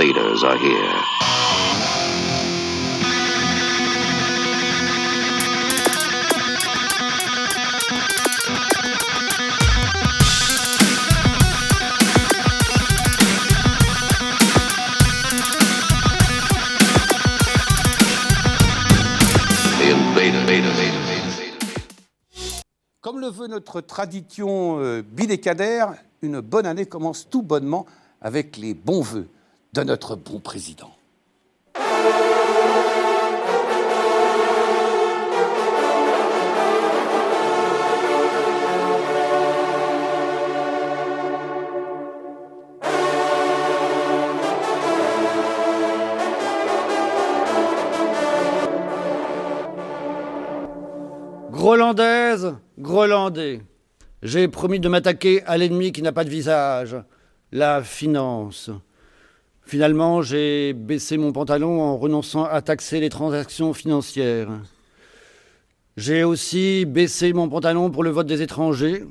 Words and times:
invaders 0.00 0.44
are 0.44 0.56
here. 0.56 1.02
Comme 23.02 23.18
le 23.20 23.28
veut 23.28 23.48
notre 23.48 23.80
tradition 23.80 24.78
euh, 24.78 25.02
bidécadaire, 25.02 25.94
une 26.22 26.40
bonne 26.40 26.64
année 26.64 26.86
commence 26.86 27.28
tout 27.28 27.42
bonnement 27.42 27.86
avec 28.20 28.56
les 28.56 28.72
bons 28.72 29.02
vœux 29.02 29.28
de 29.72 29.82
notre 29.82 30.16
bon 30.16 30.40
président. 30.40 30.90
Grolandaise, 51.50 52.54
Grolandais, 52.78 53.60
j'ai 54.22 54.48
promis 54.48 54.80
de 54.80 54.88
m'attaquer 54.88 55.42
à 55.44 55.58
l'ennemi 55.58 55.92
qui 55.92 56.02
n'a 56.02 56.10
pas 56.10 56.24
de 56.24 56.30
visage, 56.30 56.96
la 57.52 57.82
finance. 57.82 58.70
Finalement, 59.70 60.20
j'ai 60.20 60.72
baissé 60.72 61.16
mon 61.16 61.30
pantalon 61.30 61.80
en 61.80 61.96
renonçant 61.96 62.42
à 62.42 62.60
taxer 62.60 62.98
les 62.98 63.08
transactions 63.08 63.72
financières. 63.72 64.48
J'ai 65.96 66.24
aussi 66.24 66.86
baissé 66.86 67.32
mon 67.32 67.48
pantalon 67.48 67.88
pour 67.88 68.02
le 68.02 68.10
vote 68.10 68.26
des 68.26 68.42
étrangers. 68.42 69.04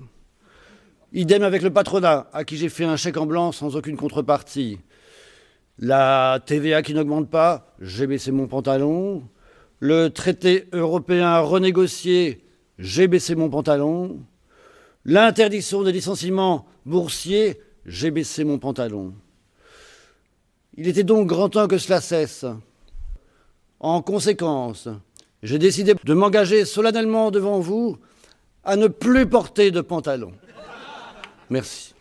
Idem 1.14 1.44
avec 1.44 1.62
le 1.62 1.72
patronat, 1.72 2.28
à 2.34 2.44
qui 2.44 2.58
j'ai 2.58 2.68
fait 2.68 2.84
un 2.84 2.98
chèque 2.98 3.16
en 3.16 3.26
blanc 3.26 3.54
sans 3.54 3.78
aucune 3.78 3.96
contrepartie. 3.96 4.80
La 5.78 6.42
TVA 6.46 6.82
qui 6.82 6.94
n'augmente 6.94 7.30
pas, 7.30 7.74
j'ai 7.80 8.06
baissé 8.06 8.34
mon 8.34 8.48
pantalon. 8.48 9.24
Le 9.80 10.10
traité 10.10 10.66
européen 10.74 11.40
renégocié, 11.40 12.44
j'ai 12.78 13.08
baissé 13.08 13.34
mon 13.34 13.50
pantalon. 13.50 14.26
L'interdiction 15.06 15.84
des 15.84 15.94
licenciements 15.94 16.66
boursiers, 16.86 17.62
j'ai 17.86 18.12
baissé 18.12 18.44
mon 18.44 18.60
pantalon. 18.60 19.14
Il 20.82 20.88
était 20.88 21.04
donc 21.04 21.28
grand 21.28 21.50
temps 21.50 21.68
que 21.68 21.78
cela 21.78 22.00
cesse. 22.00 22.46
En 23.82 24.02
conséquence, 24.02 24.88
j'ai 25.44 25.60
décidé 25.60 25.94
de 26.02 26.14
m'engager 26.14 26.64
solennellement 26.64 27.32
devant 27.32 27.60
vous 27.60 27.98
à 28.64 28.78
ne 28.78 28.88
plus 28.88 29.28
porter 29.28 29.72
de 29.72 29.82
pantalon. 29.82 30.32
Merci. 31.50 31.94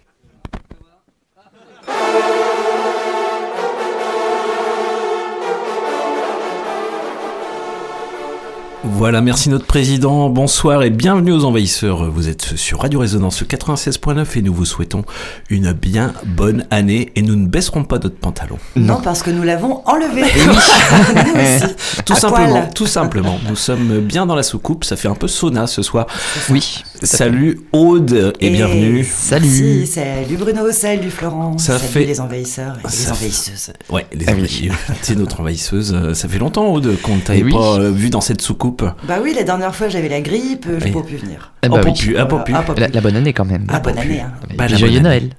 Voilà, 8.84 9.20
merci 9.20 9.50
notre 9.50 9.66
président. 9.66 10.28
Bonsoir 10.30 10.84
et 10.84 10.90
bienvenue 10.90 11.32
aux 11.32 11.44
envahisseurs. 11.44 12.10
Vous 12.12 12.28
êtes 12.28 12.56
sur 12.56 12.80
Radio 12.80 13.00
Résonance 13.00 13.42
96.9 13.42 14.38
et 14.38 14.42
nous 14.42 14.54
vous 14.54 14.64
souhaitons 14.64 15.04
une 15.50 15.72
bien 15.72 16.14
bonne 16.24 16.64
année 16.70 17.10
et 17.16 17.22
nous 17.22 17.34
ne 17.34 17.46
baisserons 17.46 17.82
pas 17.82 17.96
notre 17.98 18.14
pantalon. 18.16 18.56
Non, 18.76 19.00
parce 19.02 19.22
que 19.24 19.30
nous 19.30 19.42
l'avons 19.42 19.82
enlevé. 19.84 20.22
Nous 20.46 20.52
aussi. 20.52 21.74
Tout 22.04 22.12
À 22.12 22.16
simplement, 22.16 22.50
poil. 22.60 22.70
tout 22.74 22.86
simplement. 22.86 23.38
Nous 23.48 23.56
sommes 23.56 23.98
bien 24.00 24.26
dans 24.26 24.36
la 24.36 24.42
soucoupe, 24.44 24.84
ça 24.84 24.96
fait 24.96 25.08
un 25.08 25.14
peu 25.16 25.26
sauna 25.28 25.66
ce 25.66 25.82
soir. 25.82 26.06
Oui. 26.48 26.82
Salut 27.02 27.60
Aude 27.72 28.32
et, 28.40 28.50
bienvenue. 28.50 29.04
Salut. 29.04 29.86
Salut 29.86 30.36
Bruno, 30.36 30.70
salut 30.72 31.10
Florent. 31.10 31.58
Ça 31.58 31.78
salut 31.78 31.92
fait- 31.92 32.04
les 32.04 32.20
envahisseurs 32.20 32.76
et 32.80 32.86
les 32.86 32.90
Ça 32.92 33.12
fait- 33.14 33.24
envahisseuses. 33.26 33.72
Ouais, 33.90 34.06
les 34.12 34.24
Ah 34.28 34.32
envahisseuses. 34.32 34.72
T'es 35.02 35.14
notre 35.16 35.40
envahisseuse. 35.40 36.12
Ça 36.14 36.28
fait 36.28 36.38
longtemps 36.38 36.66
Aude 36.72 36.96
qu'on 37.02 37.16
ne 37.16 37.20
t'avait 37.20 37.40
Eh 37.40 37.44
oui. 37.44 37.52
pas 37.52 37.78
euh, 37.80 37.90
vu 37.90 38.10
dans 38.10 38.20
cette 38.20 38.40
soucoupe. 38.40 38.67
Bah 39.04 39.18
oui, 39.22 39.34
la 39.34 39.42
dernière 39.44 39.74
fois 39.74 39.88
j'avais 39.88 40.08
la 40.08 40.20
grippe, 40.20 40.66
je 40.78 40.84
Oui. 40.84 40.92
peux 40.92 41.02
plus 41.02 41.16
venir. 41.16 41.52
Oh, 41.64 41.68
bah 41.70 41.80
pour 41.80 41.92
oui. 41.92 41.98
plus, 41.98 42.16
ah, 42.16 42.26
plus. 42.26 42.54
Ah, 42.56 42.62
pour 42.62 42.74
La, 42.74 43.00
bonne 43.00 43.16
année 43.16 43.32
quand 43.32 43.44
même. 43.44 43.66
Ah, 43.68 43.80
bonne 43.80 43.98
année. 43.98 44.20
Hein. 44.20 44.32
Bah, 44.56 44.68
la 44.68 44.76
joyeux 44.76 45.04
année. 45.04 45.30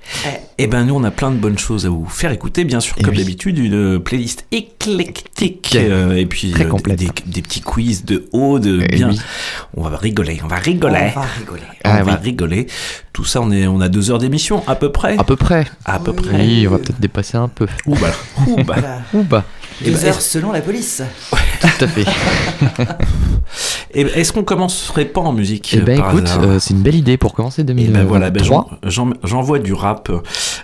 Eh 0.61 0.67
ben 0.67 0.83
nous 0.83 0.93
on 0.93 1.03
a 1.05 1.11
plein 1.11 1.31
de 1.31 1.37
bonnes 1.37 1.57
choses 1.57 1.85
à 1.85 1.89
vous 1.89 2.05
faire 2.05 2.31
écouter, 2.31 2.65
bien 2.65 2.81
sûr 2.81 2.93
Eh 2.99 3.03
comme 3.03 3.13
oui. 3.13 3.19
d'habitude 3.19 3.57
une 3.59 3.97
playlist 3.99 4.45
éclectique 4.51 5.73
euh, 5.79 6.15
et 6.17 6.25
puis 6.25 6.51
très 6.51 6.65
euh, 6.65 6.95
des, 6.95 7.07
des 7.25 7.41
petits 7.41 7.61
quiz 7.61 8.03
de 8.03 8.27
haut 8.33 8.59
de 8.59 8.81
Eh 8.83 8.95
bien. 8.95 9.09
oui. 9.09 9.19
On 9.77 9.83
va 9.87 9.95
rigoler, 9.95 10.41
on 10.43 10.47
va 10.47 10.57
On 10.57 10.61
rigoler, 10.61 11.11
va 11.15 11.21
rigoler. 11.21 11.61
on 11.85 11.89
Ah 11.89 12.03
va 12.03 12.15
rigoler. 12.15 12.67
Tout 13.13 13.23
ça 13.23 13.39
on 13.41 13.51
est 13.51 13.67
on 13.67 13.79
a 13.79 13.87
deux 13.87 14.11
heures 14.11 14.19
d'émission 14.19 14.61
à 14.67 14.75
peu 14.75 14.91
près, 14.91 15.17
À 15.17 15.23
peu 15.23 15.37
près. 15.37 15.65
à 15.85 15.97
peu 15.97 16.11
Oui. 16.11 16.17
près. 16.27 16.35
Oui, 16.41 16.67
on 16.67 16.71
va 16.71 16.77
peut-être 16.79 16.99
dépasser 16.99 17.37
un 17.37 17.47
peu. 17.47 17.67
Ouh 17.85 17.95
bah, 17.95 18.11
ouh 18.45 18.55
bah. 18.57 18.63
Voilà. 18.67 19.01
Ou 19.13 19.23
bah. 19.23 19.45
Eh 19.81 19.91
Deux 19.91 19.97
ben, 19.97 20.07
heures 20.07 20.21
selon 20.21 20.51
la 20.51 20.59
police. 20.59 21.01
Tout 21.61 21.85
à 21.85 21.87
fait. 21.87 22.05
Eh 23.93 24.03
ben, 24.03 24.11
Est-ce 24.15 24.31
qu'on 24.33 24.43
commencerait 24.43 25.05
pas 25.05 25.21
en 25.21 25.33
musique 25.33 25.73
Eh 25.77 25.81
ben 25.81 25.99
par 25.99 26.11
écoute, 26.11 26.29
euh, 26.43 26.59
c'est 26.59 26.73
une 26.73 26.81
belle 26.81 26.95
idée 26.95 27.17
pour 27.17 27.33
commencer 27.33 27.61
Et 27.61 27.65
2023. 27.65 28.01
ben 28.01 28.07
voilà, 28.07 28.29
ben 28.29 28.43
j'en- 28.43 28.67
j'en- 28.83 29.13
j'envoie 29.23 29.59
du 29.59 29.73
rap, 29.73 30.11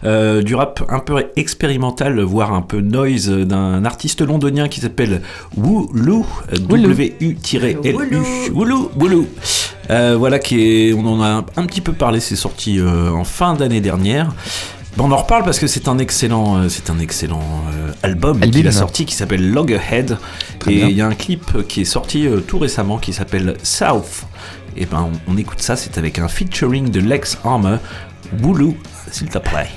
euh, 0.04 0.44
du 0.44 0.54
rap 0.56 0.84
un 0.90 1.00
peu 1.00 1.24
expérimental, 1.36 2.20
voire 2.22 2.54
un 2.54 2.62
peu 2.62 2.82
noise 2.82 3.30
d'un 3.30 3.84
artiste 3.86 4.22
londonien 4.22 4.68
qui 4.68 4.80
s'appelle 4.82 5.22
Wooloo, 5.58 6.26
Wooloo. 6.70 6.90
W-U-L-U, 6.90 8.52
Wooloo, 8.54 8.92
Wooloo. 9.00 9.28
Euh, 9.92 10.16
voilà, 10.18 10.40
qui 10.40 10.62
est, 10.62 10.94
on 10.94 11.06
en 11.06 11.22
a 11.22 11.28
un, 11.28 11.46
un 11.58 11.66
petit 11.68 11.82
peu 11.82 11.94
parlé, 11.94 12.20
c'est 12.20 12.36
sorti 12.36 12.80
euh, 12.80 13.12
en 13.12 13.24
fin 13.24 13.54
d'année 13.54 13.82
dernière. 13.82 14.34
Ben, 14.98 15.04
on 15.04 15.12
en 15.12 15.18
reparle 15.18 15.44
parce 15.44 15.60
que 15.60 15.68
c'est 15.68 15.90
un 15.90 15.98
excellent, 15.98 16.58
euh, 16.58 16.70
c'est 16.70 16.90
un 16.90 17.00
excellent 17.00 17.44
euh, 17.74 17.92
album 18.02 18.38
Album. 18.42 18.52
qu'il 18.52 18.68
a 18.68 18.72
sorti 18.72 19.06
qui 19.06 19.14
s'appelle 19.14 19.52
Loggerhead. 19.52 20.18
Très 20.60 20.74
et 20.74 20.82
il 20.84 20.92
y 20.96 21.02
a 21.02 21.08
un 21.08 21.16
clip 21.16 21.68
qui 21.68 21.82
est 21.82 21.86
sorti 21.86 22.28
euh, 22.28 22.40
tout 22.40 22.60
récemment 22.60 22.98
qui 22.98 23.12
s'appelle 23.12 23.58
South. 23.62 24.26
Et 24.78 24.86
ben 24.86 25.10
on, 25.28 25.34
on 25.34 25.38
écoute 25.38 25.62
ça, 25.62 25.76
c'est 25.76 25.98
avec 25.98 26.18
un 26.20 26.30
featuring 26.30 26.92
de 26.92 27.02
Lex 27.02 27.38
Armour. 27.44 27.80
Wooloo, 28.42 28.76
s'il 29.12 29.30
te 29.30 29.38
plaît. 29.38 29.70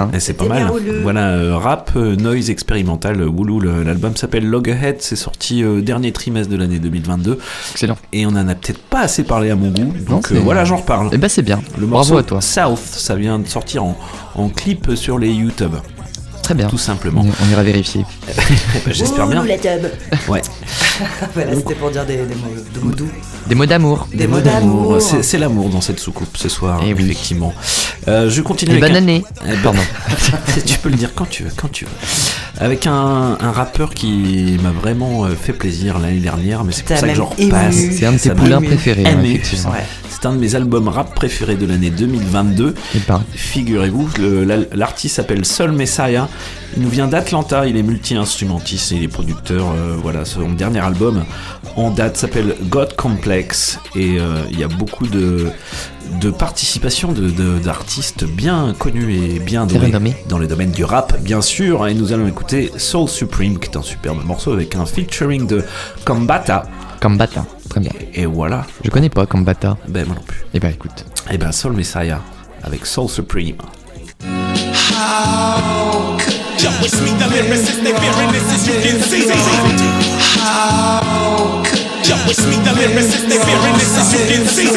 Bien. 0.00 0.10
C'est 0.18 0.34
pas 0.34 0.46
mal. 0.46 0.70
Voilà, 1.02 1.28
euh, 1.30 1.56
rap, 1.56 1.92
euh, 1.96 2.16
noise 2.16 2.50
expérimental, 2.50 3.20
euh, 3.20 3.26
Woulou. 3.26 3.60
L'album 3.60 4.16
s'appelle 4.16 4.46
Loggerhead, 4.46 4.96
c'est 5.00 5.16
sorti 5.16 5.62
euh, 5.62 5.80
dernier 5.80 6.12
trimestre 6.12 6.50
de 6.50 6.56
l'année 6.56 6.78
2022. 6.78 7.38
Excellent. 7.72 7.96
Et 8.12 8.26
on 8.26 8.30
en 8.30 8.48
a 8.48 8.54
peut-être 8.54 8.80
pas 8.82 9.00
assez 9.00 9.24
parlé 9.24 9.50
à 9.50 9.56
mon 9.56 9.68
goût, 9.70 9.92
donc 10.08 10.32
euh, 10.32 10.40
voilà, 10.42 10.64
j'en 10.64 10.76
reparle. 10.76 11.10
Eh 11.12 11.18
ben 11.18 11.28
c'est 11.28 11.42
bien. 11.42 11.60
Le 11.78 11.86
Bravo 11.86 12.18
à 12.18 12.22
toi. 12.22 12.40
South, 12.40 12.78
ça 12.78 13.14
vient 13.14 13.38
de 13.38 13.46
sortir 13.48 13.84
en, 13.84 13.96
en 14.34 14.48
clip 14.48 14.92
sur 14.94 15.18
les 15.18 15.30
YouTube, 15.30 15.74
Très 16.42 16.54
bien. 16.54 16.68
tout 16.68 16.78
simplement. 16.78 17.24
On, 17.24 17.50
ira 17.50 17.62
vérifier. 17.62 18.04
J'espère 18.86 19.26
bien. 19.26 19.40
Woulou, 19.40 19.48
la 19.48 19.58
tub. 19.58 19.86
Ouais. 20.28 20.42
voilà, 21.34 21.54
c'était 21.56 21.74
pour 21.74 21.90
dire 21.90 22.04
des, 22.04 22.16
des 22.16 22.34
mots 22.34 22.54
de 22.74 22.80
mots 22.80 22.94
doux. 22.94 23.08
Des 23.46 23.54
mots 23.54 23.66
d'amour. 23.66 24.06
Des 24.12 24.26
mots 24.26 24.40
d'amour. 24.40 24.98
C'est 25.00 25.38
l'amour 25.38 25.68
dans 25.68 25.80
cette 25.80 26.00
soucoupe 26.00 26.36
ce 26.36 26.48
soir, 26.48 26.80
Eh 26.84 26.92
oui. 26.94 27.16
Euh, 28.06 28.28
je 28.28 28.42
continue 28.42 28.72
Et 28.72 28.76
avec 28.76 28.82
bonne 28.84 28.92
un- 28.96 28.98
année. 28.98 29.24
Eh 29.46 29.48
ben, 29.50 29.56
Pardon. 29.62 29.78
tu 30.66 30.78
peux 30.78 30.88
le 30.90 30.96
dire 30.96 31.14
quand 31.14 31.28
tu 31.28 31.44
veux, 31.44 31.50
quand 31.56 31.70
tu 31.72 31.84
veux. 31.86 31.90
Avec 32.58 32.86
un, 32.86 33.36
un 33.40 33.50
rappeur 33.52 33.94
qui 33.94 34.56
m'a 34.62 34.70
vraiment 34.70 35.24
euh, 35.24 35.30
fait 35.34 35.52
plaisir 35.52 35.98
l'année 35.98 36.18
dernière, 36.20 36.64
mais 36.64 36.72
c'est 36.72 36.84
pour 36.84 36.96
ça 36.96 37.08
que 37.08 37.14
j'en 37.14 37.26
repasse. 37.26 37.74
C'est 37.74 38.06
un 38.06 38.12
de 38.12 38.18
tes 38.18 38.30
poulains 38.30 38.60
préférés, 38.60 39.06
hein, 39.06 39.20
effectivement. 39.24 39.70
Ouais. 39.72 39.84
C'est 40.24 40.28
un 40.30 40.32
de 40.36 40.38
mes 40.40 40.54
albums 40.54 40.88
rap 40.88 41.14
préférés 41.14 41.56
de 41.56 41.66
l'année 41.66 41.90
2022. 41.90 42.74
Et 42.94 42.98
ben, 43.06 43.22
Figurez-vous, 43.34 44.08
l'artiste 44.72 45.16
s'appelle 45.16 45.44
Sol 45.44 45.72
Messiah. 45.72 46.30
Il 46.78 46.82
nous 46.82 46.88
vient 46.88 47.08
d'Atlanta, 47.08 47.66
il 47.66 47.76
est 47.76 47.82
multi-instrumentiste 47.82 48.92
et 48.92 48.94
il 48.94 49.02
est 49.02 49.08
producteur. 49.08 49.66
euh, 49.76 49.96
voilà, 50.00 50.24
son 50.24 50.50
dernier 50.52 50.78
album 50.80 51.24
en 51.76 51.90
date 51.90 52.16
s'appelle 52.16 52.56
God 52.70 52.96
Complex 52.96 53.78
et 53.94 54.18
euh, 54.18 54.38
il 54.50 54.58
y 54.58 54.64
a 54.64 54.68
beaucoup 54.68 55.06
de, 55.08 55.48
de 56.22 56.30
participation 56.30 57.12
de- 57.12 57.28
de- 57.28 57.58
d'artistes 57.58 58.24
bien 58.24 58.74
connus 58.78 59.14
et 59.14 59.40
bien 59.40 59.66
renommés. 59.78 60.16
dans 60.30 60.38
le 60.38 60.46
domaine 60.46 60.70
du 60.70 60.84
rap, 60.84 61.20
bien 61.20 61.42
sûr. 61.42 61.86
Et 61.86 61.92
nous 61.92 62.14
allons 62.14 62.26
écouter 62.26 62.72
Soul 62.78 63.10
Supreme, 63.10 63.58
qui 63.58 63.68
est 63.68 63.76
un 63.76 63.82
superbe 63.82 64.24
morceau 64.24 64.54
avec 64.54 64.74
un 64.74 64.86
featuring 64.86 65.46
de 65.46 65.62
Combata. 66.06 66.62
Combata. 66.98 67.44
Très 67.74 67.80
bien. 67.80 67.90
Et 68.14 68.24
voilà, 68.24 68.64
Je 68.84 68.90
connais 68.90 69.08
pas 69.08 69.26
Combata. 69.26 69.76
ben 69.88 70.06
moi 70.06 70.14
non 70.14 70.22
plus. 70.22 70.44
Eh 70.54 70.60
ben 70.60 70.70
écoute. 70.70 71.04
Et 71.28 71.36
ben 71.38 71.50
Soul 71.50 71.72
Messiah 71.72 72.20
avec 72.62 72.86
Soul 72.86 73.08
Supreme. 73.08 73.56
Yo, 74.22 74.28
it's 76.84 77.00
me, 77.00 77.10
the 77.18 77.26
lyricist, 77.26 77.82
they 77.82 77.92
fearing 77.92 78.30
this 78.30 78.48
as 78.54 78.68
you 78.68 78.74
can 78.80 79.00
see. 79.02 79.26
Yo, 82.08 82.14
it's 82.30 82.46
me, 82.46 82.54
the 82.62 82.70
lyricist, 82.70 83.26
they 83.28 83.38
fearing 83.38 83.76
this 83.76 83.98
as 83.98 84.12
you 84.12 84.20
can 84.28 84.46
see. 84.46 84.68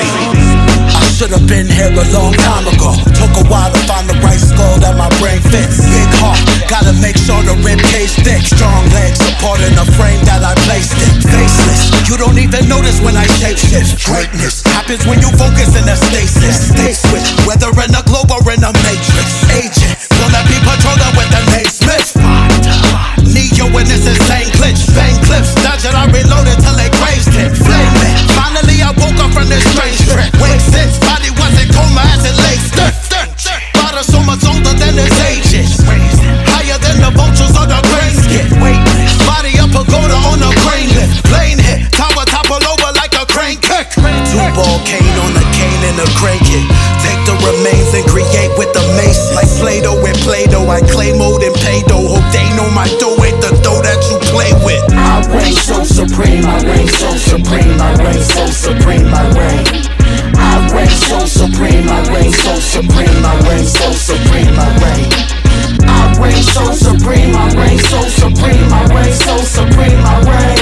I 1.18 1.26
should 1.26 1.34
have 1.34 1.50
been 1.50 1.66
here 1.66 1.90
a 1.90 2.06
long 2.14 2.30
time 2.46 2.70
ago. 2.70 2.94
Took 3.18 3.34
a 3.42 3.46
while 3.50 3.74
to 3.74 3.82
find 3.90 4.06
the 4.06 4.14
right 4.22 4.38
skull 4.38 4.78
that 4.86 4.94
my 5.02 5.10
brain 5.18 5.42
fits. 5.50 5.82
Big 5.82 6.06
heart, 6.22 6.38
gotta 6.70 6.94
make 7.02 7.18
sure 7.18 7.42
the 7.42 7.58
rib 7.66 7.82
cage 7.90 8.14
thick. 8.22 8.46
Strong 8.46 8.86
legs 8.94 9.18
supporting 9.18 9.74
the 9.74 9.90
frame 9.98 10.22
that 10.30 10.46
I 10.46 10.54
placed 10.70 10.94
in. 10.94 11.18
Faceless, 11.26 11.90
you 12.06 12.22
don't 12.22 12.38
even 12.38 12.70
notice 12.70 13.02
when 13.02 13.18
I 13.18 13.26
shape 13.42 13.58
shift. 13.58 13.98
Greatness 14.06 14.62
happens 14.62 15.10
when 15.10 15.18
you 15.18 15.34
focus 15.42 15.74
in 15.74 15.90
a 15.90 15.98
stasis. 15.98 16.70
Stay 16.70 16.94
switch, 16.94 17.34
whether 17.50 17.74
in 17.82 17.98
a 17.98 18.06
globe 18.06 18.30
or 18.30 18.46
in 18.54 18.62
a 18.62 18.70
matrix. 18.86 19.42
Agent, 19.58 19.98
will 20.22 20.30
let 20.30 20.46
me 20.46 20.62
patrol 20.62 21.02
them 21.02 21.18
with 21.18 21.34
the 21.34 21.42
name 21.50 21.66
Smith. 21.66 22.14
Neo 23.26 23.66
in 23.74 23.90
this 23.90 24.06
insane 24.06 24.54
glitch. 24.54 24.86
Bang 24.94 25.18
clips, 25.26 25.58
dodging, 25.66 25.98
I 25.98 26.06
reloaded 26.14 26.62
till 26.62 26.78
they 26.78 26.94
grazed 27.02 27.34
it. 27.34 27.58
Flame 27.58 27.98
it. 28.06 28.18
Finally, 28.38 28.86
I 28.86 28.94
woke 29.02 29.18
up 29.18 29.34
from 29.34 29.50
this 29.50 29.66
strange 29.74 29.98
trip. 30.06 30.30
Wake 30.38 30.62
since, 30.62 31.02
cane 45.98 46.38
and 46.38 46.46
a. 46.54 46.62
Take 47.02 47.22
the 47.26 47.36
remains 47.42 47.94
and 47.94 48.06
create 48.06 48.52
with 48.58 48.72
the 48.74 48.84
mason. 48.98 49.36
Like 49.36 49.50
Play-Doh 49.58 50.02
with 50.02 50.18
Play-Doh, 50.22 50.70
I 50.70 50.82
clay 50.82 51.14
mode 51.18 51.44
and 51.44 51.56
pay 51.56 51.82
dough. 51.88 52.06
Hope 52.06 52.28
they 52.34 52.46
know 52.56 52.70
my 52.72 52.88
dough 53.00 53.18
ain't 53.24 53.42
the 53.42 53.52
dough 53.64 53.82
that 53.82 54.00
you 54.10 54.18
play 54.30 54.54
with. 54.66 54.84
I 54.94 55.26
reign 55.34 55.54
so 55.56 55.84
supreme, 55.84 56.46
I 56.46 56.62
reign 56.64 56.88
so 56.88 57.10
supreme, 57.18 57.80
I 57.82 57.96
reign 58.04 58.22
so 58.22 58.46
supreme, 58.48 59.08
I 59.14 59.24
reign. 59.34 59.66
I 60.38 60.70
reign 60.74 60.90
so 60.90 61.26
supreme, 61.26 61.90
I 61.90 62.02
reign 62.14 62.34
so 62.34 62.54
supreme, 62.60 63.26
I 63.26 63.34
reign 63.50 63.66
so 63.66 63.92
supreme, 63.92 64.54
I 64.54 64.70
reign. 64.82 65.10
I 65.88 66.14
reign 66.22 66.44
so 66.44 66.72
supreme, 66.74 67.36
I 67.36 67.50
reign 67.56 67.80
so 67.80 68.02
supreme, 68.10 68.70
I 68.74 68.86
reign 68.94 69.14
so 69.14 69.38
supreme, 69.38 70.02
I 70.06 70.22
reign. 70.26 70.57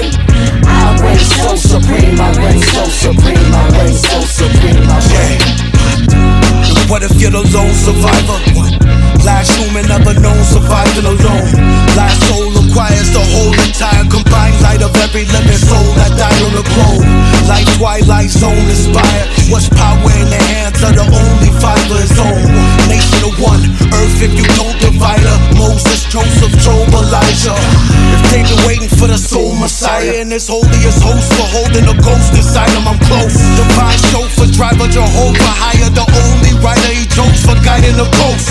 Reign 2.46 2.62
so 2.62 2.84
supreme, 2.86 3.54
I 3.54 3.64
reign 3.78 3.94
so 3.94 4.20
supreme, 4.22 4.86
I 4.86 5.00
reign. 5.14 5.42
What 6.90 7.02
if 7.04 7.20
you're 7.20 7.32
the 7.32 7.42
lone 7.42 7.74
survivor? 7.74 8.40
Last 9.26 9.58
human 9.58 9.90
ever 9.90 10.14
known 10.20 10.44
surviving 10.46 11.06
alone. 11.06 11.50
Last 11.98 12.22
soul 12.30 12.54
acquires 12.76 13.08
the 13.16 13.24
whole 13.32 13.56
entire 13.64 14.04
combined 14.12 14.60
light 14.60 14.84
of 14.84 14.92
every 15.00 15.24
living 15.32 15.62
soul 15.64 15.88
that 15.96 16.12
died 16.20 16.42
on 16.44 16.60
the 16.60 16.66
globe. 16.76 17.08
Like 17.48 17.64
Twilight 17.80 18.28
Zone 18.28 18.68
inspired. 18.68 19.32
What's 19.48 19.72
power 19.72 20.12
in 20.20 20.28
the 20.28 20.42
hands 20.52 20.84
of 20.84 20.92
the 20.92 21.08
only 21.08 21.52
fiber 21.56 21.96
is 22.04 22.12
own. 22.20 22.44
Nation 22.92 23.32
of 23.32 23.40
one, 23.40 23.64
earth 23.96 24.20
if 24.20 24.36
you 24.36 24.44
don't 24.60 24.76
divide 24.84 25.24
her. 25.24 25.40
Moses, 25.56 26.04
Joseph, 26.12 26.52
Job, 26.60 26.92
Elijah. 26.92 27.56
If 28.12 28.22
they've 28.36 28.44
been 28.44 28.64
waiting 28.68 28.92
for 28.92 29.08
the 29.08 29.16
soul 29.16 29.56
messiah 29.56 30.20
and 30.20 30.36
his 30.36 30.52
holiest 30.52 31.00
host 31.00 31.32
for 31.32 31.48
holding 31.56 31.88
a 31.88 31.96
ghost 32.04 32.36
inside 32.36 32.76
him, 32.76 32.92
I'm 32.92 33.00
close. 33.08 33.40
Divine 33.56 34.00
chauffeur, 34.12 34.52
driver, 34.52 34.92
Jehovah, 34.92 35.54
higher, 35.64 35.88
the 35.96 36.04
only 36.04 36.45
writer 36.66 36.90
he 36.98 37.06
jokes 37.14 37.46
for 37.46 37.54
guiding 37.62 37.94
the 37.94 38.10
coast. 38.18 38.50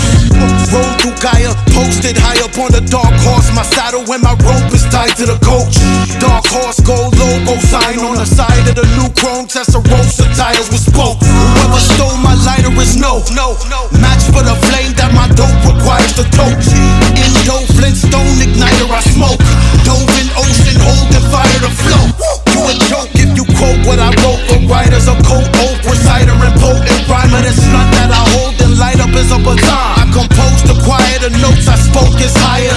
Roll 0.71 0.87
through 1.03 1.19
Gaia, 1.19 1.51
posted 1.75 2.15
high 2.15 2.39
up 2.39 2.55
on 2.55 2.71
the 2.71 2.79
dark 2.87 3.11
horse. 3.27 3.51
My 3.51 3.67
saddle 3.75 4.07
and 4.07 4.23
my 4.23 4.31
rope 4.47 4.71
is 4.71 4.87
tied 4.87 5.19
to 5.19 5.27
the 5.27 5.35
coach. 5.43 5.75
Dark 6.23 6.47
horse, 6.47 6.79
gold 6.79 7.11
logo 7.19 7.59
sign 7.67 7.99
on 7.99 8.15
the 8.15 8.23
side 8.25 8.63
of 8.71 8.79
the 8.79 8.87
new 8.95 9.11
chrome 9.19 9.51
Testarossa 9.51 10.31
tires 10.31 10.71
with 10.71 10.87
spokes. 10.87 11.27
Whoever 11.27 11.83
stole 11.83 12.15
my 12.23 12.39
lighter 12.47 12.71
is 12.79 12.95
no, 12.95 13.19
no, 13.35 13.59
no. 13.67 13.91
Match 13.99 14.23
for 14.31 14.41
the 14.47 14.55
flame 14.71 14.95
that 14.95 15.11
my 15.11 15.27
dope 15.35 15.59
requires 15.67 16.15
to 16.15 16.23
tote. 16.31 16.63
Indo 17.19 17.67
Flintstone 17.75 18.39
igniter, 18.39 18.87
I 18.87 19.03
smoke. 19.11 19.43
Dove 19.83 20.07
in 20.23 20.31
ocean, 20.39 20.79
holding 20.79 21.25
fire 21.27 21.59
to 21.67 21.71
float. 21.83 22.44
You 22.65 22.73
a 22.73 22.81
joke 22.89 23.13
if 23.13 23.29
you 23.37 23.45
quote 23.61 23.77
what 23.85 24.01
I 24.01 24.09
wrote 24.25 24.41
for 24.49 24.57
writers. 24.65 25.05
A 25.05 25.13
cold 25.21 25.45
oath 25.61 25.85
reciter 25.85 26.33
and 26.33 26.55
potent 26.57 27.05
rhymer. 27.05 27.41
This 27.45 27.61
blunt 27.61 27.93
that 27.93 28.09
I 28.09 28.23
hold 28.33 28.57
and 28.57 28.73
light 28.81 28.97
up 28.97 29.13
is 29.13 29.29
a 29.29 29.37
baton. 29.37 29.93
I 30.01 30.09
compose 30.09 30.65
the 30.65 30.73
the 31.21 31.29
notes 31.41 31.65
I 31.69 31.77
spoke 31.77 32.17
is 32.21 32.33
higher 32.37 32.73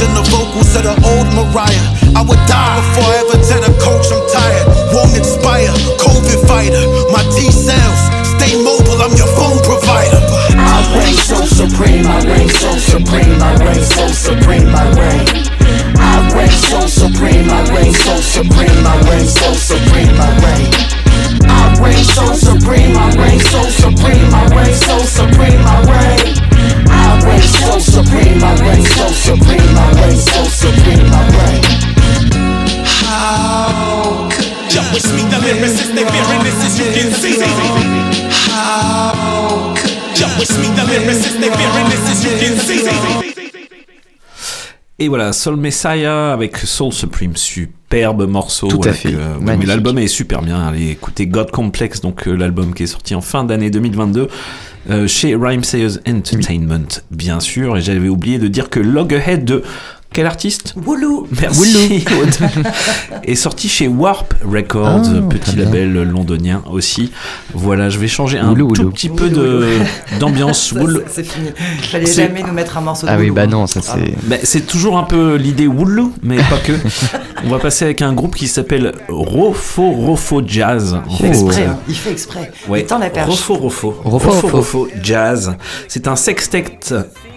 than 0.00 0.12
the 0.16 0.24
vocals 0.32 0.72
of 0.76 0.84
the 0.88 0.96
old 1.04 1.28
Mariah. 1.36 1.84
I 2.16 2.24
would 2.24 2.40
die 2.48 2.76
before 2.80 3.08
I 3.08 3.16
ever 3.24 3.38
tell 3.44 3.60
the 3.60 3.72
coach 3.80 4.08
I'm 4.08 4.24
tired. 4.32 4.66
Won't 4.92 5.16
expire, 5.16 5.72
COVID 6.00 6.40
fighter. 6.48 6.84
My 7.12 7.24
T 7.32 7.48
cells 7.52 8.00
stay 8.36 8.56
mobile. 8.56 9.00
I'm 9.04 9.12
your 9.20 9.28
phone 9.36 9.60
provider. 9.64 10.20
I 10.56 10.80
reign 10.96 11.16
so 11.16 11.44
supreme, 11.44 12.04
I 12.08 12.24
reign 12.24 12.48
so 12.48 12.72
supreme, 12.76 13.36
I 13.40 13.52
reign 13.64 13.84
so 13.84 14.08
supreme, 14.08 14.68
I 14.72 14.84
reign. 14.96 15.29
Reign 17.90 17.98
so 17.98 18.20
supreme, 18.20 18.86
I 18.86 19.02
reign 19.10 19.26
so 19.26 19.52
supreme, 19.52 20.14
I 20.14 20.30
reign. 20.44 20.70
I 21.42 21.74
reign 21.82 22.04
so 22.04 22.32
supreme, 22.32 22.96
I 22.96 23.10
reign 23.16 23.40
so 23.40 23.62
supreme, 23.68 24.30
I 24.32 24.46
reign 24.54 24.74
so 24.74 24.98
supreme, 24.98 25.60
I 25.66 25.82
reign. 25.90 26.34
I 26.86 27.18
reign 27.26 27.42
so 27.42 27.78
supreme, 27.78 28.42
I 28.42 28.54
reign 28.62 28.84
so 28.84 29.06
supreme, 29.08 29.76
I 29.76 29.90
reign 30.02 30.16
so 30.16 30.44
supreme, 30.44 31.10
I 31.10 31.22
reign. 31.34 31.62
How 32.86 34.28
could 34.30 34.72
Yo, 34.72 34.82
it's 34.94 35.10
me, 35.12 35.22
the 35.26 35.38
lyricist, 35.42 35.94
they 35.94 36.04
fearing 36.06 36.42
this 36.44 36.62
as 36.62 36.78
you 36.78 36.86
can 36.94 37.10
see. 37.12 37.40
How 38.30 39.74
could 39.74 40.18
Yo, 40.18 40.26
it's 40.38 40.56
me, 40.58 40.68
the 40.78 40.82
lyricist, 40.86 41.40
they 41.40 41.50
fearing 41.50 41.88
this 41.90 42.06
as 42.10 42.24
you 42.24 42.38
can 42.38 42.56
see. 42.58 43.29
Et 45.02 45.08
voilà, 45.08 45.32
Soul 45.32 45.56
Messiah 45.56 46.30
avec 46.30 46.58
Soul 46.58 46.92
Supreme, 46.92 47.34
superbe 47.34 48.28
morceau. 48.28 48.68
Tout 48.68 48.82
à 48.84 48.88
avec, 48.88 49.00
fait, 49.00 49.14
euh, 49.14 49.36
oui, 49.40 49.52
mais 49.58 49.64
l'album 49.64 49.96
est 49.98 50.06
super 50.06 50.42
bien. 50.42 50.60
Allez 50.60 50.90
écoutez 50.90 51.26
God 51.26 51.50
Complex, 51.50 52.02
donc 52.02 52.28
euh, 52.28 52.34
l'album 52.34 52.74
qui 52.74 52.82
est 52.82 52.86
sorti 52.86 53.14
en 53.14 53.22
fin 53.22 53.42
d'année 53.44 53.70
2022 53.70 54.28
euh, 54.90 55.06
chez 55.06 55.34
Rhyme 55.34 55.64
Sayers 55.64 55.96
Entertainment, 56.06 57.00
bien 57.10 57.40
sûr. 57.40 57.78
Et 57.78 57.80
j'avais 57.80 58.10
oublié 58.10 58.38
de 58.38 58.46
dire 58.46 58.68
que 58.68 58.78
Loggerhead 58.78 59.46
de 59.46 59.62
quel 60.12 60.26
artiste 60.26 60.74
Woulou 60.84 61.26
Merci. 61.40 62.04
Est 63.24 63.34
sorti 63.36 63.68
chez 63.68 63.86
Warp 63.86 64.34
Records, 64.44 65.02
Ah, 65.06 65.22
petit 65.28 65.54
bien. 65.54 65.64
label 65.66 65.92
londonien 65.92 66.62
aussi. 66.70 67.12
Voilà, 67.54 67.88
je 67.90 67.98
vais 67.98 68.08
changer 68.08 68.38
un 68.38 68.48
Woulou, 68.50 68.72
tout 68.72 68.80
woulou. 68.82 68.92
petit 68.92 69.08
peu 69.08 69.28
de 69.28 69.68
d'ambiance. 70.18 70.74
C'est- 71.08 71.22
fini. 71.22 71.50
Fallait 71.90 72.06
C'est- 72.06 72.26
jamais 72.26 72.42
nous 72.42 72.52
mettre 72.52 72.76
un 72.76 72.80
morceau 72.80 73.06
de 73.06 73.12
Ah 73.12 73.16
oui, 73.18 73.30
bah 73.30 73.42
hein. 73.42 73.46
non, 73.46 73.66
ça 73.68 73.80
Ah, 73.88 73.96
c'est. 73.96 74.14
Ben, 74.26 74.38
c'est 74.42 74.66
toujours 74.66 74.98
un 74.98 75.04
peu 75.04 75.36
l'idée 75.36 75.66
Wooloo, 75.68 76.12
mais 76.22 76.36
pas 76.38 76.58
que. 76.58 76.72
On 77.44 77.48
va 77.48 77.58
passer 77.58 77.84
avec 77.84 78.02
un 78.02 78.12
groupe 78.12 78.34
qui 78.34 78.48
s'appelle 78.48 78.92
Rofo 79.08 79.90
Rofo 79.92 80.42
Jazz. 80.46 80.98
Il 81.10 81.16
fait 81.16 81.28
exprès, 81.28 81.64
hein. 81.66 81.78
il 81.88 81.94
fait 81.94 82.10
exprès. 82.12 82.50
Ouais. 82.68 82.80
Il 82.80 82.86
tend 82.86 82.98
la 82.98 83.10
perche. 83.10 83.28
Rofo 83.30 83.54
Rofo. 83.54 83.94
Rofo, 84.04 84.30
Rofo. 84.30 84.48
Rofo 84.48 84.88
Jazz. 85.02 85.54
C'est 85.88 86.08
un 86.08 86.16
sextet 86.16 86.64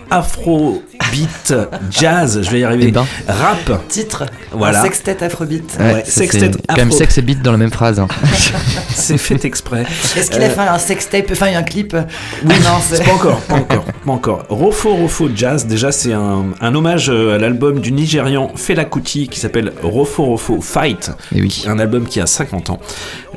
afro 0.10 0.82
beat 1.12 1.54
jazz, 1.92 2.40
je 2.44 2.50
vais 2.50 2.60
y 2.62 2.64
arriver. 2.64 2.86
Eh 2.88 2.92
ben. 2.92 3.06
Rap. 3.28 3.88
Titre. 3.88 4.26
Voilà. 4.52 4.80
Un 4.80 4.84
sextet 4.84 5.24
afrobeat. 5.24 5.78
Ouais, 5.80 5.94
Ouais, 5.94 6.04
sextet 6.06 6.40
c'est 6.40 6.52
quand 6.68 6.78
même 6.78 6.88
afro. 6.88 6.98
sexe 6.98 7.18
et 7.18 7.22
beat 7.22 7.42
dans 7.42 7.52
la 7.52 7.58
même 7.58 7.72
phrase. 7.72 8.00
hein. 8.00 8.08
C'est 8.96 9.18
fait 9.18 9.44
exprès. 9.46 9.84
Est-ce 10.16 10.30
qu'il 10.32 10.42
a 10.44 10.50
fait 10.50 10.60
un 10.62 10.78
sextape, 10.78 11.26
enfin 11.32 11.48
un 11.56 11.64
clip? 11.64 11.96
Oui, 11.96 12.54
Ah 12.56 12.64
non, 12.64 12.78
c'est 12.82 13.04
pas 13.04 13.12
encore, 13.14 13.40
pas 13.42 13.56
encore, 13.56 13.84
pas 14.06 14.12
encore. 14.12 14.46
Rofo 14.50 14.94
Rofo 14.96 15.30
Jazz, 15.36 15.66
déjà 15.66 15.92
c'est 15.92 16.14
un, 16.14 16.46
un 16.62 16.76
hommage 16.76 17.10
euh, 17.10 17.36
à 17.36 17.38
l'album 17.40 17.80
du 17.80 17.92
Nigérian 17.92 18.52
Fela 18.56 18.86
Kuti 18.86 19.28
qui 19.28 19.40
s'appelle 19.40 19.74
Rofo 19.82 20.24
Rofo 20.26 20.62
Fight, 20.62 21.12
Et 21.36 21.42
oui. 21.42 21.64
un 21.68 21.80
album 21.80 22.06
qui 22.06 22.22
a 22.22 22.28
50 22.28 22.70
ans. 22.70 22.80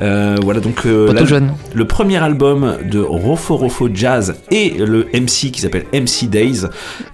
Euh, 0.01 0.37
voilà 0.43 0.59
donc 0.59 0.85
euh, 0.85 1.07
Pas 1.07 1.13
l'al- 1.13 1.23
tout 1.23 1.29
jeune. 1.29 1.53
le 1.73 1.87
premier 1.87 2.17
album 2.17 2.77
de 2.85 2.99
Rofo 2.99 3.57
Rofo 3.57 3.89
Jazz 3.93 4.35
et 4.51 4.69
le 4.77 5.07
MC 5.13 5.51
qui 5.51 5.59
s'appelle 5.61 5.85
MC 5.91 6.29
Days, 6.29 6.66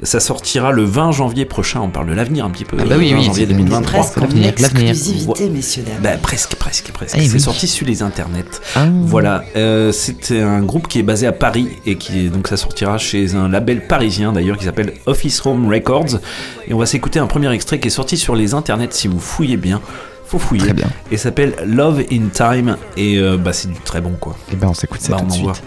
ça 0.03 0.19
sortira 0.19 0.71
le 0.71 0.83
20 0.83 1.11
janvier 1.11 1.45
prochain. 1.45 1.81
On 1.81 1.89
parle 1.89 2.07
de 2.07 2.13
l'avenir 2.13 2.45
un 2.45 2.49
petit 2.49 2.65
peu. 2.65 2.77
Ah 2.79 2.83
bah 2.85 2.95
oui, 2.97 3.11
20 3.11 3.17
oui, 3.19 3.23
janvier 3.25 3.45
c'est- 3.47 3.53
2023. 3.53 3.99
Presque 3.99 4.17
en 4.21 4.41
exclusivité, 4.43 5.49
messieurs 5.49 5.83
dames. 5.83 6.01
Bah, 6.01 6.17
presque, 6.21 6.55
presque, 6.55 6.91
presque. 6.91 7.15
Eh 7.17 7.25
c'est 7.27 7.33
oui. 7.33 7.39
sorti 7.39 7.67
sur 7.67 7.85
les 7.87 8.01
internets. 8.01 8.43
Ah. 8.75 8.85
Voilà, 9.03 9.43
euh, 9.55 9.91
c'était 9.91 10.41
un 10.41 10.61
groupe 10.61 10.87
qui 10.87 10.99
est 10.99 11.03
basé 11.03 11.27
à 11.27 11.31
Paris 11.31 11.69
et 11.85 11.95
qui 11.97 12.29
donc 12.29 12.47
ça 12.47 12.57
sortira 12.57 12.97
chez 12.97 13.35
un 13.35 13.49
label 13.49 13.87
parisien 13.87 14.31
d'ailleurs 14.33 14.57
qui 14.57 14.65
s'appelle 14.65 14.93
Office 15.05 15.45
Home 15.45 15.69
Records. 15.71 16.19
Et 16.67 16.73
on 16.73 16.77
va 16.77 16.85
s'écouter 16.85 17.19
un 17.19 17.27
premier 17.27 17.51
extrait 17.51 17.79
qui 17.79 17.87
est 17.87 17.91
sorti 17.91 18.17
sur 18.17 18.35
les 18.35 18.53
internets 18.53 18.87
si 18.91 19.07
vous 19.07 19.19
fouillez 19.19 19.57
bien. 19.57 19.81
Faut 20.25 20.39
fouiller. 20.39 20.63
Très 20.63 20.73
bien. 20.73 20.87
Et 21.11 21.17
s'appelle 21.17 21.53
Love 21.65 22.03
in 22.11 22.27
Time 22.33 22.77
et 22.97 23.17
euh, 23.19 23.37
bah 23.37 23.53
c'est 23.53 23.67
du 23.71 23.79
très 23.79 24.01
bon 24.01 24.13
quoi. 24.19 24.35
Et 24.51 24.55
ben 24.55 24.67
on 24.69 24.73
s'écoute 24.73 24.99
ça 25.01 25.11
Bah, 25.13 25.19
tout 25.19 25.25
de 25.27 25.31
suite. 25.33 25.63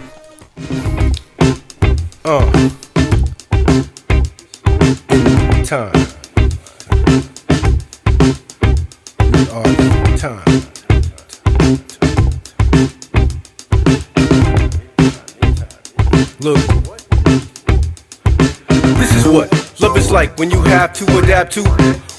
Envoie. 5.71 5.91
Uh. 5.91 5.91
Time. 5.91 5.91
Uh, 9.51 10.17
time. 10.17 10.43
Look. 16.39 16.57
This 18.97 19.15
is 19.15 19.27
what 19.27 19.51
love 19.79 19.97
is 19.97 20.11
like 20.11 20.37
when 20.37 20.51
you 20.51 20.61
have 20.61 20.93
to 20.93 21.17
adapt 21.19 21.53
to 21.53 21.63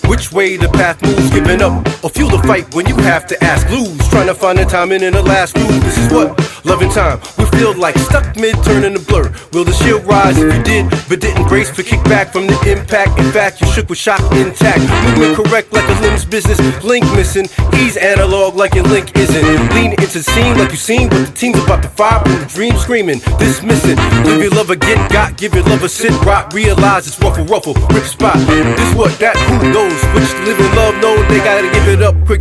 which 0.09 0.33
way 0.33 0.57
the 0.57 0.69
path 0.71 1.01
moves, 1.03 1.31
giving 1.31 1.61
up 1.61 1.87
or 2.03 2.11
fuel 2.11 2.31
the 2.31 2.39
fight 2.49 2.75
when 2.75 2.87
you 2.87 2.97
have 2.97 3.27
to 3.27 3.45
ask, 3.45 3.69
lose, 3.71 4.09
trying 4.09 4.27
to 4.27 4.35
find 4.35 4.59
the 4.59 4.65
timing 4.65 5.03
in 5.03 5.13
the 5.13 5.23
last 5.23 5.55
move. 5.57 5.83
This 5.85 5.99
is 5.99 6.11
what 6.11 6.33
love 6.65 6.81
and 6.83 6.91
time 6.91 7.21
we 7.37 7.45
feel 7.59 7.75
like 7.75 7.97
stuck 7.99 8.37
mid 8.37 8.57
turning 8.65 8.95
to 8.95 9.01
blur. 9.01 9.31
Will 9.53 9.65
the 9.65 9.73
shield 9.73 10.05
rise 10.05 10.39
if 10.39 10.53
you 10.55 10.63
did, 10.63 10.91
but 11.09 11.21
didn't 11.21 11.47
brace 11.47 11.71
for 11.71 11.83
kickback 11.83 12.33
from 12.33 12.47
the 12.47 12.57
impact? 12.71 13.19
In 13.21 13.31
fact, 13.31 13.61
you 13.61 13.67
shook 13.69 13.89
with 13.89 13.99
shock 13.99 14.21
intact. 14.33 14.81
Movement 15.05 15.37
correct 15.37 15.73
like 15.73 15.89
a 15.89 16.01
limbs 16.01 16.25
business, 16.25 16.59
link 16.83 17.05
missing. 17.15 17.47
Ease 17.75 17.97
analog 17.97 18.55
like 18.55 18.75
your 18.75 18.85
link 18.85 19.17
isn't. 19.17 19.45
Lean 19.75 19.93
into 19.93 20.19
the 20.19 20.23
scene 20.23 20.57
like 20.57 20.71
you 20.71 20.77
seen 20.77 21.09
what 21.11 21.27
the 21.27 21.33
team's 21.35 21.63
about 21.63 21.83
to 21.83 21.89
fire 21.89 22.21
from 22.21 22.33
the 22.33 22.47
dream 22.47 22.77
screaming, 22.77 23.21
dismissing. 23.39 23.97
Give 24.25 24.41
your 24.41 24.53
love 24.53 24.71
a 24.71 24.77
get 24.77 25.11
got, 25.13 25.37
give 25.37 25.55
your 25.55 25.65
love 25.65 25.83
a 25.83 25.89
sit 25.89 26.13
rock. 26.25 26.53
Realize 26.53 27.07
it's 27.07 27.21
ruffle 27.21 27.45
ruffle, 27.45 27.75
rip 27.95 28.05
spot. 28.05 28.37
This 28.49 28.95
what 28.95 29.13
that 29.19 29.37
who 29.37 29.73
knows 29.73 29.98
love 30.79 30.95
know 31.03 31.17
they 31.29 31.39
gotta 31.39 31.69
give 31.71 31.89
it 31.89 32.03
up 32.03 32.15
quick. 32.27 32.41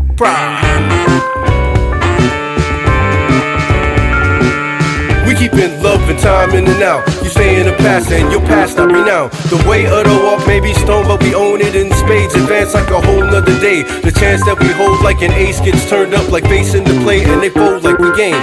We 5.27 5.35
keep 5.35 5.53
in 5.53 5.83
love 5.83 6.01
and 6.09 6.19
time 6.19 6.51
in 6.51 6.65
and 6.67 6.81
out. 6.81 7.05
You 7.21 7.29
stay 7.29 7.59
in 7.59 7.65
the 7.65 7.73
past 7.73 8.11
and 8.11 8.31
your 8.31 8.41
past 8.41 8.77
not 8.77 8.91
renowned. 8.91 9.31
The 9.51 9.61
way 9.67 9.85
of 9.85 10.05
the 10.05 10.15
walk 10.23 10.47
may 10.47 10.59
be 10.59 10.73
stone, 10.73 11.05
but 11.05 11.21
we 11.21 11.35
own 11.35 11.59
it 11.59 11.75
in 11.75 11.91
spades. 11.93 12.33
Advance 12.35 12.73
like 12.73 12.89
a 12.89 13.01
whole 13.01 13.23
nother 13.23 13.59
day. 13.59 13.83
The 13.83 14.11
chance 14.11 14.45
that 14.45 14.57
we 14.59 14.69
hold 14.79 15.01
like 15.03 15.21
an 15.21 15.31
ace 15.31 15.59
gets 15.59 15.89
turned 15.89 16.13
up 16.13 16.31
like 16.31 16.45
facing 16.45 16.85
the 16.85 16.97
play 17.03 17.23
and 17.23 17.41
they 17.41 17.49
fold 17.49 17.83
like 17.83 17.97
we 17.99 18.15
game. 18.15 18.35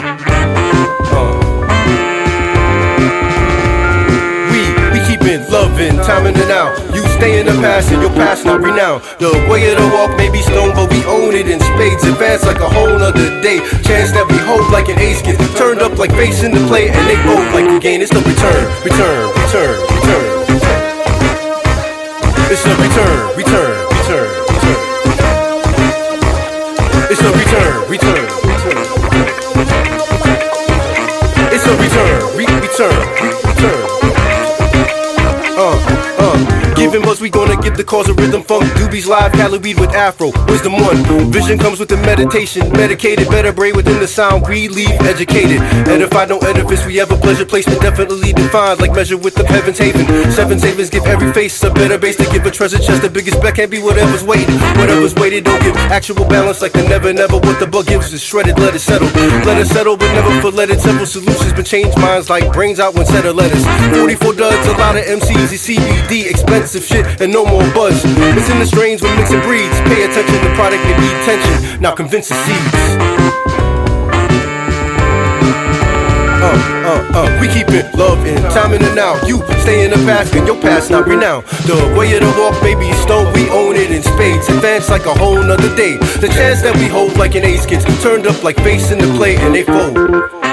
Uh. 1.16 1.40
We 4.52 4.60
we 4.92 5.00
keep 5.06 5.22
in 5.22 5.96
time 6.04 6.26
in 6.26 6.34
and 6.34 6.50
out. 6.50 6.83
Stay 7.14 7.38
in 7.40 7.46
the 7.46 7.54
past 7.62 7.92
and 7.92 8.02
your 8.02 8.10
past 8.10 8.44
not 8.44 8.60
renowned. 8.60 9.02
The 9.18 9.30
way 9.48 9.70
of 9.70 9.78
the 9.78 9.88
walk 9.94 10.16
may 10.16 10.30
be 10.30 10.42
stone, 10.42 10.74
but 10.74 10.90
we 10.90 11.04
own 11.04 11.34
it 11.34 11.48
in 11.48 11.60
spades. 11.60 12.02
Advance 12.04 12.44
like 12.44 12.58
a 12.58 12.68
whole 12.68 12.98
nother 12.98 13.40
day. 13.40 13.58
Chance 13.86 14.10
that 14.18 14.26
we 14.28 14.36
hold 14.42 14.66
like 14.72 14.88
an 14.88 14.98
ace 14.98 15.22
gets 15.22 15.38
turned 15.56 15.80
up 15.80 15.96
like 15.96 16.10
facing 16.10 16.50
the 16.50 16.60
play 16.66 16.90
and 16.90 17.04
they 17.06 17.16
fold 17.22 17.46
like 17.54 17.70
we 17.70 17.78
gain. 17.78 18.02
It's 18.02 18.10
the 18.10 18.18
return, 18.18 18.66
return, 18.82 19.30
return, 19.30 19.78
return. 19.94 20.26
It's 22.50 22.66
the 22.66 22.74
return, 22.82 23.18
return, 23.38 23.74
return, 23.94 24.30
return. 24.50 24.94
It's 27.14 27.22
the 27.22 27.30
return, 27.30 27.53
Given 36.94 37.08
buzz, 37.08 37.20
we 37.20 37.28
gonna 37.28 37.60
give 37.60 37.76
the 37.76 37.82
cause 37.82 38.08
of 38.08 38.16
rhythm 38.18 38.44
funk. 38.44 38.62
Doobies 38.78 39.08
live, 39.08 39.32
Cali 39.32 39.58
with 39.58 39.90
Afro. 39.98 40.30
Wisdom 40.46 40.74
one. 40.78 41.02
Vision 41.32 41.58
comes 41.58 41.80
with 41.80 41.88
the 41.88 41.96
meditation. 41.96 42.70
Medicated, 42.70 43.26
better 43.30 43.52
brain 43.52 43.74
within 43.74 43.98
the 43.98 44.06
sound. 44.06 44.46
We 44.46 44.68
leave 44.68 44.94
educated. 45.02 45.58
Edified, 45.90 46.28
no 46.28 46.38
edifice. 46.38 46.86
We 46.86 46.94
have 46.98 47.10
a 47.10 47.16
pleasure 47.16 47.46
placement. 47.46 47.80
Definitely 47.82 48.32
defined, 48.32 48.78
like 48.78 48.92
measure 48.92 49.18
with 49.18 49.34
the 49.34 49.44
heaven's 49.44 49.78
haven. 49.78 50.06
Seven 50.30 50.60
savings 50.60 50.88
give 50.88 51.04
every 51.06 51.32
face 51.32 51.60
a 51.64 51.70
better 51.74 51.98
base 51.98 52.14
to 52.14 52.30
give 52.30 52.46
a 52.46 52.50
treasure 52.52 52.78
chest. 52.78 53.02
The 53.02 53.10
biggest 53.10 53.42
bet 53.42 53.56
can't 53.56 53.72
be 53.72 53.82
whatever's 53.82 54.22
waiting. 54.22 54.54
Whatever's 54.78 55.16
waited 55.16 55.42
don't 55.42 55.60
give 55.64 55.74
actual 55.90 56.24
balance 56.28 56.62
like 56.62 56.74
the 56.74 56.84
never, 56.84 57.12
never. 57.12 57.38
What 57.38 57.58
the 57.58 57.66
bug 57.66 57.86
gives 57.88 58.12
is 58.12 58.22
shredded. 58.22 58.56
Let 58.60 58.72
it 58.72 58.78
settle. 58.78 59.08
Let 59.42 59.60
it 59.60 59.66
settle, 59.66 59.96
but 59.96 60.12
never 60.14 60.30
for 60.40 60.52
let 60.52 60.70
it. 60.70 60.78
settle. 60.78 61.06
solutions 61.06 61.54
but 61.54 61.66
change 61.66 61.96
minds 61.96 62.30
like 62.30 62.52
brains 62.52 62.78
out 62.78 62.94
when 62.94 63.04
set 63.04 63.26
of 63.26 63.34
letters. 63.34 63.66
44 63.98 64.34
duds, 64.34 64.68
a 64.68 64.72
lot 64.78 64.94
of 64.94 65.02
MCs, 65.02 65.58
CBD, 65.58 66.30
expensive 66.30 66.83
shit, 66.84 67.20
and 67.20 67.32
no 67.32 67.44
more 67.44 67.64
buzz. 67.72 68.04
In 68.04 68.58
the 68.58 68.66
strains 68.66 69.02
when 69.02 69.16
mixing 69.16 69.40
breeds. 69.40 69.74
Pay 69.88 70.04
attention, 70.04 70.36
the 70.44 70.52
product 70.54 70.84
need 70.84 71.16
tension. 71.24 71.80
Now 71.80 71.94
convince 71.94 72.28
the 72.28 72.34
seeds. 72.34 73.24
Uh, 76.44 76.52
uh, 76.84 77.18
uh, 77.18 77.40
we 77.40 77.48
keep 77.48 77.68
it 77.70 77.94
love 77.94 78.26
in 78.26 78.36
time 78.52 78.74
in 78.74 78.82
and 78.84 78.98
out. 78.98 79.26
You 79.26 79.38
stay 79.60 79.84
in 79.84 79.90
the 79.90 79.96
past 80.04 80.34
and 80.34 80.46
your 80.46 80.60
past 80.60 80.90
not 80.90 81.06
renowned. 81.06 81.46
The 81.64 81.94
way 81.96 82.14
of 82.14 82.20
the 82.20 82.34
walk, 82.38 82.60
baby, 82.60 82.92
stone, 82.92 83.32
we 83.32 83.48
own 83.48 83.76
it 83.76 83.90
in 83.90 84.02
spades. 84.02 84.48
Advance 84.50 84.90
like 84.90 85.06
a 85.06 85.14
whole 85.14 85.42
nother 85.42 85.74
day. 85.74 85.96
The 85.96 86.28
chance 86.28 86.60
that 86.60 86.76
we 86.76 86.86
hold 86.86 87.16
like 87.16 87.34
an 87.34 87.44
ace 87.44 87.64
gets 87.64 87.84
turned 88.02 88.26
up 88.26 88.44
like 88.44 88.56
face 88.56 88.90
in 88.90 88.98
the 88.98 89.10
play 89.16 89.36
and 89.36 89.54
they 89.54 89.64
fold. 89.64 90.43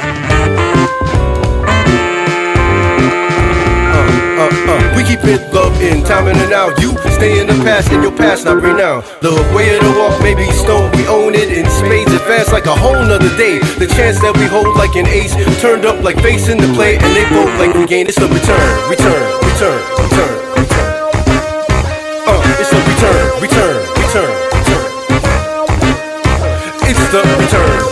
Keep 5.11 5.23
it 5.27 5.43
love 5.53 5.75
in 5.81 6.03
time 6.03 6.27
in 6.27 6.37
and 6.39 6.53
out. 6.53 6.79
You 6.79 6.95
stay 7.11 7.41
in 7.41 7.47
the 7.47 7.59
past 7.67 7.91
and 7.91 8.01
your 8.01 8.15
past 8.15 8.45
not 8.45 8.63
renowned. 8.63 9.03
The 9.19 9.35
way 9.51 9.75
of 9.75 9.83
the 9.83 9.91
walk, 9.99 10.15
maybe 10.23 10.47
stone, 10.51 10.87
we 10.95 11.05
own 11.07 11.35
it 11.35 11.51
in 11.51 11.65
spades. 11.67 12.11
Advance 12.13 12.51
like 12.51 12.65
a 12.65 12.75
whole 12.75 12.95
nother 12.95 13.35
day. 13.35 13.59
The 13.75 13.87
chance 13.87 14.21
that 14.21 14.31
we 14.39 14.45
hold 14.47 14.71
like 14.77 14.95
an 14.95 15.07
ace, 15.07 15.35
turned 15.59 15.85
up 15.85 16.01
like 16.03 16.15
face 16.23 16.47
in 16.47 16.57
the 16.57 16.71
play, 16.73 16.95
and 16.95 17.11
they 17.11 17.27
both 17.27 17.51
like 17.59 17.75
we 17.75 17.85
gain. 17.85 18.07
It's 18.07 18.17
a 18.19 18.27
return, 18.27 18.71
return, 18.87 19.23
return, 19.51 19.81
return, 19.99 20.37
return. 20.55 20.87
Uh, 22.23 22.61
it's 22.61 22.71
a 22.71 22.79
return, 22.79 23.23
return, 23.43 23.77
return, 23.99 24.31
return. 24.55 24.87
It's 26.87 27.03
the 27.11 27.19
return, 27.35 27.90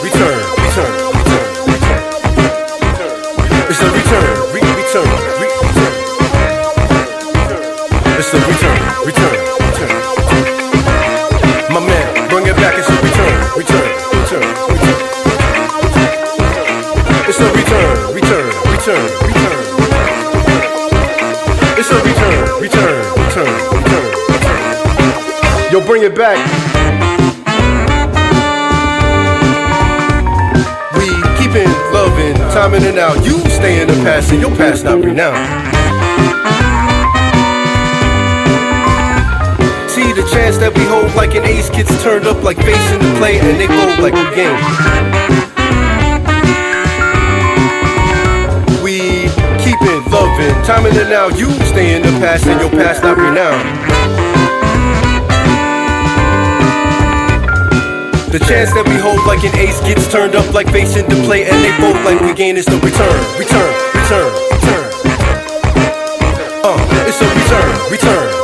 it 26.10 26.18
back. 26.18 26.38
We 30.96 31.08
keeping 31.38 31.70
loving, 31.94 32.36
time 32.54 32.74
in 32.74 32.84
and 32.84 32.98
out. 32.98 33.26
You 33.26 33.38
stay 33.50 33.82
in 33.82 33.88
the 33.88 33.96
past 34.04 34.32
and 34.32 34.42
your 34.42 34.56
past 34.56 34.86
not 34.86 35.04
renowned. 35.04 35.38
See 39.90 40.14
the 40.14 40.28
chance 40.34 40.58
that 40.58 40.74
we 40.76 40.84
hold 40.86 41.14
like 41.16 41.36
an 41.36 41.46
ace 41.46 41.70
gets 41.70 41.92
turned 42.04 42.26
up 42.26 42.44
like 42.44 42.58
facing 42.58 43.00
the 43.00 43.14
play 43.18 43.40
and 43.40 43.60
they 43.60 43.68
go 43.68 43.86
like 44.02 44.14
a 44.14 44.30
game. 44.36 44.60
We 48.84 49.28
keep 49.64 49.80
it 49.82 50.02
loving, 50.12 50.56
time 50.66 50.86
in 50.86 50.98
and 50.98 51.14
out. 51.14 51.38
You 51.38 51.52
stay 51.66 51.96
in 51.96 52.02
the 52.02 52.14
past 52.20 52.48
and 52.48 52.60
your 52.62 52.72
past 52.72 53.04
not 53.04 53.18
renowned. 53.18 54.49
The 58.30 58.38
chance 58.46 58.72
that 58.74 58.86
we 58.86 58.94
hold 59.02 59.26
like 59.26 59.44
an 59.44 59.58
ace 59.58 59.82
gets 59.82 60.06
turned 60.08 60.36
up 60.36 60.54
like 60.54 60.70
facing 60.70 61.10
the 61.10 61.16
play 61.26 61.50
and 61.50 61.58
they 61.66 61.74
both 61.82 61.98
like 62.06 62.22
we 62.22 62.32
gain 62.32 62.58
is 62.58 62.66
the 62.66 62.78
return, 62.78 63.10
return, 63.42 63.74
return, 63.90 64.30
return. 64.54 64.86
Uh, 66.62 66.78
it's 67.10 67.18
a 67.18 67.26
return, 67.26 67.90
return, 67.90 67.90
return, 67.90 68.28
return. 68.30 68.39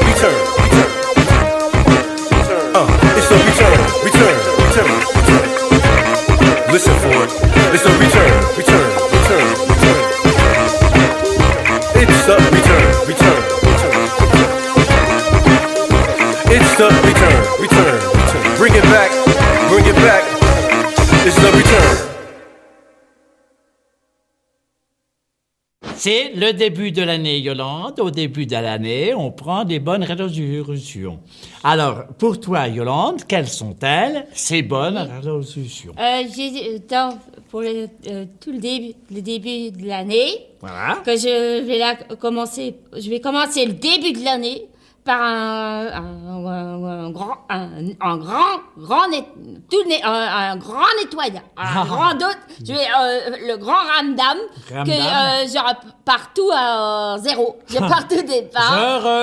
Le 26.35 26.51
début 26.53 26.91
de 26.91 27.01
l'année, 27.01 27.39
Yolande. 27.39 27.99
Au 27.99 28.11
début 28.11 28.45
de 28.45 28.53
l'année, 28.53 29.13
on 29.15 29.31
prend 29.31 29.63
des 29.63 29.79
bonnes 29.79 30.03
résolutions. 30.03 31.19
Alors, 31.63 32.05
pour 32.17 32.39
toi, 32.39 32.67
Yolande, 32.67 33.23
quelles 33.27 33.47
sont-elles, 33.47 34.27
ces 34.33 34.61
bonnes 34.61 34.97
résolutions? 34.97 35.93
Euh, 35.99 36.23
j'ai 36.35 36.79
dans- 36.79 37.17
pour 37.49 37.61
le, 37.61 37.87
euh, 38.07 38.25
tout 38.39 38.51
le 38.51 38.59
début, 38.59 38.93
le 39.13 39.21
début 39.21 39.71
de 39.71 39.87
l'année 39.87 40.31
Voilà. 40.59 40.97
que 41.05 41.15
je 41.15 41.61
vais 41.63 41.77
la 41.77 41.95
commencer. 42.17 42.75
Je 42.97 43.09
vais 43.09 43.19
commencer 43.19 43.65
le 43.65 43.73
début 43.73 44.11
de 44.13 44.23
l'année 44.23 44.63
par 45.05 45.21
un, 45.21 45.85
un, 45.93 46.45
un- 46.47 47.05
un 47.05 47.09
grand, 47.11 47.37
un, 47.49 47.69
un 48.01 48.17
grand, 48.17 48.59
grand, 48.77 49.07
net, 49.07 49.25
tout 49.69 49.83
net- 49.87 50.01
un, 50.03 50.11
un 50.51 50.55
grand 50.57 50.81
nettoyage, 50.99 51.41
un 51.55 51.85
grand 51.85 52.13
doute. 52.15 52.39
Je 52.59 52.73
vais 52.73 52.87
euh, 52.99 53.29
le 53.47 53.57
grand 53.57 53.73
ramdam 53.95 54.37
que 54.67 54.73
Ramdam. 54.73 54.89
euh, 54.91 55.45
je 55.47 55.59
repars 55.59 56.33
tout 56.33 56.49
à 56.51 57.17
zéro. 57.19 57.57
Je 57.67 57.77
pars 57.91 58.07
tout 58.07 58.21
départ. 58.23 58.73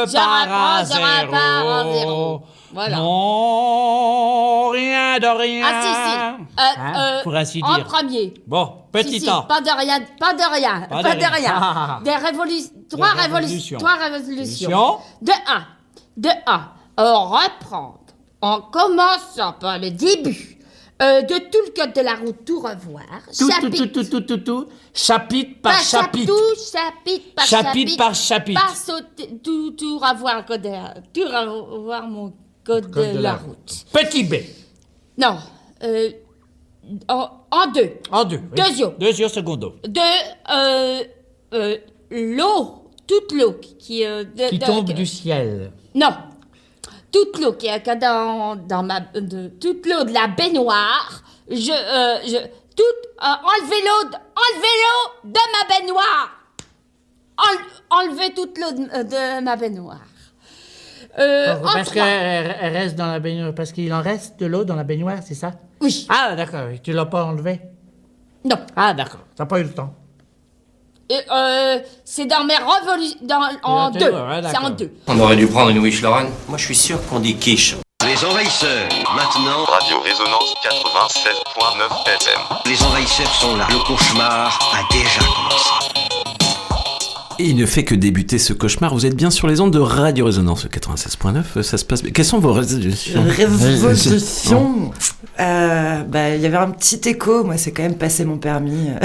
Je 0.07 0.17
repars 0.17 0.85
je 0.85 0.93
repars 1.27 1.79
à 1.79 1.93
zéro. 1.93 2.43
Voilà. 2.73 2.97
Non, 2.97 4.69
rien 4.71 5.19
de 5.19 5.27
rien. 5.27 5.67
Ah 5.67 5.83
si 5.83 5.89
si. 5.89 6.19
Euh, 6.19 6.73
Hein, 6.79 6.93
euh, 6.97 7.23
pour 7.23 7.35
ainsi 7.35 7.61
En 7.63 7.75
dire. 7.77 7.85
premier. 7.85 8.35
Bon, 8.47 8.73
petit 8.93 9.11
Si, 9.15 9.21
si, 9.21 9.27
temps. 9.27 9.43
Pas 9.43 9.61
de 9.61 9.69
rien, 9.71 10.01
pas 10.19 10.35
de 10.35 10.55
rien, 10.55 10.87
Pas 10.89 11.03
pas, 11.03 11.15
de 11.15 11.21
de, 11.21 11.25
rien. 11.25 11.31
rien. 11.59 12.01
Des 12.05 12.15
révolutions, 12.17 12.71
trois 12.91 13.09
révolutions. 13.11 13.79
révolutions, 13.79 13.79
trois 13.79 13.95
révolutions. 13.97 14.99
De 15.23 15.33
un, 15.49 15.65
de 16.17 16.29
un, 16.47 16.63
euh, 17.01 17.15
reprendre, 17.15 18.01
en 18.41 18.61
commençant 18.61 19.53
par 19.61 19.79
le 19.79 19.91
début 19.91 20.59
euh, 21.01 21.23
de 21.23 21.35
tout 21.39 21.59
le 21.67 21.73
code 21.75 21.95
de 21.95 22.01
la 22.03 22.15
route, 22.17 22.45
tout 22.45 22.61
revoir. 22.61 23.05
Tout, 23.37 23.49
tout, 23.49 23.51
chapitre, 23.51 23.85
tout, 23.87 24.05
tout, 24.05 24.05
tout, 24.05 24.21
tout, 24.21 24.37
tout, 24.39 24.67
chapitre 24.95 25.61
par 25.63 25.81
chapitre. 25.81 26.33
Tout 26.33 26.61
chapitre 26.73 27.35
par 27.35 27.47
Chapitre 27.47 27.73
chapitre. 27.73 27.97
par 27.97 28.15
chapitre. 28.15 28.67
Pas 28.69 28.75
sauter, 28.75 29.41
tout, 29.43 29.71
tout 29.73 29.99
revoir 29.99 30.45
tout 30.47 31.23
revoir 31.25 32.07
mon 32.09 32.33
code, 32.65 32.91
de, 32.91 33.19
la 33.19 33.35
route. 33.35 33.85
Petit 33.93 34.25
B. 34.25 34.35
Non, 35.19 35.39
euh, 35.83 36.11
en, 37.09 37.31
en 37.51 37.67
deux. 37.73 37.93
En 38.11 38.25
deux. 38.25 38.37
oui. 38.37 38.63
Deuxième. 38.65 38.95
Deuxième 38.99 39.29
secondo. 39.29 39.77
de 39.85 40.01
euh, 40.01 41.05
euh, 41.55 41.77
l'eau, 42.11 42.91
toute 43.07 43.33
l'eau 43.33 43.53
qui, 43.55 43.77
qui, 43.77 44.01
de- 44.05 44.49
Qui 44.49 44.59
de- 44.59 44.65
tombe 44.67 44.91
du 44.93 45.07
ciel. 45.07 45.73
Non, 45.95 46.11
toute 47.11 47.39
l'eau 47.41 47.53
qui 47.53 47.67
est 47.67 47.87
dans, 47.97 48.57
dans 48.57 48.83
ma 48.83 49.01
de, 49.01 49.49
toute 49.61 49.85
l'eau 49.87 50.05
de 50.05 50.13
la 50.13 50.29
baignoire. 50.29 51.23
Je 51.51 51.57
je 51.57 52.39
toute 52.75 53.03
enlever 53.21 53.81
l'eau 53.87 54.09
de, 54.09 54.17
enlever 54.17 54.75
l'eau 54.83 55.31
de 55.31 55.41
ma 55.53 55.69
baignoire. 55.69 56.31
En- 57.37 57.97
enlever 57.99 58.33
toute 58.35 58.57
l'eau 58.59 58.71
de 58.73 59.41
ma 59.43 59.57
baignoire. 59.57 60.01
Euh, 61.19 61.57
en 61.57 61.73
parce 61.73 61.91
qu'elle 61.91 62.57
elle 62.61 62.73
reste 62.73 62.97
dans 62.97 63.07
la 63.07 63.21
baignoire. 63.21 63.55
Parce 63.55 63.73
qu'il 63.73 63.93
en 63.93 64.01
reste 64.03 64.41
de 64.41 64.47
l'eau 64.47 64.65
dans 64.65 64.77
la 64.77 64.85
baignoire, 64.85 65.19
c'est 65.25 65.35
ça? 65.35 65.53
Oui. 65.81 66.07
Ah, 66.09 66.35
d'accord. 66.35 66.69
Tu 66.83 66.93
l'as 66.93 67.07
pas 67.07 67.25
enlevé? 67.25 67.61
Non. 68.45 68.57
Ah, 68.77 68.95
d'accord. 68.95 69.21
T'as 69.37 69.47
pas 69.47 69.61
eu 69.61 69.65
le 69.65 69.73
temps. 69.73 69.95
Et, 71.11 71.21
euh, 71.31 71.79
c'est 72.05 72.25
dans 72.25 72.45
mes 72.45 72.55
révolutions 72.57 73.19
en 73.63 73.91
deux. 73.91 74.11
ouais, 74.11 74.41
c'est 74.51 74.59
en 74.59 74.71
deux. 74.71 74.93
On 75.07 75.19
aurait 75.21 75.37
dû 75.37 75.47
prendre 75.47 75.71
une 75.71 75.79
Wish 75.79 76.01
Lauren. 76.01 76.27
Moi, 76.49 76.57
je 76.57 76.65
suis 76.65 76.75
sûr 76.75 76.99
qu'on 77.09 77.21
dit 77.21 77.37
quiche. 77.37 77.77
Les 78.05 78.25
envahisseurs, 78.25 78.89
maintenant. 79.15 79.65
Radio 79.65 80.01
Résonance 80.01 80.55
96.9 80.65 82.07
FM. 82.07 82.41
Les 82.67 82.83
envahisseurs 82.83 83.35
sont 83.35 83.57
là. 83.57 83.67
Le 83.71 83.79
cauchemar 83.87 84.59
a 84.75 84.93
déjà 84.93 85.21
commencé. 85.21 86.22
Et 87.39 87.45
il 87.47 87.57
ne 87.57 87.67
fait 87.67 87.85
que 87.85 87.95
débuter 87.95 88.39
ce 88.39 88.53
cauchemar. 88.53 88.95
Vous 88.95 89.07
êtes 89.07 89.17
bien 89.17 89.31
sur 89.31 89.47
les 89.49 89.61
ondes 89.61 89.73
de 89.73 89.79
Radio 89.79 90.25
Résonance 90.27 90.67
96.9. 90.67 91.43
euh, 91.57 91.63
Ça 91.63 91.79
se 91.79 91.85
passe. 91.85 92.03
bien. 92.03 92.13
Quelles 92.13 92.25
sont 92.25 92.39
vos 92.39 92.53
résolutions? 92.53 93.23
Révolution 93.27 94.91
Euh, 95.41 96.03
bah, 96.03 96.31
Il 96.35 96.41
y 96.43 96.47
avait 96.47 96.57
un 96.57 96.71
petit 96.71 97.01
écho, 97.09 97.45
moi, 97.45 97.57
c'est 97.57 97.73
quand 97.73 97.83
même 97.83 97.95
passer 97.97 98.25
mon 98.25 98.37
permis. 98.39 98.89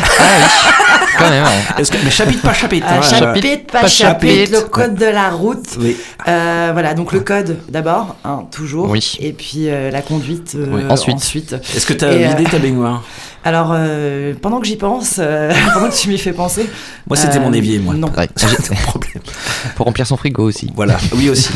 Quand 1.18 1.30
même, 1.32 1.44
ouais. 1.46 1.82
Est-ce 1.82 1.92
que- 1.92 1.98
mais 2.04 2.12
chapitre 2.12 2.42
par 2.44 2.54
chapitre. 2.54 2.86
Ah, 2.88 2.98
hein, 2.98 3.02
chapitre, 3.02 3.72
pas, 3.72 3.82
pas 3.82 3.88
chapitre, 3.88 4.36
chapitre. 4.36 4.52
le 4.52 4.62
code 4.70 4.96
de 4.96 5.06
la 5.06 5.32
route. 5.32 5.66
Oui. 5.80 5.98
Euh, 6.28 6.70
voilà, 6.74 6.94
donc 6.94 7.12
le 7.12 7.22
code 7.22 7.58
d'abord, 7.70 8.18
hein, 8.24 8.44
toujours. 8.52 8.88
Oui. 8.90 9.18
Et 9.20 9.34
puis 9.34 9.68
euh, 9.68 9.90
la 9.90 10.04
conduite 10.04 10.54
euh, 10.56 10.68
Oui. 10.70 10.82
ensuite. 10.90 11.54
Est-ce 11.76 11.88
que 11.88 11.94
tu 11.94 12.06
as 12.06 12.14
Et, 12.14 12.26
euh, 12.26 12.36
vidé 12.36 12.44
ta 12.48 12.60
baignoire? 12.60 13.04
Alors, 13.48 13.70
euh, 13.72 14.34
pendant 14.42 14.60
que 14.60 14.68
j'y 14.68 14.76
pense, 14.76 15.16
euh, 15.20 15.54
pendant 15.74 15.88
que 15.90 15.96
tu 15.96 16.10
m'y 16.10 16.18
fais 16.18 16.34
penser. 16.34 16.70
Moi, 17.08 17.16
c'était 17.16 17.38
euh, 17.38 17.42
mon 17.42 17.54
évier, 17.54 17.80
moi. 17.80 17.94
Non. 17.94 18.10
Ouais. 18.18 18.28
Pour 19.78 19.86
remplir 19.86 20.06
son 20.06 20.18
frigo 20.18 20.44
aussi. 20.44 20.70
Voilà, 20.76 20.98
oui 21.16 21.30
aussi. 21.32 21.54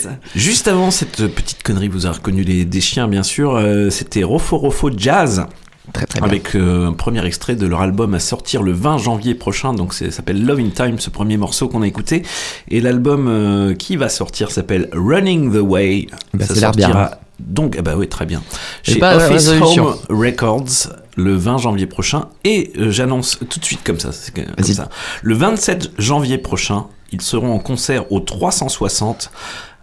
Ça. 0.00 0.10
Juste 0.36 0.68
avant 0.68 0.92
cette 0.92 1.26
petite 1.26 1.64
connerie, 1.64 1.88
vous 1.88 2.06
avez 2.06 2.14
reconnu 2.18 2.44
les, 2.44 2.64
des 2.64 2.80
chiens, 2.80 3.08
bien 3.08 3.24
sûr. 3.24 3.56
euh, 3.56 3.90
C'était 3.90 4.22
Rofo 4.22 4.58
Rofo 4.58 4.90
Jazz. 4.96 5.46
Très 5.92 6.06
très 6.06 6.20
bien. 6.20 6.28
Avec 6.28 6.54
euh, 6.54 6.86
un 6.86 6.92
premier 6.92 7.24
extrait 7.26 7.56
de 7.56 7.66
leur 7.66 7.80
album 7.82 8.14
à 8.14 8.20
sortir 8.20 8.62
le 8.62 8.70
20 8.70 8.98
janvier 8.98 9.34
prochain. 9.34 9.74
Donc, 9.74 9.92
ça 9.92 10.08
s'appelle 10.12 10.44
Love 10.46 10.60
in 10.60 10.68
Time, 10.70 11.00
ce 11.00 11.10
premier 11.10 11.36
morceau 11.36 11.66
qu'on 11.68 11.82
a 11.82 11.86
écouté. 11.88 12.22
Et 12.68 12.80
l'album 12.80 13.26
euh, 13.28 13.74
qui 13.74 13.96
va 13.96 14.08
sortir 14.08 14.52
s'appelle 14.52 14.88
Running 14.92 15.52
the 15.52 15.60
Way. 15.60 16.06
Bah, 16.32 16.44
ça 16.46 16.54
bien, 16.54 16.60
sortira 16.60 17.04
hein. 17.06 17.16
donc, 17.40 17.74
ah 17.76 17.82
bah 17.82 17.94
oui, 17.96 18.08
très 18.08 18.24
bien. 18.24 18.40
Chez 18.84 19.00
pas, 19.00 19.14
euh, 19.16 19.28
Office. 19.30 19.48
Home 19.60 19.96
Records 20.08 20.90
le 21.16 21.34
20 21.36 21.58
janvier 21.58 21.86
prochain. 21.86 22.26
Et 22.44 22.72
euh, 22.78 22.90
j'annonce 22.90 23.38
tout 23.48 23.58
de 23.60 23.64
suite 23.64 23.80
comme 23.84 24.00
ça, 24.00 24.10
comme 24.34 24.44
Vas-y. 24.58 24.74
ça. 24.74 24.88
Le 25.22 25.34
27 25.34 25.92
janvier 25.98 26.38
prochain, 26.38 26.86
ils 27.12 27.20
seront 27.22 27.52
en 27.54 27.58
concert 27.58 28.10
au 28.12 28.20
360 28.20 29.30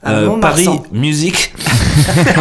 À 0.03 0.11
euh, 0.11 0.39
Paris. 0.39 0.67
Music. 0.91 1.53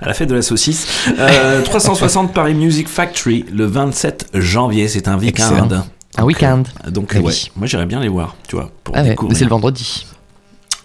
à 0.00 0.06
la 0.06 0.14
fête 0.14 0.28
de 0.28 0.34
la 0.34 0.42
saucisse. 0.42 0.86
Euh, 1.18 1.62
360 1.62 2.32
Paris 2.34 2.54
Music 2.54 2.88
Factory 2.88 3.44
le 3.52 3.66
27 3.66 4.30
janvier. 4.34 4.88
C'est 4.88 5.08
un 5.08 5.18
week-end. 5.18 5.50
Excellent. 5.50 5.84
Un 6.16 6.24
week-end. 6.24 6.62
Donc 6.90 7.10
Eh 7.14 7.18
euh, 7.18 7.20
oui. 7.20 7.26
ouais, 7.26 7.50
moi 7.56 7.66
j'irais 7.66 7.86
bien 7.86 8.00
les 8.00 8.08
voir, 8.08 8.36
tu 8.46 8.54
vois, 8.56 8.70
pour 8.84 8.96
Ah 8.96 9.02
ouais, 9.02 9.16
c'est 9.32 9.44
le 9.44 9.50
vendredi. 9.50 10.06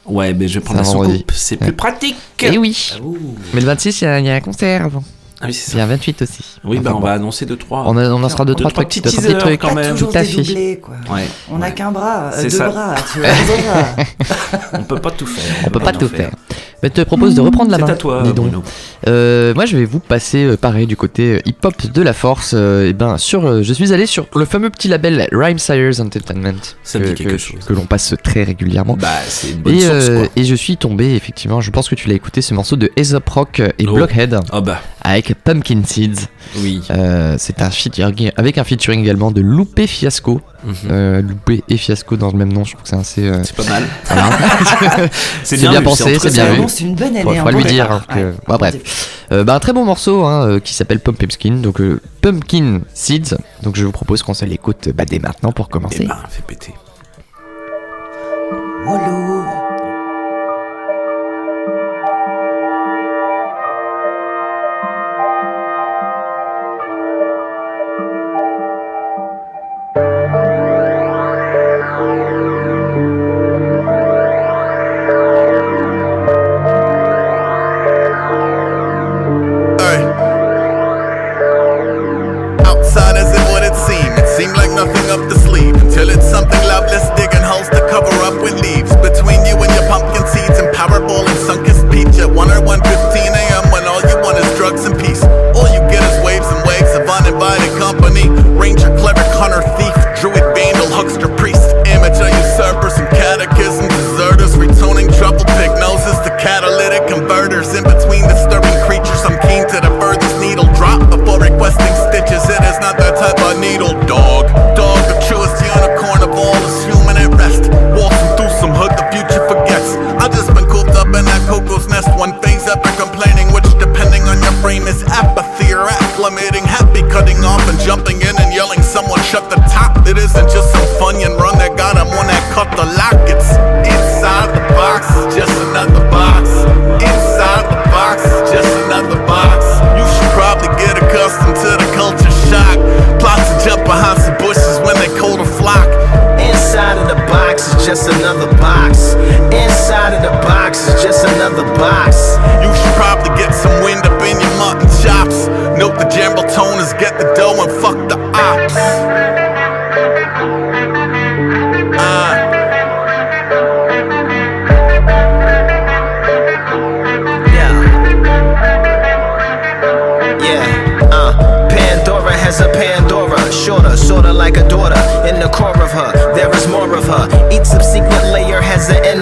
Ouais, 0.05 0.33
mais 0.33 0.47
je 0.47 0.55
vais 0.55 0.65
prendre 0.65 0.83
C'est 0.83 0.97
la 0.97 1.03
soucoupe, 1.05 1.31
c'est 1.35 1.57
plus 1.57 1.67
Ouais. 1.67 1.71
pratique. 1.73 2.15
Eh 2.41 2.57
oui. 2.57 2.91
Ouh. 3.03 3.15
Mais 3.53 3.61
le 3.61 3.67
26, 3.67 4.01
il 4.01 4.05
y, 4.05 4.23
y 4.25 4.29
a 4.29 4.35
un 4.35 4.39
concert 4.39 4.85
avant. 4.85 5.03
Ah 5.41 5.45
oui, 5.47 5.53
c'est 5.53 5.71
Il 5.73 5.77
y 5.77 5.81
a 5.81 5.85
un 5.85 5.87
28 5.87 6.21
aussi. 6.23 6.43
Oui, 6.65 6.79
bah 6.79 6.91
on 6.93 6.99
bon. 6.99 7.05
va 7.05 7.13
annoncer 7.13 7.45
deux 7.45 7.55
trois. 7.55 7.83
On, 7.87 7.95
a- 7.97 8.09
on 8.09 8.21
en 8.23 8.29
sera 8.29 8.43
deux, 8.45 8.55
Deux, 8.55 8.63
trois 8.65 8.71
trucs. 8.71 8.87
petits 8.89 9.01
deux, 9.01 9.09
trois 9.09 9.23
teasers 9.23 9.37
trucs. 9.39 9.59
quand 9.61 9.73
même. 9.73 9.91
Toujours 9.91 10.11
Tout 10.11 10.17
à 10.17 10.23
fait. 10.23 10.35
dédoublé, 10.37 10.79
quoi. 10.81 10.95
Ouais. 11.13 11.25
On 11.49 11.57
n'a 11.59 11.71
qu'un 11.71 11.91
bras, 11.91 12.25
euh, 12.25 12.31
C'est 12.35 12.43
deux 12.43 12.49
ça. 12.49 12.69
bras, 12.69 12.95
tu 13.13 13.19
vois. 13.19 13.29
deux 13.47 13.63
bras. 13.63 14.69
On 14.73 14.83
peut 14.83 14.99
pas 14.99 15.11
tout 15.11 15.25
faire. 15.25 15.55
On 15.65 15.69
peut 15.69 15.79
pas 15.79 15.91
tout 15.93 15.99
tout 15.99 16.07
faire. 16.15 16.31
Mais 16.81 16.87
je 16.87 17.01
te 17.01 17.05
propose 17.05 17.35
de 17.35 17.41
reprendre 17.41 17.71
la 17.71 17.77
C'est 17.77 17.83
main. 17.83 17.89
à 17.91 17.95
toi, 17.95 18.21
dis 18.23 18.29
donc. 18.33 18.47
Bruno. 18.47 18.63
Euh, 19.07 19.53
moi, 19.53 19.65
je 19.65 19.75
vais 19.77 19.83
vous 19.83 19.99
passer 19.99 20.45
euh, 20.45 20.55
pareil 20.57 20.87
du 20.87 20.95
côté 20.95 21.35
euh, 21.35 21.39
hip-hop 21.45 21.73
de 21.91 22.01
la 22.01 22.13
force. 22.13 22.51
euh, 22.53 22.87
et 22.89 22.93
ben, 22.93 23.17
sur, 23.17 23.45
euh, 23.45 23.61
je 23.63 23.73
suis 23.73 23.91
allé 23.93 24.05
sur 24.05 24.27
le 24.33 24.45
fameux 24.45 24.69
petit 24.69 24.87
label 24.87 25.27
Rhyme 25.33 25.59
Sires 25.59 25.99
Entertainment 25.99 26.53
Ça 26.83 26.99
me 26.99 27.03
que, 27.03 27.09
dit 27.09 27.15
quelque 27.15 27.31
que- 27.33 27.37
chose. 27.37 27.59
que 27.65 27.73
l'on 27.73 27.85
passe 27.85 28.13
très 28.23 28.43
régulièrement. 28.43 28.95
Bah, 28.97 29.09
c'est 29.27 29.51
une 29.51 29.57
bonne 29.61 29.75
Et, 29.75 29.81
source, 29.81 29.93
euh, 30.09 30.19
quoi. 30.23 30.29
et 30.37 30.43
je 30.45 30.55
suis 30.55 30.77
tombé 30.77 31.15
effectivement, 31.15 31.59
je 31.59 31.69
pense 31.71 31.89
que 31.89 31.95
tu 31.95 32.07
l'as 32.07 32.15
écouté 32.15 32.41
ce 32.41 32.53
morceau 32.53 32.77
de 32.77 32.89
Aesop 32.95 33.27
Rock 33.29 33.59
et 33.77 33.85
Oh. 33.85 33.93
Blockhead 33.93 34.39
Ah 34.53 34.61
bah, 34.61 34.79
avec 35.09 35.33
Pumpkin 35.43 35.81
Seeds. 35.85 36.27
oui. 36.57 36.81
Euh, 36.91 37.35
c'est 37.37 37.61
un 37.61 37.69
featuring 37.69 38.31
avec 38.37 38.57
un 38.57 38.63
featuring 38.63 39.01
également 39.01 39.31
de 39.31 39.41
Loupé 39.41 39.87
Fiasco. 39.87 40.41
Mhm. 40.63 40.73
Euh, 40.91 41.21
Loupé 41.21 41.63
et 41.69 41.77
Fiasco 41.77 42.17
dans 42.17 42.31
le 42.31 42.37
même 42.37 42.51
nom, 42.51 42.63
je 42.63 42.71
trouve 42.71 42.83
que 42.83 42.89
c'est 42.89 42.95
assez. 42.95 43.27
euh, 43.27 43.43
C'est 43.43 43.55
pas 43.55 43.63
mal. 43.69 43.83
voilà. 44.05 44.29
C'est 45.43 45.57
C'est 45.57 45.67
bien 45.69 45.81
pensé, 45.81 46.17
c'est 46.19 46.33
bien 46.33 46.53
vu. 46.53 46.63
C'est 46.67 46.83
une 46.83 46.95
bonne 46.95 47.07
année. 47.15 47.21
Faut, 47.23 47.33
faut 47.33 47.49
lui 47.49 47.63
bon 47.63 47.69
dire. 47.69 47.91
hein, 47.91 48.01
que- 48.07 48.13
Ouais. 48.19 48.33
bon, 48.47 48.55
bref. 48.57 49.25
Euh, 49.31 49.43
bah, 49.43 49.55
un 49.55 49.59
très 49.59 49.73
bon 49.73 49.85
morceau 49.85 50.25
hein, 50.25 50.47
euh, 50.47 50.59
qui 50.59 50.73
s'appelle 50.73 50.99
Pumpkin 50.99 51.57
donc 51.61 51.79
euh, 51.81 52.01
Pumpkin 52.21 52.81
Seeds. 52.93 53.35
Donc 53.63 53.75
je 53.75 53.85
vous 53.85 53.91
propose 53.91 54.23
qu'on 54.23 54.33
se 54.33 54.43
l'écoute 54.45 54.89
bah, 54.89 55.05
dès 55.05 55.19
maintenant 55.19 55.51
pour 55.51 55.67
Eh 55.69 55.71
commencer. 55.73 56.05
ben, 56.05 56.17
fais 56.29 56.41
péter. 56.41 56.73
Wolo. 58.85 59.68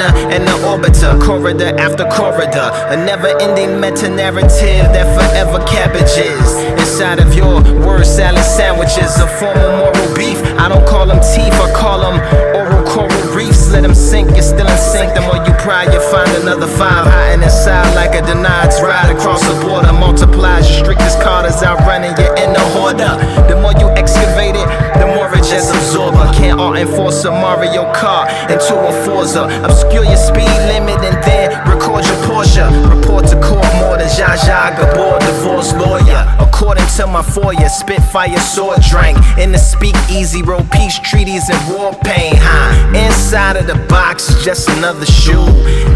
Has 0.07 0.15
an 0.15 0.31
inner 0.31 0.37
and 0.37 0.43
an 0.43 0.59
orbiter, 0.63 1.19
corridor 1.21 1.75
after 1.79 2.05
corridor. 2.05 2.71
A 2.89 2.95
never 2.95 3.27
ending 3.41 3.79
meta 3.79 4.09
narrative 4.09 4.85
that 4.93 5.07
forever 5.15 5.63
cabbages. 5.65 6.47
Inside 6.79 7.19
of 7.19 7.33
your 7.33 7.61
word 7.85 8.05
salad 8.05 8.43
sandwiches, 8.43 9.17
a 9.19 9.27
form 9.27 9.57
of 9.57 9.71
moral 9.77 10.15
beef. 10.15 10.39
I 10.57 10.69
don't 10.69 10.85
call 10.87 11.05
them 11.05 11.19
teeth, 11.19 11.53
I 11.53 11.71
call 11.73 12.01
them 12.01 12.19
oral 12.55 12.83
coral 12.85 13.35
reefs. 13.35 13.71
Let 13.71 13.83
them 13.83 13.95
sink, 13.95 14.31
you're 14.31 14.41
still 14.41 14.67
in 14.67 14.77
sync. 14.77 15.13
The 15.13 15.21
more 15.21 15.41
you 15.45 15.53
pry, 15.59 15.83
you 15.91 16.01
find 16.11 16.29
another 16.41 16.67
five 16.67 17.05
hiding 17.05 17.43
inside 17.43 17.93
like 17.95 18.15
a 18.15 18.25
denied 18.25 18.73
ride 18.81 19.15
across 19.15 19.41
the 19.47 19.55
border. 19.65 19.93
Multiplies 19.93 20.69
your 20.69 20.85
strictest 20.85 21.21
Carters 21.21 21.63
outrunning 21.63 22.15
you 22.17 22.29
in 22.35 22.53
the 22.53 22.63
hoarder. 22.75 23.17
The 23.47 23.59
more 23.59 23.73
you 23.79 23.89
excavate 23.95 24.16
just 25.49 25.73
absorber. 25.73 26.29
Can't 26.33 26.59
all 26.59 26.75
enforce 26.75 27.23
a 27.25 27.31
Mario 27.31 27.91
Kart 27.93 28.27
into 28.51 28.75
a 28.75 28.91
Forza. 29.05 29.43
Obscure 29.63 30.03
your 30.03 30.17
speed 30.17 30.51
limit 30.67 30.99
and 31.03 31.23
then 31.23 31.76
your 31.95 32.19
Porsche. 32.27 32.67
Report 32.89 33.25
to 33.27 33.35
court 33.39 33.65
more 33.79 33.97
than 33.97 34.07
Zsa 34.07 34.35
Zsa 34.35 34.75
Gabor, 34.75 35.19
divorce 35.19 35.73
lawyer. 35.73 36.23
According 36.39 36.87
to 36.97 37.07
my 37.07 37.21
foyer, 37.21 37.69
Spitfire 37.69 38.39
sword 38.39 38.81
drank 38.81 39.17
in 39.37 39.51
the 39.51 39.57
speak 39.57 39.95
easy, 40.09 40.41
wrote 40.43 40.69
peace 40.71 40.99
treaties 40.99 41.49
and 41.49 41.59
war 41.73 41.93
pain. 42.03 42.33
Huh? 42.37 42.97
Inside 42.97 43.57
of 43.57 43.67
the 43.67 43.77
box 43.87 44.29
is 44.29 44.43
just 44.43 44.69
another 44.69 45.05
shoe. 45.05 45.47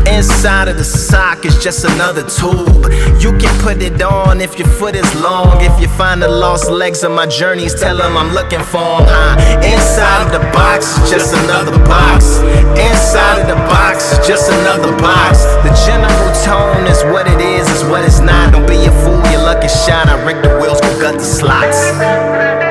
Inside 0.08 0.68
of 0.68 0.78
the 0.78 0.84
sock 0.84 1.46
is 1.46 1.58
just 1.64 1.84
another 1.86 2.24
tube. 2.24 2.86
You 3.22 3.38
can 3.38 3.54
put 3.62 3.82
it 3.82 4.02
on 4.02 4.42
if 4.42 4.58
your 4.58 4.68
foot 4.68 4.96
is 4.96 5.10
long. 5.22 5.62
If 5.62 5.80
you 5.82 5.88
find 5.90 6.22
the 6.22 6.28
lost 6.28 6.70
legs 6.70 7.04
of 7.04 7.12
my 7.12 7.28
journeys, 7.28 7.74
tell 7.80 7.98
them 7.98 8.18
I'm 8.18 8.34
looking 8.34 8.64
for 8.64 9.02
'em, 9.02 9.06
Huh? 9.08 9.62
Inside 9.74 10.22
of 10.26 10.32
the 10.32 10.46
box 10.52 10.98
is 10.98 11.10
just 11.12 11.34
another 11.34 11.78
box. 11.86 12.40
Inside 12.78 13.40
of 13.42 13.48
the 13.48 13.60
box 13.68 14.12
is 14.14 14.28
just 14.28 14.50
another 14.50 14.92
box. 14.98 15.44
The 15.64 15.74
general 15.86 16.32
tone 16.44 16.86
is 16.88 17.04
what 17.06 17.28
it 17.28 17.42
is, 17.42 17.68
is 17.70 17.84
what 17.84 18.06
it's 18.06 18.20
not. 18.20 18.54
Don't 18.54 18.68
be 18.68 18.86
a 18.86 18.92
fool, 19.04 19.22
your 19.32 19.42
lucky 19.42 19.68
shot. 19.68 20.08
I 20.08 20.24
rigged 20.26 20.44
the 20.46 20.58
wheels, 20.60 20.80
go 20.82 21.00
gut 21.00 21.16
the 21.16 21.24
slots. 21.24 22.71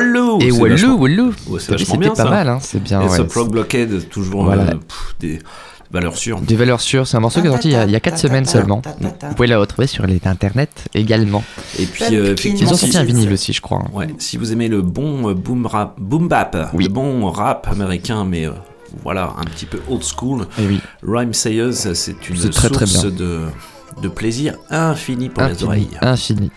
Et 0.00 0.02
ben 0.02 0.12
Wallo 0.12 0.38
Et 0.40 0.50
c'est 0.50 0.50
Wallo, 0.60 0.74
vachement- 0.76 0.94
Wallo. 0.96 1.24
Ouais, 1.26 1.32
c'est 1.58 1.60
C'était 1.60 1.76
vachement 1.78 1.96
bien 1.98 2.08
pas 2.10 2.14
ça. 2.16 2.24
mal, 2.30 2.48
hein, 2.48 2.58
c'est 2.60 2.82
bien, 2.82 3.02
Et 3.02 3.08
ce. 3.08 3.22
Prog 3.22 3.50
Blockhead, 3.50 4.08
toujours 4.08 4.44
Voilà. 4.44 4.62
euh, 4.62 4.70
pff, 4.74 5.14
des 5.20 5.38
valeurs 5.90 6.16
sûres. 6.16 6.40
Des 6.40 6.56
valeurs 6.56 6.80
sûres, 6.80 7.06
c'est 7.06 7.16
un 7.16 7.20
morceau 7.20 7.40
qui 7.40 7.46
est 7.46 7.50
sorti 7.50 7.68
il 7.68 7.72
y 7.72 7.76
a- 7.76 7.84
il 7.84 7.90
y 7.92 7.96
a 7.96 8.00
4 8.00 8.18
semaines 8.18 8.44
seulement. 8.46 8.82
Vous 9.00 9.34
pouvez 9.34 9.48
le 9.48 9.56
retrouver 9.58 9.86
sur 9.86 10.06
les 10.06 10.20
internets 10.24 10.66
également. 10.94 11.44
Et 11.78 11.86
puis, 11.86 12.04
euh, 12.16 12.32
effectivement, 12.34 12.70
Ils 12.70 12.74
ont 12.74 12.76
sorti 12.76 12.96
un 12.96 13.04
vinyle 13.04 13.32
aussi, 13.32 13.52
je 13.52 13.60
crois. 13.60 13.84
Ouais, 13.92 14.08
si 14.18 14.36
vous 14.36 14.52
aimez 14.52 14.68
le 14.68 14.82
bon 14.82 15.28
euh, 15.30 15.34
boom 15.34 15.66
rap, 15.66 15.94
boom 16.00 16.26
bap, 16.28 16.56
le 16.76 16.88
bon 16.88 17.30
rap 17.30 17.68
américain, 17.70 18.24
mais 18.24 18.46
euh, 18.46 18.52
voilà, 19.04 19.34
un 19.38 19.44
petit 19.44 19.66
peu 19.66 19.80
old 19.88 20.02
school. 20.02 20.46
Eh 20.58 20.66
oui. 20.66 20.80
Rhyme 21.06 21.32
Sayers, 21.32 21.72
c'est 21.94 22.28
une 22.28 22.50
très, 22.50 22.70
très 22.70 22.86
source 22.86 23.06
bien. 23.06 23.10
de, 23.12 23.40
de 24.02 24.08
plaisir 24.08 24.54
infini 24.70 25.28
pour 25.28 25.44
les 25.44 25.62
oreilles. 25.62 25.88
infini. 26.00 26.50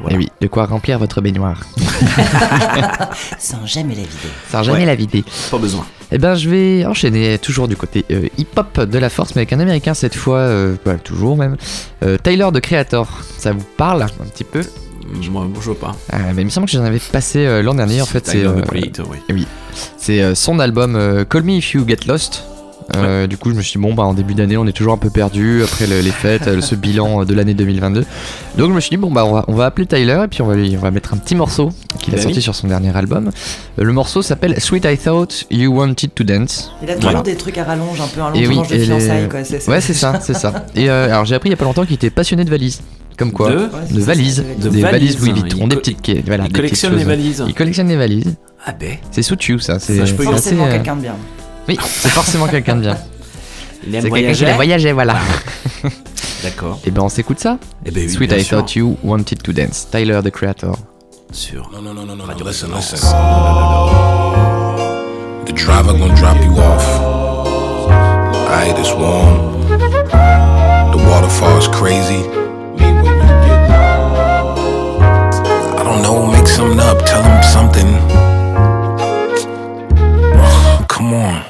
Voilà. 0.00 0.16
Et 0.16 0.18
oui, 0.18 0.28
de 0.40 0.46
quoi 0.48 0.66
remplir 0.66 0.98
votre 0.98 1.20
baignoire. 1.20 1.60
Sans 3.38 3.64
jamais 3.66 3.94
la 3.94 4.02
vider. 4.02 4.12
Sans 4.50 4.62
jamais 4.62 4.80
Ouais. 4.80 4.86
la 4.86 4.94
vider. 4.94 5.24
Pas 5.50 5.58
besoin. 5.58 5.84
Eh 6.10 6.18
ben, 6.18 6.34
je 6.34 6.48
vais 6.48 6.84
enchaîner 6.86 7.38
toujours 7.38 7.68
du 7.68 7.76
côté 7.76 8.04
euh, 8.10 8.28
hip-hop 8.38 8.80
de 8.80 8.98
la 8.98 9.08
force, 9.10 9.34
mais 9.34 9.40
avec 9.42 9.52
un 9.52 9.60
américain 9.60 9.94
cette 9.94 10.14
fois, 10.14 10.38
euh, 10.38 10.76
bah, 10.84 10.94
toujours 10.96 11.36
même. 11.36 11.56
Euh, 12.02 12.16
Tyler 12.22 12.48
de 12.52 12.60
Creator, 12.60 13.08
ça 13.38 13.52
vous 13.52 13.64
parle 13.76 14.02
un 14.02 14.24
petit 14.26 14.44
peu? 14.44 14.62
Je 15.20 15.30
vois 15.30 15.46
pas. 15.78 15.92
Ah, 16.10 16.18
mais 16.34 16.42
Il 16.42 16.46
me 16.46 16.50
semble 16.50 16.66
que 16.66 16.72
j'en 16.72 16.84
avais 16.84 16.98
passé 16.98 17.44
euh, 17.44 17.62
l'an 17.62 17.74
dernier 17.74 18.00
en 18.00 18.06
fait. 18.06 18.26
C'est 18.26 18.44
euh, 18.44 18.62
oui. 18.72 18.92
oui. 19.30 19.46
C'est 19.98 20.22
euh, 20.22 20.34
son 20.34 20.58
album 20.58 20.96
euh, 20.96 21.24
Call 21.24 21.42
Me 21.42 21.52
If 21.52 21.74
You 21.74 21.84
Get 21.86 22.06
Lost. 22.06 22.44
Euh, 22.96 23.26
Du 23.26 23.36
coup, 23.36 23.50
je 23.50 23.54
me 23.54 23.62
suis 23.62 23.78
dit, 23.78 23.82
bon, 23.82 23.94
bah, 23.94 24.02
en 24.02 24.14
début 24.14 24.34
d'année, 24.34 24.56
on 24.56 24.66
est 24.66 24.72
toujours 24.72 24.92
un 24.92 24.98
peu 24.98 25.08
perdu 25.10 25.62
après 25.62 25.86
le- 25.86 26.00
les 26.00 26.10
fêtes, 26.10 26.46
euh, 26.48 26.60
ce 26.60 26.74
bilan 26.74 27.24
de 27.24 27.34
l'année 27.34 27.54
2022. 27.54 28.04
Donc, 28.58 28.68
je 28.70 28.74
me 28.74 28.80
suis 28.80 28.90
dit, 28.90 28.96
bon, 28.96 29.10
bah, 29.10 29.24
on 29.24 29.32
va, 29.32 29.44
on 29.48 29.54
va 29.54 29.66
appeler 29.66 29.86
Tyler 29.86 30.20
et 30.24 30.28
puis 30.28 30.42
on 30.42 30.46
va, 30.46 30.54
lui, 30.56 30.74
on 30.76 30.80
va 30.80 30.90
mettre 30.90 31.14
un 31.14 31.16
petit 31.16 31.34
morceau 31.34 31.70
qu'il 31.98 32.12
a 32.14 32.16
Bah 32.16 32.22
sorti 32.22 32.42
sur 32.42 32.54
son 32.54 32.68
dernier 32.68 32.94
album. 32.96 33.30
Euh, 33.78 33.84
le 33.84 33.92
morceau 33.92 34.20
s'appelle 34.22 34.60
Sweet 34.60 34.84
I 34.86 34.98
Thought 34.98 35.44
You 35.50 35.72
Wanted 35.72 36.14
to 36.14 36.24
Dance. 36.24 36.72
Il 36.82 36.90
a 36.90 36.96
toujours 36.96 37.22
des 37.22 37.36
trucs 37.36 37.56
à 37.58 37.64
rallonge, 37.64 38.00
un 38.00 38.06
peu 38.08 38.20
un 38.20 38.30
long 38.30 38.34
Et 38.36 38.46
oui, 38.46 38.58
de 38.68 38.74
et 38.74 38.78
les- 38.78 38.84
fiançailles, 38.84 39.28
quoi. 39.28 39.44
c'est- 39.44 39.68
Ouais, 39.68 39.80
c'est 39.80 39.94
ça, 39.94 40.18
c'est 40.20 40.34
ça. 40.34 40.66
Et 40.74 40.90
euh, 40.90 41.06
alors, 41.12 41.24
j'ai 41.24 41.34
appris 41.34 41.48
il 41.48 41.52
y 41.52 41.54
a 41.54 41.58
pas 41.58 41.64
longtemps 41.64 41.84
qu'il 41.84 41.94
était 41.94 42.10
passionné 42.10 42.44
de 42.44 42.50
valises. 42.50 42.80
Comme 43.18 43.30
quoi 43.30 43.50
De 43.50 43.68
valises. 44.00 44.42
de 44.58 44.68
des 44.70 44.80
valises. 44.80 44.82
valises 44.82 45.20
Louis 45.20 45.32
Vuitton, 45.32 45.58
Il 45.62 45.68
des 45.68 45.76
petites. 45.76 45.98
Voilà, 46.06 46.18
il 46.18 46.26
des 46.26 46.36
petites 46.48 46.56
collectionne 46.56 46.92
les 46.92 46.98
choses. 47.00 47.06
valises. 47.06 47.44
Il 47.46 47.54
collectionne 47.54 47.88
les 47.88 47.96
valises. 47.96 48.34
Ah 48.66 48.72
ben. 48.78 48.96
C'est 49.10 49.22
sous 49.22 49.36
ça. 49.60 49.78
C'est 49.78 49.98
Ça, 49.98 50.04
je 50.06 50.14
peux 50.14 50.22
y 50.22 50.26
c'est 50.26 50.32
Forcément 50.32 50.64
euh, 50.66 50.72
quelqu'un 50.72 50.96
de 50.96 51.02
bien. 51.02 51.14
Oui, 51.68 51.78
c'est 51.82 52.08
forcément 52.10 52.46
quelqu'un 52.48 52.76
de 52.76 52.80
bien. 52.82 52.96
Il 53.86 53.94
aime 53.94 54.02
C'est 54.02 54.10
quelqu'un 54.10 54.32
qui 54.32 54.44
voyager 54.44 54.46
a 54.50 54.54
voyagé, 54.54 54.92
voilà. 54.92 55.16
D'accord. 56.42 56.78
Et 56.84 56.90
ben 56.90 57.02
on 57.02 57.08
s'écoute 57.08 57.38
ça 57.38 57.58
Eh 57.86 57.90
ben 57.90 58.04
oui, 58.04 58.12
Sweet 58.12 58.30
bien 58.30 58.38
I 58.38 58.44
sûr. 58.44 58.58
Thought 58.58 58.74
You 58.74 58.96
Wanted 59.04 59.42
to 59.42 59.52
Dance, 59.52 59.86
Tyler 59.90 60.20
the 60.24 60.30
Creator. 60.30 60.76
Sur 61.32 61.70
No, 61.72 61.80
no, 61.80 61.92
no, 61.94 62.04
no, 62.04 62.14
no, 62.16 62.26
no. 62.26 62.44
Listen, 62.44 62.70
listen. 62.74 62.98
The 65.46 65.52
driver 65.52 65.92
gonna 65.96 66.14
drop 66.16 66.36
you 66.42 66.52
off. 66.58 66.84
Alright, 68.48 68.76
it's 68.78 68.92
warm. 68.92 69.68
The 69.70 70.98
waterfall's 71.08 71.68
crazy. 71.68 72.24
I 75.78 75.82
don't 75.84 76.02
know, 76.02 76.26
make 76.26 76.46
something 76.48 76.80
up. 76.80 76.98
Tell 77.06 77.22
him 77.22 77.42
something. 77.42 77.98
Come 80.88 81.14
on. 81.14 81.42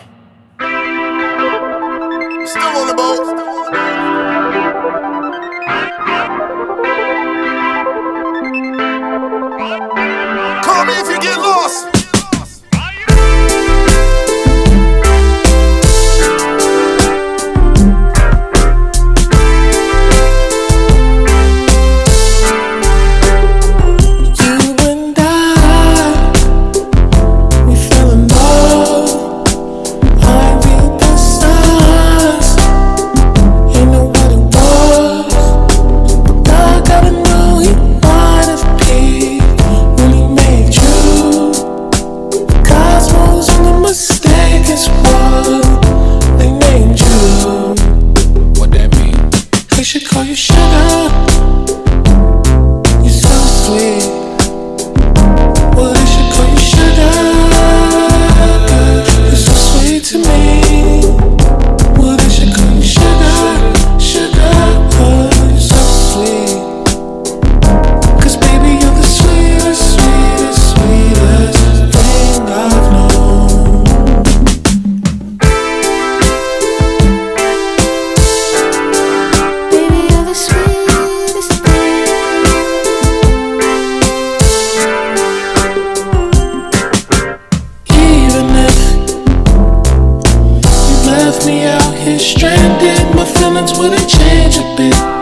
Here 91.95 92.19
stranded, 92.19 93.15
my 93.15 93.25
feelings 93.25 93.79
wouldn't 93.79 94.09
change 94.09 94.57
a 94.59 94.75
bit. 94.77 95.22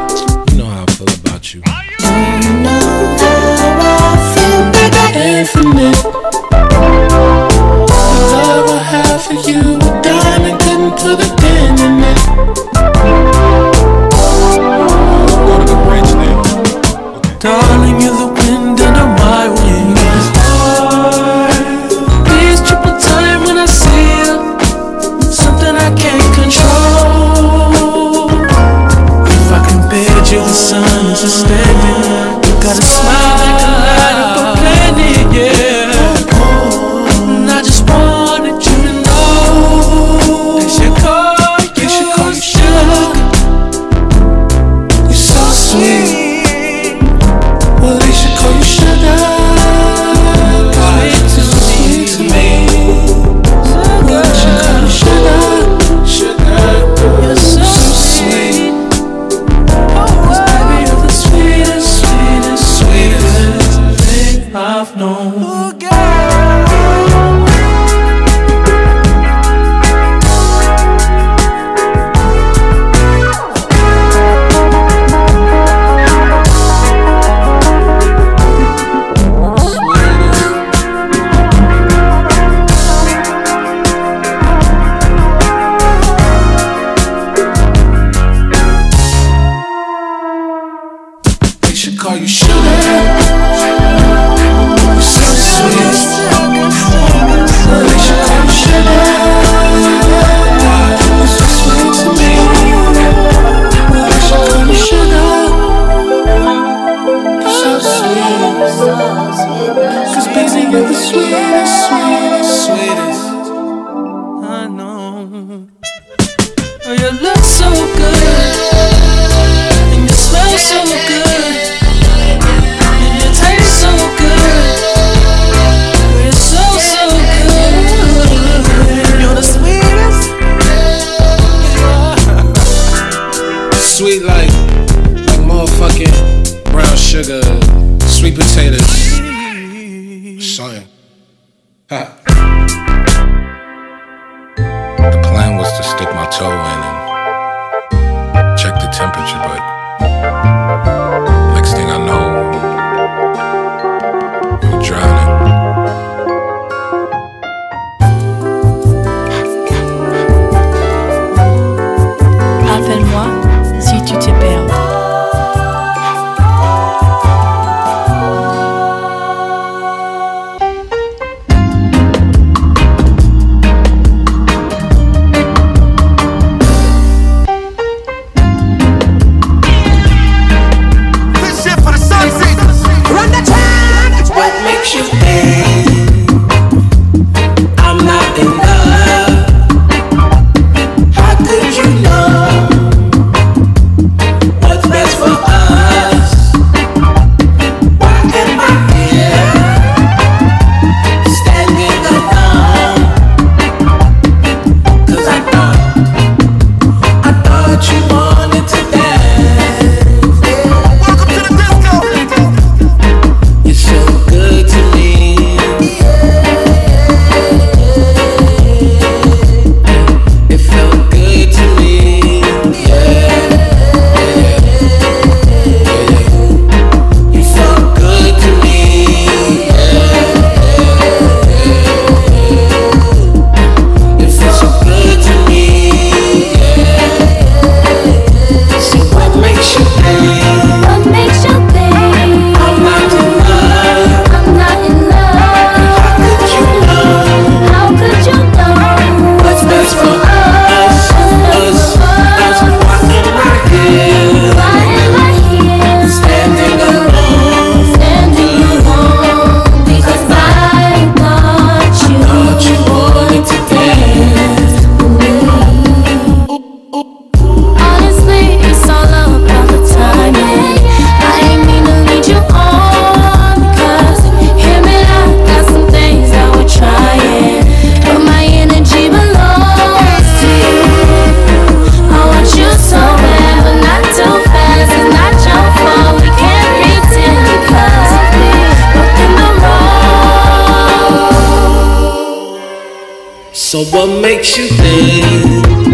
So 293.70 293.84
what 293.84 294.20
makes 294.20 294.58
you 294.58 294.66
think 294.66 295.89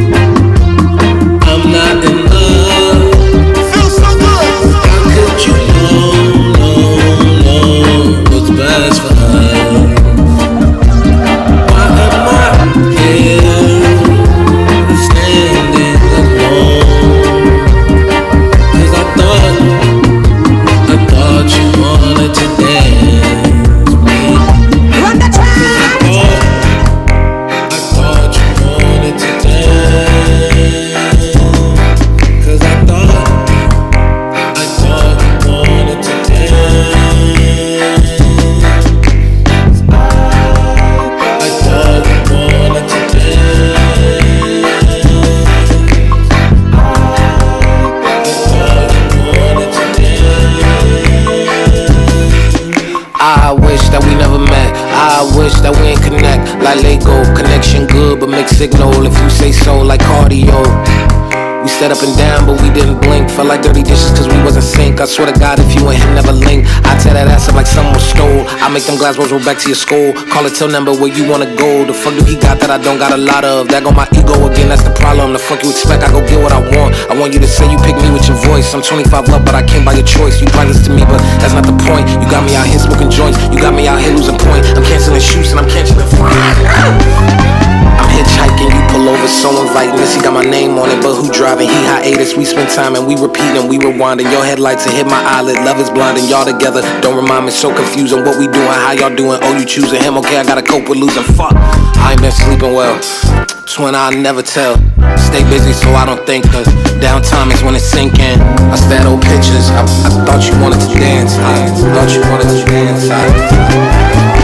swear 65.26 65.34
to 65.34 65.40
God, 65.40 65.58
if 65.58 65.74
you 65.74 65.88
and 65.88 65.98
him 65.98 66.14
never 66.14 66.32
link, 66.32 66.66
I 66.86 66.94
tear 66.98 67.14
that 67.14 67.26
ass 67.26 67.48
up 67.48 67.54
like 67.54 67.66
someone 67.66 67.98
stole. 67.98 68.46
I 68.62 68.70
make 68.70 68.84
them 68.86 68.96
glass 68.96 69.18
rolls 69.18 69.32
roll 69.32 69.42
back 69.42 69.58
to 69.58 69.68
your 69.68 69.78
school. 69.78 70.14
Call 70.30 70.46
it 70.46 70.54
till 70.54 70.68
number 70.68 70.92
where 70.92 71.10
you 71.10 71.28
wanna 71.28 71.50
go. 71.56 71.84
The 71.84 71.94
fuck 71.94 72.14
do 72.14 72.22
he 72.24 72.38
got 72.38 72.60
that 72.62 72.70
I 72.70 72.78
don't 72.78 72.98
got 72.98 73.12
a 73.12 73.18
lot 73.18 73.44
of? 73.44 73.68
That 73.68 73.82
go 73.82 73.90
my 73.90 74.06
ego 74.14 74.34
again, 74.46 74.68
that's 74.68 74.84
the 74.84 74.94
problem. 74.94 75.32
The 75.32 75.42
fuck 75.42 75.62
you 75.62 75.70
expect? 75.70 76.02
I 76.02 76.10
go 76.10 76.22
get 76.22 76.38
what 76.38 76.52
I 76.52 76.60
want. 76.62 76.94
I 77.10 77.18
want 77.18 77.34
you 77.34 77.40
to 77.40 77.48
say 77.48 77.66
you 77.66 77.78
pick 77.82 77.96
me 77.98 78.10
with 78.10 78.28
your 78.28 78.38
voice. 78.38 78.70
I'm 78.74 78.82
25 78.82 79.30
up, 79.30 79.42
but 79.44 79.54
I 79.54 79.66
came 79.66 79.84
by 79.84 79.94
your 79.94 80.06
choice. 80.06 80.40
You 80.40 80.46
pointless 80.46 80.84
to 80.86 80.90
me, 80.94 81.02
but 81.02 81.18
that's 81.42 81.54
not 81.54 81.66
the 81.66 81.76
point. 81.86 82.06
You 82.10 82.26
got 82.30 82.44
me 82.46 82.54
out 82.54 82.66
here 82.66 82.78
smoking 82.78 83.10
joints. 83.10 83.38
You 83.50 83.58
got 83.58 83.74
me 83.74 83.88
out 83.88 83.98
here 83.98 84.14
losing 84.14 84.38
point. 84.38 84.66
I'm 84.76 84.84
canceling 84.84 85.20
shoots 85.20 85.50
and 85.50 85.58
I'm 85.60 85.68
canceling 85.68 86.06
flying. 86.14 87.72
I'm 88.06 88.14
hitchhiking, 88.14 88.70
you 88.70 88.82
pull 88.94 89.08
over, 89.10 89.26
so 89.26 89.50
inviting. 89.66 89.98
He 89.98 90.22
got 90.22 90.32
my 90.32 90.44
name 90.46 90.78
on 90.78 90.90
it, 90.90 91.02
but 91.02 91.18
who 91.18 91.26
driving? 91.32 91.66
He 91.66 91.74
hiatus. 91.90 92.36
We 92.36 92.44
spend 92.44 92.70
time 92.70 92.94
and 92.94 93.06
we 93.06 93.18
repeating, 93.18 93.66
we 93.66 93.78
rewinding. 93.78 94.30
Your 94.30 94.44
headlights 94.44 94.84
to 94.84 94.90
hit 94.90 95.06
my 95.06 95.18
eyelid. 95.26 95.56
Love 95.66 95.80
is 95.80 95.90
blind 95.90 96.18
and 96.18 96.28
y'all 96.28 96.46
together. 96.46 96.82
Don't 97.02 97.16
remind 97.16 97.46
me, 97.46 97.50
so 97.50 97.74
confusing. 97.74 98.22
What 98.22 98.38
we 98.38 98.46
doing? 98.46 98.78
How 98.78 98.92
y'all 98.92 99.14
doing? 99.14 99.38
Oh, 99.42 99.58
you 99.58 99.66
choosing 99.66 100.00
him? 100.00 100.16
Okay, 100.18 100.38
I 100.38 100.44
gotta 100.44 100.62
cope 100.62 100.88
with 100.88 100.98
losing. 100.98 101.24
Fuck, 101.34 101.54
I 101.98 102.12
ain't 102.12 102.22
been 102.22 102.30
sleeping 102.30 102.74
well. 102.74 102.94
It's 102.96 103.78
when 103.78 103.96
I 103.96 104.10
never 104.10 104.42
tell. 104.42 104.78
Stay 105.18 105.42
busy 105.50 105.72
so 105.72 105.90
I 105.90 106.06
don't 106.06 106.24
think. 106.24 106.46
Cause 106.52 106.66
downtime 107.02 107.52
is 107.52 107.62
when 107.64 107.74
it's 107.74 107.90
sinking. 107.90 108.38
I 108.70 108.76
stare 108.76 109.00
at 109.02 109.06
old 109.06 109.22
pictures. 109.22 109.66
I, 109.74 109.82
I 109.82 110.10
thought 110.22 110.46
you 110.46 110.54
wanted 110.62 110.78
to 110.86 110.94
dance. 110.94 111.34
I 111.42 111.66
thought 111.90 112.14
you 112.14 112.22
wanted 112.30 112.54
to 112.54 112.64
dance. 112.70 113.10
I, 113.10 114.35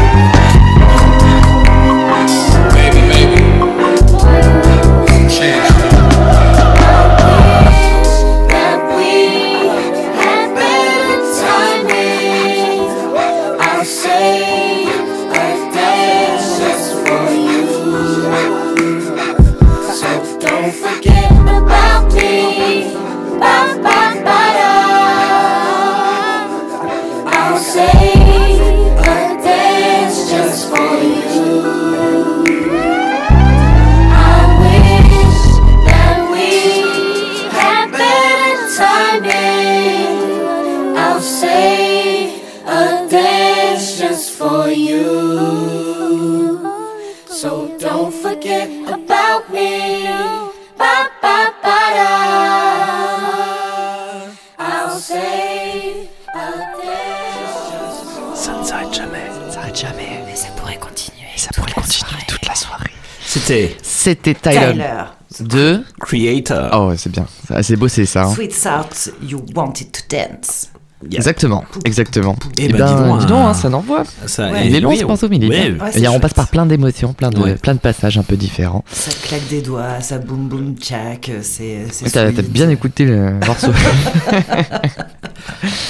C'était. 64.12 64.34
Tyler. 64.34 64.72
Tyler. 64.72 65.04
De 65.40 65.82
Creator. 66.00 66.68
Oh, 66.74 66.88
ouais, 66.88 66.96
c'est 66.98 67.10
bien. 67.10 67.24
C'est 67.48 67.54
assez 67.54 67.76
bossé 67.76 68.04
ça. 68.04 68.24
hein. 68.24 68.34
Sweet 68.34 68.52
Salt, 68.52 69.12
you 69.22 69.42
wanted 69.54 69.90
to 69.90 70.00
dance. 70.10 70.68
Exactement, 71.10 71.64
exactement. 71.84 72.36
Eh 72.58 72.66
Et 72.66 72.68
ben, 72.68 72.78
ben, 72.78 72.86
dis 72.86 72.94
donc, 72.94 73.18
dis 73.20 73.26
donc, 73.26 73.38
hein. 73.38 73.48
hein, 73.48 73.54
ça 73.54 73.68
n'envoie. 73.68 74.04
Ça- 74.26 74.62
il 74.62 74.76
est 74.76 74.80
long 74.80 74.90
oui, 74.90 74.98
ce 74.98 75.04
morceau, 75.04 75.26
mais 75.28 75.36
il 75.38 75.44
est 75.44 75.48
Ouais, 75.48 75.70
bien. 75.72 75.84
ouais. 75.84 75.90
Et 75.96 76.00
il- 76.00 76.08
on 76.08 76.20
passe 76.20 76.34
par 76.34 76.46
plein 76.46 76.64
d'émotions, 76.64 77.12
plein 77.12 77.30
de, 77.30 77.40
Ouais. 77.40 77.54
plein 77.56 77.74
de 77.74 77.80
passages 77.80 78.18
un 78.18 78.22
peu 78.22 78.36
différents. 78.36 78.84
Ça 78.92 79.10
claque 79.26 79.48
des 79.48 79.62
doigts, 79.62 80.00
ça 80.00 80.18
boum 80.18 80.46
boum 80.48 80.76
tchac, 80.78 81.28
c'est. 81.42 81.86
c'est 81.90 82.08
T'as 82.10 82.30
bien 82.30 82.68
écouté 82.68 83.04
le 83.04 83.32
morceau. 83.44 83.72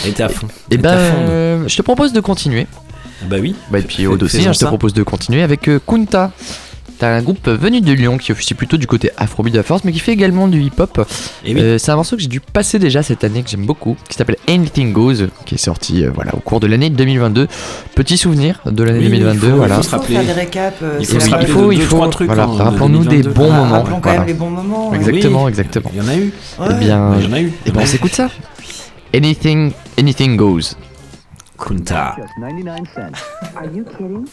Et 0.06 0.12
t'es 0.12 0.22
à 0.22 0.28
fond. 0.28 0.46
Et 0.70 0.76
T'es 0.76 0.78
ben, 0.78 0.94
euh, 0.96 1.64
je 1.68 1.76
te 1.76 1.82
propose 1.82 2.12
de 2.12 2.20
continuer. 2.20 2.66
Bah 3.28 3.36
oui. 3.40 3.54
Bah, 3.70 3.78
et 3.78 3.82
puis 3.82 4.06
Aude 4.06 4.22
aussi, 4.22 4.38
faisons 4.38 4.50
hein, 4.50 4.52
je 4.54 4.58
te 4.60 4.64
propose 4.64 4.94
de 4.94 5.02
continuer 5.02 5.42
avec 5.42 5.68
euh, 5.68 5.78
Kunta. 5.86 6.32
T'as 7.02 7.16
un 7.16 7.20
groupe 7.22 7.48
venu 7.48 7.80
de 7.80 7.92
Lyon 7.92 8.16
qui 8.16 8.30
officie 8.30 8.54
plutôt 8.54 8.76
du 8.76 8.86
côté 8.86 9.10
afrobeat 9.16 9.52
de 9.52 9.58
la 9.58 9.64
force, 9.64 9.82
mais 9.82 9.90
qui 9.90 9.98
fait 9.98 10.12
également 10.12 10.46
du 10.46 10.60
hip-hop. 10.62 11.04
Oui. 11.44 11.56
Euh, 11.58 11.76
c'est 11.76 11.90
un 11.90 11.96
morceau 11.96 12.14
que 12.14 12.22
j'ai 12.22 12.28
dû 12.28 12.38
passer 12.38 12.78
déjà 12.78 13.02
cette 13.02 13.24
année, 13.24 13.42
que 13.42 13.50
j'aime 13.50 13.66
beaucoup, 13.66 13.96
qui 14.08 14.14
s'appelle 14.16 14.36
Anything 14.48 14.92
Goes, 14.92 15.26
qui 15.44 15.56
est 15.56 15.58
sorti 15.58 16.04
euh, 16.04 16.12
voilà, 16.14 16.32
au 16.32 16.38
cours 16.38 16.60
de 16.60 16.68
l'année 16.68 16.90
2022. 16.90 17.48
Petit 17.96 18.16
souvenir 18.16 18.60
de 18.66 18.84
l'année 18.84 19.00
Oui, 19.00 19.06
2022, 19.06 19.46
il 19.46 19.50
faut- 19.50 19.56
voilà. 19.56 19.74
il 19.74 19.76
faut 19.78 19.82
se 19.82 19.90
rappeler. 19.90 20.14
faire 20.14 20.24
des 20.26 20.32
récaps. 20.32 20.76
euh, 20.84 20.96
Il 21.00 21.06
c'est 21.06 21.14
faut 21.14 21.20
se 21.20 21.30
rappeler 21.30 21.48
il 21.48 21.52
faut, 21.52 21.66
de 21.66 21.72
il 21.72 21.78
deux, 21.80 21.84
faut, 21.86 21.96
trois 21.96 22.10
trucs 22.10 22.26
voilà, 22.28 22.46
en 22.46 22.52
rappelons-nous 22.52 23.04
des 23.06 23.22
2022. 23.22 23.30
bons 23.34 23.50
Ah, 23.52 23.56
moments. 23.56 23.72
rappelons 23.72 23.96
quand 23.96 24.02
voilà. 24.02 24.18
même 24.20 24.28
les 24.28 24.34
bons 24.34 24.50
moments. 24.50 24.92
hein. 24.92 24.94
Exactement, 24.94 25.42
Oui. 25.42 25.48
exactement. 25.48 25.90
Il 25.92 25.98
y 25.98 26.04
en 26.04 26.08
a 26.08 26.16
eu. 26.16 26.32
Eh 26.70 26.74
bien, 26.74 27.14
Il 27.18 27.24
y 27.24 27.28
en 27.28 27.32
a 27.32 27.40
eu. 27.40 27.52
eh 27.66 27.70
ben, 27.72 27.80
on 27.82 27.86
s'écoute 27.86 28.12
ça. 28.14 28.30
Anything, 29.12 29.72
anything 29.98 30.36
goes. 30.36 30.76
Kunta. 31.58 32.14
Just 32.16 32.28
99 32.38 32.78
cents. 32.94 33.18
Are 33.56 33.64
you 33.74 33.84
kidding? 33.98 34.24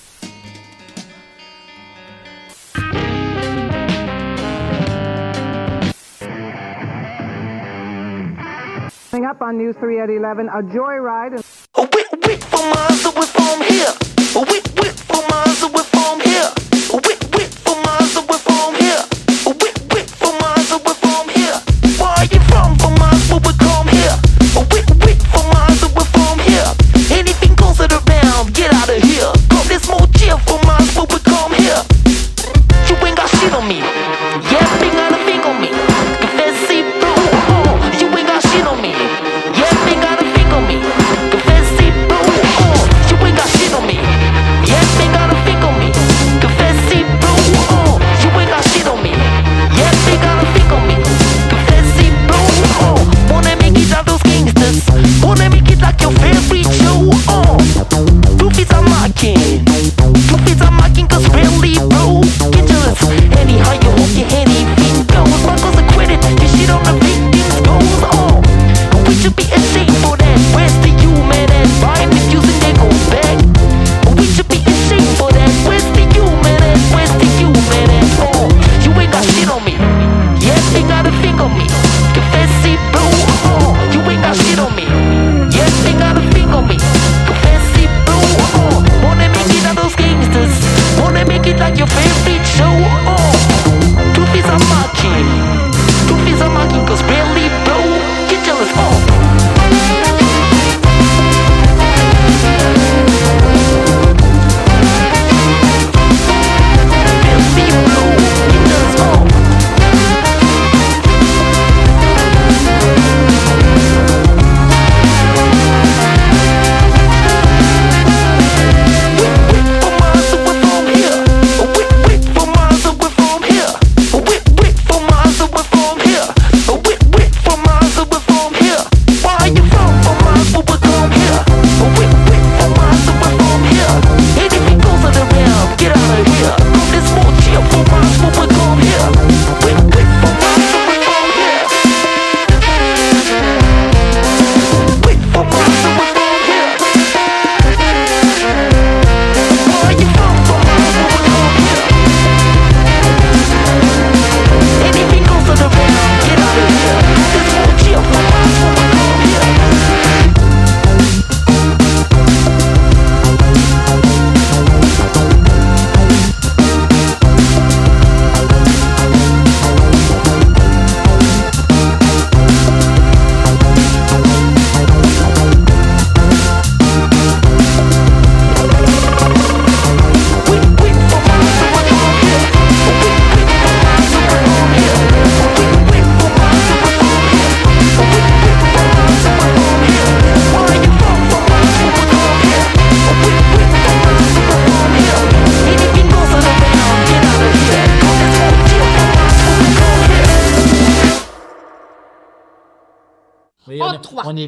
Coming 9.12 9.26
up 9.26 9.42
on 9.42 9.58
News 9.58 9.76
3 9.78 10.02
at 10.02 10.10
11, 10.12 10.50
a 10.50 10.62
joyride. 10.62 11.44
A 11.74 11.82
whip 11.82 12.28
whip 12.28 12.40
for 12.44 13.24
foam 13.24 13.62
here. 13.62 13.92
A 14.36 14.46
whip 14.46 14.68
whip 14.78 14.94
for 14.94 15.89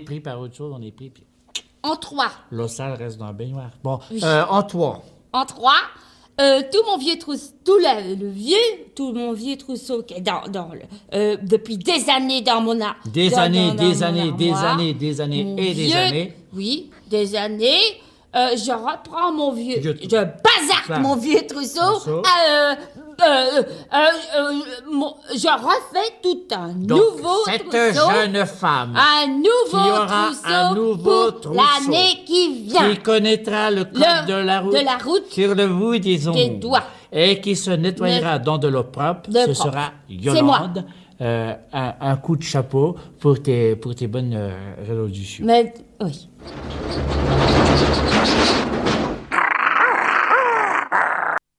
est, 0.01 0.05
pris 0.05 0.19
par 0.19 0.39
autre 0.39 0.55
chose, 0.55 0.73
on 0.77 0.81
est 0.81 0.91
pris. 0.91 1.09
Puis 1.09 1.23
En 1.83 1.95
trois. 1.95 2.31
l'ossal 2.51 2.93
reste 2.93 3.17
dans 3.17 3.27
la 3.27 3.33
baignoire. 3.33 3.71
Bon, 3.83 3.99
Oui. 4.11 4.19
euh, 4.23 4.43
en 4.49 4.63
trois. 4.63 5.03
En 5.33 5.45
trois. 5.45 5.73
euh, 6.39 6.61
tout 6.71 6.79
mon 6.89 6.97
vieux 6.97 7.17
trousseau, 7.19 7.51
tout 7.63 7.77
le, 7.77 8.15
le 8.15 8.29
vieux, 8.29 8.55
tout 8.95 9.13
mon 9.13 9.31
vieux 9.33 9.57
trousseau 9.57 10.01
qui 10.03 10.15
est 10.15 10.21
dans, 10.21 10.41
dans 10.49 10.69
le, 10.73 10.81
euh, 11.13 11.37
depuis 11.41 11.77
des 11.77 12.09
années 12.09 12.41
dans 12.41 12.61
mon 12.61 12.79
art. 12.81 12.95
Des 13.13 13.33
années, 13.35 13.71
des 13.73 14.01
années, 14.01 14.31
des 14.31 14.51
armoire. 14.51 14.73
années, 14.73 14.93
des 14.93 15.21
années 15.21 15.51
et 15.57 15.73
des 15.73 15.85
vieux- 15.85 15.95
années. 15.95 16.33
Oui, 16.53 16.89
des 17.09 17.35
années. 17.35 17.79
euh, 18.35 18.55
je 18.55 18.71
reprends 18.71 19.31
mon 19.33 19.51
vieux. 19.51 19.79
Vieux 19.79 19.97
Je 20.01 20.07
bazarde 20.07 21.01
mon 21.03 21.15
vieux 21.17 21.45
trousseau. 21.45 21.79
Trousseau. 21.99 22.21
Euh, 23.21 23.61
euh, 23.93 23.97
euh, 24.37 24.53
je 25.33 25.47
refais 25.47 26.13
tout 26.23 26.43
un 26.55 26.69
Donc, 26.69 26.99
nouveau 26.99 27.37
cette 27.45 27.67
trousseau. 27.69 28.09
jeune 28.11 28.45
femme 28.45 28.95
Un 28.95 29.27
nouveau 29.27 29.43
qui 29.69 29.75
aura 29.89 30.07
trousseau 30.25 30.41
un 30.53 30.73
nouveau 30.75 31.31
pour 31.31 31.41
trousseau 31.41 31.59
l'année 31.59 32.23
qui 32.25 32.63
vient. 32.67 32.89
qui 32.91 32.97
connaîtra 32.99 33.71
le 33.71 33.85
code 33.85 33.95
Le- 34.01 34.27
de 34.27 34.33
la 34.45 34.59
route, 34.61 34.73
de 34.73 34.85
la 34.85 34.97
route 34.97 35.25
sur 35.31 35.55
le 35.55 35.67
bout 35.67 35.97
des 35.99 36.27
ongles 36.27 36.59
doigts. 36.59 36.83
et 37.11 37.39
qui 37.41 37.55
se 37.55 37.71
nettoyera 37.71 38.39
dans 38.39 38.57
de 38.57 38.67
l'eau 38.67 38.83
propre, 38.83 39.29
De 39.29 39.39
ce 39.39 39.51
propre. 39.51 39.63
sera 39.63 39.91
C'est 40.09 40.41
moi. 40.41 40.57
Yolande. 40.59 40.85
Euh, 41.21 41.53
un, 41.71 41.93
un 42.01 42.15
coup 42.15 42.35
de 42.35 42.41
chapeau 42.41 42.95
pour 43.19 43.43
tes, 43.43 43.75
pour 43.75 43.93
tes 43.93 44.07
bonnes 44.07 44.33
euh, 44.33 44.49
résolutions. 44.87 45.45
Mais 45.45 45.71
oui. 46.03 46.27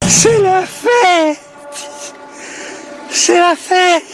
C'est 0.06 0.40
C'est 3.32 3.40
la 3.40 3.56
fête 3.56 4.04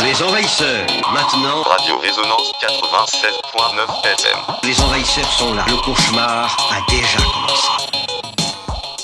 Les 0.00 0.22
envahisseurs, 0.22 0.86
maintenant. 1.12 1.62
Radio 1.62 1.98
Résonance 1.98 2.52
96.9 2.60 4.04
FM. 4.04 4.38
Les 4.62 4.80
envahisseurs 4.80 5.32
sont 5.32 5.54
là. 5.54 5.64
Le 5.66 5.74
cauchemar 5.82 6.56
a 6.70 6.88
déjà 6.88 7.18
commencé. 7.18 8.09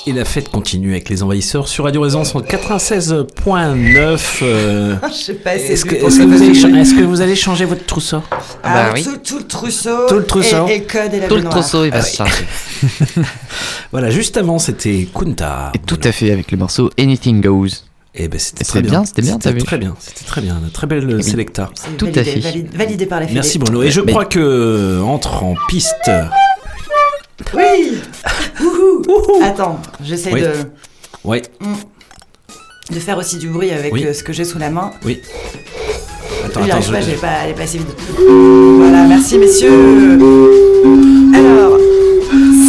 Et 0.07 0.13
la 0.13 0.23
fête 0.23 0.47
continue 0.47 0.91
avec 0.91 1.09
les 1.09 1.21
envahisseurs 1.21 1.67
sur 1.67 1.83
Radio 1.83 1.99
Résonance 2.01 2.33
96.9. 2.33 4.19
euh, 4.41 4.95
Je 5.09 5.13
sais 5.13 5.33
pas, 5.33 5.57
c'est 5.59 5.73
Est-ce 5.73 5.83
que, 5.83 5.95
est-ce 5.95 6.17
que 6.95 7.03
vous 7.03 7.19
allez 7.21 7.33
que 7.33 7.35
vous 7.35 7.35
changer 7.35 7.65
votre 7.65 7.85
trousseau? 7.85 8.21
Ah, 8.63 8.91
tout, 8.95 9.17
tout 9.17 9.39
le 9.39 9.43
trousseau. 9.47 10.07
Tout 10.07 10.15
le 10.15 10.25
trousseau. 10.25 10.65
Et, 10.69 10.83
code 10.83 11.13
et 11.13 11.19
la 11.19 11.27
Tout 11.27 11.35
le 11.35 11.43
trousseau, 11.43 11.83
il 11.83 11.91
va 11.91 11.97
Ah 11.97 12.01
se 12.01 12.11
oui. 12.11 12.15
charger. 12.15 12.45
Voilà, 13.91 14.09
juste 14.09 14.37
avant, 14.37 14.59
c'était 14.59 15.09
Kunta. 15.13 15.73
Et 15.75 15.79
tout 15.79 15.99
à 16.01 16.13
fait 16.13 16.31
avec 16.31 16.51
le 16.53 16.57
morceau 16.57 16.89
Anything 16.97 17.41
Goes. 17.41 17.83
Et 18.15 18.29
ben 18.29 18.39
c'était 18.39 18.63
très 18.63 18.81
bien, 18.81 19.03
c'était 19.05 19.21
bien, 19.21 19.37
C'était 19.41 19.59
très 19.61 19.77
bien, 19.77 19.93
c'était 19.99 20.25
très 20.25 20.41
bien. 20.41 20.55
Un 20.65 20.69
très 20.69 20.87
bel 20.87 21.07
euh, 21.07 21.21
Selecta. 21.21 21.69
C'est 21.75 21.97
Tout 21.97 22.07
à 22.15 22.23
fait. 22.23 22.39
validé- 22.39 22.75
validé 22.75 23.05
par 23.05 23.19
la 23.19 23.27
Fédé. 23.27 23.35
Merci 23.35 23.59
Bruno. 23.59 23.83
Et 23.83 23.91
je 23.91 24.01
crois 24.01 24.25
que 24.25 24.39
euh, 24.39 25.01
entre 25.01 25.43
en 25.43 25.55
piste. 25.67 26.09
Oui 27.55 27.97
Wouhou 28.61 29.03
Attends, 29.43 29.79
j'essaie 30.03 30.31
Oui. 30.33 30.41
de, 30.41 30.51
Ouais, 31.23 31.41
de 32.91 32.99
faire 32.99 33.17
aussi 33.17 33.37
du 33.37 33.47
bruit 33.49 33.71
avec 33.71 33.93
Oui. 33.93 34.05
euh, 34.05 34.13
ce 34.13 34.23
que 34.23 34.31
j'ai 34.33 34.45
sous 34.45 34.57
la 34.59 34.69
main. 34.69 34.91
oui. 35.05 35.21
Attends, 36.45 36.63
J'y 36.63 36.71
attends, 36.71 36.81
je- 36.81 36.91
pas, 36.91 37.01
j'ai 37.01 37.13
pas, 37.15 37.27
elle 37.43 37.49
est 37.51 37.53
pas 37.53 37.63
assez 37.63 37.77
vite. 37.79 37.87
Voilà, 38.17 39.03
merci 39.05 39.37
messieurs. 39.37 40.17
Alors, 41.35 41.77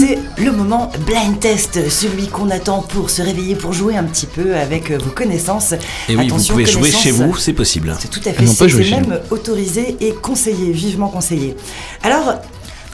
c'est 0.01 0.19
le 0.43 0.51
moment 0.51 0.91
blind 1.07 1.39
test, 1.39 1.89
celui 1.89 2.27
qu'on 2.27 2.51
attend 2.51 2.83
pour 2.83 3.09
se 3.11 3.23
réveiller, 3.23 3.55
pour 3.55 3.73
jouer 3.73 3.97
un 3.97 4.05
petit 4.05 4.27
peu 4.27 4.57
avec 4.57 4.91
euh, 4.91 4.99
vos 4.99 5.11
connaissances. 5.11 5.73
Et 6.09 6.17
oui, 6.17 6.27
Attention, 6.27 6.55
vous 6.55 6.61
pouvez 6.63 6.71
jouer 6.73 6.91
chez 6.91 7.13
vous, 7.13 7.37
c'est 7.37 7.53
possible. 7.53 7.95
C'est 8.01 8.11
tout 8.11 8.21
à 8.27 8.33
fait, 8.33 8.43
On 8.43 8.55
peut 8.55 8.69
c'est 8.69 8.83
c'est 8.85 8.91
même 8.91 9.21
autorisé 9.31 9.97
et 10.01 10.13
conseillé, 10.13 10.73
vivement 10.73 11.09
conseillé. 11.09 11.55
Alors, 12.03 12.35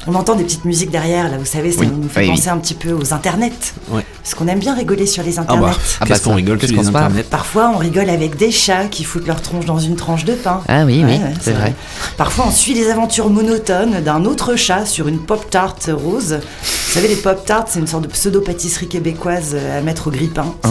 on 0.06 0.14
entend 0.14 0.34
des 0.34 0.44
petites 0.44 0.64
musiques 0.64 0.90
derrière, 0.90 1.30
là, 1.30 1.38
vous 1.38 1.44
savez, 1.44 1.72
ça 1.72 1.80
Oui, 1.80 1.88
nous 1.88 2.08
fait 2.08 2.20
oui, 2.20 2.26
oui. 2.30 2.36
penser 2.36 2.48
un 2.48 2.58
petit 2.58 2.74
peu 2.74 2.92
aux 2.92 3.12
internets. 3.14 3.52
Parce 3.90 4.34
qu'on 4.34 4.46
aime 4.48 4.58
bien 4.58 4.74
rigoler 4.74 5.06
sur 5.06 5.22
les 5.22 5.38
Ah 5.38 5.42
internets. 5.42 5.60
bah, 5.62 5.72
Ah 5.76 5.80
bah 6.00 6.06
qu'est-ce 6.06 6.22
qu'on 6.22 6.34
rigole 6.34 6.58
qu'est-ce 6.58 6.72
sur 6.72 6.82
qu'on 6.82 6.88
les 6.90 6.96
internets 6.96 7.22
Parfois, 7.24 7.72
on 7.74 7.78
rigole 7.78 8.08
avec 8.10 8.36
des 8.36 8.50
chats 8.50 8.86
qui 8.86 9.04
foutent 9.04 9.26
leur 9.26 9.40
tronche 9.42 9.66
dans 9.66 9.78
une 9.78 9.96
tranche 9.96 10.24
de 10.24 10.32
pain. 10.34 10.62
Ah 10.68 10.84
oui, 10.84 11.02
oui, 11.04 11.12
Ouais, 11.12 11.20
c'est 11.40 11.52
vrai. 11.52 11.74
Parfois, 12.16 12.46
on 12.48 12.50
suit 12.50 12.74
les 12.74 12.88
aventures 12.90 13.28
monotones 13.30 14.00
d'un 14.02 14.24
autre 14.24 14.56
chat 14.56 14.86
sur 14.86 15.08
une 15.08 15.18
pop-tart 15.18 15.76
rose. 15.88 16.38
Vous 16.62 16.92
savez, 17.00 17.08
les 17.08 17.16
pop-tarts, 17.16 17.66
c'est 17.68 17.80
une 17.80 17.86
sorte 17.86 18.04
de 18.04 18.08
pseudo-pâtisserie 18.08 18.88
québécoise 18.88 19.50
euh, 19.54 19.78
à 19.78 19.82
mettre 19.82 20.06
au. 20.08 20.12
C'est- 20.12 20.70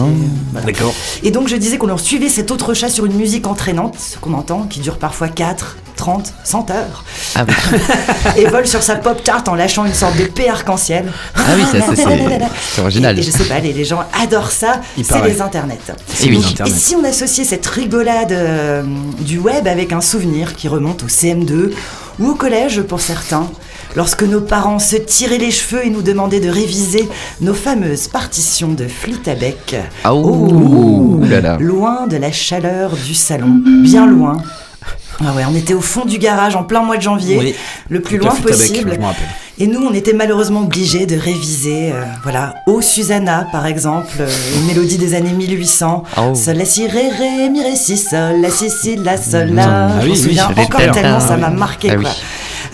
voilà. 0.52 0.66
D'accord. 0.66 0.94
Et 1.22 1.30
donc, 1.30 1.48
je 1.48 1.56
disais 1.56 1.76
qu'on 1.78 1.86
leur 1.86 2.00
suivait 2.00 2.28
cet 2.30 2.50
autre 2.50 2.72
chat 2.74 2.88
sur 2.88 3.04
une 3.06 3.14
musique 3.14 3.46
entraînante, 3.46 3.96
ce 3.98 4.18
qu'on 4.18 4.32
entend, 4.34 4.62
qui 4.62 4.80
dure 4.80 4.96
parfois 4.98 5.28
4, 5.28 5.76
30, 5.96 6.32
100 6.44 6.70
heures, 6.70 7.04
Ah 7.36 7.44
oui, 7.46 7.78
et 8.42 8.46
vole 8.46 8.66
sur 8.66 8.82
sa 8.82 8.96
pop-tart 8.96 9.44
en 9.48 9.54
lâchant 9.54 9.84
une 9.84 9.94
sorte 9.94 10.16
d'épée 10.16 10.48
arc-en-ciel. 10.48 11.10
ah 11.34 11.40
oui 11.56 11.62
c'est 11.70 11.80
c'est 12.74 12.80
original. 12.80 13.16
Et, 13.16 13.20
et 13.20 13.24
je 13.24 13.30
sais 13.30 13.44
pas, 13.44 13.58
les, 13.60 13.72
les 13.72 13.84
gens 13.84 14.02
adorent 14.22 14.50
ça, 14.50 14.80
c'est 15.02 15.22
les 15.24 15.40
internets. 15.40 15.78
Et 16.22 16.28
oui. 16.28 16.36
Donc, 16.36 16.44
Internet. 16.52 16.74
et 16.74 16.78
si 16.78 16.96
on 16.96 17.04
associait 17.04 17.44
cette 17.44 17.66
rigolade 17.66 18.32
euh, 18.32 18.82
du 19.20 19.38
web 19.38 19.66
avec 19.66 19.92
un 19.92 20.00
souvenir 20.00 20.54
qui 20.54 20.68
remonte 20.68 21.02
au 21.02 21.06
CM2 21.06 21.70
ou 22.20 22.28
au 22.30 22.34
collège 22.34 22.82
pour 22.82 23.00
certains, 23.00 23.48
lorsque 23.96 24.22
nos 24.22 24.40
parents 24.40 24.78
se 24.78 24.96
tiraient 24.96 25.38
les 25.38 25.50
cheveux 25.50 25.84
et 25.86 25.90
nous 25.90 26.02
demandaient 26.02 26.40
de 26.40 26.48
réviser 26.50 27.08
nos 27.40 27.54
fameuses 27.54 28.08
partitions 28.08 28.68
de 28.72 28.86
flûte 28.86 29.26
à 29.28 29.34
bec. 29.34 29.76
Là 31.22 31.40
là. 31.40 31.56
Loin 31.60 32.06
de 32.06 32.16
la 32.16 32.30
chaleur 32.32 32.92
du 33.06 33.14
salon, 33.14 33.60
bien 33.82 34.06
loin. 34.06 34.36
Ah 35.20 35.32
ouais, 35.34 35.42
on 35.50 35.54
était 35.54 35.74
au 35.74 35.80
fond 35.80 36.04
du 36.04 36.18
garage 36.18 36.56
en 36.56 36.64
plein 36.64 36.82
mois 36.82 36.96
de 36.96 37.02
janvier, 37.02 37.36
Oui. 37.38 37.54
le 37.88 38.00
plus 38.00 38.18
loin 38.18 38.34
possible. 38.34 38.92
je 38.92 38.98
me. 38.98 39.04
Et 39.58 39.68
nous, 39.68 39.80
on 39.88 39.94
était 39.94 40.12
malheureusement 40.14 40.62
obligés 40.62 41.06
de 41.06 41.16
réviser, 41.16 41.92
euh, 41.92 42.02
voilà, 42.24 42.54
Oh 42.66 42.80
Susanna, 42.80 43.46
par 43.52 43.66
exemple, 43.66 44.08
euh, 44.18 44.28
une 44.56 44.66
mélodie 44.66 44.98
des 44.98 45.14
années 45.14 45.30
1800. 45.32 46.02
Oh. 46.16 46.34
Sol, 46.34 46.56
la, 46.56 46.64
si, 46.64 46.88
ré, 46.88 47.08
ré, 47.10 47.48
mi, 47.50 47.62
ré, 47.62 47.76
si, 47.76 47.96
sol, 47.96 48.40
la, 48.40 48.50
si, 48.50 48.68
si, 48.68 48.96
la, 48.96 49.16
sol, 49.16 49.50
la. 49.52 49.86
Ah 49.86 49.90
Je 50.00 50.06
oui, 50.06 50.08
me 50.08 50.12
oui, 50.14 50.16
souviens 50.20 50.46
j'avais 50.48 50.62
encore 50.62 50.80
tellement 50.92 51.18
Ah 51.18 51.20
ça 51.20 51.34
oui. 51.36 51.40
m'a 51.42 51.50
marqué, 51.50 51.90
Ah 51.92 51.96
quoi. 51.96 52.10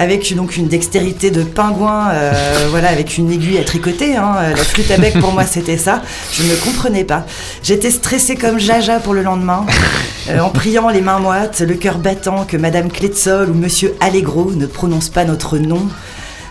Avec 0.01 0.35
donc 0.35 0.57
une 0.57 0.67
dextérité 0.67 1.31
de 1.31 1.43
pingouin, 1.43 2.09
euh, 2.13 2.33
voilà, 2.71 2.89
avec 2.89 3.19
une 3.19 3.31
aiguille 3.31 3.59
à 3.59 3.65
tricoter. 3.65 4.17
Hein. 4.17 4.33
euh, 4.39 4.51
La 4.51 4.65
flûte 4.65 4.91
à 4.91 4.97
bec, 4.97 5.21
pour 5.21 5.33
moi, 5.33 5.45
c'était 5.45 5.77
ça. 5.77 6.01
Je 6.33 6.43
ne 6.43 6.55
comprenais 6.57 7.05
pas. 7.05 7.27
J'étais 7.63 7.91
stressée 7.91 8.35
comme 8.35 8.59
Jaja 8.59 8.99
pour 8.99 9.13
le 9.13 9.23
lendemain, 9.23 9.67
euh, 10.31 10.41
en 10.41 10.49
priant 10.49 10.89
les 10.89 11.03
mains 11.03 11.19
moites, 11.19 11.61
le 11.61 11.75
cœur 11.75 11.99
battant 11.99 12.45
que 12.47 12.57
Madame 12.57 12.91
Clétzol 12.91 13.51
ou 13.51 13.55
Monsieur 13.55 13.95
Allegro 14.01 14.51
ne 14.53 14.65
prononcent 14.65 15.11
pas 15.11 15.25
notre 15.27 15.59
nom. 15.59 15.87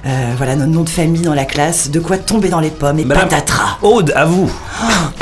Euh, 0.06 0.10
voilà, 0.38 0.56
notre 0.56 0.72
nom 0.72 0.84
de 0.84 0.89
famille 0.89 1.24
dans 1.24 1.34
la 1.34 1.43
classe. 1.45 1.89
De 1.89 2.00
quoi 2.00 2.18
tomber 2.20 2.50
dans 2.50 2.62
les 2.62 2.70
pommes 2.70 3.00
et 3.00 3.04
Madame 3.06 3.28
patatras. 3.30 3.80
Aude, 3.82 4.14
à 4.16 4.26
vous. 4.26 4.50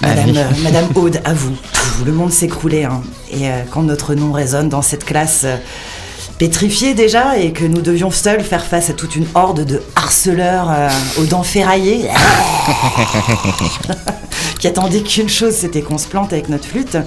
Madame, 0.03 0.25
oui. 0.29 0.37
euh, 0.37 0.43
Madame 0.63 0.85
Aude, 0.95 1.19
à 1.25 1.33
vous. 1.33 1.55
Le 2.05 2.11
monde 2.11 2.31
s'écroulait. 2.31 2.83
Hein. 2.83 3.01
Et 3.31 3.47
euh, 3.49 3.61
quand 3.71 3.81
notre 3.83 4.13
nom 4.13 4.31
résonne 4.33 4.69
dans 4.69 4.83
cette 4.83 5.03
classe 5.05 5.45
euh, 6.37 6.47
pétrifiée 6.47 6.93
déjà 6.93 7.37
et 7.37 7.51
que 7.51 7.65
nous 7.65 7.81
devions 7.81 8.11
seuls 8.11 8.43
faire 8.43 8.65
face 8.65 8.89
à 8.89 8.93
toute 8.93 9.15
une 9.15 9.25
horde 9.35 9.65
de 9.65 9.81
harceleurs 9.95 10.69
euh, 10.71 10.89
aux 11.19 11.25
dents 11.25 11.43
ferraillées 11.43 12.07
qui 14.59 14.67
attendaient 14.67 15.01
qu'une 15.01 15.29
chose, 15.29 15.53
c'était 15.53 15.81
qu'on 15.81 15.97
se 15.97 16.07
plante 16.07 16.33
avec 16.33 16.49
notre 16.49 16.65
flûte. 16.65 16.97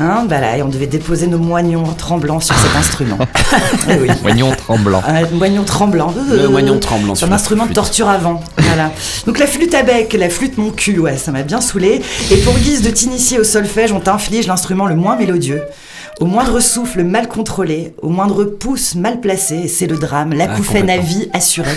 Hein, 0.00 0.24
bah 0.28 0.40
là, 0.40 0.56
et 0.56 0.62
on 0.62 0.68
devait 0.68 0.86
déposer 0.86 1.26
nos 1.26 1.38
moignons 1.38 1.84
tremblants 1.94 2.40
sur 2.40 2.54
cet 2.56 2.76
instrument. 2.76 3.18
Eh 3.90 3.94
oui. 3.94 4.08
Moignon 4.22 4.52
tremblant. 4.56 5.02
Un 5.06 5.26
moignon 5.36 5.64
tremblant. 5.64 6.14
Le 6.30 6.48
moignon 6.48 6.78
tremblant 6.78 7.14
C'est 7.14 7.24
sur 7.24 7.32
un 7.32 7.34
instrument 7.34 7.66
de 7.66 7.72
torture 7.72 8.08
avant. 8.08 8.40
Voilà. 8.58 8.92
Donc 9.26 9.38
la 9.38 9.46
flûte 9.46 9.74
à 9.74 9.82
bec, 9.82 10.12
la 10.12 10.30
flûte 10.30 10.56
mon 10.56 10.70
cul, 10.70 10.98
ouais, 10.98 11.16
ça 11.16 11.32
m'a 11.32 11.42
bien 11.42 11.60
saoulé. 11.60 12.00
Et 12.30 12.36
pour 12.38 12.54
guise 12.58 12.82
de 12.82 12.90
t'initier 12.90 13.38
au 13.38 13.44
solfège, 13.44 13.92
on 13.92 14.00
t'inflige 14.00 14.46
l'instrument 14.46 14.86
le 14.86 14.94
moins 14.94 15.16
mélodieux. 15.16 15.62
Au 16.20 16.26
moindre 16.26 16.60
souffle 16.60 17.02
mal 17.02 17.26
contrôlé, 17.26 17.94
au 18.00 18.08
moindre 18.08 18.44
pouce 18.44 18.94
mal 18.94 19.20
placé, 19.20 19.66
c'est 19.66 19.86
le 19.86 19.96
drame, 19.96 20.32
la 20.32 20.44
Ah, 20.44 20.78
à 20.88 20.96
vie 20.98 21.28
assurée. 21.32 21.76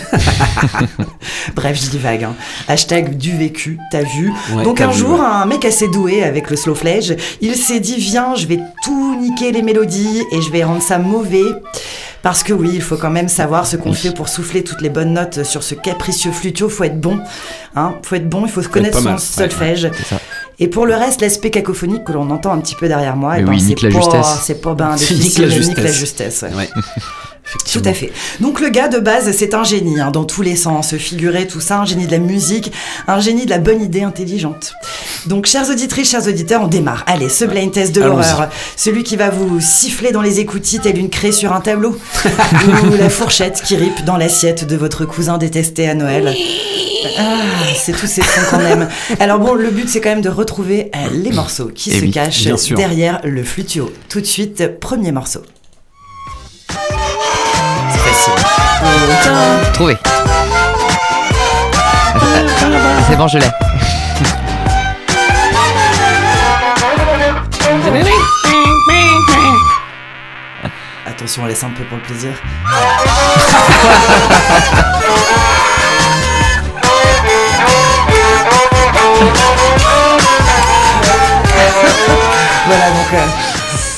Bref, 1.56 1.82
je 1.84 1.90
divague. 1.90 2.26
Hein. 2.26 2.36
Hashtag 2.68 3.18
du 3.18 3.36
vécu, 3.36 3.80
t'as 3.92 4.04
vu. 4.04 4.32
Ouais, 4.54 4.64
Donc 4.64 4.82
un 4.82 4.88
vu, 4.88 5.00
jour, 5.00 5.20
ouais. 5.20 5.26
un 5.26 5.46
mec 5.46 5.66
assez 5.66 5.88
doué 5.88 6.24
avec 6.24 6.50
le 6.52 6.58
slow 6.58 6.76
fledge, 6.76 7.14
il 7.42 7.56
s'est 7.56 7.80
dit 7.80 7.96
viens, 7.98 8.36
je 8.36 8.46
vais 8.46 8.60
tout 8.84 9.18
niquer 9.20 9.52
les 9.52 9.62
mélodies 9.62 10.22
et 10.32 10.42
je 10.42 10.52
vais 10.52 10.64
rendre 10.64 10.82
ça 10.82 11.00
mauvais. 11.00 11.46
Parce 12.26 12.42
que 12.42 12.54
oui, 12.54 12.72
il 12.74 12.82
faut 12.82 12.98
quand 12.98 13.12
même 13.12 13.30
savoir 13.30 13.68
ce 13.68 13.78
qu'on 13.78 13.94
fait 13.94 14.10
pour 14.10 14.30
souffler 14.30 14.64
toutes 14.64 14.82
les 14.82 14.90
bonnes 14.90 15.14
notes 15.14 15.44
sur 15.44 15.62
ce 15.62 15.76
capricieux 15.76 16.32
flutio. 16.32 16.70
Faut 16.70 16.84
être 16.84 17.00
bon, 17.00 17.20
hein. 17.76 17.94
Faut 18.02 18.16
être 18.16 18.28
bon, 18.28 18.48
il 18.48 18.52
faut 18.52 18.64
connaître 18.64 18.98
pas 18.98 19.04
son 19.04 19.10
mal, 19.10 19.14
ouais, 19.14 19.20
solfège. 19.20 19.92
Et 20.58 20.68
pour 20.68 20.88
le 20.88 20.96
reste, 20.96 21.22
l'aspect 21.22 21.52
cacophonique 21.52 22.04
que 22.04 22.14
l'on 22.14 22.32
entend 22.32 22.52
un 22.52 22.62
petit 22.62 22.74
peu 22.74 22.88
derrière 22.88 23.16
moi, 23.16 23.38
eh 23.38 23.44
ben, 23.44 23.52
oui, 23.52 23.62
c'est 23.62 23.76
pas, 24.60 24.74
ben 24.74 24.96
nique 25.12 25.38
la 25.38 25.48
nique 25.50 25.78
la 25.78 25.92
justesse. 25.92 26.42
justesse. 26.42 26.46
ouais. 26.58 26.68
Tout 27.72 27.82
à 27.86 27.94
fait. 27.94 28.12
Donc 28.40 28.60
le 28.60 28.70
gars 28.70 28.88
de 28.88 29.00
base, 29.00 29.32
c'est 29.32 29.54
un 29.54 29.64
génie 29.64 30.00
hein, 30.00 30.12
dans 30.12 30.24
tous 30.24 30.42
les 30.42 30.56
sens, 30.56 30.96
figuré, 30.96 31.48
tout 31.48 31.62
ça, 31.62 31.80
un 31.80 31.86
génie 31.86 32.08
de 32.08 32.12
la 32.12 32.18
musique, 32.20 32.72
un 33.08 33.20
génie 33.20 33.46
de 33.46 33.50
la 33.50 33.60
bonne 33.60 33.82
idée 33.82 34.02
intelligente. 34.04 34.74
Donc 35.28 35.46
chères 35.46 35.70
auditrices, 35.70 36.10
chers 36.10 36.28
auditeurs, 36.28 36.64
on 36.64 36.68
démarre. 36.68 37.04
Allez, 37.08 37.30
ce 37.30 37.46
blind 37.46 37.72
test 37.72 37.94
de 37.94 38.02
l'horreur, 38.02 38.50
celui 38.76 39.04
qui 39.04 39.16
va 39.16 39.30
vous 39.30 39.60
siffler 39.60 40.12
dans 40.12 40.22
les 40.22 40.40
écoutilles 40.40 40.80
telle 40.80 40.98
une 40.98 41.10
craie 41.10 41.32
sur 41.32 41.54
un 41.54 41.62
tableau, 41.62 41.98
ou 42.92 42.96
la 42.98 43.10
fourchette 43.10 43.62
qui 43.64 43.76
ripe 43.76 44.04
dans 44.06 44.18
l'assiette 44.18 44.66
de 44.68 44.76
votre 44.76 45.06
cousin 45.06 45.38
détesté 45.38 45.88
à 45.88 45.94
Noël. 45.96 46.36
Ah, 47.18 47.38
c'est 47.76 47.94
tous 47.94 48.08
ces 48.08 48.22
sons 48.22 48.42
qu'on 48.50 48.60
aime. 48.60 48.90
Alors 49.20 49.40
bon, 49.40 49.54
le 49.54 49.70
but 49.70 49.88
c'est 49.88 50.02
quand 50.02 50.10
même 50.10 50.22
de 50.22 50.30
retrouver 50.30 50.92
euh, 50.96 51.08
les 51.14 51.32
morceaux 51.32 51.68
qui 51.74 51.92
Eh 51.92 52.00
se 52.00 52.02
oui, 52.02 52.12
cachent 52.12 52.44
derrière 52.76 53.22
le 53.24 53.44
flutio. 53.44 53.94
Tout 54.10 54.22
de 54.22 54.26
suite, 54.26 54.80
premier 54.80 55.12
morceau. 55.12 55.42
Trouvé. 59.74 59.98
C'est 63.08 63.16
bon, 63.18 63.28
je 63.28 63.38
l'ai. 63.38 63.46
Attention, 71.06 71.44
on 71.44 71.46
laisse 71.46 71.64
un 71.64 71.70
peu 71.70 71.84
pour 71.86 71.98
le 71.98 72.04
plaisir. 72.04 72.32
voilà, 82.66 82.90
donc 82.90 83.14
euh, 83.14 83.26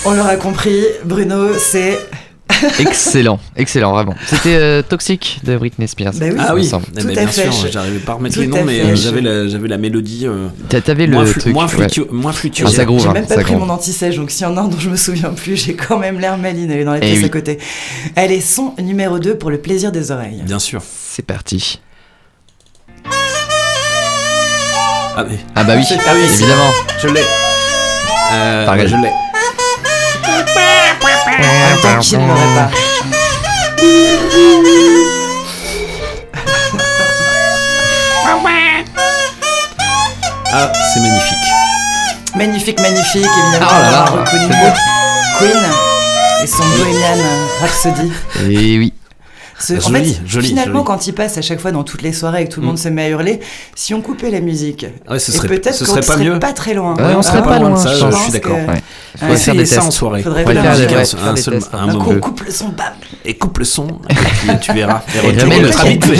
on 0.05 0.11
l'aura 0.13 0.35
compris, 0.37 0.83
Bruno, 1.05 1.53
c'est. 1.57 2.09
Excellent, 2.79 3.39
excellent, 3.55 3.91
vraiment. 3.91 4.15
C'était 4.25 4.55
euh, 4.55 4.81
Toxic 4.81 5.39
de 5.43 5.57
Britney 5.57 5.87
Spears. 5.87 6.13
Bah 6.15 6.25
oui. 6.31 6.37
Ah 6.39 6.55
oui, 6.55 6.65
semble. 6.65 6.85
eh 6.95 7.01
Tout 7.01 7.07
ben, 7.07 7.17
à 7.17 7.21
bien 7.21 7.27
fait. 7.27 7.51
sûr, 7.51 7.67
j'arrivais 7.71 7.99
pas 7.99 8.13
à 8.13 8.15
remettre 8.15 8.35
Tout 8.35 8.41
les 8.41 8.47
noms, 8.47 8.63
mais 8.65 8.79
euh, 8.81 8.95
j'avais 8.95 9.21
la, 9.21 9.47
j'avais 9.47 9.67
la 9.67 9.77
mélodie. 9.77 10.25
euh, 10.25 10.47
T'a- 10.69 10.81
T'avais 10.81 11.05
le 11.05 11.13
moins, 11.13 11.25
flu- 11.25 11.39
truc. 11.41 11.53
moins, 11.53 11.65
ouais. 11.65 11.71
fluctueux- 11.71 12.07
moins 12.11 12.31
fluctueux. 12.31 12.65
Ah, 12.67 12.71
J'ai 12.71 12.81
hein, 12.81 13.13
même 13.13 13.27
pas 13.27 13.35
ça 13.35 13.41
pris 13.41 13.55
mon 13.55 13.69
anti-sèche, 13.69 14.15
donc 14.15 14.31
s'il 14.31 14.43
y 14.43 14.45
en 14.45 14.57
a 14.57 14.61
un 14.61 14.67
dont 14.69 14.79
je 14.79 14.89
me 14.89 14.95
souviens 14.95 15.29
plus, 15.29 15.55
j'ai 15.55 15.75
quand 15.75 15.99
même 15.99 16.19
l'air 16.19 16.37
maline, 16.37 16.71
elle 16.71 16.79
est 16.79 16.83
dans 16.85 16.93
les 16.93 16.99
Eh 17.03 17.05
pièces 17.05 17.19
oui. 17.19 17.25
à 17.25 17.29
côté. 17.29 17.59
Elle 18.15 18.31
est 18.31 18.41
son 18.41 18.73
numéro 18.81 19.19
2 19.19 19.37
pour 19.37 19.51
le 19.51 19.59
plaisir 19.59 19.91
des 19.91 20.09
oreilles. 20.11 20.41
Bien 20.43 20.59
sûr. 20.59 20.81
C'est 20.83 21.25
parti. 21.25 21.79
Ah, 25.15 25.25
mais- 25.29 25.37
Ah 25.55 25.63
bah 25.63 25.73
oui, 25.75 25.83
ah 25.89 26.11
oui, 26.15 26.21
évidemment. 26.33 26.71
Je 27.01 27.07
l'ai. 27.07 27.21
Euh, 28.33 28.71
ouais, 28.71 28.87
je 28.87 28.95
l'ai. 28.95 29.09
En 31.27 31.69
même 31.69 31.81
temps, 31.81 31.99
qui 31.99 32.17
ne 32.17 32.25
pas 32.55 32.71
Ah, 40.53 40.71
c'est 40.93 41.01
magnifique. 41.01 41.37
Magnifique, 42.35 42.79
magnifique, 42.79 43.15
évidemment, 43.15 43.67
Ah 43.69 43.91
là 43.91 44.05
on 44.11 44.15
là, 44.17 44.23
c'est 44.25 44.73
Queen 45.37 45.63
et 46.43 46.47
son 46.47 46.63
Bohemian 46.77 47.17
Rhapsody. 47.61 48.11
Et 48.49 48.77
oui. 48.79 48.93
Ce- 49.59 49.73
en 49.73 49.79
Joli, 49.79 50.13
fait, 50.13 50.21
joli, 50.27 50.47
finalement, 50.49 50.73
joli. 50.79 50.85
quand 50.85 51.07
il 51.07 51.13
passe 51.13 51.39
à 51.39 51.41
chaque 51.41 51.59
fois 51.59 51.71
dans 51.71 51.83
toutes 51.83 52.03
les 52.03 52.13
soirées 52.13 52.43
et 52.43 52.47
que 52.47 52.53
tout 52.53 52.61
le 52.61 52.67
monde 52.67 52.77
se 52.77 52.89
met 52.89 53.05
à 53.05 53.09
hurler, 53.09 53.39
si 53.75 53.95
on 53.95 54.01
coupait 54.01 54.29
la 54.29 54.39
musique, 54.39 54.85
Ouais, 55.09 55.17
ce 55.17 55.31
et 55.31 55.33
serait- 55.33 55.47
peut-être 55.47 55.73
ce 55.73 55.83
serait 55.85 56.01
pas 56.01 56.17
mieux. 56.17 56.37
pas 56.37 56.53
très 56.53 56.75
loin. 56.75 56.93
Ouais, 56.95 57.15
on 57.15 57.23
serait 57.23 57.39
Hein, 57.39 57.41
pas 57.41 57.57
loin 57.57 57.71
de 57.71 57.75
ça, 57.77 57.91
je 57.95 58.05
je 58.11 58.15
suis 58.17 58.31
d'accord. 58.33 58.55
que- 58.57 58.71
Ouais. 58.71 58.81
On 59.19 59.25
Ouais, 59.25 59.31
va 59.33 59.37
faire 59.39 59.55
des 59.55 59.65
ça 59.65 59.83
en 59.83 59.89
soirée. 59.89 60.21
Faudrait 60.21 60.45
Ouais, 60.45 60.53
faire 60.53 60.61
faire 60.63 60.71
un 60.71 60.77
des 61.33 61.41
seul- 61.41 61.53
tests, 61.55 61.71
coup, 61.71 61.77
on 62.11 62.19
coupe 62.19 62.41
le 62.41 62.51
son, 62.51 62.67
bam 62.69 62.85
Et 63.25 63.35
coupe 63.35 63.57
le 63.57 63.65
son, 63.65 63.87
et 64.09 64.13
puis 64.13 64.49
tu 64.61 64.73
verras. 64.73 65.01
Et 65.23 65.39
jamais 65.39 65.59
le 65.59 65.71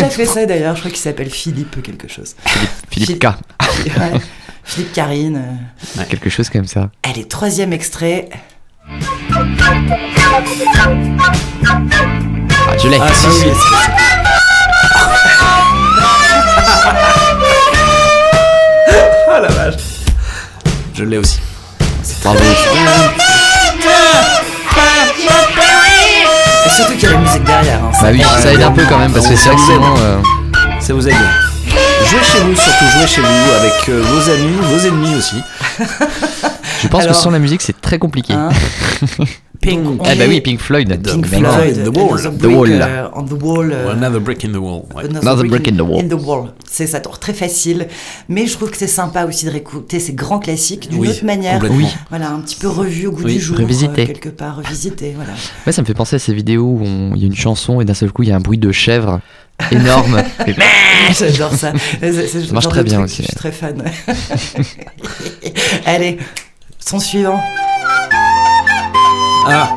fait 0.09 0.25
ça 0.25 0.45
d'ailleurs, 0.47 0.73
je 0.75 0.79
crois 0.79 0.89
qu'il 0.91 0.99
s'appelle 0.99 1.29
Philippe 1.29 1.83
quelque 1.83 2.07
chose. 2.07 2.35
Philippe 2.89 3.23
K. 3.23 3.27
Philippe 4.63 4.93
Karine. 4.93 5.59
Quelque 6.09 6.31
chose 6.31 6.49
comme 6.49 6.65
ça. 6.65 6.89
Allez, 7.03 7.25
troisième 7.25 7.71
extrait. 7.71 8.29
Je 12.81 12.87
l'ai. 12.89 12.99
Ah, 13.01 13.07
si, 13.13 13.31
si. 13.31 13.45
Ah 19.29 19.39
la 19.41 19.47
vache. 19.49 19.75
Je 20.93 21.03
l'ai 21.03 21.17
aussi. 21.17 21.39
Bravo. 22.23 22.39
Et 26.65 26.69
surtout 26.69 26.93
qu'il 26.93 27.03
y 27.03 27.07
a 27.07 27.11
la 27.11 27.17
musique 27.19 27.43
derrière. 27.43 27.79
hein, 27.83 27.91
Bah 28.01 28.07
oui, 28.11 28.21
ça- 28.21 28.41
ça 28.41 28.53
aide 28.53 28.61
un 28.61 28.71
peu 28.71 28.83
quand 28.87 28.97
même 28.97 29.11
parce 29.11 29.27
que 29.27 29.35
c'est 29.35 29.49
vrai 29.49 29.55
que 29.55 29.61
Ça 29.61 29.67
vous 29.67 29.73
aide. 29.73 29.81
sinon. 29.81 29.95
euh, 29.99 30.17
Ça 30.81 30.93
vous 30.93 31.07
aide. 31.07 31.15
Jouez 32.09 32.23
chez 32.23 32.39
vous, 32.39 32.55
surtout 32.55 32.85
jouez 32.97 33.07
chez 33.07 33.21
vous 33.21 33.51
avec 33.59 33.89
euh, 33.89 34.01
vos 34.03 34.29
amis, 34.29 34.57
vos 34.61 34.79
ennemis 34.87 35.15
aussi. 35.15 35.35
Je 36.81 36.87
pense 36.87 37.01
Alors- 37.03 37.15
que 37.15 37.21
sans 37.21 37.31
la 37.31 37.39
musique, 37.39 37.61
c'est 37.61 37.79
très 37.81 37.99
compliqué. 37.99 38.33
Hein 38.33 38.49
Ah 39.69 40.15
bah 40.15 40.25
est- 40.25 40.27
oui, 40.27 40.41
Pink 40.41 40.59
Floyd. 40.59 40.87
Pink. 41.03 41.25
Floyd, 41.25 41.83
The 41.83 41.97
Wall. 41.97 42.21
The 42.21 42.31
Brick, 42.37 42.55
Wall. 42.55 43.11
on 43.15 43.23
the 43.25 43.41
wall. 43.41 43.71
Another 43.91 44.19
brick 44.19 44.45
in 44.45 44.51
the 44.51 44.57
wall. 44.57 44.85
ouais. 44.95 45.05
Another 45.21 45.45
brick 45.47 45.67
in 45.67 45.75
the 45.75 45.81
wall. 45.81 46.05
wall. 46.25 46.53
C'est 46.69 46.87
ça, 46.87 46.99
très 46.99 47.33
facile, 47.33 47.87
mais 48.29 48.45
je 48.47 48.53
trouve 48.53 48.69
que 48.71 48.77
c'est 48.77 48.87
sympa 48.87 49.25
aussi 49.25 49.45
de 49.45 49.51
réécouter 49.51 49.99
ces 49.99 50.13
grands 50.13 50.39
classiques 50.39 50.89
d'une 50.89 50.99
Oui, 50.99 51.09
autre 51.09 51.25
manière. 51.25 51.61
Oui. 51.69 51.87
Voilà, 52.09 52.29
un 52.29 52.39
petit 52.39 52.55
peu 52.55 52.67
revu 52.67 53.07
au 53.07 53.11
goût 53.11 53.23
Oui, 53.23 53.33
du 53.35 53.39
jour, 53.41 53.57
revisité. 53.57 54.03
euh, 54.03 54.05
quelque 54.05 54.29
part 54.29 54.57
revisité. 54.57 55.13
Voilà. 55.15 55.31
Ouais, 55.65 55.71
ça 55.73 55.81
me 55.81 55.87
fait 55.87 55.93
penser 55.93 56.17
à 56.17 56.19
ces 56.19 56.33
vidéos 56.33 56.77
où 56.79 56.83
il 57.15 57.21
y 57.21 57.23
a 57.23 57.27
une 57.27 57.35
chanson 57.35 57.81
et 57.81 57.85
d'un 57.85 57.93
seul 57.93 58.11
coup 58.11 58.23
il 58.23 58.29
y 58.29 58.31
a 58.31 58.35
un 58.35 58.39
bruit 58.39 58.57
de 58.57 58.71
chèvre 58.71 59.19
énorme. 59.71 60.21
Et- 60.47 60.53
J'adore 61.13 61.53
ça. 61.53 61.73
Ça 61.73 62.53
marche 62.53 62.67
très 62.69 62.83
bien 62.83 63.01
aussi, 63.01 63.23
Je 63.23 63.27
suis 63.27 63.35
très 63.35 63.51
fan. 63.51 63.83
Allez, 65.85 66.17
son 66.79 66.99
suivant. 66.99 67.39
Ah. 69.49 69.69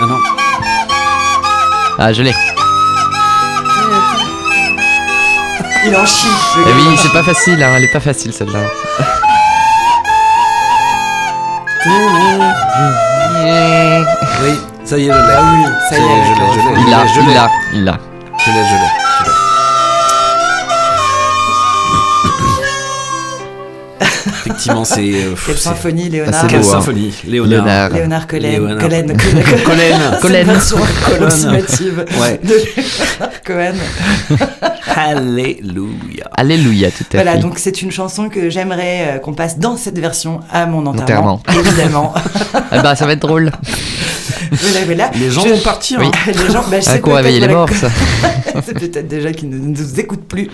Ah 0.00 0.06
non. 0.06 0.18
Ah, 1.98 2.12
je 2.12 2.22
l'ai. 2.22 2.34
Il 5.86 5.96
en 5.96 6.06
chie. 6.06 6.28
Eh 6.56 6.72
oui, 6.72 6.96
c'est 6.96 7.12
pas 7.12 7.22
facile, 7.22 7.62
hein, 7.62 7.72
elle 7.76 7.84
est 7.84 7.92
pas 7.92 8.00
facile 8.00 8.32
celle-là. 8.32 8.60
Oui, 14.42 14.60
ça 14.84 14.98
y 14.98 15.08
est, 15.08 15.12
je 15.12 15.18
l'ai. 15.18 15.32
Ah 15.32 15.42
oui, 15.52 15.64
ça 15.90 15.98
y 15.98 16.02
est, 16.02 16.24
je 16.24 16.32
l'ai, 16.32 16.52
je 16.52 16.74
l'ai. 16.74 16.80
Il 16.82 16.90
l'a, 16.90 17.06
je 17.06 17.20
il 17.20 17.26
l'ai. 17.26 17.34
l'a, 17.34 17.50
il 17.72 17.84
l'a. 17.84 17.98
Je 18.38 18.50
l'ai, 18.50 18.64
je 18.64 18.74
l'ai. 18.74 19.03
Effectivement, 24.26 24.84
c'est. 24.84 25.00
euh, 25.00 25.34
Quelle 25.46 25.54
c'est- 25.56 25.60
symphonie, 25.62 26.08
Léonard. 26.08 26.40
c'est 26.42 26.46
Quelle 26.48 26.60
hein. 26.60 26.62
symphonie, 26.62 27.12
Léonard. 27.26 27.90
Léonard. 27.90 28.26
Collen. 28.26 28.78
C'est 29.20 29.58
une 29.58 29.62
Collen. 30.20 30.46
version 30.46 30.76
approximative 30.82 32.04
Ouais. 32.20 32.40
de 32.42 32.54
Léonard 32.54 33.42
Cohen. 33.44 33.74
Alléluia. 34.96 36.28
Alléluia, 36.36 36.90
tout 36.90 37.04
à 37.12 37.16
Voilà, 37.16 37.32
fait. 37.32 37.38
donc 37.40 37.58
c'est 37.58 37.82
une 37.82 37.90
chanson 37.90 38.28
que 38.28 38.50
j'aimerais 38.50 39.16
euh, 39.16 39.18
qu'on 39.18 39.34
passe 39.34 39.58
dans 39.58 39.76
cette 39.76 39.98
version 39.98 40.40
à 40.50 40.66
mon 40.66 40.86
Enterrement. 40.86 41.34
enterrement. 41.34 41.60
Évidemment. 41.68 42.14
Ah 42.70 42.82
bah 42.82 42.94
ça 42.96 43.06
va 43.06 43.12
être 43.12 43.20
drôle. 43.22 43.50
voilà, 44.50 44.84
voilà. 44.86 45.10
Les 45.18 45.30
gens 45.30 45.42
Je- 45.44 45.50
vont 45.50 45.58
partir. 45.58 46.00
Oui. 46.00 46.06
hein. 46.06 46.32
Les 46.32 46.52
gens, 46.52 46.64
bah, 46.70 46.80
je 46.80 46.84
sais 46.84 47.00
qu'on 47.00 47.14
réveille 47.14 47.40
peut-être, 47.40 47.48
les 47.50 47.54
voilà, 47.54 47.72
morts, 47.72 47.76
ça. 47.80 47.88
c'est 48.64 48.74
peut-être 48.78 49.08
déjà 49.08 49.32
qu'ils 49.32 49.50
ne 49.50 49.58
nous 49.58 50.00
écoutent 50.00 50.26
plus. 50.28 50.48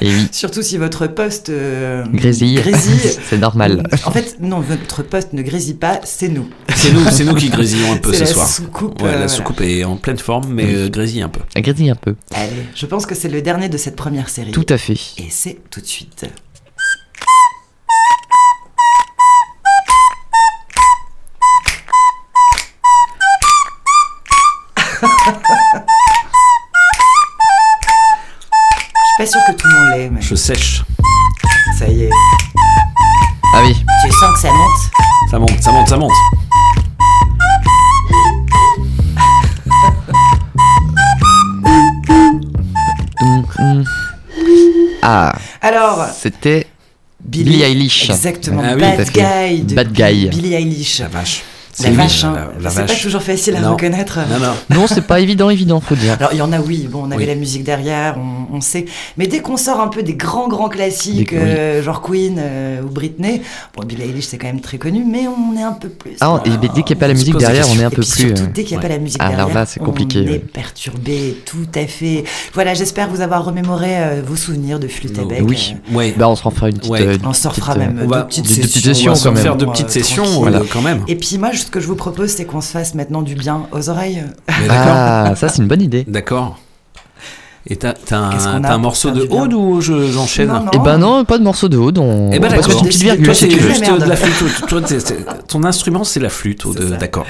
Et 0.00 0.08
oui, 0.08 0.28
Surtout 0.32 0.62
si 0.62 0.76
votre 0.78 1.06
poste 1.06 1.48
euh, 1.48 2.04
grésille. 2.12 2.56
grésille. 2.56 2.91
c'est 3.28 3.38
normal. 3.38 3.82
En 4.04 4.10
fait, 4.10 4.36
non, 4.40 4.60
votre 4.60 5.02
poste 5.02 5.32
ne 5.32 5.42
grésille 5.42 5.74
pas, 5.74 6.00
c'est 6.04 6.28
nous. 6.28 6.48
C'est 6.74 6.92
nous, 6.92 7.04
c'est 7.10 7.24
nous 7.24 7.34
qui 7.34 7.48
grésillons 7.50 7.92
un 7.92 7.96
peu 7.96 8.12
ce 8.12 8.20
la 8.20 8.26
soir. 8.26 8.46
soucoupe, 8.48 9.00
Ouais, 9.02 9.08
euh, 9.08 9.10
la 9.12 9.16
voilà. 9.18 9.28
soucoupe 9.28 9.60
est 9.62 9.84
en 9.84 9.96
pleine 9.96 10.18
forme, 10.18 10.52
mais 10.52 10.74
euh, 10.74 10.88
grésille 10.88 11.22
un 11.22 11.28
peu. 11.28 11.40
Elle 11.54 11.62
grésille 11.62 11.90
un 11.90 11.94
peu. 11.94 12.14
Allez, 12.34 12.66
je 12.74 12.86
pense 12.86 13.06
que 13.06 13.14
c'est 13.14 13.28
le 13.28 13.42
dernier 13.42 13.68
de 13.68 13.76
cette 13.76 13.96
première 13.96 14.28
série. 14.28 14.52
Tout 14.52 14.66
à 14.68 14.78
fait. 14.78 14.94
Et 15.18 15.28
c'est 15.30 15.58
tout 15.70 15.80
de 15.80 15.86
suite. 15.86 16.26
Je 27.84 29.08
suis 29.08 29.16
pas 29.18 29.26
sûre 29.26 29.40
que 29.46 29.52
tout 29.52 29.68
le 29.68 29.74
monde 29.74 29.98
l'ait, 29.98 30.10
mais 30.10 30.20
Je 30.22 30.34
sèche. 30.34 30.82
Ça 31.82 31.88
y 31.88 32.02
est. 32.04 32.10
Ah 33.54 33.60
oui. 33.64 33.74
Tu 34.04 34.12
sens 34.12 34.34
que 34.34 34.38
ça 34.40 34.52
monte 34.52 35.30
Ça 35.30 35.38
monte, 35.38 35.62
ça 35.62 35.72
monte, 35.72 35.88
ça 35.88 35.96
monte. 35.96 36.12
Ah, 45.02 45.34
Alors, 45.60 46.06
c'était 46.16 46.66
Billie 47.20 47.62
Eilish. 47.62 48.10
Exactement, 48.10 48.62
Ah 48.64 48.74
oui, 48.74 48.80
Bad. 48.80 49.10
Guy 49.10 49.62
de 49.62 49.74
Bad 49.74 49.92
Guy. 49.92 50.28
Billie 50.28 50.54
Eilish. 50.54 51.00
La 51.00 51.08
vache. 51.08 51.42
La 51.82 51.90
vache, 51.90 52.24
hein. 52.24 52.34
la- 52.58 52.62
la 52.64 52.70
c'est 52.70 52.86
pas 52.86 52.94
toujours 52.94 53.22
facile 53.22 53.56
à 53.56 53.60
Non. 53.60 53.72
reconnaître. 53.72 54.18
Non, 54.30 54.38
non. 54.38 54.80
Non, 54.82 54.86
c'est 54.86 55.06
pas 55.06 55.20
évident, 55.20 55.48
évident, 55.48 55.80
faut 55.80 55.94
dire. 55.94 56.14
Alors, 56.18 56.30
il 56.32 56.38
y 56.38 56.42
en 56.42 56.52
a, 56.52 56.60
oui, 56.60 56.86
bon, 56.90 57.02
on 57.04 57.10
avait 57.10 57.16
Oui. 57.22 57.26
la 57.26 57.34
musique 57.34 57.64
derrière, 57.64 58.16
on, 58.18 58.56
on 58.56 58.60
sait. 58.60 58.84
Mais 59.16 59.26
dès 59.26 59.40
qu'on 59.40 59.56
sort 59.56 59.80
un 59.80 59.88
peu 59.88 60.02
des 60.02 60.14
grands, 60.14 60.48
grands 60.48 60.68
classiques, 60.68 61.30
Des- 61.30 61.36
oui. 61.38 61.42
euh, 61.46 61.82
genre 61.82 62.02
Queen 62.02 62.36
euh, 62.38 62.82
ou 62.82 62.88
Britney, 62.88 63.42
bon, 63.76 63.84
Billie 63.86 64.02
Eilish, 64.02 64.26
c'est 64.26 64.38
quand 64.38 64.48
même 64.48 64.60
très 64.60 64.76
connu, 64.78 65.04
mais 65.08 65.26
on 65.28 65.56
est 65.58 65.62
un 65.62 65.72
peu 65.72 65.88
plus. 65.88 66.12
Ah, 66.20 66.42
et 66.44 66.50
dès 66.50 66.68
qu'il 66.82 66.84
n'y 66.84 66.92
a 66.92 66.96
pas 66.96 67.08
la 67.08 67.14
se 67.14 67.18
musique 67.20 67.36
derrière, 67.38 67.66
on 67.70 67.78
est 67.80 67.84
un 67.84 67.88
Et 67.90 67.94
peu 67.94 68.02
puis 68.02 68.10
plus. 68.10 68.26
surtout, 68.28 68.42
euh, 68.42 68.46
dès 68.54 68.64
qu'il 68.64 68.72
n'y 68.72 68.74
a 68.74 68.76
ouais. 68.76 68.88
pas 68.88 68.94
la 68.94 69.00
musique 69.00 69.18
Ah, 69.20 69.28
derrière, 69.28 69.46
alors 69.46 69.56
là, 69.58 69.66
c'est 69.66 69.80
compliqué. 69.80 70.24
on 70.28 70.32
est 70.32 70.38
perturbé, 70.38 71.36
tout 71.46 71.66
à 71.74 71.86
fait. 71.86 72.24
Voilà, 72.54 72.74
j'espère 72.74 73.08
vous 73.08 73.20
avoir 73.20 73.44
remémoré 73.44 73.96
euh, 73.96 74.22
vos 74.26 74.36
souvenirs 74.36 74.78
de 74.78 74.88
flûte 74.88 75.18
à 75.18 75.24
bec. 75.24 75.40
Oui. 75.42 75.74
euh, 75.90 75.96
Ouais. 75.96 76.14
Bah, 76.16 76.28
on 76.28 76.36
se 76.36 76.42
refera 76.42 76.68
une 76.68 76.76
petite. 76.78 76.90
Ouais. 76.90 77.02
euh, 77.02 77.16
on 77.24 77.30
petite, 77.30 77.46
refera 77.46 77.74
même 77.76 78.00
on 78.02 78.06
va- 78.08 78.22
deux 78.22 78.26
petites 78.26 78.46
sessions. 78.46 79.12
On 79.12 79.14
va 79.14 79.20
se 79.20 79.42
faire 79.42 79.56
de 79.56 79.64
Bon, 79.64 79.72
petites 79.72 79.90
sessions, 79.90 80.24
quand 80.72 80.82
même. 80.82 81.02
Et 81.08 81.16
puis 81.16 81.38
moi, 81.38 81.50
ce 81.62 81.70
que 81.70 81.80
je 81.80 81.86
vous 81.86 81.96
propose, 81.96 82.30
c'est 82.30 82.44
qu'on 82.44 82.60
se 82.60 82.70
fasse 82.72 82.94
maintenant 82.94 83.22
du 83.22 83.34
bien 83.34 83.66
aux 83.72 83.88
oreilles. 83.88 84.22
Mais 84.60 84.68
D'accord. 84.68 84.86
Ah, 84.94 85.32
ça 85.36 85.48
c'est 85.48 85.62
une 85.62 85.68
bonne 85.68 85.82
idée. 85.82 86.04
D'accord. 86.06 86.58
Et 87.64 87.76
t'as 87.76 87.92
t'as 87.92 88.16
un, 88.18 88.64
un 88.64 88.78
morceau 88.78 89.12
de 89.12 89.22
Aude 89.30 89.54
ou 89.54 89.80
je- 89.80 90.10
j'enchaîne 90.10 90.48
Non, 90.48 90.64
non. 90.64 90.70
Et 90.72 90.78
ben 90.80 90.98
non, 90.98 91.24
pas 91.24 91.38
de 91.38 91.44
morceau 91.44 91.68
de 91.68 91.76
Aude. 91.76 91.96
On, 91.98 92.30
Eh 92.32 92.40
ben 92.40 92.48
on 92.48 92.56
passe 92.56 92.66
d'accord. 92.66 92.82
une 92.82 92.88
petite 92.88 93.02
virgule. 93.02 93.24
Toi, 93.26 93.34
c'est 93.34 93.48
si 93.48 93.56
tu 93.56 93.62
veux. 93.62 93.68
juste 93.68 93.82
Merde. 93.82 94.00
de 94.02 94.08
la 94.08 94.16
flûte. 94.16 94.66
Toi, 94.66 94.80
ton 95.46 95.62
instrument, 95.62 96.02
c'est 96.02 96.18
la 96.18 96.28
flûte. 96.28 96.66
Aude. 96.66 96.96
D'accord. 96.98 97.24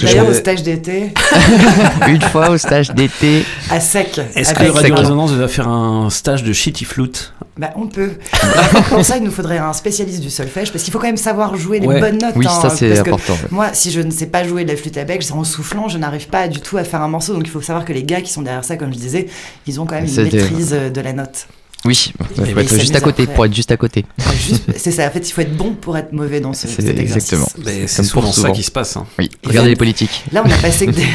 D'ailleurs, 0.00 0.24
je- 0.24 0.30
au 0.30 0.34
stage 0.34 0.62
d'été, 0.62 1.12
Une 2.08 2.22
fois 2.22 2.48
au 2.48 2.56
stage 2.56 2.92
d'été. 2.92 3.44
à 3.70 3.78
sec. 3.78 4.18
Est-ce 4.34 4.54
que 4.54 4.70
Radio 4.70 4.94
Résonance 4.94 5.32
va 5.32 5.48
faire 5.48 5.68
un 5.68 6.08
stage 6.08 6.42
de 6.44 6.54
shitty 6.54 6.86
flute 6.86 7.34
Bah, 7.56 7.70
on 7.76 7.86
peut. 7.86 8.10
Contre, 8.72 8.88
pour 8.88 9.04
ça, 9.04 9.16
il 9.16 9.22
nous 9.22 9.30
faudrait 9.30 9.58
un 9.58 9.72
spécialiste 9.72 10.20
du 10.20 10.30
solfège 10.30 10.72
parce 10.72 10.82
qu'il 10.82 10.92
faut 10.92 10.98
quand 10.98 11.06
même 11.06 11.16
savoir 11.16 11.56
jouer 11.56 11.78
les 11.78 11.86
Ouais. 11.86 12.00
bonnes 12.00 12.18
notes. 12.18 12.34
Oui, 12.36 12.46
hein, 12.48 12.58
ça, 12.62 12.70
c'est 12.70 12.98
important, 12.98 13.34
ouais. 13.34 13.38
Moi, 13.52 13.68
si 13.74 13.92
je 13.92 14.00
ne 14.00 14.10
sais 14.10 14.26
pas 14.26 14.42
jouer 14.42 14.64
de 14.64 14.70
la 14.70 14.76
flûte 14.76 14.96
à 14.96 15.04
bec, 15.04 15.24
en 15.32 15.44
soufflant, 15.44 15.88
je 15.88 15.96
n'arrive 15.98 16.26
pas 16.28 16.48
du 16.48 16.60
tout 16.60 16.76
à 16.78 16.84
faire 16.84 17.00
un 17.02 17.08
morceau. 17.08 17.32
Donc, 17.32 17.42
il 17.46 17.50
faut 17.50 17.60
savoir 17.60 17.84
que 17.84 17.92
les 17.92 18.02
gars 18.02 18.20
qui 18.22 18.32
sont 18.32 18.42
derrière 18.42 18.64
ça, 18.64 18.76
comme 18.76 18.92
je 18.92 18.98
disais, 18.98 19.26
ils 19.68 19.80
ont 19.80 19.86
quand 19.86 19.94
même 19.94 20.06
une 20.06 20.22
maîtrise 20.24 20.72
euh, 20.72 20.90
de 20.90 21.00
la 21.00 21.12
note. 21.12 21.46
Oui, 21.84 22.12
il 22.38 22.46
faut 22.54 22.58
être 22.60 22.80
juste 22.80 22.96
à 22.96 23.00
côté 23.00 23.24
après. 23.24 23.34
pour 23.34 23.44
être 23.44 23.54
juste 23.54 23.70
à 23.70 23.76
côté. 23.76 24.04
C'est 24.76 24.90
ça. 24.90 25.06
En 25.06 25.10
fait, 25.10 25.28
il 25.28 25.32
faut 25.32 25.42
être 25.42 25.54
bon 25.56 25.74
pour 25.74 25.96
être 25.98 26.12
mauvais 26.12 26.40
dans 26.40 26.54
ce, 26.54 26.66
C'est 26.66 26.80
cet 26.82 26.98
exercice. 26.98 27.34
exactement. 27.34 27.86
C'est 27.86 28.02
souvent 28.02 28.32
ça 28.32 28.50
qui 28.52 28.62
se 28.62 28.70
passe. 28.70 28.96
hein. 28.96 29.06
Oui, 29.18 29.30
regardez 29.44 29.68
les 29.68 29.76
politiques. 29.76 30.24
Là, 30.32 30.42
on 30.44 30.50
a 30.50 30.56
passé 30.56 30.86
que 30.86 30.90
des. 30.92 31.06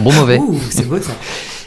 Bon 0.00 0.12
mauvais. 0.12 0.36
Ouh, 0.38 0.58
c'est 0.70 0.86
beau 0.86 0.98
ça. 1.00 1.12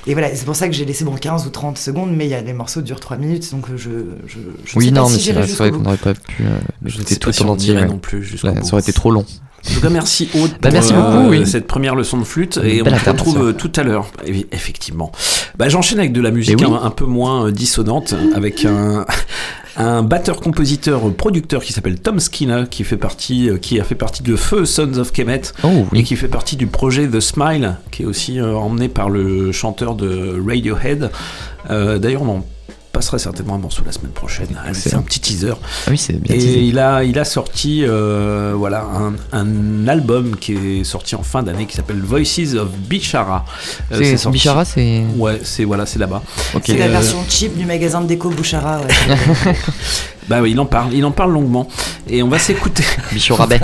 Et 0.06 0.14
voilà, 0.14 0.36
c'est 0.36 0.46
pour 0.46 0.56
ça 0.56 0.68
que 0.68 0.74
j'ai 0.74 0.86
laissé 0.86 1.06
bon 1.06 1.16
15 1.16 1.46
ou 1.48 1.50
30 1.50 1.78
secondes, 1.78 2.14
mais 2.16 2.26
il 2.26 2.30
y 2.30 2.34
a 2.34 2.42
les 2.42 2.54
morceaux 2.54 2.82
durent 2.82 3.00
3 3.00 3.18
minutes, 3.18 3.50
donc 3.52 3.70
euh, 3.70 3.78
je. 3.78 3.90
je, 4.28 4.40
je 4.66 4.78
Oui, 4.78 4.86
sais 4.86 4.92
non, 4.92 5.04
pas 5.06 5.10
mais 5.10 5.18
si 5.18 5.24
c'est 5.24 5.54
vrai, 5.56 5.72
qu'on 5.72 5.78
n'aurait 5.80 5.98
pas 5.98 6.14
pu 6.14 6.44
euh, 6.44 6.60
Je 6.84 6.98
sais 6.98 7.16
pas 7.20 7.32
tout 7.32 7.44
en 7.44 7.50
entier. 7.50 7.74
non 7.86 7.98
plus. 8.00 8.38
Ça 8.38 8.50
aurait 8.72 8.82
été 8.82 8.94
trop 8.94 9.12
long. 9.12 9.26
En 9.70 9.74
tout 9.76 9.82
cas, 9.82 9.90
merci 9.90 10.30
Aude 10.36 10.52
Bah, 10.62 10.70
pour 10.72 10.92
euh, 10.92 11.18
beaucoup, 11.22 11.30
oui. 11.32 11.48
cette 11.48 11.68
première 11.68 11.96
leçon 11.96 12.18
de 12.18 12.24
flûte 12.24 12.60
et 12.64 12.82
on 12.82 12.98
se 12.98 13.10
retrouve 13.10 13.48
euh, 13.48 13.54
tout 13.54 13.72
à 13.76 13.84
l'heure. 13.84 14.08
Effectivement. 14.52 15.12
Bah, 15.58 15.70
J'enchaîne 15.70 16.00
avec 16.00 16.12
de 16.12 16.22
la 16.22 16.32
musique 16.32 16.58
Eh 16.62 16.66
oui. 16.66 16.72
un, 16.72 16.86
un 16.86 16.90
peu 16.90 17.06
moins 17.06 17.48
euh, 17.48 17.52
dissonante, 17.52 18.14
avec 18.36 18.66
un, 18.66 19.06
un 19.78 20.04
batteur-compositeur 20.04 21.08
euh, 21.08 21.12
producteur 21.12 21.64
qui 21.64 21.72
s'appelle 21.72 22.00
Tom 22.00 22.20
Skinner, 22.20 22.66
qui 22.70 22.84
fait 22.84 22.98
partie, 22.98 23.50
euh, 23.50 23.58
qui 23.58 23.80
a 23.80 23.84
fait 23.86 23.96
partie 23.96 24.22
de 24.22 24.36
Feu 24.36 24.66
Sons 24.66 24.98
of 24.98 25.12
Kemet 25.14 25.42
Oh 25.64 25.86
et 25.94 26.04
qui 26.04 26.18
fait 26.18 26.28
partie 26.28 26.58
du 26.58 26.68
projet 26.68 27.08
The 27.08 27.22
Smile, 27.22 27.78
qui 27.92 28.04
est 28.04 28.06
aussi 28.06 28.40
euh, 28.40 28.54
emmené 28.56 28.90
par 28.90 29.10
le 29.10 29.52
chanteur 29.54 29.96
de 29.96 30.42
Radiohead. 30.46 31.10
Euh, 31.70 32.00
D'ailleurs, 32.00 32.24
on 32.24 32.30
en 32.40 32.46
passera 33.04 33.20
certainement 33.20 33.56
un 33.56 33.60
morceau 33.60 33.84
la 33.86 33.92
semaine 33.92 34.12
prochaine. 34.12 34.48
C'est 34.72 34.94
un 34.94 35.02
petit 35.02 35.20
teaser. 35.20 35.52
Ah 35.52 35.90
oui, 35.92 35.98
c'est 35.98 36.14
bien 36.14 36.36
Et 36.36 36.38
teasé. 36.40 36.60
il 36.62 36.80
a, 36.80 37.04
il 37.04 37.20
a 37.20 37.26
sorti 37.26 37.84
euh, 37.84 38.54
voilà, 38.56 38.86
un, 38.96 39.14
un 39.38 39.88
album 39.90 40.38
qui 40.38 40.54
est 40.80 40.84
sorti 40.86 41.16
en 41.16 41.24
fin 41.24 41.44
d'année 41.44 41.66
qui 41.66 41.76
s'appelle 41.76 42.00
Voices 42.02 42.56
of 42.56 42.70
Bichara. 42.72 43.44
Euh, 43.92 43.98
C'est 44.02 44.16
sorti- 44.18 44.34
Bichara, 44.38 44.64
c'est. 44.64 45.04
Ouais, 45.18 45.42
c'est 45.44 45.66
voilà, 45.66 45.86
c'est 45.86 46.00
là-bas. 46.00 46.24
C'est 46.66 46.78
la 46.78 46.88
version 46.88 47.18
cheap 47.28 47.58
du 47.58 47.66
magasin 47.66 48.00
de 48.02 48.08
déco 48.08 48.30
Bouchara. 48.30 48.80
ouais. 48.80 49.54
Bah 50.28 50.42
oui, 50.42 50.52
il 50.52 50.60
en 50.60 50.66
parle, 50.66 50.94
il 50.94 51.04
en 51.06 51.12
parle 51.12 51.34
longuement. 51.34 51.68
Et 52.08 52.24
on 52.24 52.30
va 52.30 52.40
s'écouter. 52.40 52.84
Bichot 53.12 53.36
rabais. 53.36 53.60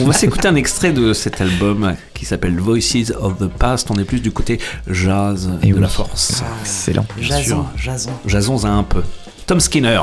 on 0.00 0.04
va 0.06 0.12
s'écouter 0.12 0.48
un 0.48 0.54
extrait 0.56 0.92
de 0.92 1.12
cet 1.12 1.40
album 1.40 1.94
qui 2.14 2.24
s'appelle 2.24 2.58
Voices 2.58 3.12
of 3.20 3.38
the 3.38 3.46
Past. 3.48 3.90
On 3.90 3.94
est 3.96 4.04
plus 4.04 4.20
du 4.20 4.30
côté 4.32 4.58
jazz 4.88 5.50
Et 5.62 5.68
de 5.68 5.74
oui. 5.74 5.80
la 5.80 5.88
force. 5.88 6.42
Excellent. 6.62 7.06
Bien 7.16 7.38
Jason. 7.38 7.66
Jason. 7.76 8.10
Jason 8.26 8.64
un 8.64 8.82
peu. 8.82 9.02
Tom 9.46 9.60
Skinner. 9.60 10.02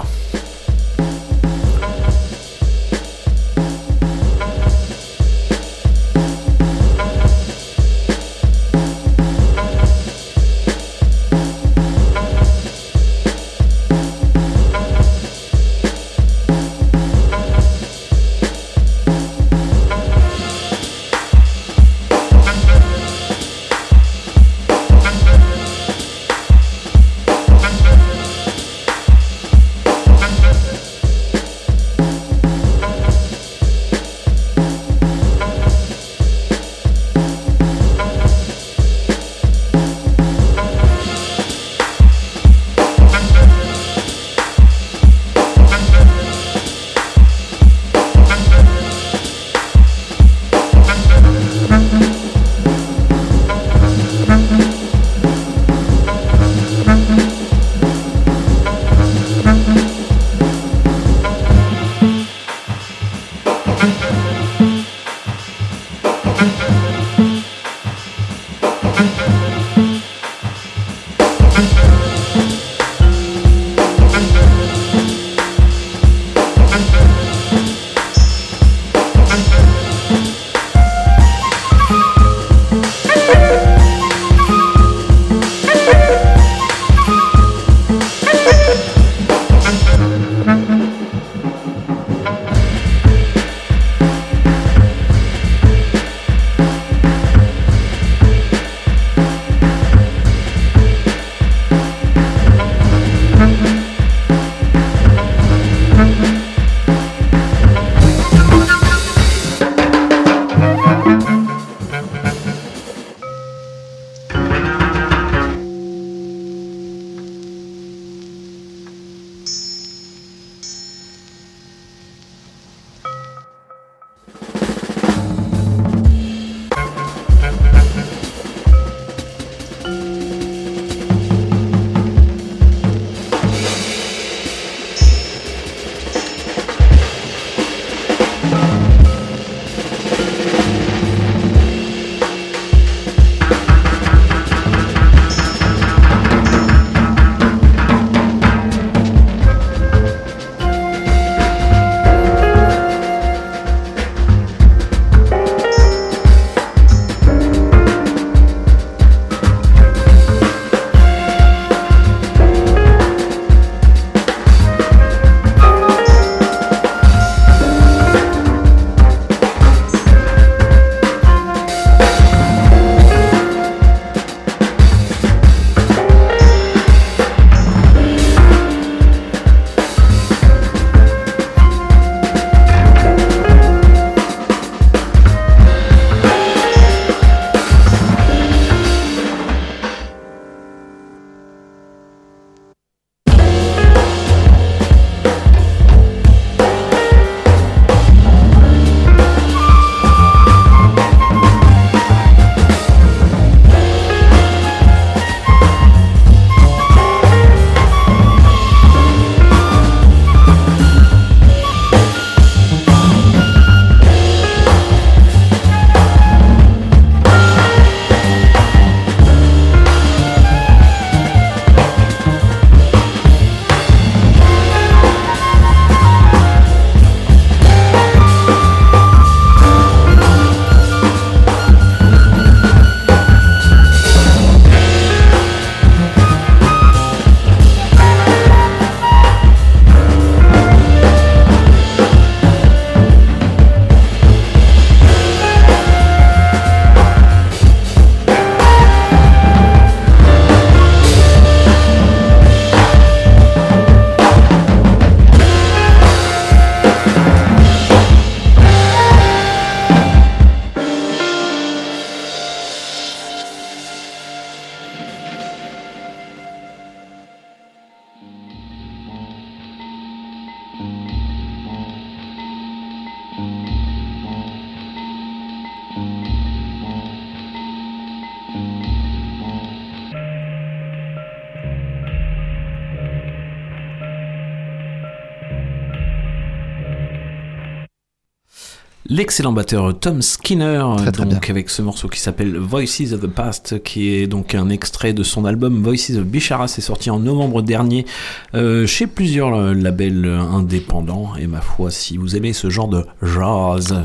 L'excellent 289.17 289.51
batteur 289.51 289.97
Tom 289.99 290.21
Skinner, 290.21 290.83
Très, 290.97 291.11
très 291.11 291.25
donc 291.25 291.49
avec 291.49 291.71
ce 291.71 291.81
morceau 291.81 292.07
qui 292.07 292.19
s'appelle 292.19 292.55
Voices 292.57 293.13
of 293.13 293.21
the 293.21 293.25
Past, 293.27 293.81
qui 293.83 294.09
est 294.13 294.27
donc 294.27 294.53
un 294.53 294.69
extrait 294.69 295.11
de 295.13 295.23
son 295.23 295.45
album 295.45 295.81
Voices 295.81 296.11
of 296.17 296.23
Bishara, 296.25 296.67
c'est 296.67 296.81
sorti 296.81 297.09
en 297.09 297.17
novembre 297.17 297.63
dernier 297.63 298.05
euh, 298.53 298.85
chez 298.85 299.07
plusieurs 299.07 299.55
euh, 299.55 299.73
labels 299.73 300.23
euh, 300.25 300.39
indépendants. 300.41 301.31
Et 301.39 301.47
ma 301.47 301.61
foi, 301.61 301.89
si 301.89 302.17
vous 302.17 302.35
aimez 302.35 302.53
ce 302.53 302.69
genre 302.69 302.89
de 302.89 303.05
jazz, 303.23 304.03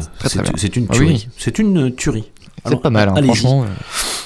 c'est 0.57 0.77
une 0.77 0.87
Ah 0.89 0.95
tuerie. 0.95 1.13
oui. 1.13 1.29
C'est 1.37 1.59
une 1.59 1.95
tuerie. 1.95 2.25
C'est 2.67 2.81
pas 2.81 2.91
mal, 2.91 3.11
hein, 3.11 3.23
franchement. 3.23 3.67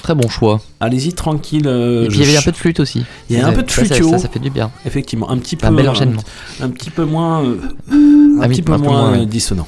très 0.03 0.15
bon 0.15 0.29
choix. 0.29 0.61
Allez-y 0.79 1.11
tranquille. 1.11 1.67
euh, 1.67 2.05
Et 2.05 2.07
puis 2.07 2.17
je 2.19 2.23
il 2.23 2.25
y 2.27 2.29
avait 2.29 2.37
un 2.37 2.41
peu 2.43 2.51
de 2.51 2.55
flûte 2.57 2.79
aussi. 2.79 3.03
Il 3.29 3.35
y 3.37 3.41
a 3.41 3.47
un 3.47 3.51
peu 3.51 3.63
de 3.63 3.69
ça- 3.71 3.83
flutio. 3.83 4.09
Ça, 4.11 4.19
ça 4.19 4.29
fait 4.29 4.39
du 4.39 4.51
bien. 4.51 4.71
Effectivement, 4.85 5.29
un 5.31 5.37
petit 5.39 5.55
peu. 5.57 5.67
Un 5.67 5.71
bel 5.73 5.89
enchaînement. 5.89 6.21
Un, 6.61 6.69
petit 6.69 6.91
peu 6.91 7.03
moins. 7.03 7.43
euh, 7.43 7.57
un 7.91 8.39
Ah 8.41 8.45
oui, 8.47 8.49
petit 8.55 8.61
peu 8.61 8.71
un 8.73 8.79
peu 8.79 8.85
moins 8.85 9.25
dissonant. 9.25 9.67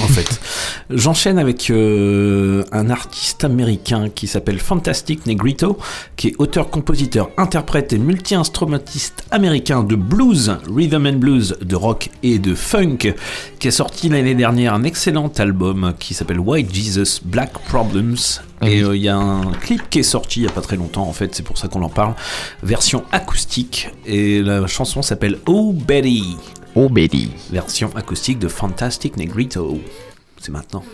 En 0.00 0.06
fait, 0.06 0.40
j'enchaîne 0.90 1.38
avec 1.38 1.70
euh, 1.70 2.62
un 2.72 2.88
artiste 2.88 3.44
américain 3.44 4.08
qui 4.08 4.26
s'appelle 4.26 4.58
Fantastic 4.58 5.26
Negrito, 5.26 5.78
qui 6.16 6.28
est 6.28 6.34
auteur, 6.38 6.70
compositeur, 6.70 7.30
interprète 7.36 7.92
et 7.92 7.98
multi-instrumentiste 7.98 9.24
américain 9.30 9.82
de 9.82 9.96
blues, 9.96 10.56
rhythm 10.72 11.06
and 11.06 11.18
blues, 11.18 11.56
de 11.60 11.76
rock 11.76 12.10
et 12.22 12.38
de 12.38 12.54
funk, 12.54 13.14
qui 13.58 13.68
a 13.68 13.70
sorti 13.70 14.08
l'année 14.08 14.34
dernière 14.34 14.74
un 14.74 14.84
excellent 14.84 15.32
album 15.38 15.94
qui 15.98 16.14
s'appelle 16.14 16.40
White 16.40 16.72
Jesus 16.72 17.20
Black 17.24 17.52
Problems. 17.66 18.16
Et 18.62 18.82
euh, 18.82 18.96
il 18.96 19.02
y 19.02 19.08
a 19.08 19.16
un 19.16 19.52
clip 19.52 19.88
qui 19.90 20.00
est 20.00 20.04
sorti 20.04 20.40
il 20.40 20.42
n'y 20.44 20.48
a 20.48 20.52
pas 20.52 20.60
très 20.60 20.76
longtemps, 20.76 21.08
en 21.08 21.12
fait, 21.12 21.34
c'est 21.34 21.44
pour 21.44 21.58
ça 21.58 21.68
qu'on 21.68 21.82
en 21.82 21.88
parle, 21.88 22.14
version 22.62 23.04
acoustique. 23.12 23.90
Et 24.06 24.42
la 24.42 24.66
chanson 24.66 25.02
s'appelle 25.02 25.38
Oh 25.46 25.72
Betty. 25.72 26.36
Version 27.50 27.90
acoustique 27.96 28.38
de 28.38 28.46
Fantastic 28.46 29.16
Negrito. 29.16 29.80
C'est 30.40 30.52
maintenant. 30.52 30.84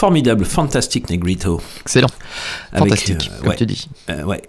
Formidable 0.00 0.46
Fantastic 0.46 1.10
Negrito. 1.10 1.60
Excellent. 1.82 2.08
Avec, 2.72 2.88
Fantastique, 2.88 3.30
euh, 3.30 3.38
comme 3.40 3.48
ouais, 3.50 3.56
tu 3.56 3.66
dis. 3.66 3.86
euh, 4.08 4.22
ouais. 4.24 4.40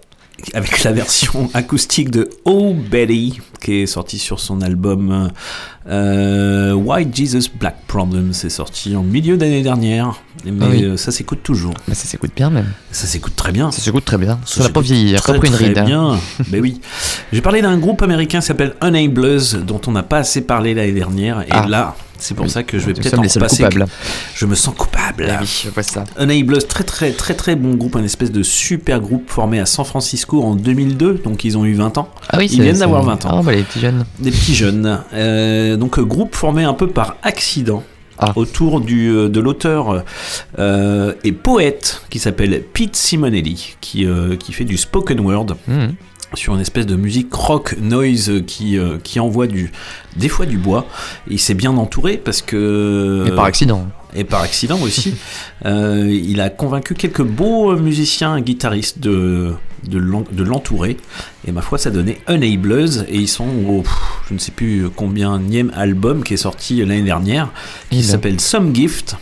Avec 0.54 0.82
la 0.82 0.92
version 0.92 1.50
acoustique 1.54 2.10
de 2.10 2.30
Oh 2.46 2.72
Betty, 2.72 3.38
qui 3.60 3.82
est 3.82 3.86
sortie 3.86 4.18
sur 4.18 4.40
son 4.40 4.62
album 4.62 5.30
euh, 5.86 6.72
White 6.72 7.14
Jesus 7.14 7.50
Black 7.54 7.81
Problem. 7.92 8.32
C'est 8.32 8.48
sorti 8.48 8.96
en 8.96 9.02
milieu 9.02 9.36
d'année 9.36 9.60
dernière, 9.62 10.14
mais 10.46 10.52
Ah 10.62 10.66
oui. 10.70 10.82
euh, 10.82 10.96
ça 10.96 11.12
s'écoute 11.12 11.40
toujours. 11.42 11.74
Mais 11.88 11.94
ça 11.94 12.06
s'écoute 12.06 12.30
bien 12.34 12.48
même. 12.48 12.72
Ça 12.90 13.06
s'écoute 13.06 13.36
très 13.36 13.52
bien. 13.52 13.70
Ça 13.70 13.82
s'écoute 13.82 14.06
très 14.06 14.16
bien. 14.16 14.38
Ça 14.46 14.62
n'a 14.62 14.70
pas 14.70 14.80
s'écoute 14.80 14.84
vieilli, 14.86 15.12
pas 15.12 15.20
très, 15.20 15.38
pris 15.38 15.48
une 15.48 15.54
très 15.54 15.66
ride. 15.68 15.78
hein. 15.78 15.84
bien. 15.84 16.18
ben 16.48 16.62
oui. 16.62 16.80
J'ai 17.34 17.42
parlé 17.42 17.60
d'un 17.60 17.76
groupe 17.76 18.00
américain 18.00 18.40
qui 18.40 18.46
s'appelle 18.46 18.74
Unablers, 18.82 19.58
dont 19.66 19.80
on 19.86 19.92
n'a 19.92 20.02
pas 20.02 20.18
assez 20.18 20.40
parlé 20.40 20.72
l'année 20.72 20.92
dernière. 20.92 21.42
Et 21.42 21.48
Ah. 21.50 21.66
là, 21.68 21.94
c'est 22.18 22.34
pour 22.34 22.46
Oui. 22.46 22.50
ça 22.50 22.62
que 22.62 22.78
je 22.78 22.86
vais 22.86 22.94
peut-être 22.94 23.18
en 23.18 23.22
coupables. 23.22 23.86
Je 24.34 24.46
me 24.46 24.54
sens 24.54 24.74
coupable. 24.74 25.26
Ah 25.30 25.38
oui, 25.42 25.62
je 25.64 25.68
vois 25.70 25.82
ça. 25.82 26.04
Unablers, 26.18 26.66
très 26.66 26.84
très 26.84 27.10
très 27.12 27.34
très 27.34 27.56
bon 27.56 27.74
groupe, 27.74 27.96
un 27.96 28.04
espèce 28.04 28.30
de 28.32 28.42
super 28.42 29.00
groupe 29.00 29.28
formé 29.28 29.60
à 29.60 29.66
San 29.66 29.84
Francisco 29.84 30.42
en 30.42 30.54
2002, 30.54 31.20
donc 31.24 31.44
ils 31.44 31.58
ont 31.58 31.66
eu 31.66 31.74
20 31.74 31.98
ans. 31.98 32.08
Ah 32.30 32.38
oui, 32.38 32.48
ils 32.50 32.62
viennent 32.62 32.78
d'avoir 32.78 33.02
20 33.02 33.26
ans. 33.26 33.38
Ah 33.40 33.42
bah 33.42 33.52
les 33.52 33.64
petits 33.64 33.80
jeunes. 33.80 34.04
Des 34.18 34.30
petits 34.30 34.54
jeunes. 34.54 35.00
Euh, 35.12 35.76
donc 35.76 36.00
groupe 36.00 36.34
formé 36.34 36.64
un 36.64 36.74
peu 36.74 36.86
par 36.86 37.16
accident. 37.22 37.81
Ah. 38.24 38.32
Autour 38.36 38.80
du, 38.80 39.08
euh, 39.10 39.28
de 39.28 39.40
l'auteur 39.40 40.04
euh, 40.58 41.12
et 41.24 41.32
poète 41.32 42.02
qui 42.08 42.18
s'appelle 42.20 42.62
Pete 42.72 42.94
Simonelli, 42.94 43.74
qui, 43.80 44.06
euh, 44.06 44.36
qui 44.36 44.52
fait 44.52 44.64
du 44.64 44.76
spoken 44.76 45.18
word 45.20 45.56
Mhm. 45.66 45.94
sur 46.34 46.54
une 46.54 46.60
espèce 46.60 46.86
de 46.86 46.94
musique 46.96 47.34
rock 47.34 47.76
noise 47.80 48.30
qui, 48.46 48.78
euh, 48.78 48.98
qui 49.02 49.18
envoie 49.20 49.46
du, 49.48 49.72
des 50.16 50.28
fois 50.28 50.46
du 50.46 50.56
bois. 50.56 50.86
Et 51.28 51.34
il 51.34 51.38
s'est 51.40 51.54
bien 51.54 51.76
entouré 51.76 52.16
parce 52.16 52.42
que. 52.42 53.22
Mais 53.24 53.32
par 53.34 53.44
accident. 53.46 53.86
Et 54.14 54.24
par 54.24 54.42
accident 54.42 54.80
aussi. 54.82 55.14
Euh, 55.64 56.08
il 56.10 56.40
a 56.40 56.50
convaincu 56.50 56.94
quelques 56.94 57.22
beaux 57.22 57.76
musiciens 57.76 58.36
et 58.36 58.42
guitaristes 58.42 58.98
de, 58.98 59.52
de 59.84 59.98
l'en- 59.98 60.24
de 60.30 60.42
l'entourer. 60.42 60.96
Et 61.46 61.52
ma 61.52 61.62
foi, 61.62 61.78
ça 61.78 61.90
donnait 61.90 62.18
Unablers. 62.28 63.02
Et 63.08 63.16
ils 63.18 63.28
sont 63.28 63.46
au, 63.68 63.82
je 64.28 64.34
ne 64.34 64.38
sais 64.38 64.52
plus 64.52 64.88
combien, 64.94 65.40
album 65.74 66.22
qui 66.24 66.34
est 66.34 66.38
sorti 66.38 66.76
l'année 66.84 67.02
dernière, 67.02 67.50
qui 67.90 68.02
s'appelle 68.02 68.40
Some 68.40 68.74
Gift. 68.74 69.16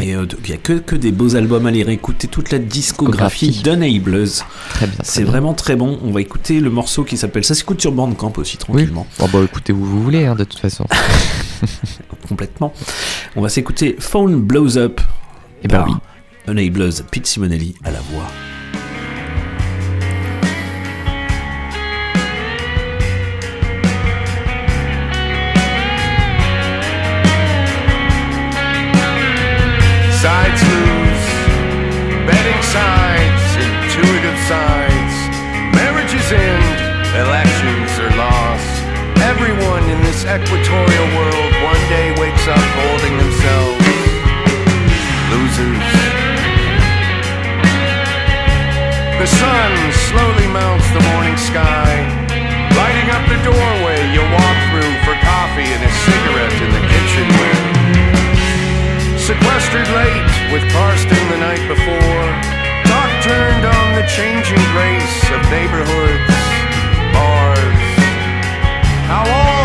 Et 0.00 0.14
euh, 0.14 0.26
il 0.44 0.50
n'y 0.50 0.54
a 0.54 0.58
que, 0.58 0.74
que 0.74 0.94
des 0.94 1.10
beaux 1.10 1.34
albums. 1.34 1.66
Allez 1.66 1.82
réécouter 1.82 2.28
toute 2.28 2.52
la 2.52 2.58
discographie 2.60 3.50
bien. 3.50 3.74
C'est 5.02 5.24
vraiment 5.24 5.54
très 5.54 5.74
bon. 5.74 5.98
On 6.04 6.12
va 6.12 6.20
écouter 6.20 6.60
le 6.60 6.70
morceau 6.70 7.02
qui 7.02 7.16
s'appelle. 7.16 7.42
Ça 7.42 7.54
s'écoute 7.56 7.80
sur 7.80 7.90
Bandcamp 7.90 8.32
aussi, 8.36 8.56
Oui. 8.56 8.58
tranquillement. 8.84 9.06
Bon 9.18 9.28
bah 9.32 9.40
écoutez 9.44 9.72
où 9.72 9.84
vous 9.84 10.00
voulez 10.02 10.24
hein, 10.26 10.36
de 10.36 10.44
toute 10.44 10.60
façon. 10.60 10.86
Complètement. 12.28 12.72
On 13.34 13.40
va 13.42 13.48
s'écouter 13.48 13.96
Phone 13.98 14.40
Blows 14.40 14.76
Up. 14.78 15.00
Eh 15.64 15.68
ben 15.68 15.84
oui. 15.88 15.94
Unablers, 16.46 17.02
Pete 17.10 17.26
Simonelli 17.26 17.74
à 17.82 17.90
la 17.90 17.98
voix. 18.12 18.26
Sun 49.38 49.72
slowly 50.10 50.48
mounts 50.50 50.88
the 50.90 51.02
morning 51.14 51.38
sky, 51.38 51.94
lighting 52.74 53.08
up 53.14 53.22
the 53.30 53.38
doorway 53.46 53.98
you'll 54.10 54.32
walk 54.34 54.58
through 54.70 54.94
for 55.06 55.14
coffee 55.22 55.70
and 55.70 55.82
a 55.86 55.92
cigarette 56.06 56.58
in 56.58 56.70
the 56.74 56.82
kitchenware. 56.90 57.62
Sequestered 59.14 59.90
late 59.94 60.32
with 60.50 60.64
Karsten 60.74 61.24
the 61.30 61.38
night 61.38 61.62
before. 61.70 62.26
Talk 62.90 63.10
turned 63.22 63.64
on 63.64 63.86
the 63.94 64.04
changing 64.10 64.64
grace 64.74 65.20
of 65.30 65.40
neighborhoods, 65.54 66.34
bars. 67.14 67.84
How 69.06 69.22
all 69.22 69.57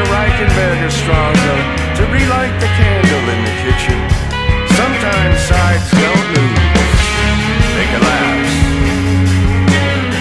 to 0.00 0.10
Reichenberger 0.10 0.90
Strasse 0.90 1.52
to 1.96 2.02
relight 2.08 2.54
the 2.60 2.70
candle 2.80 3.24
in 3.34 3.40
the 3.44 3.54
kitchen. 3.64 3.98
Sometimes 4.80 5.36
sides 5.40 5.90
don't 5.92 6.26
lose, 6.36 7.04
they 7.76 7.86
collapse. 7.92 8.54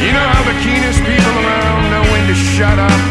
You 0.04 0.12
know 0.12 0.28
how 0.36 0.44
the 0.52 0.58
keenest 0.60 1.00
people 1.08 1.36
around 1.44 1.92
know 1.92 2.04
when 2.12 2.28
to 2.28 2.36
shut 2.36 2.78
up 2.78 3.09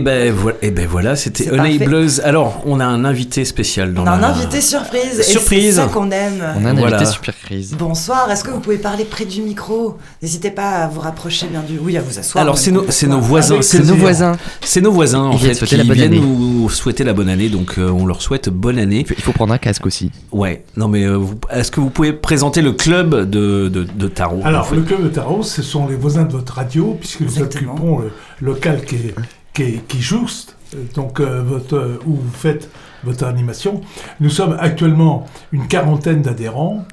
Et 0.00 0.02
ben 0.02 0.32
voilà, 0.32 0.56
et 0.62 0.70
ben 0.70 0.86
voilà 0.88 1.16
c'était. 1.16 1.50
Enableuse. 1.50 2.20
Alors, 2.24 2.62
on 2.64 2.80
a 2.80 2.84
un 2.86 3.04
invité 3.04 3.44
spécial 3.44 3.92
dans 3.92 4.04
On 4.04 4.06
a 4.06 4.12
un 4.12 4.20
la... 4.20 4.28
invité 4.28 4.60
surprise. 4.60 5.20
et 5.20 5.22
Surprise. 5.22 5.74
C'est 5.76 5.80
ça 5.82 5.86
qu'on 5.88 6.10
aime. 6.10 6.42
On 6.58 6.64
a 6.64 6.70
un 6.70 6.74
Voilà. 6.74 6.96
invité 6.96 7.10
super 7.12 7.34
crise. 7.38 7.74
Bonsoir, 7.78 8.30
est-ce 8.30 8.42
que 8.44 8.50
vous 8.50 8.60
pouvez 8.60 8.78
parler 8.78 9.04
près 9.04 9.24
du 9.26 9.42
micro? 9.42 9.98
N'hésitez 10.22 10.50
pas 10.50 10.70
à 10.84 10.88
vous 10.88 11.00
rapprocher 11.00 11.46
bien 11.48 11.62
du. 11.62 11.78
Oui, 11.78 11.96
à 11.96 12.00
vous 12.02 12.18
asseoir. 12.18 12.42
Alors 12.42 12.56
c'est 12.58 12.70
nos, 12.70 12.82
voisins, 13.20 13.60
c'est 13.62 13.84
nos 13.84 13.94
voisins. 13.94 14.36
c'est 14.62 14.80
nos 14.80 14.92
voisins 14.92 15.22
en 15.24 15.36
fait 15.38 15.52
qui 15.64 15.76
la 15.76 15.84
bonne 15.84 15.92
viennent 15.94 16.12
année. 16.12 16.20
nous 16.20 16.68
souhaiter 16.70 17.04
la 17.04 17.12
bonne 17.12 17.28
année, 17.28 17.48
donc 17.48 17.74
euh, 17.78 17.88
on 17.90 18.06
leur 18.06 18.22
souhaite 18.22 18.48
bonne 18.48 18.78
année. 18.78 19.04
Il 19.08 19.22
faut 19.22 19.32
prendre 19.32 19.52
un 19.52 19.58
casque 19.58 19.86
aussi. 19.86 20.10
Ouais, 20.32 20.64
non 20.76 20.88
mais 20.88 21.04
euh, 21.04 21.18
est-ce 21.52 21.70
que 21.70 21.80
vous 21.80 21.90
pouvez 21.90 22.12
présenter 22.12 22.62
le 22.62 22.72
club 22.72 23.28
de, 23.28 23.68
de, 23.68 23.84
de 23.84 24.08
tarot 24.08 24.40
en 24.42 24.46
Alors, 24.46 24.66
fait? 24.68 24.76
le 24.76 24.82
club 24.82 25.02
de 25.04 25.08
tarot, 25.08 25.42
ce 25.42 25.62
sont 25.62 25.86
les 25.88 25.96
voisins 25.96 26.22
de 26.24 26.32
votre 26.32 26.54
radio, 26.54 26.96
puisque 26.98 27.20
nous 27.20 27.40
occupons 27.42 27.98
le 28.00 28.10
local 28.40 28.84
qui, 28.84 28.96
est, 28.96 29.14
qui, 29.54 29.80
qui 29.88 30.00
jouxte, 30.00 30.56
donc 30.94 31.20
euh, 31.20 31.42
votre, 31.44 31.76
euh, 31.76 31.98
où 32.06 32.14
vous 32.14 32.32
faites 32.32 32.68
votre 33.04 33.24
animation. 33.24 33.80
Nous 34.20 34.30
sommes 34.30 34.56
actuellement 34.60 35.26
une 35.52 35.66
quarantaine 35.66 36.22
d'adhérents. 36.22 36.84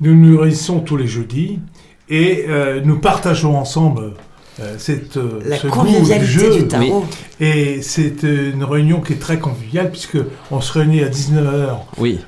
Nous 0.00 0.14
nous 0.14 0.38
réunissons 0.38 0.80
tous 0.80 0.96
les 0.96 1.06
jeudis 1.06 1.60
et 2.08 2.44
euh, 2.48 2.80
nous 2.84 2.98
partageons 2.98 3.56
ensemble 3.56 4.12
euh, 4.60 4.74
cette, 4.78 5.16
euh, 5.16 5.40
La 5.46 5.56
ce 5.56 5.66
convivialité 5.68 6.18
du 6.18 6.26
jeu. 6.26 6.54
du 6.58 6.68
tarot. 6.68 7.06
Et 7.40 7.80
c'est 7.82 8.22
une 8.24 8.64
réunion 8.64 9.00
qui 9.00 9.14
est 9.14 9.18
très 9.20 9.38
conviviale, 9.38 9.90
puisque 9.90 10.18
on 10.50 10.60
se 10.60 10.72
réunit 10.78 11.02
à 11.02 11.08
19h 11.08 11.76
Oui, 11.98 12.20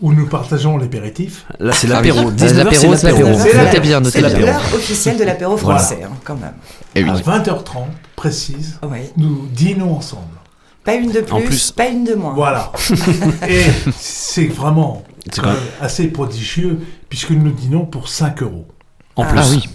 où 0.00 0.12
nous 0.12 0.26
partageons 0.26 0.76
l'apéritif. 0.76 1.46
là 1.60 1.72
c'est 1.72 1.86
Ah 1.90 1.94
l'apéro. 1.96 2.28
Euh, 2.28 2.30
19 2.30 2.58
heures, 2.58 2.64
l'apéro, 2.64 2.94
c'est 2.96 3.06
l'apéro. 3.10 3.38
C'est 4.10 4.20
l'apéro. 4.20 4.50
officielle 4.74 5.16
de 5.18 5.24
l'apéro 5.24 5.56
Voilà. 5.56 5.78
français, 5.78 6.00
hein, 6.04 6.10
quand 6.24 6.36
même. 6.36 6.54
Et 6.94 7.02
oui. 7.04 7.10
À 7.10 7.14
20h30, 7.14 7.86
précise, 8.16 8.78
Oui. 8.82 8.98
nous 9.16 9.46
dînons 9.52 9.96
ensemble. 9.96 10.22
Pas 10.84 10.94
une 10.94 11.10
de 11.12 11.20
plus, 11.22 11.32
En 11.32 11.40
plus. 11.40 11.70
pas 11.72 11.86
une 11.88 12.04
de 12.04 12.14
moins. 12.14 12.34
Voilà. 12.34 12.70
Et 13.48 13.62
c'est 13.98 14.46
vraiment 14.46 15.02
euh, 15.42 15.54
assez 15.80 16.08
prodigieux 16.08 16.78
puisque 17.08 17.30
nous 17.30 17.50
dînons 17.52 17.86
pour 17.86 18.08
5 18.08 18.42
euros. 18.42 18.66
En 19.16 19.22
Ah. 19.22 19.26
plus. 19.26 19.38
Ah 19.40 19.46
oui. 19.50 19.68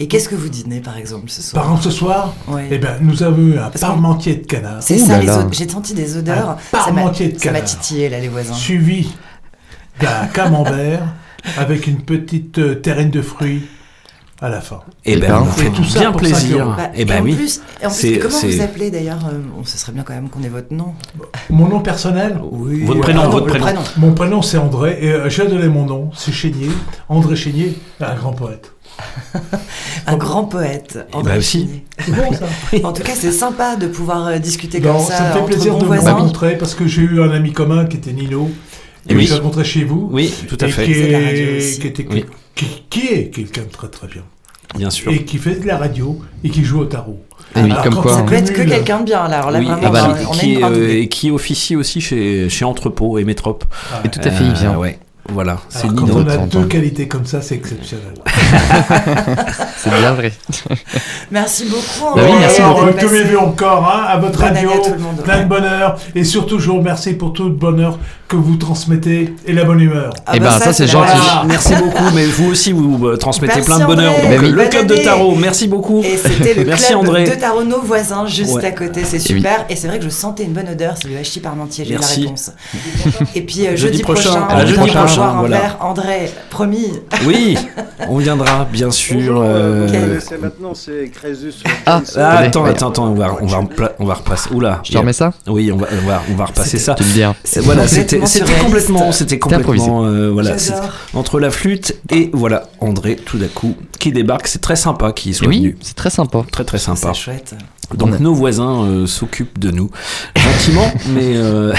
Et 0.00 0.08
qu'est-ce 0.08 0.28
que 0.28 0.34
vous 0.34 0.48
dînez, 0.48 0.80
par 0.80 0.96
exemple, 0.96 1.28
ce 1.30 1.40
soir? 1.42 1.62
Par 1.62 1.70
exemple, 1.72 1.92
ce 1.92 1.96
soir, 1.96 2.34
Oui. 2.48 2.62
eh 2.70 2.78
ben, 2.78 2.96
nous 3.00 3.22
avons 3.22 3.42
eu 3.42 3.58
un 3.58 3.68
Parce 3.68 3.80
parmentier 3.82 4.36
de 4.36 4.46
canard 4.46 4.82
C'est 4.82 4.98
ça, 4.98 5.20
j'ai 5.52 5.68
senti 5.68 5.94
des 5.94 6.16
odeurs. 6.16 6.50
Un 6.50 6.56
parmentier 6.72 7.28
de 7.28 7.38
ça 7.38 7.52
m'a 7.52 7.60
canard. 7.60 7.68
titillé, 7.70 8.08
là, 8.08 8.18
les 8.18 8.28
voisins. 8.28 8.54
suivi 8.54 9.12
d'un 10.00 10.26
camembert 10.32 11.02
avec 11.58 11.86
une 11.86 12.00
petite 12.02 12.58
euh, 12.58 12.74
terrine 12.74 13.10
de 13.10 13.22
fruits 13.22 13.62
à 14.40 14.48
la 14.48 14.60
fin. 14.60 14.80
Et 15.04 15.12
Eh 15.12 15.16
ben, 15.16 15.28
ben, 15.28 15.42
on 15.42 15.44
fait 15.46 15.70
tout 15.70 15.84
ça 15.84 16.00
bien 16.00 16.12
plaisir. 16.12 16.74
Bah, 16.76 16.90
Et 16.94 17.02
et 17.02 17.04
ben 17.04 17.20
en 17.20 17.24
oui. 17.24 17.34
plus, 17.34 17.60
et 17.80 17.86
en 17.86 17.90
plus, 17.90 18.18
comment 18.18 18.38
vous 18.40 18.60
appelez 18.60 18.90
d'ailleurs 18.90 19.26
euh, 19.32 19.38
bon, 19.38 19.64
Ce 19.64 19.78
serait 19.78 19.92
bien 19.92 20.02
quand 20.02 20.14
même 20.14 20.28
qu'on 20.28 20.42
ait 20.42 20.48
votre 20.48 20.72
nom. 20.72 20.94
Mon 21.50 21.68
nom 21.68 21.80
personnel 21.80 22.40
Oui. 22.50 22.84
Votre 22.84 23.00
prénom, 23.00 23.20
alors, 23.20 23.32
votre 23.32 23.46
prénom. 23.46 23.80
Mon 23.96 24.12
prénom 24.12 24.42
c'est 24.42 24.58
André 24.58 24.98
et 25.00 25.12
euh, 25.12 25.28
j'ai 25.28 25.46
donné 25.46 25.68
mon 25.68 25.86
nom, 25.86 26.10
c'est 26.14 26.32
Chénier, 26.32 26.70
André 27.08 27.36
Chénier, 27.36 27.78
un 28.00 28.14
grand 28.14 28.32
poète. 28.32 28.70
Un 30.06 30.16
grand 30.16 30.44
poète. 30.44 30.98
André 31.12 31.32
bah 31.32 31.38
aussi. 31.38 31.60
Chénier. 31.60 31.84
C'est 31.98 32.12
bon 32.12 32.32
ça 32.32 32.46
En 32.88 32.92
tout 32.92 33.02
cas, 33.02 33.14
c'est 33.16 33.32
sympa 33.32 33.74
de 33.74 33.88
pouvoir 33.88 34.26
euh, 34.26 34.38
discuter 34.38 34.78
Non, 34.80 34.92
comme 34.92 35.06
ça, 35.06 35.16
ça, 35.16 35.24
me 35.24 35.32
fait 35.32 35.38
entre 35.38 35.46
plaisir 35.46 35.78
de 35.78 35.84
vous 35.84 36.00
rencontrer 36.00 36.56
parce 36.56 36.74
que 36.74 36.86
j'ai 36.86 37.02
eu 37.02 37.22
un 37.22 37.30
ami 37.30 37.52
commun 37.52 37.86
qui 37.86 37.96
était 37.96 38.12
Nino, 38.12 38.50
Et 39.08 39.14
oui. 39.14 39.30
rencontré 39.32 39.64
chez 39.64 39.84
vous. 39.84 40.08
Oui, 40.12 40.32
tout 40.48 40.56
à 40.60 40.66
et 40.66 40.70
fait. 40.70 40.84
Qui, 40.86 41.10
la 41.10 41.18
radio 41.18 41.44
est, 41.46 41.56
aussi. 41.58 41.78
qui, 41.80 41.86
était- 41.86 42.06
Oui. 42.10 42.24
qui, 42.54 42.66
qui 42.88 43.06
est 43.08 43.30
quelqu'un 43.30 43.62
de 43.62 43.68
très 43.68 43.88
très 43.88 44.06
bien. 44.06 44.22
Bien 44.76 44.90
sûr. 44.90 45.12
Et 45.12 45.24
qui 45.24 45.38
fait 45.38 45.56
de 45.60 45.66
la 45.66 45.76
radio 45.76 46.18
et 46.42 46.50
qui 46.50 46.64
joue 46.64 46.80
au 46.80 46.84
tarot. 46.86 47.20
Et 47.54 47.60
oui, 47.60 47.70
Alors, 47.70 47.84
comme 47.84 47.94
quoi, 47.96 48.12
on 48.14 48.16
Ça 48.16 48.22
peut 48.22 48.34
être 48.34 48.52
que 48.52 48.62
quelqu'un 48.62 49.00
de 49.00 49.04
bien, 49.04 49.28
là. 49.28 49.38
Alors 49.38 49.50
là, 49.52 49.58
Oui, 49.60 49.66
vraiment, 49.66 49.88
et 49.88 49.90
bah, 49.92 50.18
on, 50.28 50.32
qui, 50.32 50.54
est, 50.54 50.60
grande 50.60 50.72
euh, 50.72 51.02
et 51.02 51.08
qui 51.08 51.30
officie 51.30 51.76
aussi 51.76 52.00
chez, 52.00 52.48
chez 52.48 52.64
Entrepôt 52.64 53.18
et 53.18 53.24
Métrop. 53.24 53.64
Et 54.04 54.08
tout 54.08 54.20
à 54.24 54.30
fait, 54.30 54.44
il 54.44 54.52
vient. 54.54 54.76
ouais, 54.76 54.98
voilà, 55.30 55.58
c'est 55.68 55.86
quand 55.88 56.10
on 56.10 56.26
a 56.26 56.36
deux 56.38 56.60
temps. 56.62 56.66
qualités 56.68 57.06
comme 57.08 57.24
ça, 57.24 57.40
c'est 57.40 57.54
exceptionnel. 57.54 58.14
C'est 59.76 59.90
bien 59.90 60.12
vrai. 60.12 60.32
Merci 61.30 61.64
beaucoup. 61.66 62.14
Bah 62.16 62.22
oui, 62.26 62.32
merci 62.38 62.60
euh, 62.62 62.92
que 62.92 63.06
vœux 63.06 63.38
encore 63.38 63.86
hein, 63.88 64.04
à 64.08 64.18
votre 64.18 64.38
Bonne 64.38 64.54
radio, 64.54 64.70
à 64.70 64.78
tout 64.78 64.92
le 64.92 64.98
monde. 64.98 65.16
plein 65.22 65.42
de 65.42 65.48
bonheur 65.48 65.98
et 66.14 66.24
surtout 66.24 66.58
je 66.58 66.68
vous 66.70 66.76
remercie 66.78 67.14
pour 67.14 67.32
tout 67.32 67.44
le 67.44 67.50
bonheur 67.54 67.98
que 68.36 68.48
vous 68.48 68.56
transmettez 68.56 69.34
et 69.46 69.52
la 69.52 69.64
bonne 69.64 69.80
humeur. 69.80 70.12
Ah 70.26 70.32
Eh 70.34 70.40
bah 70.40 70.50
ben, 70.58 70.64
ça, 70.64 70.72
c'est 70.72 70.86
gentil. 70.86 71.12
Merci 71.46 71.74
beaucoup, 71.76 72.04
mais 72.14 72.26
vous 72.26 72.50
aussi 72.50 72.72
vous 72.72 73.06
euh, 73.06 73.16
transmettez 73.16 73.54
Merci, 73.56 73.70
plein 73.70 73.78
de 73.80 73.84
bonheur. 73.86 74.12
Donc, 74.12 74.40
oui. 74.42 74.50
le 74.50 74.64
club 74.64 74.86
de 74.86 74.96
tarot, 74.96 75.34
merci 75.36 75.68
beaucoup. 75.68 76.02
Et 76.02 76.16
c'était 76.16 76.54
le 76.54 76.64
Merci 76.64 76.88
club 76.88 76.98
André. 77.00 77.24
de 77.24 77.30
tarot, 77.34 77.64
nos 77.64 77.80
voisins, 77.80 78.26
juste 78.26 78.52
Ouais. 78.54 78.64
à 78.66 78.70
côté. 78.72 79.02
C'est 79.04 79.16
Et 79.16 79.34
oui. 79.34 79.38
super. 79.40 79.64
Et 79.70 79.76
c'est 79.76 79.88
vrai 79.88 79.98
que 79.98 80.04
je 80.04 80.10
sentais 80.10 80.44
une 80.44 80.52
bonne 80.52 80.68
odeur. 80.68 80.94
C'est 81.00 81.08
le 81.08 81.16
hachis 81.16 81.40
parmentier. 81.40 81.84
J'ai 81.84 81.94
la 81.98 82.06
réponse. 82.06 82.50
Et 83.34 83.42
puis 83.42 83.66
euh, 83.66 83.70
Jeudi 83.76 83.98
jeudi, 83.98 84.02
prochain. 84.02 84.30
prochain, 84.40 84.46
on 84.50 84.66
jeudi 84.66 84.90
prochain, 84.90 85.16
boire 85.16 85.36
un 85.36 85.40
voilà. 85.40 85.58
verre. 85.60 85.76
André, 85.80 86.30
promis. 86.50 86.92
Oui, 87.26 87.56
on 88.08 88.18
viendra 88.18 88.66
bien 88.70 88.90
sûr. 88.90 89.40
Euh, 89.42 89.86
connaissez 89.86 90.36
maintenant, 90.38 90.74
c'est 90.74 91.10
Crésus. 91.12 91.54
Ah. 91.86 92.00
Ah, 92.16 92.38
attends, 92.38 92.64
attends, 92.64 92.88
attends, 92.90 93.06
on 93.10 93.14
va, 93.14 93.36
on 93.40 93.46
va, 93.46 93.58
repla- 93.60 93.92
on 93.98 94.04
va 94.04 94.14
repasser. 94.14 94.50
Oula. 94.52 94.80
Je 94.84 94.92
te 94.92 94.98
remets 94.98 95.12
ça? 95.12 95.32
Oui, 95.46 95.70
on 95.72 95.76
va, 95.76 95.86
on 96.02 96.06
va, 96.08 96.22
on 96.30 96.34
va 96.34 96.44
repasser 96.46 96.78
ça. 96.78 96.94
Tu 96.94 97.04
me 97.04 97.12
dis. 97.12 97.22
hein. 97.22 97.34
Et 97.56 97.60
Voilà, 97.60 97.86
c'était, 97.86 98.23
c'était 98.26 98.52
complètement, 98.60 99.12
c'était 99.12 99.38
complètement, 99.38 100.04
euh, 100.04 100.30
voilà, 100.30 100.56
entre 101.14 101.40
la 101.40 101.50
flûte 101.50 101.96
et 102.10 102.30
voilà, 102.32 102.68
André, 102.80 103.16
tout 103.16 103.38
d'un 103.38 103.48
coup, 103.48 103.76
qui 103.98 104.12
débarque. 104.12 104.46
C'est 104.46 104.60
très 104.60 104.76
sympa 104.76 105.12
qu'il 105.12 105.34
soit 105.34 105.46
Oui, 105.48 105.58
venu. 105.58 105.76
c'est 105.80 105.96
très 105.96 106.10
sympa. 106.10 106.44
Très 106.50 106.64
très 106.64 106.78
sympa. 106.78 107.12
C'est 107.14 107.20
chouette. 107.20 107.54
Donc 107.96 108.14
a- 108.14 108.18
nos 108.18 108.34
voisins 108.34 108.84
euh, 108.84 109.06
s'occupent 109.06 109.58
de 109.58 109.70
nous 109.70 109.90
gentiment, 110.36 110.90
mais 111.14 111.32
euh, 111.36 111.72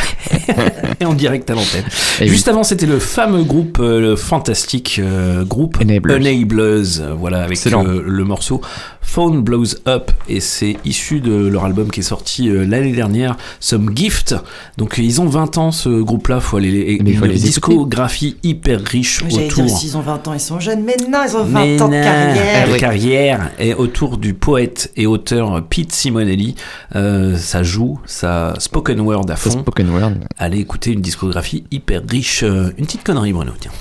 en 1.06 1.14
direct 1.14 1.50
à 1.50 1.54
l'antenne. 1.56 1.84
Eh 2.20 2.24
oui. 2.24 2.30
Juste 2.30 2.48
avant, 2.48 2.64
c'était 2.64 2.86
le 2.86 3.00
fameux 3.00 3.44
groupe, 3.44 3.78
euh, 3.80 4.00
le 4.00 4.16
fantastique 4.16 5.00
euh, 5.04 5.44
groupe 5.44 5.78
Enablers. 5.82 6.16
Enablers, 6.16 7.16
voilà, 7.18 7.40
avec 7.40 7.52
Excellent. 7.58 7.86
euh, 7.86 8.04
le 8.06 8.24
morceau 8.24 8.62
Phone 9.02 9.42
Blows 9.42 9.76
Up, 9.88 10.12
et 10.28 10.40
c'est 10.40 10.78
issu 10.84 11.20
de 11.20 11.48
leur 11.48 11.66
album 11.66 11.90
qui 11.92 12.00
est 12.00 12.04
sorti 12.04 12.50
euh, 12.50 12.66
l'année 12.66 12.92
dernière, 12.92 13.38
Some 13.60 13.92
Gift. 13.96 14.36
Donc 14.78 14.96
ils 14.98 15.22
ont 15.22 15.28
20 15.28 15.58
ans 15.58 15.72
ce 15.72 15.90
groupe-là, 15.90 16.40
faut 16.40 16.58
aller, 16.58 16.70
et 16.98 17.00
Mais 17.04 17.12
il 17.12 17.18
faut 17.18 17.26
une 17.26 17.32
les 17.32 17.38
discographie 17.38 18.38
hyper 18.44 18.82
riche 18.82 19.22
Oui, 19.24 19.30
J'allais 19.32 19.48
dire, 19.48 19.64
autour. 19.66 19.78
s'ils 19.78 19.96
ont 19.98 20.02
20 20.02 20.28
ans, 20.28 20.34
ils 20.34 20.40
sont 20.40 20.60
jeunes. 20.60 20.84
Mais 20.84 20.96
non, 21.10 21.20
ils 21.30 21.36
ont 21.38 21.44
20 21.44 21.60
Mais 21.66 21.82
ans 21.82 21.88
de 21.88 21.94
carrière. 21.94 22.70
de 22.74 22.78
carrière 22.78 23.52
et 23.60 23.74
autour 23.74 24.18
du 24.18 24.34
poète 24.34 24.92
et 24.98 25.06
auteur 25.06 25.64
Pete 25.70 25.94
Simonelli. 25.96 26.56
Euh, 26.96 27.38
ça 27.38 27.64
joue, 27.64 28.00
ça 28.06 28.54
spoken 28.60 29.00
word 29.02 29.26
à 29.30 29.36
fond. 29.36 29.50
spoken 29.62 29.90
word. 29.90 30.12
Allez 30.38 30.60
écouter 30.60 30.92
une 30.92 31.02
discographie 31.02 31.64
hyper 31.72 32.02
riche. 32.10 32.44
Euh, 32.44 32.72
Une 32.78 32.86
petite 32.86 33.04
connerie, 33.04 33.34
Bruno, 33.34 33.54
tiens. 33.60 33.72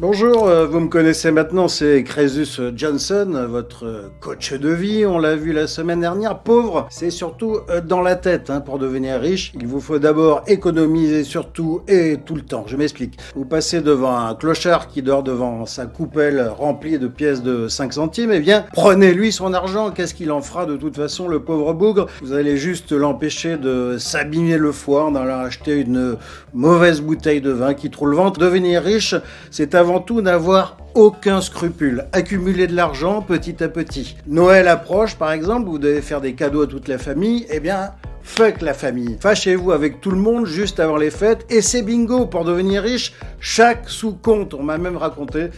Bonjour, 0.00 0.46
euh, 0.46 0.64
vous 0.64 0.78
me 0.78 0.86
connaissez 0.86 1.32
maintenant, 1.32 1.66
c'est 1.66 2.04
Crésus 2.04 2.46
Johnson, 2.76 3.46
votre 3.50 3.84
euh, 3.84 4.08
coach 4.20 4.52
de 4.52 4.68
vie. 4.68 5.04
On 5.04 5.18
l'a 5.18 5.34
vu 5.34 5.52
la 5.52 5.66
semaine 5.66 6.00
dernière. 6.00 6.38
Pauvre, 6.38 6.86
c'est 6.88 7.10
surtout 7.10 7.58
euh, 7.68 7.80
dans 7.80 8.00
la 8.00 8.14
tête. 8.14 8.48
hein. 8.48 8.60
Pour 8.60 8.78
devenir 8.78 9.20
riche, 9.20 9.52
il 9.56 9.66
vous 9.66 9.80
faut 9.80 9.98
d'abord 9.98 10.42
économiser 10.46 11.24
surtout 11.24 11.82
et 11.88 12.16
tout 12.24 12.36
le 12.36 12.42
temps. 12.42 12.64
Je 12.68 12.76
m'explique. 12.76 13.18
Vous 13.34 13.44
passez 13.44 13.80
devant 13.80 14.16
un 14.16 14.36
clochard 14.36 14.86
qui 14.86 15.02
dort 15.02 15.24
devant 15.24 15.66
sa 15.66 15.86
coupelle 15.86 16.48
remplie 16.56 17.00
de 17.00 17.08
pièces 17.08 17.42
de 17.42 17.66
5 17.66 17.92
centimes. 17.94 18.30
Eh 18.32 18.38
bien, 18.40 18.66
prenez-lui 18.74 19.32
son 19.32 19.52
argent. 19.52 19.90
Qu'est-ce 19.90 20.14
qu'il 20.14 20.30
en 20.30 20.40
fera 20.42 20.64
de 20.64 20.76
toute 20.76 20.94
façon, 20.94 21.26
le 21.26 21.40
pauvre 21.40 21.74
bougre? 21.74 22.06
Vous 22.22 22.32
allez 22.34 22.56
juste 22.56 22.92
l'empêcher 22.92 23.56
de 23.56 23.96
s'abîmer 23.98 24.58
le 24.58 24.70
foie 24.70 25.06
en 25.06 25.16
allant 25.16 25.40
acheter 25.40 25.80
une 25.80 26.16
mauvaise 26.54 27.00
bouteille 27.00 27.40
de 27.40 27.50
vin 27.50 27.74
qui 27.74 27.90
trouve 27.90 28.10
le 28.10 28.16
ventre. 28.16 28.38
Devenir 28.38 28.80
riche, 28.82 29.07
c'est 29.50 29.74
avant 29.74 30.00
tout 30.00 30.20
n'avoir 30.20 30.78
aucun 30.94 31.40
scrupule, 31.40 32.06
accumuler 32.12 32.66
de 32.66 32.74
l'argent 32.74 33.22
petit 33.22 33.62
à 33.62 33.68
petit. 33.68 34.16
Noël 34.26 34.68
approche 34.68 35.16
par 35.16 35.32
exemple, 35.32 35.68
vous 35.68 35.78
devez 35.78 36.02
faire 36.02 36.20
des 36.20 36.34
cadeaux 36.34 36.62
à 36.62 36.66
toute 36.66 36.88
la 36.88 36.98
famille, 36.98 37.46
eh 37.50 37.60
bien 37.60 37.92
fuck 38.28 38.60
la 38.60 38.74
famille. 38.74 39.16
Fâchez-vous 39.20 39.72
avec 39.72 40.00
tout 40.00 40.10
le 40.10 40.18
monde 40.18 40.46
juste 40.46 40.80
avant 40.80 40.96
les 40.96 41.10
fêtes 41.10 41.46
et 41.50 41.62
c'est 41.62 41.82
bingo 41.82 42.26
pour 42.26 42.44
devenir 42.44 42.82
riche, 42.82 43.14
chaque 43.40 43.88
sous 43.88 44.12
compte. 44.12 44.54
On 44.54 44.62
m'a 44.62 44.76
même 44.76 44.96
raconté 44.96 45.48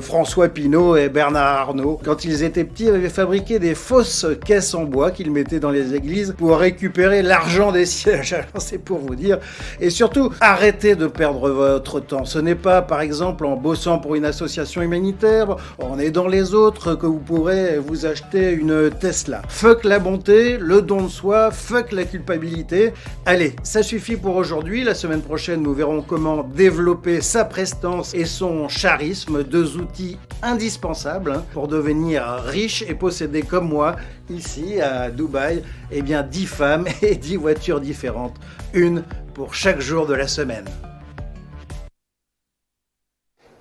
François 0.00 0.48
Pinault 0.48 0.96
et 0.96 1.08
Bernard 1.08 1.68
Arnault, 1.68 2.00
quand 2.04 2.24
ils 2.24 2.42
étaient 2.42 2.64
petits, 2.64 2.88
avaient 2.88 3.08
fabriqué 3.08 3.58
des 3.58 3.74
fausses 3.74 4.26
caisses 4.44 4.74
en 4.74 4.84
bois 4.84 5.10
qu'ils 5.10 5.30
mettaient 5.30 5.60
dans 5.60 5.70
les 5.70 5.94
églises 5.94 6.34
pour 6.36 6.58
récupérer 6.58 7.22
l'argent 7.22 7.72
des 7.72 7.86
sièges. 7.86 8.36
C'est 8.58 8.78
pour 8.78 8.98
vous 8.98 9.14
dire. 9.14 9.38
Et 9.80 9.90
surtout, 9.90 10.30
arrêtez 10.40 10.94
de 10.94 11.06
perdre 11.06 11.50
votre 11.50 12.00
temps. 12.00 12.24
Ce 12.24 12.38
n'est 12.38 12.54
pas, 12.54 12.82
par 12.82 13.00
exemple, 13.00 13.44
en 13.44 13.56
bossant 13.56 13.98
pour 13.98 14.14
une 14.14 14.24
association 14.24 14.82
humanitaire, 14.82 15.56
en 15.78 15.98
aidant 15.98 16.28
les 16.28 16.54
autres, 16.54 16.94
que 16.94 17.06
vous 17.06 17.18
pourrez 17.18 17.78
vous 17.78 18.06
acheter 18.06 18.52
une 18.52 18.90
Tesla. 18.90 19.42
Fuck 19.48 19.84
la 19.84 19.98
bonté, 19.98 20.56
le 20.58 20.82
don 20.82 21.02
de 21.02 21.08
soi, 21.08 21.50
fuck 21.50 21.92
la 21.92 22.04
culpabilité. 22.04 22.92
Allez, 23.26 23.54
ça 23.62 23.82
suffit 23.82 24.16
pour 24.16 24.36
aujourd'hui. 24.36 24.84
La 24.84 24.94
semaine 24.94 25.22
prochaine, 25.22 25.62
nous 25.62 25.74
verrons 25.74 26.02
comment 26.02 26.42
développer 26.42 27.20
sa 27.20 27.44
prestance 27.44 28.14
et 28.14 28.24
son 28.24 28.66
charisme, 28.68 29.42
deux 29.44 29.73
outils 29.76 30.18
indispensables 30.42 31.32
hein, 31.32 31.44
pour 31.52 31.68
devenir 31.68 32.24
riche 32.44 32.82
et 32.82 32.94
posséder 32.94 33.42
comme 33.42 33.68
moi, 33.68 33.96
ici 34.30 34.80
à 34.80 35.10
Dubaï, 35.10 35.62
eh 35.90 36.02
bien 36.02 36.22
10 36.22 36.46
femmes 36.46 36.86
et 37.02 37.16
10 37.16 37.36
voitures 37.36 37.80
différentes, 37.80 38.36
une 38.72 39.04
pour 39.34 39.54
chaque 39.54 39.80
jour 39.80 40.06
de 40.06 40.14
la 40.14 40.28
semaine. 40.28 40.66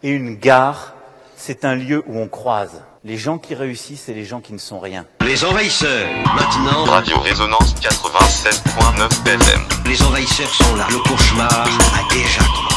Et 0.01 0.09
une 0.09 0.35
gare, 0.35 0.95
c'est 1.35 1.65
un 1.65 1.75
lieu 1.75 2.03
où 2.07 2.17
on 2.17 2.27
croise 2.27 2.83
les 3.05 3.17
gens 3.17 3.37
qui 3.37 3.53
réussissent 3.53 4.07
et 4.07 4.13
les 4.13 4.23
gens 4.23 4.39
qui 4.39 4.53
ne 4.53 4.57
sont 4.57 4.79
rien. 4.79 5.05
Les 5.21 5.43
envahisseurs, 5.43 6.07
maintenant. 6.35 6.85
Radio 6.85 7.19
Résonance 7.19 7.75
87.9 7.75 9.27
FM. 9.27 9.61
Les 9.85 10.01
envahisseurs 10.03 10.49
sont 10.49 10.75
là. 10.75 10.87
Le 10.89 10.99
cauchemar 10.99 11.49
a 11.51 12.13
déjà 12.13 12.39
commencé. 12.39 12.72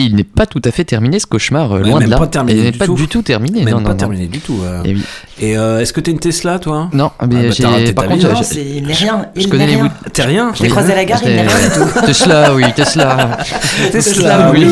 Et 0.00 0.04
il 0.04 0.16
n'est 0.16 0.24
pas 0.24 0.46
tout 0.46 0.62
à 0.64 0.70
fait 0.70 0.84
terminé 0.84 1.18
ce 1.18 1.26
cauchemar, 1.26 1.72
euh, 1.72 1.82
Ouais, 1.82 1.90
loin 1.90 1.98
même 2.00 2.06
de 2.08 2.10
là. 2.12 2.18
pas 2.18 2.26
terminé 2.26 2.58
il 2.58 2.64
n'est 2.64 2.70
du 2.70 2.78
pas 2.78 2.86
tout. 2.86 2.94
du 2.94 3.06
tout 3.06 3.22
terminé. 3.22 3.64
Même 3.64 3.74
non, 3.74 3.80
pas 3.82 3.88
non, 3.88 3.90
non. 3.90 3.96
terminé 3.96 4.26
du 4.28 4.38
tout. 4.40 4.58
euh. 4.64 4.82
Et 4.84 4.94
oui. 4.94 5.02
Et 5.40 5.58
euh, 5.58 5.80
est-ce 5.80 5.92
que 5.92 6.00
t'es 6.00 6.10
une 6.10 6.18
Tesla, 6.18 6.58
toi 6.58 6.88
Non, 6.92 7.10
mais 7.28 7.50
Ah 7.50 7.62
bah, 7.62 7.92
par 7.94 8.06
contre. 8.08 8.28
Non, 8.32 8.40
il 8.56 8.86
n'est 8.86 8.92
rien. 8.94 9.26
Je 9.36 9.40
Il 9.42 9.48
connais 9.48 9.66
n'est 9.66 9.70
les 9.72 9.76
rien. 9.76 9.84
bouts. 9.84 10.10
T'es 10.12 10.22
rien? 10.22 10.52
Je 10.56 10.62
l'ai 10.62 10.68
croisé 10.70 10.92
à 10.92 10.96
la 10.96 11.04
gare, 11.04 11.20
il 11.22 11.28
n'est 11.30 11.42
rien 11.46 11.68
du 11.68 11.74
tout. 11.74 12.06
Tesla, 12.06 12.54
oui, 12.54 12.64
Tesla. 12.74 13.38
Tesla, 13.92 14.50
oui. 14.52 14.66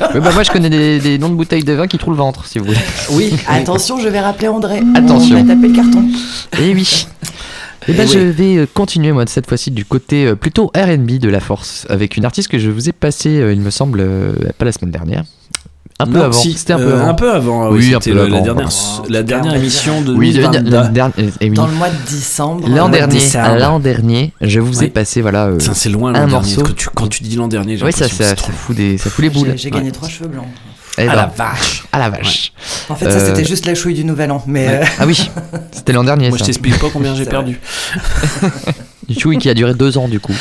bah, 0.00 0.30
moi, 0.32 0.42
je 0.42 0.50
connais 0.50 0.70
des, 0.70 0.98
des 0.98 1.18
noms 1.18 1.28
de 1.30 1.34
bouteilles 1.34 1.64
de 1.64 1.72
vin 1.72 1.86
qui 1.86 1.98
trouvent 1.98 2.14
le 2.14 2.18
ventre, 2.18 2.46
si 2.46 2.58
vous 2.58 2.66
voulez. 2.66 2.78
Oui. 3.12 3.34
Attention, 3.48 3.98
je 3.98 4.08
vais 4.08 4.20
rappeler 4.20 4.48
André. 4.48 4.82
Attention. 4.94 5.36
On 5.38 5.42
va 5.44 5.54
taper 5.54 5.68
le 5.68 5.74
carton. 5.74 6.04
Et 6.60 6.74
oui. 6.74 7.06
Et 7.88 7.92
ben 7.92 8.04
Eh 8.08 8.12
je 8.12 8.18
oui. 8.18 8.30
vais 8.30 8.56
euh, 8.58 8.66
continuer 8.72 9.12
moi 9.12 9.24
de 9.24 9.30
cette 9.30 9.46
fois-ci 9.46 9.70
du 9.70 9.84
côté 9.84 10.26
euh, 10.26 10.34
plutôt 10.34 10.66
R&B 10.76 11.18
de 11.18 11.28
la 11.28 11.40
force 11.40 11.86
avec 11.88 12.16
une 12.16 12.24
artiste 12.24 12.48
que 12.48 12.58
je 12.58 12.70
vous 12.70 12.88
ai 12.88 12.92
passée 12.92 13.38
euh, 13.40 13.52
il 13.52 13.60
me 13.60 13.70
semble 13.70 14.04
pas 14.58 14.64
la 14.64 14.72
semaine 14.72 14.90
dernière 14.90 15.24
un 15.98 16.04
peu 16.04 16.18
Non, 16.18 16.24
avant 16.24 16.32
si, 16.32 16.52
c'était 16.52 16.74
un 16.74 16.78
peu 16.78 16.84
euh, 16.92 16.96
avant 17.00 17.08
un 17.08 17.14
peu 17.14 17.32
avant, 17.32 17.70
oui, 17.70 17.78
oui, 17.78 17.94
un 17.94 18.00
c'était 18.00 18.10
peu 18.10 18.16
la, 18.18 18.22
avant, 18.24 18.42
dernière, 18.44 18.68
voilà. 18.68 19.08
la 19.08 19.22
dernière 19.22 19.54
émission 19.54 20.02
de 20.02 20.12
oui, 20.12 20.32
le- 20.32 20.42
2022. 20.42 20.70
le 20.82 20.88
dernier- 20.88 21.12
eh 21.40 21.48
oui. 21.48 21.56
Dans 21.56 21.66
le 21.66 21.72
mois 21.72 21.88
de 21.88 22.10
décembre. 22.10 22.68
l'an 22.68 22.88
dernier 22.90 23.18
l'an 23.58 23.78
dernier 23.80 24.32
je 24.42 24.60
vous 24.60 24.80
ai 24.82 24.86
Oui. 24.86 24.90
passé 24.90 25.22
voilà 25.22 25.46
euh, 25.46 25.58
c'est 25.58 25.88
loin 25.88 26.12
l'an 26.12 26.18
un 26.18 26.26
dernier. 26.26 26.32
morceau 26.56 26.62
Quand 26.64 26.74
tu, 26.76 26.88
quand 26.94 27.06
tu 27.08 27.22
dis 27.22 27.36
l'an 27.36 27.48
dernier, 27.48 27.78
oui 27.82 27.92
ça, 27.92 28.08
fout 28.08 28.76
des 28.76 28.98
ça 28.98 29.08
fout 29.08 29.22
les 29.24 29.30
boules 29.30 29.48
J'ai 29.52 29.56
j'ai 29.56 29.70
gagné 29.70 29.86
Ouais. 29.86 29.90
trois 29.92 30.08
cheveux 30.08 30.28
blancs. 30.28 30.44
Eh 30.98 31.02
Ah 31.02 31.06
ben, 31.08 31.14
la 31.14 31.26
vache 31.26 31.84
ah 31.92 31.98
la 31.98 32.10
vache 32.10 32.52
En 32.88 32.94
fait, 32.96 33.10
ça, 33.10 33.16
Euh, 33.18 33.26
c'était 33.28 33.44
juste 33.44 33.66
la 33.66 33.74
chouille 33.74 33.94
du 33.94 34.04
nouvel 34.04 34.30
an. 34.30 34.42
Mais 34.46 34.68
euh, 34.68 34.84
ah 34.98 35.06
oui 35.06 35.30
c'était 35.72 35.92
l'an 35.92 36.04
dernier 36.04 36.28
Moi, 36.28 36.38
je 36.38 36.42
ça. 36.42 36.46
t'explique 36.46 36.78
pas 36.78 36.88
combien 36.92 37.14
j'ai 37.16 37.26
perdu. 37.26 37.60
Du 39.08 39.18
chouï 39.18 39.38
qui 39.38 39.48
a 39.50 39.54
duré 39.54 39.74
deux 39.74 39.98
ans 39.98 40.08
du 40.08 40.20
coup. 40.20 40.34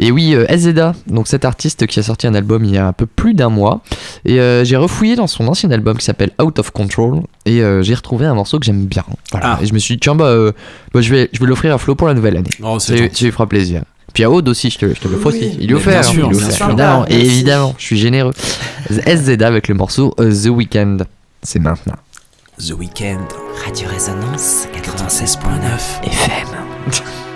Et 0.00 0.12
oui, 0.12 0.32
euh, 0.36 0.46
SZA, 0.56 0.94
donc 1.08 1.26
cet 1.26 1.44
artiste 1.44 1.86
qui 1.88 1.98
a 1.98 2.04
sorti 2.04 2.28
un 2.28 2.34
album 2.34 2.64
il 2.64 2.70
y 2.72 2.78
a 2.78 2.86
un 2.86 2.92
peu 2.92 3.06
plus 3.06 3.34
d'un 3.34 3.48
mois. 3.48 3.80
Et 4.24 4.38
euh, 4.38 4.62
j'ai 4.64 4.76
refouillé 4.76 5.16
dans 5.16 5.26
son 5.26 5.48
ancien 5.48 5.68
album 5.72 5.96
qui 5.98 6.04
s'appelle 6.04 6.30
Out 6.40 6.60
of 6.60 6.70
Control. 6.70 7.22
Et 7.46 7.62
euh, 7.62 7.82
j'ai 7.82 7.94
retrouvé 7.94 8.24
un 8.26 8.34
morceau 8.34 8.60
que 8.60 8.64
j'aime 8.64 8.86
bien. 8.86 9.04
Voilà. 9.32 9.54
Ah. 9.54 9.58
Et 9.60 9.66
je 9.66 9.74
me 9.74 9.80
suis 9.80 9.94
dit, 9.94 10.00
tiens, 10.00 10.14
bah, 10.14 10.26
euh, 10.26 10.52
bah, 10.94 11.00
je 11.00 11.10
vais, 11.12 11.28
je 11.32 11.40
vais 11.40 11.46
l'offrir 11.46 11.74
à 11.74 11.78
Flo 11.78 11.96
pour 11.96 12.06
la 12.06 12.14
nouvelle 12.14 12.36
année. 12.36 12.50
Oh, 12.62 12.78
ça 12.78 12.94
lui 12.94 13.08
fera 13.32 13.48
plaisir. 13.48 13.82
Puis 14.18 14.24
à 14.24 14.30
Aude 14.32 14.48
aussi, 14.48 14.68
je 14.68 14.78
te, 14.78 14.92
je 14.92 14.98
te 15.00 15.06
le 15.06 15.14
Oui, 15.16 15.26
aussi. 15.26 15.56
Il 15.60 15.68
lui 15.68 15.74
offert. 15.74 16.00
bien 16.00 16.02
sûr, 16.02 16.12
il 16.24 16.30
lui 16.30 16.38
bien 16.38 16.46
offert, 16.48 16.56
sûr. 16.56 16.66
évidemment. 16.66 17.06
Et 17.06 17.10
Merci. 17.14 17.26
évidemment, 17.26 17.74
je 17.78 17.84
suis 17.84 17.96
généreux. 17.98 18.32
SZA 18.90 19.46
avec 19.46 19.68
le 19.68 19.74
morceau 19.76 20.12
euh, 20.18 20.32
The 20.32 20.48
Weeknd. 20.48 20.96
C'est 21.40 21.60
maintenant. 21.60 21.94
The 22.58 22.72
Weeknd, 22.72 23.20
Radio 23.64 23.88
Résonance 23.88 24.66
96.9 24.74 25.38
FM. 26.02 26.48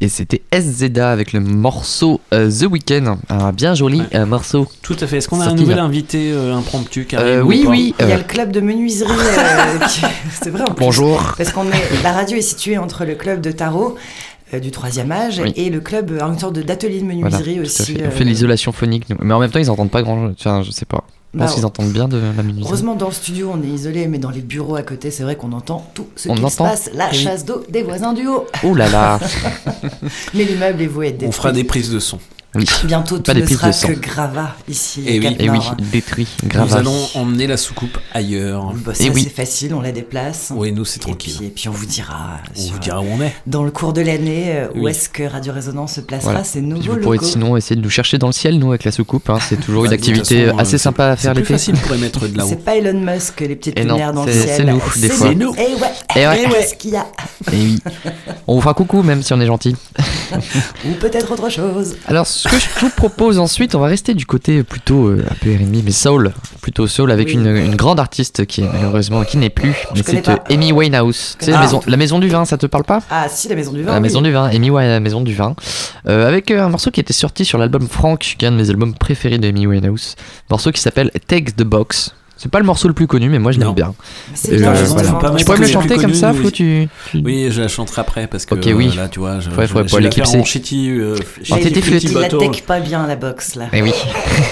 Et 0.00 0.08
c'était 0.08 0.42
SZA 0.52 1.10
avec 1.10 1.32
le 1.32 1.40
morceau 1.40 2.20
euh, 2.32 2.48
The 2.48 2.70
Weeknd, 2.70 3.16
un 3.28 3.52
bien 3.52 3.74
joli 3.74 4.00
euh, 4.14 4.26
morceau. 4.26 4.68
Tout 4.82 4.96
à 5.00 5.06
fait. 5.08 5.16
Est-ce 5.18 5.28
qu'on 5.28 5.40
a 5.40 5.46
un 5.48 5.54
nouvel 5.54 5.80
invité 5.80 6.30
euh, 6.32 6.54
impromptu 6.54 7.04
qui 7.04 7.16
Euh, 7.16 7.42
oui, 7.42 7.64
oui. 7.66 7.94
Il 7.98 8.08
y 8.08 8.12
a 8.12 8.16
le 8.18 8.22
club 8.22 8.52
de 8.52 8.60
menuiserie. 8.60 9.10
euh, 9.10 9.78
qui- 9.88 10.02
C'est 10.40 10.50
vrai 10.50 10.62
en 10.62 10.66
plus. 10.72 10.84
Bonjour. 10.84 11.34
Parce 11.36 11.50
qu'on 11.50 11.66
est, 11.70 12.02
la 12.04 12.12
radio 12.12 12.36
est 12.36 12.42
située 12.42 12.78
entre 12.78 13.04
le 13.04 13.16
club 13.16 13.40
de 13.40 13.50
tarot 13.50 13.96
euh, 14.54 14.60
du 14.60 14.70
troisième 14.70 15.10
âge 15.10 15.40
Oui. 15.42 15.52
et 15.56 15.68
le 15.68 15.80
club, 15.80 16.12
euh, 16.12 16.22
une 16.24 16.38
sorte 16.38 16.54
de- 16.54 16.62
d'atelier 16.62 17.00
de 17.00 17.04
menuiserie 17.04 17.58
aussi. 17.58 17.94
fait. 17.96 18.02
euh, 18.04 18.06
On 18.06 18.10
fait 18.12 18.24
l'isolation 18.24 18.70
phonique, 18.70 19.10
nous. 19.10 19.16
mais 19.20 19.34
en 19.34 19.40
même 19.40 19.50
temps 19.50 19.58
ils 19.58 19.68
entendent 19.70 19.90
pas 19.90 20.02
grand. 20.02 20.30
Enfin, 20.30 20.62
je 20.62 20.70
sais 20.70 20.86
pas. 20.86 21.04
Je 21.34 21.38
pense 21.38 21.48
Bah, 21.50 21.54
qu'ils 21.54 21.66
entendent 21.66 21.92
bien 21.92 22.08
de 22.08 22.16
la 22.16 22.42
menuiserie. 22.42 22.64
Heureusement, 22.64 22.94
dans 22.94 23.08
le 23.08 23.12
studio, 23.12 23.50
on 23.54 23.62
est 23.62 23.66
isolé, 23.66 24.06
mais 24.08 24.18
dans 24.18 24.30
les 24.30 24.40
bureaux 24.40 24.76
à 24.76 24.82
côté, 24.82 25.10
c'est 25.10 25.22
vrai 25.24 25.36
qu'on 25.36 25.52
entend 25.52 25.86
tout 25.94 26.06
ce 26.16 26.30
On 26.30 26.34
qui 26.34 26.40
se 26.40 26.46
entend 26.46 26.64
passe. 26.64 26.90
La 26.94 27.10
Oui. 27.10 27.16
chasse 27.16 27.44
d'eau 27.44 27.62
des 27.68 27.82
voisins 27.82 28.14
du 28.14 28.26
haut. 28.26 28.46
Oh 28.64 28.74
là 28.74 28.88
là. 28.88 29.20
mais 30.34 30.44
l'immeuble 30.44 30.80
est 30.82 30.86
voué 30.86 31.06
à 31.06 31.08
être 31.10 31.16
On 31.16 31.18
détruit. 31.18 31.32
fera 31.36 31.52
des 31.52 31.64
prises 31.64 31.90
de 31.90 31.98
son. 31.98 32.18
Oui. 32.54 32.64
Bientôt, 32.84 33.16
tout 33.18 33.24
Pas 33.24 33.34
des 33.34 33.42
ne 33.42 33.46
sera 33.46 33.68
de 33.68 33.72
sang. 33.74 33.88
que 33.88 33.92
gravat 33.92 34.56
ici. 34.70 35.02
Et 35.06 35.18
à 35.18 35.20
oui. 35.30 35.36
Et 35.38 35.50
oui, 35.50 35.58
Nord. 35.58 35.76
détruit, 35.92 36.26
Nous 36.42 36.48
grave. 36.48 36.74
allons 36.74 36.96
emmener 37.14 37.46
la 37.46 37.58
soucoupe 37.58 37.98
ailleurs. 38.14 38.72
Bah, 38.74 38.94
ça, 38.94 39.04
Et 39.04 39.10
oui. 39.10 39.22
c'est 39.22 39.34
facile, 39.34 39.74
on 39.74 39.82
la 39.82 39.92
déplace. 39.92 40.50
Oui, 40.56 40.72
nous 40.72 40.86
c'est 40.86 40.96
Et 40.96 41.00
tranquille. 41.00 41.34
puis, 41.36 41.46
et 41.46 41.50
puis 41.50 41.68
on 41.68 41.72
vous 41.72 41.84
dira, 41.84 42.38
On 42.56 42.58
sur- 42.60 42.72
vous 42.72 42.78
dira 42.78 43.00
où 43.02 43.04
on 43.06 43.20
est. 43.20 43.34
dans 43.46 43.64
le 43.64 43.70
cours 43.70 43.92
de 43.92 44.00
l'année 44.00 44.44
euh, 44.56 44.68
où 44.74 44.84
Oui. 44.84 44.90
est-ce 44.92 45.10
que 45.10 45.24
Radio 45.24 45.52
Résonance 45.52 45.92
se 45.96 46.00
placera 46.00 46.30
Voilà. 46.30 46.44
ces 46.44 46.60
Puis 46.60 46.68
nouveaux 46.70 46.94
vous 46.94 47.00
pourrez 47.00 47.18
locaux. 47.18 47.28
sinon 47.28 47.54
essayer 47.58 47.76
de 47.76 47.82
nous 47.82 47.90
chercher 47.90 48.16
dans 48.16 48.28
le 48.28 48.32
ciel, 48.32 48.58
nous, 48.58 48.70
avec 48.70 48.84
la 48.84 48.92
soucoupe. 48.92 49.28
hein. 49.28 49.38
C'est 49.46 49.60
toujours 49.60 49.84
une 49.84 49.90
Bah, 49.90 49.96
toute 49.98 50.08
activité 50.08 50.46
façon, 50.46 50.58
assez 50.58 50.74
euh, 50.76 50.78
sympa 50.78 51.04
à 51.08 51.16
c'est- 51.16 51.22
faire 51.24 51.32
C'est 51.32 51.34
l'été. 51.40 51.44
plus 51.44 51.54
facile 51.54 51.74
pour 51.76 51.94
émettre 51.94 52.26
de 52.28 52.36
là-haut. 52.38 52.48
C'est 52.48 52.64
pas 52.64 52.76
Elon 52.76 52.98
Musk, 52.98 53.40
les 53.40 53.56
petites 53.56 53.78
Et 53.78 53.84
lumières 53.84 54.14
dans 54.14 54.24
le 54.24 54.32
c'est- 54.32 54.42
ciel. 54.44 54.56
c'est 54.56 54.64
nous, 54.64 54.82
des 54.96 55.08
fois. 55.10 55.34
nous. 55.34 55.54
Eh 55.58 55.74
ouais, 55.74 55.80
Eh 56.16 56.26
ouais. 56.26 56.48
qu'est-ce 56.50 56.74
qu'il 56.76 56.92
y 56.92 56.96
a 56.96 57.06
Et 57.52 57.56
oui. 57.56 57.78
On 58.46 58.54
vous 58.54 58.62
fera 58.62 58.72
coucou, 58.72 59.02
même 59.02 59.22
si 59.22 59.34
on 59.34 59.40
est 59.42 59.46
gentil. 59.46 59.76
Ou 60.86 60.92
peut-être 60.98 61.30
autre 61.32 61.50
chose. 61.50 61.96
Alors, 62.06 62.26
ce 62.38 62.48
que 62.48 62.58
je 62.58 62.66
vous 62.80 62.90
propose 62.90 63.38
ensuite, 63.38 63.74
on 63.74 63.80
va 63.80 63.86
rester 63.88 64.14
du 64.14 64.24
côté 64.26 64.62
plutôt 64.62 65.06
euh, 65.08 65.24
un 65.30 65.34
peu 65.34 65.50
R&B, 65.54 65.82
mais 65.84 65.90
soul, 65.90 66.32
plutôt 66.62 66.86
soul, 66.86 67.10
avec 67.10 67.28
Oui. 67.28 67.34
une, 67.34 67.46
une 67.56 67.74
grande 67.76 67.98
artiste 68.00 68.46
qui 68.46 68.62
est 68.62 68.68
malheureusement 68.72 69.24
qui 69.24 69.36
n'est 69.36 69.50
plus, 69.50 69.74
mais 69.94 70.02
c'est 70.04 70.28
euh. 70.28 70.36
Amy 70.50 70.72
Winehouse. 70.72 71.36
Tu 71.38 71.46
sais, 71.46 71.50
la 71.50 71.58
Ah. 71.58 71.62
maison, 71.62 71.80
la 71.86 71.96
maison 71.96 72.18
du 72.18 72.28
vin, 72.28 72.44
ça 72.44 72.56
te 72.58 72.66
parle 72.66 72.84
pas? 72.84 73.00
Ah 73.10 73.26
si, 73.28 73.48
la 73.48 73.54
maison 73.56 73.72
du 73.72 73.82
vin. 73.82 73.90
La 73.92 73.96
oui. 73.98 74.02
maison 74.02 74.22
du 74.22 74.30
vin, 74.32 74.44
Amy 74.44 74.70
Winehouse, 74.70 74.92
la 74.92 75.00
maison 75.00 75.20
du 75.20 75.34
vin, 75.34 75.54
Euh, 76.06 76.26
avec 76.28 76.50
euh, 76.50 76.62
un 76.64 76.68
morceau 76.68 76.90
qui 76.90 77.00
était 77.00 77.12
sorti 77.12 77.44
sur 77.44 77.58
l'album 77.58 77.86
Frank, 77.88 78.18
qui 78.20 78.44
est 78.44 78.48
un 78.48 78.52
de 78.52 78.56
mes 78.56 78.70
albums 78.70 78.94
préférés 78.94 79.38
d'Amy 79.38 79.66
Winehouse, 79.66 80.14
morceau 80.50 80.70
qui 80.70 80.80
s'appelle 80.80 81.10
Take 81.26 81.52
the 81.52 81.62
Box. 81.64 82.14
C'est 82.40 82.48
pas 82.50 82.60
le 82.60 82.64
morceau 82.64 82.86
le 82.88 82.94
plus 82.94 83.06
connu, 83.08 83.28
mais 83.28 83.38
moi 83.40 83.50
je 83.52 83.58
l'aime 83.58 83.74
bien. 83.74 83.94
C'est 84.32 84.52
Euh, 84.54 84.58
bien, 84.58 84.72
voilà. 84.72 85.34
Tu 85.36 85.44
pourrais 85.44 85.58
me 85.58 85.62
le 85.64 85.68
chanter 85.70 85.96
comme 85.96 86.14
ça. 86.14 86.32
Flo 86.32 86.50
tu... 86.52 86.88
Oui, 87.14 87.48
je 87.50 87.60
la 87.62 87.68
chanterai 87.68 88.00
après 88.00 88.26
parce 88.28 88.46
que 88.46 88.54
Ok, 88.54 88.62
oui. 88.76 88.90
euh, 88.92 88.96
là, 88.96 89.08
tu 89.08 89.18
vois, 89.18 89.40
je, 89.40 89.50
Faudrait- 89.50 89.66
je, 89.66 89.82
je 89.82 89.88
faire 89.88 90.00
l'éclipser. 90.00 90.38
en 90.38 90.44
shitty, 90.44 90.90
euh, 90.90 91.16
tété 91.44 91.70
il- 91.80 91.82
flûte. 91.82 92.02
Il 92.04 92.12
la 92.14 92.28
tech 92.28 92.62
pas 92.62 92.78
bien 92.80 93.06
la 93.08 93.16
box 93.16 93.56
là. 93.56 93.66
Eh 93.72 93.82
oui. 93.82 93.92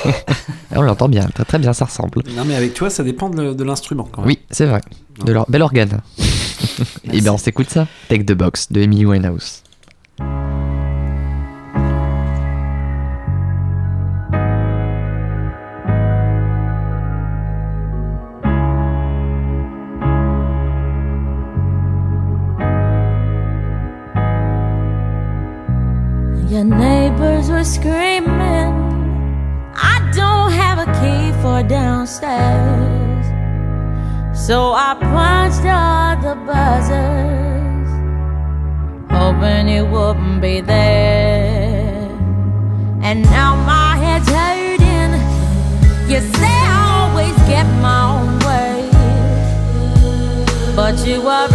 on 0.75 0.83
l'entend 0.83 1.09
bien, 1.09 1.27
très 1.33 1.45
très 1.45 1.59
bien, 1.61 1.73
ça 1.73 1.85
ressemble. 1.85 2.23
Non, 2.37 2.45
mais 2.45 2.57
avec 2.57 2.75
toi, 2.75 2.91
ça 2.91 3.05
dépend 3.05 3.31
de, 3.31 3.55
de 3.55 3.65
l'instrument 3.65 4.09
quand 4.11 4.23
même. 4.23 4.29
Oui, 4.29 4.41
c'est 4.51 4.67
vrai. 4.67 4.81
De 5.25 5.33
leur 5.33 5.49
bel 5.49 5.63
organe. 5.63 6.01
Et 7.13 7.21
bien 7.21 7.33
on 7.33 7.39
s'écoute 7.39 7.71
ça. 7.71 7.87
Take 8.09 8.25
the 8.25 8.33
Box 8.33 8.71
de 8.73 8.83
Amy 8.83 9.07
Winehouse. 9.07 9.63
Your 26.57 26.65
neighbors 26.65 27.51
were 27.51 27.65
screaming. 27.65 28.73
I 29.77 29.97
don't 30.15 30.51
have 30.53 30.79
a 30.79 30.89
key 31.01 31.31
for 31.43 31.63
downstairs. 31.63 33.27
So 34.35 34.73
I 34.73 34.97
punched 34.99 35.67
all 35.67 36.17
the 36.17 36.35
buzzers, 36.49 37.91
hoping 39.11 39.69
you 39.69 39.85
wouldn't 39.85 40.41
be 40.41 40.63
there. 40.63 42.09
And 43.03 43.25
now 43.25 43.57
my 43.67 43.99
head's 43.99 44.31
hurting. 44.31 45.13
You 46.11 46.21
say 46.39 46.57
I 46.73 47.11
always 47.11 47.37
get 47.53 47.67
my 47.85 48.01
own 48.17 48.39
way. 48.49 48.89
But 50.75 51.07
you 51.07 51.21
were 51.21 51.49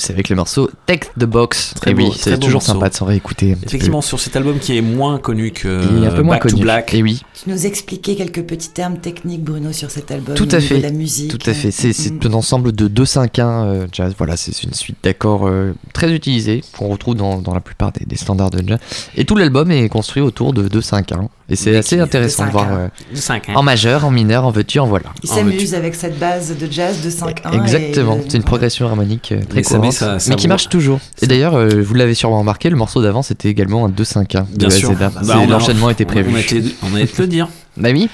Winehouse 0.00 0.10
avec 0.10 0.28
le 0.28 0.36
morceau 0.36 0.70
Take 0.86 1.08
the 1.18 1.24
Box. 1.24 1.74
Très 1.74 1.90
et 1.90 1.94
beau, 1.94 2.08
oui, 2.08 2.16
c'est 2.18 2.38
toujours 2.38 2.54
morceau. 2.54 2.72
sympa 2.72 2.88
de 2.88 2.94
s'en 2.94 3.06
réécouter. 3.06 3.54
peu. 3.54 3.66
Effectivement, 3.66 4.00
sur 4.00 4.18
cet 4.20 4.36
album 4.36 4.58
qui 4.58 4.76
est 4.76 4.82
moins 4.82 5.18
connu 5.18 5.50
que 5.52 5.82
Il 5.96 6.04
est 6.04 6.06
un 6.08 6.10
peu 6.10 6.22
moins 6.22 6.36
Back 6.36 6.48
to. 6.48 6.56
Black. 6.56 6.94
Et 6.94 7.02
oui. 7.02 7.22
Tu 7.42 7.48
nous 7.48 7.64
expliquais 7.64 8.16
quelques 8.16 8.42
petits 8.42 8.68
termes 8.70 8.98
techniques, 8.98 9.42
Bruno, 9.42 9.72
sur 9.72 9.90
cet 9.90 10.10
album. 10.10 10.34
Tout 10.34 10.48
à 10.50 10.60
fait. 10.60 10.76
de 10.76 10.82
la 10.82 10.90
musique. 10.90 11.30
Tout 11.38 11.50
à 11.50 11.54
fait. 11.54 11.70
C'est 11.70 11.92
c'est 11.94 12.10
Mm. 12.12 12.28
un 12.28 12.34
ensemble 12.34 12.72
de 12.72 12.86
2-5-1 12.86 13.64
euh, 13.64 13.86
jazz. 13.92 14.12
Voilà, 14.18 14.36
c'est 14.36 14.62
une 14.62 14.74
suite 14.74 14.96
d'accords 15.02 15.46
euh, 15.48 15.72
très 15.94 16.12
utilisés 16.12 16.62
qu'on 16.76 16.88
retrouve 16.88 17.14
dans, 17.14 17.40
dans 17.40 17.54
la 17.54 17.60
plupart 17.60 17.92
des, 17.92 18.04
des 18.04 18.16
standards 18.16 18.50
de 18.50 18.62
jazz. 18.66 18.78
Et 19.16 19.24
tout 19.24 19.36
l'album 19.36 19.70
est 19.70 19.88
construit 19.88 20.22
autour 20.22 20.52
de 20.52 20.68
2-5-1. 20.68 21.28
Et 21.48 21.56
c'est 21.56 21.74
assez 21.76 21.98
intéressant 21.98 22.46
de 22.46 22.50
voir 22.52 22.66
2-5-1. 22.66 22.76
euh, 22.76 22.88
2-5-1. 23.16 23.54
en 23.56 23.62
majeur, 23.62 24.04
en 24.04 24.10
mineur, 24.10 24.44
en 24.46 24.50
veux-tu, 24.50 24.78
en 24.78 24.86
voilà. 24.86 25.06
Il 25.22 25.28
s'amuse 25.28 25.74
avec 25.74 25.94
cette 25.96 26.18
base 26.18 26.56
de 26.56 26.70
jazz 26.70 27.00
de 27.02 27.10
5-1. 27.10 27.52
Exactement, 27.60 28.16
et- 28.18 28.24
c'est 28.28 28.36
une 28.36 28.44
progression 28.44 28.86
harmonique 28.86 29.32
euh, 29.32 29.40
très 29.48 29.62
courante, 29.62 29.92
ça- 29.92 30.18
ça 30.20 30.30
mais 30.30 30.36
qui 30.36 30.46
marche 30.46 30.68
toujours. 30.68 31.00
Et 31.22 31.26
d'ailleurs, 31.26 31.54
euh, 31.56 31.82
vous 31.82 31.94
l'avez 31.94 32.14
sûrement 32.14 32.38
remarqué, 32.38 32.70
le 32.70 32.76
morceau 32.76 33.02
d'avant 33.02 33.22
c'était 33.22 33.48
également 33.48 33.86
un 33.86 33.88
2-5-1 33.88 34.44
de 34.52 34.58
Bien 34.58 34.70
sûr. 34.70 34.92
Bah, 34.92 35.10
L'enchaînement 35.48 35.90
était 35.90 36.04
prévu. 36.04 36.30
On 36.32 36.36
a 36.36 36.40
été, 36.40 36.62
on 36.84 36.94
a 36.94 37.00
été 37.00 37.12
dire. 37.30 37.48
Bah 37.76 37.88
oui. 37.92 38.10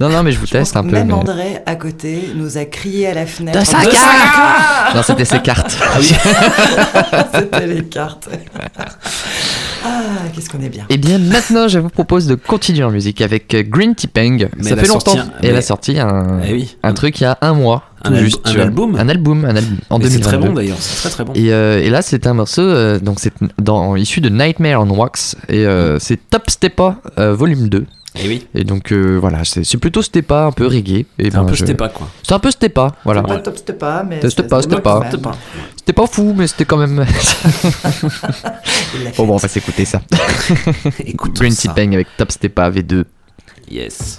Non, 0.00 0.08
non, 0.10 0.22
mais 0.22 0.32
je 0.32 0.38
vous 0.38 0.46
teste 0.46 0.76
un 0.76 0.82
peu. 0.84 0.90
Même 0.92 1.08
mais- 1.08 1.12
André, 1.14 1.58
à 1.66 1.74
côté, 1.76 2.30
nous 2.36 2.56
a 2.58 2.64
crié 2.66 3.08
à 3.08 3.14
la 3.14 3.26
fenêtre. 3.26 3.58
2-5-1 3.58 4.94
Non, 4.94 5.02
c'était 5.02 5.24
ses 5.24 5.40
cartes. 5.40 5.76
Ah. 5.82 5.98
C'était 7.34 7.66
les 7.66 7.84
cartes. 7.84 8.28
ah, 9.84 9.88
qu'est-ce 10.34 10.50
qu'on 10.50 10.60
est 10.60 10.68
bien. 10.68 10.84
Et 10.88 10.94
Eh 10.94 10.98
bien 10.98 11.18
maintenant, 11.18 11.68
je 11.68 11.78
vous 11.78 11.88
propose 11.88 12.26
de 12.26 12.34
continuer 12.34 12.84
en 12.84 12.90
musique 12.90 13.20
avec 13.20 13.52
euh, 13.54 13.62
Green. 13.66 13.94
Mais 14.56 14.68
Ça 14.70 14.76
fait 14.76 14.86
longtemps. 14.86 15.12
sorti 15.12 15.18
un- 15.18 15.24
Et 15.42 15.46
elle 15.46 15.52
mais- 15.52 15.58
a 15.58 15.62
sorti 15.62 15.98
un, 15.98 16.40
Eh 16.46 16.52
oui. 16.52 16.76
un 16.82 16.92
truc 16.94 17.20
il 17.20 17.24
y 17.24 17.26
a 17.26 17.38
un 17.40 17.54
mois. 17.54 17.84
Un 18.04 18.10
tout 18.10 18.14
al- 18.16 18.24
juste, 18.24 18.40
un 18.46 18.60
album 18.60 18.94
Un 18.96 19.08
album, 19.08 19.44
un 19.44 19.56
album. 19.56 19.78
En 19.90 19.96
c'est 19.96 20.02
2022. 20.04 20.22
très 20.28 20.38
bon 20.38 20.54
d'ailleurs, 20.54 20.76
c'est 20.78 21.00
très 21.00 21.10
très 21.10 21.24
bon. 21.24 21.32
Et, 21.34 21.52
euh, 21.52 21.80
et 21.82 21.90
là, 21.90 22.00
c'est 22.02 22.26
un 22.28 22.34
morceau, 22.34 22.62
euh, 22.62 23.00
donc 23.00 23.18
c'est 23.18 23.32
dans, 23.60 23.96
issu 23.96 24.20
de 24.20 24.28
Nightmare 24.28 24.80
on 24.82 24.88
Wax, 24.90 25.34
et 25.48 25.66
euh, 25.66 25.98
c'est 25.98 26.16
Top 26.30 26.48
Stepa 26.48 26.96
euh, 27.18 27.34
volume 27.34 27.68
2. 27.68 27.86
Et 28.20 28.28
oui. 28.28 28.46
Et 28.54 28.64
donc 28.64 28.92
euh, 28.92 29.18
voilà, 29.20 29.44
c'est 29.44 29.64
c'est 29.64 29.78
plutôt 29.78 30.02
Stepa, 30.02 30.44
un 30.46 30.52
peu 30.52 30.66
reggae. 30.66 31.06
Et 31.18 31.30
C'est 31.30 31.36
un 31.36 31.42
ben, 31.42 31.50
peu 31.50 31.54
je- 31.54 31.64
Stepa, 31.64 31.88
quoi. 31.88 32.08
C'est 32.22 32.34
un 32.34 32.38
peu 32.38 32.50
Stepa, 32.50 32.94
voilà. 33.04 33.22
Pas 33.22 33.38
top, 33.38 33.56
c'était 33.56 33.72
pas, 33.72 34.02
mais. 34.02 34.20
C'était 34.22 34.42
pas, 34.42 34.62
c'était 34.62 34.80
pas. 34.80 35.00
quand 35.10 35.18
même. 35.18 35.34
C'était 35.76 35.92
pas 35.92 36.06
fou, 36.06 36.34
mais 36.36 36.46
c'était 36.46 36.64
quand 36.64 36.78
même. 36.78 37.04
Bon, 39.16 39.26
bon, 39.26 39.34
on 39.34 39.36
va 39.36 39.48
s'écouter 39.48 39.84
ça. 39.84 40.00
Écoutons 41.04 41.40
Green 41.40 41.54
Pang 41.74 41.94
avec 41.94 42.08
Top 42.16 42.32
Stepa 42.32 42.70
V2. 42.70 43.04
Yes. 43.70 44.18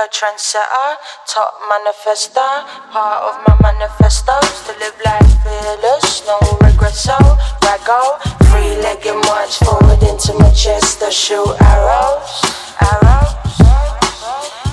Or 0.00 0.08
trendsetter. 0.08 0.96
Top 1.26 1.52
manifester, 1.68 2.64
part 2.90 3.20
of 3.28 3.36
my 3.46 3.54
manifestos 3.60 4.64
to 4.66 4.72
live 4.78 4.96
life 5.04 5.30
fearless, 5.44 6.24
no 6.26 6.38
regresso. 6.64 7.18
Raggo, 7.60 8.16
three-legged 8.48 9.14
march 9.26 9.58
forward 9.58 10.02
into 10.02 10.32
my 10.38 10.50
chest 10.52 11.00
to 11.00 11.10
shoot 11.10 11.54
arrows, 11.60 12.40
arrows. 12.80 13.34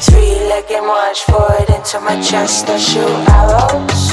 Three-legged 0.05 0.83
march 0.83 1.23
forward 1.23 1.69
into 1.69 1.99
my 1.99 2.21
chest 2.21 2.67
to 2.67 2.79
shoot 2.79 3.11
arrows. 3.29 4.06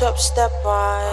Top 0.00 0.16
step 0.16 0.50
on. 0.64 1.04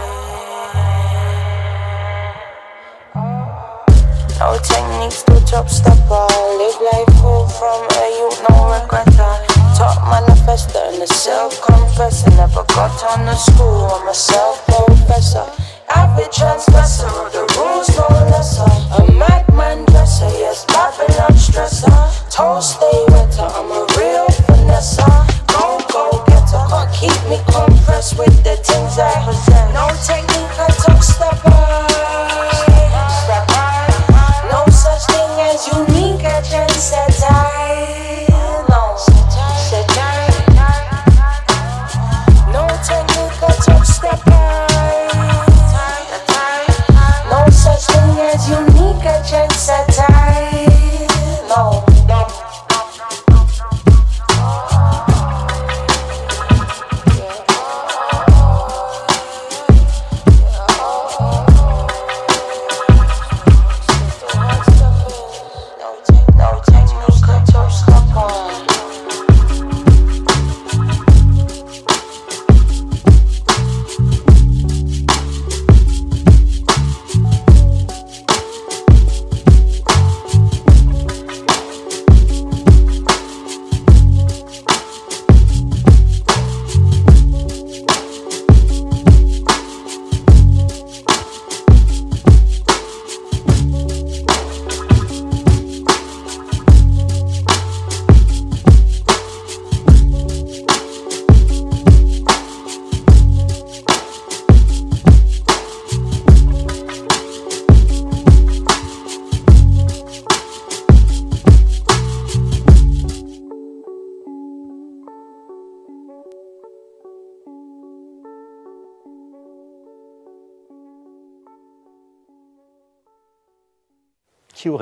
No 4.40 4.58
techniques 4.64 5.24
to 5.24 5.44
top 5.46 5.68
step 5.68 6.00
on. 6.10 6.32
Live 6.58 6.80
life 6.80 7.20
full 7.20 7.50
from 7.50 7.84
a 7.84 8.06
youth, 8.18 8.40
no 8.48 8.56
regretter. 8.72 9.34
Top 9.76 10.00
manifester 10.08 10.80
and 10.88 11.04
a 11.04 11.08
self 11.08 11.62
confessor. 11.62 12.30
Never 12.38 12.64
got 12.64 12.96
on 13.12 13.26
the 13.26 13.36
school, 13.36 13.92
I'm 13.92 14.08
a 14.08 14.14
self 14.14 14.66
professor. 14.66 15.46
Avid 15.94 16.32
transgressor 16.32 17.12
the 17.36 17.44
rules, 17.60 17.90
no 17.98 18.08
lesser. 18.32 18.72
A 19.00 19.12
madman 19.20 19.84
dresser, 19.88 20.32
yes, 20.40 20.64
Babylon 20.68 21.36
stressor. 21.36 21.92
Toes 22.32 22.76
stay 22.76 23.04
wetter, 23.10 23.52
I'm 23.52 23.70
a 23.70 23.86
real 24.00 24.28
finesse. 24.48 24.96
Go, 25.52 25.78
go 25.92 26.24
getter, 26.28 26.64
can't 26.72 26.94
keep 26.96 27.30
me 27.30 27.36
compressed 27.52 27.67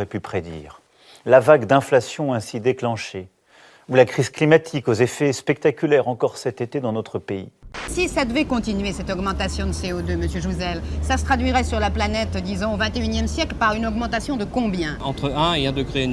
pu 0.05 0.19
prédire. 0.19 0.81
La 1.25 1.39
vague 1.39 1.65
d'inflation 1.65 2.33
ainsi 2.33 2.59
déclenchée 2.59 3.27
ou 3.89 3.95
la 3.95 4.05
crise 4.05 4.29
climatique 4.29 4.87
aux 4.87 4.93
effets 4.93 5.33
spectaculaires 5.33 6.07
encore 6.07 6.37
cet 6.37 6.61
été 6.61 6.79
dans 6.79 6.91
notre 6.91 7.19
pays 7.19 7.49
Si 7.89 8.07
ça 8.09 8.25
devait 8.25 8.45
continuer, 8.45 8.91
cette 8.91 9.09
augmentation 9.09 9.67
de 9.67 9.71
CO2, 9.71 10.17
Monsieur 10.17 10.41
Jouzel, 10.41 10.81
ça 11.01 11.17
se 11.17 11.23
traduirait 11.23 11.63
sur 11.63 11.79
la 11.79 11.89
planète, 11.89 12.35
disons, 12.43 12.73
au 12.73 12.77
21e 12.77 13.27
siècle, 13.27 13.55
par 13.57 13.73
une 13.73 13.85
augmentation 13.85 14.37
de 14.37 14.45
combien? 14.45 14.97
Entre 15.03 15.31
1 15.31 15.53
et 15.53 15.67
1 15.67 15.71
degré. 15.71 16.09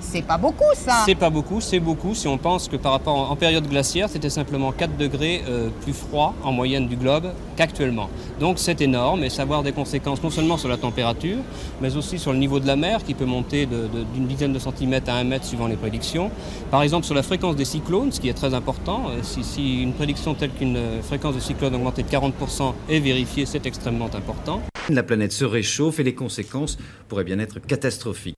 C'est 0.00 0.22
pas 0.22 0.36
beaucoup, 0.36 0.64
ça 0.74 1.02
C'est 1.06 1.14
pas 1.14 1.30
beaucoup, 1.30 1.60
c'est 1.60 1.80
beaucoup 1.80 2.14
si 2.14 2.28
on 2.28 2.36
pense 2.36 2.68
que 2.68 2.76
par 2.76 2.92
rapport 2.92 3.30
en, 3.30 3.36
période 3.36 3.66
glaciaire, 3.68 4.08
c'était 4.08 4.30
simplement 4.30 4.72
4 4.72 4.96
degrés 4.96 5.42
euh, 5.48 5.70
plus 5.82 5.92
froid 5.92 6.34
en 6.42 6.52
moyenne 6.52 6.86
du 6.86 6.96
globe 6.96 7.32
qu'actuellement. 7.56 8.10
Donc 8.40 8.58
c'est 8.58 8.80
énorme 8.80 9.24
et 9.24 9.30
ça 9.30 9.38
va 9.38 9.42
avoir 9.42 9.62
des 9.62 9.72
conséquences 9.72 10.22
non 10.22 10.30
seulement 10.30 10.56
sur 10.56 10.68
la 10.68 10.76
température, 10.76 11.38
mais 11.80 11.96
aussi 11.96 12.18
sur 12.18 12.32
le 12.32 12.38
niveau 12.38 12.60
de 12.60 12.66
la 12.66 12.76
mer 12.76 13.04
qui 13.04 13.14
peut 13.14 13.24
monter 13.24 13.66
d'une 13.66 14.26
dizaine 14.26 14.52
de 14.52 14.58
centimètres 14.58 15.10
à 15.10 15.14
un 15.14 15.24
mètre 15.24 15.44
suivant 15.44 15.66
les 15.66 15.76
prédictions. 15.76 16.30
Par 16.70 16.82
exemple 16.82 17.06
sur 17.06 17.14
la 17.14 17.22
fréquence 17.22 17.56
des 17.56 17.64
cyclones, 17.64 18.12
ce 18.12 18.20
qui 18.20 18.28
est 18.28 18.34
très 18.34 18.54
important. 18.54 19.04
Euh, 19.08 19.20
Si, 19.22 19.44
si 19.44 19.82
une 19.82 19.92
prédiction 19.92 20.34
telle 20.34 20.50
qu'une 20.50 20.76
euh, 20.76 21.01
fréquence 21.02 21.34
de 21.34 21.40
cyclone 21.40 21.74
augmentée 21.74 22.02
de 22.02 22.08
40% 22.08 22.74
est 22.88 23.00
vérifiée, 23.00 23.46
c'est 23.46 23.66
extrêmement 23.66 24.10
important. 24.14 24.62
La 24.88 25.02
planète 25.02 25.32
se 25.32 25.44
réchauffe 25.44 26.00
et 26.00 26.02
les 26.02 26.14
conséquences 26.14 26.78
pourraient 27.08 27.24
bien 27.24 27.38
être 27.38 27.58
catastrophiques. 27.58 28.36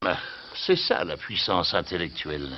C'est 0.67 0.77
ça 0.77 1.05
la 1.05 1.17
puissance 1.17 1.75
intellectuelle. 1.75 2.49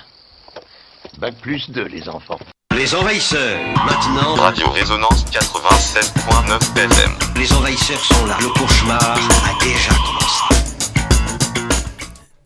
Bac 1.19 1.35
plus 1.41 1.70
2, 1.70 1.85
les 1.85 2.09
enfants. 2.09 2.39
Les 2.77 2.95
envahisseurs, 2.95 3.59
maintenant. 3.87 4.35
Radio 4.35 4.69
Résonance 4.70 5.24
87.9 5.27 6.77
FM. 6.77 7.11
Les 7.37 7.53
envahisseurs 7.55 8.05
sont 8.05 8.27
là. 8.27 8.37
Le 8.41 8.49
cauchemar 8.49 9.01
a 9.01 9.65
déjà 9.65 9.95
commencé. 10.05 10.27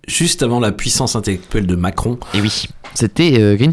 Juste 0.07 0.43
avant 0.43 0.61
la 0.61 0.73
puissance 0.73 1.17
intellectuelle 1.17 1.67
de 1.67 1.75
Macron. 1.75 2.19
Et 2.35 2.41
oui, 2.41 2.69
c'était 2.95 3.41
euh, 3.41 3.57
Green. 3.57 3.73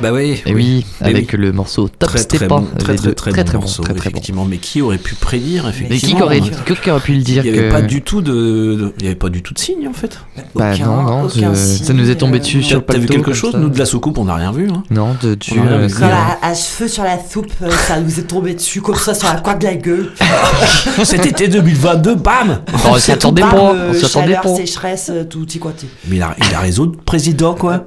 Bah 0.00 0.12
oui. 0.12 0.42
Et 0.46 0.54
oui, 0.54 0.84
avec 1.00 1.32
le 1.32 1.52
morceau 1.52 1.88
Top 1.88 2.08
très, 2.10 2.18
Step 2.18 2.38
très 2.40 2.48
Pas, 2.48 2.56
bon, 2.58 2.66
très 2.78 2.96
très 2.96 3.12
très, 3.14 3.30
Très, 3.30 3.42
bon 3.42 3.44
très 3.44 3.56
bon, 3.58 3.60
morceau, 3.60 3.82
très, 3.82 3.94
très 3.94 4.10
bon. 4.10 4.16
effectivement. 4.16 4.44
Mais 4.44 4.56
qui 4.56 4.80
aurait 4.82 4.98
pu 4.98 5.14
prédire 5.14 5.64
Mais 5.66 5.86
effectivement 5.86 6.16
qui 6.16 6.22
aurait, 6.24 6.40
hein. 6.40 6.74
qui 6.82 6.90
aurait 6.90 7.00
pu 7.00 7.12
le 7.14 7.20
dire 7.22 7.44
Il 7.44 7.52
n'y 7.52 7.58
avait 7.58 7.68
que... 7.68 7.72
pas 7.72 7.82
du 7.82 8.02
tout 8.02 8.20
de, 8.22 8.32
de- 8.32 8.94
il 8.98 9.04
y 9.04 9.06
avait 9.06 9.14
pas 9.14 9.28
du 9.28 9.42
tout 9.42 9.54
de 9.54 9.58
signe 9.58 9.86
en 9.86 9.92
fait. 9.92 10.18
Bah 10.54 10.72
Aucun- 10.74 10.86
non, 10.86 11.02
non, 11.02 11.22
aucun 11.24 11.54
signe, 11.54 11.84
ça 11.84 11.92
nous 11.92 12.10
est 12.10 12.16
tombé 12.16 12.38
euh, 12.38 12.40
dessus 12.40 12.56
non. 12.58 12.62
sur 12.64 12.78
le 12.78 12.84
T'as 12.84 12.98
vu 12.98 13.06
quelque 13.06 13.32
chose 13.34 13.52
ça. 13.52 13.58
Nous 13.58 13.68
de 13.68 13.78
la 13.78 13.86
soucoupe, 13.86 14.18
on 14.18 14.24
n'a 14.24 14.34
rien 14.34 14.52
vu. 14.52 14.68
Hein. 14.68 14.82
Non, 14.90 15.14
de 15.22 15.34
tu. 15.34 15.58
Euh, 15.60 15.88
la- 16.00 16.38
à 16.42 16.54
cheveux 16.54 16.88
sur 16.88 17.04
la 17.04 17.18
soupe, 17.22 17.52
euh, 17.62 17.70
ça 17.86 18.00
nous 18.00 18.18
est 18.18 18.24
tombé 18.24 18.54
dessus 18.54 18.80
comme 18.80 18.96
ça 18.96 19.14
sur 19.14 19.28
la 19.28 19.40
coin 19.40 19.54
de 19.54 19.64
la 19.64 19.74
gueule. 19.76 20.10
Cet 21.04 21.26
été 21.26 21.46
2022, 21.48 22.14
bam 22.16 22.60
on 22.88 22.98
s'y 22.98 23.12
attendait 23.12 23.42
pas, 23.42 23.72
euh, 23.74 23.90
on 23.90 23.94
s'y 23.94 24.04
attendait 24.06 24.34
pas. 24.42 24.54
sécheresse, 24.56 25.10
euh, 25.12 25.24
tout 25.24 25.46
y 25.52 25.58
côté. 25.58 25.86
Mais 26.08 26.16
il 26.16 26.22
a, 26.22 26.34
il 26.38 26.54
a 26.54 26.58
raison, 26.60 26.90
président 27.04 27.54
quoi. 27.54 27.82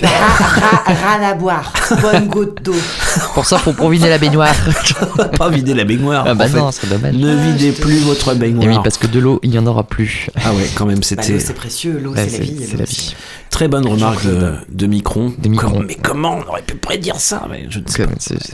Rien 0.85 1.27
à 1.27 1.33
boire, 1.33 1.73
bonne 1.95 2.27
goutte 2.27 2.61
d'eau. 2.63 2.75
Pour 3.33 3.45
ça, 3.45 3.57
faut 3.57 3.73
proviner 3.73 4.09
la 4.09 4.17
baignoire. 4.17 4.53
Pas 5.37 5.49
vider 5.49 5.73
la 5.73 5.83
baignoire. 5.83 6.25
Ah 6.27 6.33
bah 6.35 6.45
en 6.53 6.57
non, 6.57 6.71
c'est 6.71 6.87
dommage. 6.89 7.13
Ne 7.15 7.35
videz 7.35 7.71
plus 7.71 7.99
votre 7.99 8.33
baignoire. 8.35 8.65
Et 8.65 8.69
oui, 8.69 8.77
parce 8.83 8.97
que 8.97 9.07
de 9.07 9.19
l'eau, 9.19 9.39
il 9.43 9.53
y 9.53 9.59
en 9.59 9.65
aura 9.67 9.83
plus. 9.83 10.29
Ah 10.43 10.53
ouais, 10.53 10.67
quand 10.75 10.85
même, 10.85 10.97
Bah, 10.99 11.03
c'était 11.03 11.33
l'eau 11.33 11.39
c'est 11.39 11.53
précieux, 11.53 11.99
l'eau 12.03 12.11
Bah, 12.13 12.21
c'est 12.27 12.37
la 12.39 12.43
vie. 12.43 12.57
c'est 12.65 12.73
l'eau, 12.73 12.79
la 12.79 12.85
c'est- 12.85 12.95
vie. 12.95 13.15
très 13.49 13.67
bonne 13.67 13.85
remarque 13.87 14.25
de, 14.25 14.53
de 14.69 14.87
Micron. 14.87 15.33
De 15.37 15.49
Micron. 15.49 15.69
Comment- 15.71 15.85
mais 15.87 15.95
comment 15.95 16.37
on 16.45 16.49
aurait 16.49 16.61
pu 16.61 16.75
prédire 16.75 17.17
ça 17.19 17.45
mais 17.49 17.65
Je 17.69 17.79
ne 17.79 17.87
sais 17.87 18.05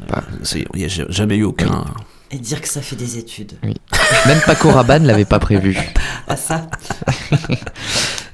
pas. 0.07 0.23
Il 0.55 0.65
n'y 0.79 0.85
a 0.85 1.05
jamais 1.09 1.35
eu 1.37 1.43
aucun. 1.43 1.83
Et 2.33 2.37
dire 2.39 2.59
que 2.61 2.67
ça 2.67 2.81
fait 2.81 2.95
des 2.95 3.17
études. 3.19 3.53
Oui. 3.63 3.75
Même 4.25 4.39
Paco 4.45 4.71
Rabanne 4.71 5.05
l'avait 5.05 5.23
pas 5.25 5.37
prévu. 5.39 5.77
Ah 6.25 6.37
ça 6.37 6.65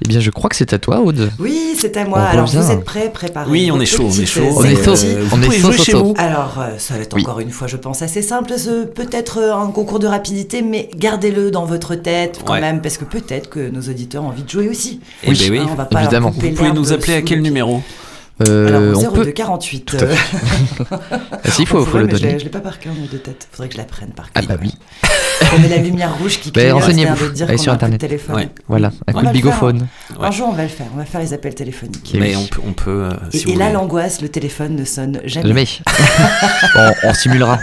Eh 0.02 0.08
bien, 0.08 0.20
je 0.20 0.30
crois 0.30 0.48
que 0.48 0.54
c'est 0.54 0.72
à 0.72 0.78
toi, 0.78 1.00
Aude. 1.00 1.30
Oui, 1.40 1.74
c'est 1.78 1.96
à 1.96 2.04
moi. 2.04 2.18
On 2.20 2.24
Alors 2.24 2.46
revient. 2.46 2.58
vous 2.64 2.70
êtes 2.70 2.84
prêts, 2.84 3.10
préparez. 3.12 3.50
Oui, 3.50 3.70
on 3.72 3.80
est 3.80 3.84
chaud, 3.86 4.06
on 4.08 4.12
est 4.22 4.26
chaud. 4.26 4.42
On 4.56 4.64
est 4.64 4.76
chaud. 4.82 4.92
Euh, 5.04 5.24
On 5.32 5.36
vous 5.36 5.42
est 5.42 5.46
pouvez 5.46 5.60
chaud, 5.60 5.72
chez 5.72 5.92
vous. 5.94 6.14
Alors, 6.16 6.54
euh, 6.60 6.78
ça 6.78 6.94
va 6.94 7.00
être 7.00 7.14
Oui. 7.16 7.22
encore 7.22 7.40
une 7.40 7.50
fois, 7.50 7.66
je 7.66 7.76
pense, 7.76 8.00
assez 8.02 8.22
simple. 8.22 8.52
Ce- 8.56 8.84
Peut-être 8.84 9.38
euh, 9.38 9.54
un 9.54 9.66
concours 9.72 9.98
de 9.98 10.06
rapidité, 10.06 10.62
mais 10.62 10.88
gardez-le 10.96 11.50
dans 11.50 11.64
votre 11.64 11.96
tête 11.96 12.40
quand 12.44 12.52
Ouais. 12.54 12.60
même, 12.60 12.80
parce 12.80 12.96
que 12.96 13.04
peut-être 13.04 13.50
que 13.50 13.68
nos 13.70 13.80
auditeurs 13.82 14.22
ont 14.22 14.28
envie 14.28 14.44
de 14.44 14.48
jouer 14.50 14.68
aussi. 14.68 15.00
Eh 15.24 15.32
ben 15.32 15.50
oui, 15.50 15.58
Hein, 15.58 15.66
on 15.70 15.74
va 15.74 15.84
pas 15.86 16.02
évidemment. 16.02 16.30
Vous 16.30 16.48
pouvez 16.52 16.72
nous 16.72 16.92
appeler 16.92 17.14
à 17.14 17.22
quel 17.22 17.42
numéro? 17.42 17.82
Euh, 18.48 18.68
Alors, 18.68 19.04
on 19.04 19.12
peut. 19.12 19.24
0248. 19.24 19.84
Tout 19.84 19.96
à 19.96 20.88
Ah, 21.10 21.50
si, 21.50 21.62
il 21.62 21.66
faut, 21.68 21.84
le 21.84 22.06
mais 22.06 22.10
je 22.12 22.16
l'ai- 22.16 22.20
donner. 22.22 22.38
Je 22.38 22.44
l'ai 22.44 22.50
pas 22.50 22.60
par 22.60 22.78
cœur, 22.78 22.94
moi, 22.94 23.06
de 23.10 23.18
tête. 23.18 23.48
Faudrait 23.52 23.68
que 23.68 23.74
je 23.74 23.78
la 23.78 23.84
prenne 23.84 24.10
par 24.10 24.28
Ah 24.34 24.40
cœur. 24.40 24.48
bah 24.50 24.56
oui. 24.62 24.74
On 25.54 25.58
met 25.58 25.68
la 25.68 25.76
lumière 25.78 26.16
rouge 26.18 26.38
qui 26.40 26.50
Bah, 26.52 26.60
clignote, 26.60 26.80
renseignez-vous. 26.82 27.26
de 27.28 27.32
dire 27.32 27.48
Allez 27.48 27.58
sur 27.58 27.72
a 27.72 27.74
un 27.74 27.78
coup 27.78 27.80
de 27.82 27.84
Internet. 27.94 28.00
téléphone. 28.00 28.36
Ouais. 28.36 28.48
Voilà, 28.68 28.88
un 28.88 28.92
On 29.08 29.12
coup 29.18 29.24
va 29.24 29.28
de 29.28 29.32
bigophone. 29.34 29.86
Un 30.20 30.30
jour, 30.30 30.48
on 30.50 30.52
va 30.52 30.62
le 30.62 30.68
faire. 30.68 30.86
On 30.94 30.98
va 30.98 31.04
faire 31.04 31.20
les 31.20 31.32
appels 31.34 31.54
téléphoniques. 31.54 32.14
Et 32.14 32.18
Mais 32.20 32.34
oui. 32.36 32.42
on 32.42 32.46
peut, 32.46 32.60
on 32.66 32.72
peut 32.72 32.90
euh, 33.04 33.10
Et, 33.32 33.38
si 33.38 33.44
vous 33.46 33.52
et 33.52 33.56
là, 33.56 33.70
l'angoisse, 33.72 34.20
le 34.22 34.28
téléphone 34.28 34.76
ne 34.76 34.84
sonne 34.84 35.20
jamais. 35.24 35.48
Jamais. 35.48 35.66
on, 36.76 37.08
on 37.08 37.14
simulera. 37.14 37.58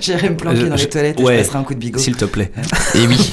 J'irai 0.00 0.30
me 0.30 0.36
planquer 0.36 0.60
Je- 0.60 0.66
dans 0.66 0.74
les 0.76 0.88
toilettes 0.88 1.20
et 1.20 1.22
je 1.22 1.38
passerai 1.38 1.58
un 1.58 1.62
coup 1.64 1.74
de 1.74 1.78
bigot. 1.80 1.98
S'il 1.98 2.16
te 2.16 2.24
plaît. 2.24 2.50
Et 2.94 3.06
oui. 3.06 3.30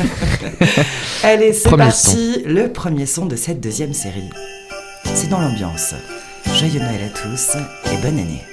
Allez, 1.23 1.53
c'est 1.53 1.69
parti. 1.75 2.43
Le 2.45 2.67
premier 2.71 3.05
son 3.05 3.25
de 3.25 3.35
cette 3.35 3.61
deuxième 3.61 3.93
série. 3.93 4.29
C'est 5.13 5.29
dans 5.29 5.39
l'ambiance. 5.39 5.93
Joyeux 6.59 6.81
Noël 6.81 7.03
à 7.03 7.09
tous 7.17 7.55
et 7.55 7.97
bonne 8.01 8.19
année. 8.19 8.43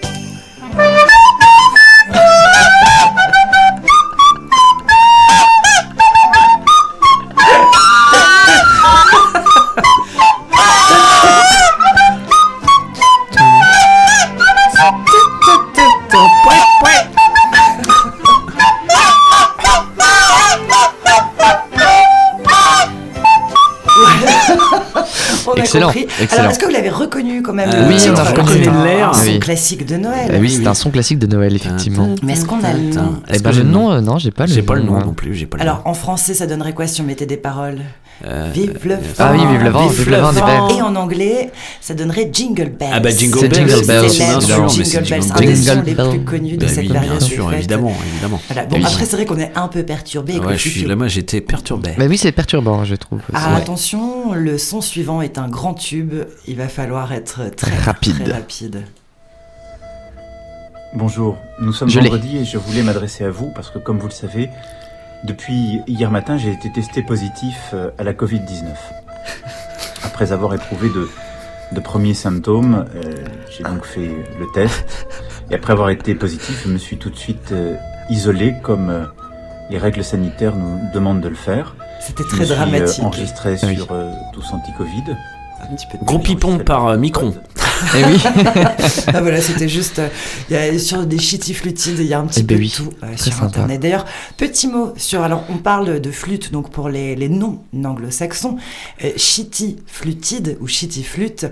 On 25.56 25.60
a 25.60 25.62
Excellent, 25.62 25.86
compris. 25.86 26.06
excellent. 26.20 26.40
Alors, 26.40 26.50
est-ce 26.52 26.58
que 26.58 26.66
vous 26.66 26.72
l'avez 26.72 26.90
reconnu 26.90 27.42
quand 27.42 27.52
même 27.54 27.70
Euh, 27.72 27.82
le 27.82 27.88
oui, 27.88 27.96
titre 27.96 28.12
on 28.14 28.18
a 28.20 28.24
reconnu 28.24 28.48
c'est 28.64 28.68
un- 28.68 28.84
l'air. 28.84 29.08
Un 29.08 29.12
son 29.14 29.26
Oui. 29.30 29.38
classique 29.40 29.86
de 29.86 29.96
Noël. 29.96 30.30
Eh 30.34 30.38
oui, 30.38 30.50
c'est 30.50 30.66
un 30.66 30.74
son 30.74 30.90
classique 30.90 31.18
de 31.18 31.26
Noël, 31.26 31.54
effectivement. 31.54 32.14
Mais 32.22 32.34
est-ce 32.34 32.44
qu'on 32.44 32.62
a 32.62 32.72
le 32.72 32.94
nom 32.94 33.22
Eh 33.32 33.38
ben, 33.38 33.52
le 33.52 33.62
nom, 33.62 33.90
euh, 33.92 34.00
non, 34.00 34.18
j'ai 34.18 34.30
pas 34.30 34.46
le 34.46 34.52
J'ai 34.52 34.62
pas 34.62 34.74
le 34.74 34.82
nom 34.82 34.92
moi. 34.92 35.04
non 35.04 35.12
plus. 35.14 35.34
J'ai 35.34 35.46
pas 35.46 35.56
le 35.56 35.62
Alors, 35.62 35.82
en 35.86 35.94
français, 35.94 36.34
ça 36.34 36.46
donnerait 36.46 36.72
quoi 36.74 36.86
si 36.86 37.00
on 37.00 37.04
mettait 37.04 37.26
des 37.26 37.36
paroles? 37.38 37.80
Euh, 38.24 38.50
Vive 38.54 38.78
le 38.84 38.94
vent. 38.94 39.00
Ah 39.18 39.32
oui, 39.34 39.40
vive 39.46 39.62
le 39.62 39.68
vent, 39.70 39.86
vive 39.88 40.08
le 40.10 40.16
vent, 40.16 40.32
des 40.32 40.40
belles. 40.40 40.78
Et 40.78 40.80
en 40.82 40.96
anglais, 40.96 41.52
ça 41.82 41.92
donnerait 41.92 42.30
Jingle 42.32 42.70
Bells. 42.70 42.88
Ah 42.92 43.00
bah 43.00 43.10
Jingle 43.10 43.40
Bells, 43.48 43.54
Jingle 43.54 43.86
Bells, 43.86 44.08
C'est 44.10 44.24
bien 44.24 44.40
sûr, 44.40 44.68
Jingle 44.68 44.84
c'est 44.86 45.00
Bells, 45.00 45.30
un 45.32 45.40
des 45.40 45.56
sons 45.56 45.82
les 45.84 45.94
plus 45.94 46.24
connus 46.24 46.56
de 46.56 46.64
Bah 46.64 46.68
cette 46.72 46.84
oui, 46.86 46.88
période 46.92 47.10
bien 47.18 47.20
sûr, 47.20 47.52
évidemment, 47.52 47.92
évidemment. 48.12 48.40
Voilà. 48.48 48.64
Bon, 48.64 48.76
Oui. 48.78 48.84
après, 48.86 49.04
c'est 49.04 49.16
vrai 49.16 49.26
qu'on 49.26 49.38
est 49.38 49.52
un 49.54 49.68
peu 49.68 49.82
perturbé 49.82 50.32
avec 50.32 50.44
Ouais, 50.46 50.52
le 50.52 50.56
je 50.56 50.62
suis 50.62 50.70
futur. 50.70 50.88
là, 50.88 50.96
moi 50.96 51.08
j'étais 51.08 51.42
perturbé. 51.42 51.90
Bah 51.98 52.06
oui, 52.08 52.16
c'est 52.16 52.32
perturbant, 52.32 52.84
je 52.84 52.94
trouve. 52.94 53.20
Ah, 53.34 53.50
Ouais. 53.50 53.56
attention, 53.60 54.32
le 54.32 54.56
son 54.56 54.80
suivant 54.80 55.20
est 55.20 55.36
un 55.36 55.48
grand 55.48 55.74
tube. 55.74 56.14
Il 56.48 56.56
va 56.56 56.68
falloir 56.68 57.12
être 57.12 57.54
très 57.54 57.76
Rapide. 57.76 58.24
Très 58.24 58.32
rapide. 58.32 58.82
Bonjour, 60.94 61.36
nous 61.60 61.72
sommes 61.74 61.90
Je 61.90 62.00
vendredi 62.00 62.38
et 62.38 62.44
je 62.46 62.56
voulais 62.56 62.82
m'adresser 62.82 63.24
à 63.24 63.30
vous 63.30 63.50
parce 63.54 63.68
que 63.70 63.78
comme 63.78 63.98
vous 63.98 64.06
le 64.06 64.12
savez, 64.12 64.48
depuis 65.24 65.82
hier 65.86 66.10
matin 66.10 66.36
j'ai 66.38 66.52
été 66.52 66.70
testé 66.70 67.02
positif 67.02 67.70
euh, 67.74 67.90
à 67.98 68.04
la 68.04 68.12
Covid-19. 68.12 68.66
Après 70.04 70.32
avoir 70.32 70.54
éprouvé 70.54 70.88
de, 70.88 71.08
de 71.72 71.80
premiers 71.80 72.14
symptômes, 72.14 72.86
euh, 72.94 73.14
j'ai 73.50 73.64
donc 73.64 73.84
fait 73.84 74.10
le 74.38 74.46
test 74.54 75.06
et 75.50 75.54
après 75.54 75.72
avoir 75.72 75.90
été 75.90 76.14
positif, 76.14 76.62
je 76.64 76.72
me 76.72 76.78
suis 76.78 76.96
tout 76.96 77.10
de 77.10 77.16
suite 77.16 77.52
euh, 77.52 77.76
isolé 78.10 78.54
comme 78.62 78.90
euh, 78.90 79.04
les 79.70 79.78
règles 79.78 80.02
sanitaires 80.04 80.54
nous 80.56 80.78
demandent 80.94 81.20
de 81.20 81.28
le 81.28 81.34
faire. 81.36 81.74
C'était 82.00 82.22
Je 82.24 82.28
très 82.28 82.40
me 82.40 82.44
suis, 82.44 82.54
dramatique. 82.54 83.04
enregistré 83.04 83.56
Ah 83.62 83.66
oui. 83.66 83.76
sur 83.76 83.88
tous 84.32 84.52
anti-Covid. 84.52 85.16
Un 85.70 85.74
petit 85.74 85.86
peu 85.90 85.98
de 85.98 86.04
Gros 86.04 86.18
pipon 86.18 86.58
par 86.58 86.86
euh, 86.88 86.96
Micron. 86.98 87.34
Eh 87.94 88.04
oui. 88.04 88.18
ah 89.08 89.20
voilà, 89.20 89.38
c'était 89.42 89.68
juste 89.68 89.98
euh, 89.98 90.08
il 90.48 90.56
y 90.56 90.58
a, 90.58 90.78
sur 90.78 91.04
des 91.04 91.18
shitty 91.18 91.52
flutides, 91.52 91.98
il 91.98 92.06
y 92.06 92.14
a 92.14 92.20
un 92.20 92.26
petit 92.26 92.40
Eh 92.40 92.42
peu 92.44 92.54
ben 92.54 92.56
de 92.56 92.62
oui, 92.62 92.72
tout 92.74 92.90
euh, 93.02 93.06
sur 93.16 93.32
sympa. 93.34 93.44
internet. 93.46 93.80
D'ailleurs, 93.80 94.06
petit 94.38 94.66
mot 94.66 94.94
sur 94.96 95.22
alors 95.22 95.44
on 95.50 95.58
parle 95.58 96.00
de 96.00 96.10
flûte 96.10 96.52
donc 96.52 96.70
pour 96.70 96.88
les, 96.88 97.14
les 97.16 97.28
non 97.28 97.58
anglo-saxons, 97.84 98.56
euh, 99.04 99.10
shitty 99.18 99.76
flutide 99.86 100.56
ou 100.62 100.66
shitty 100.68 101.02
flûte, 101.02 101.44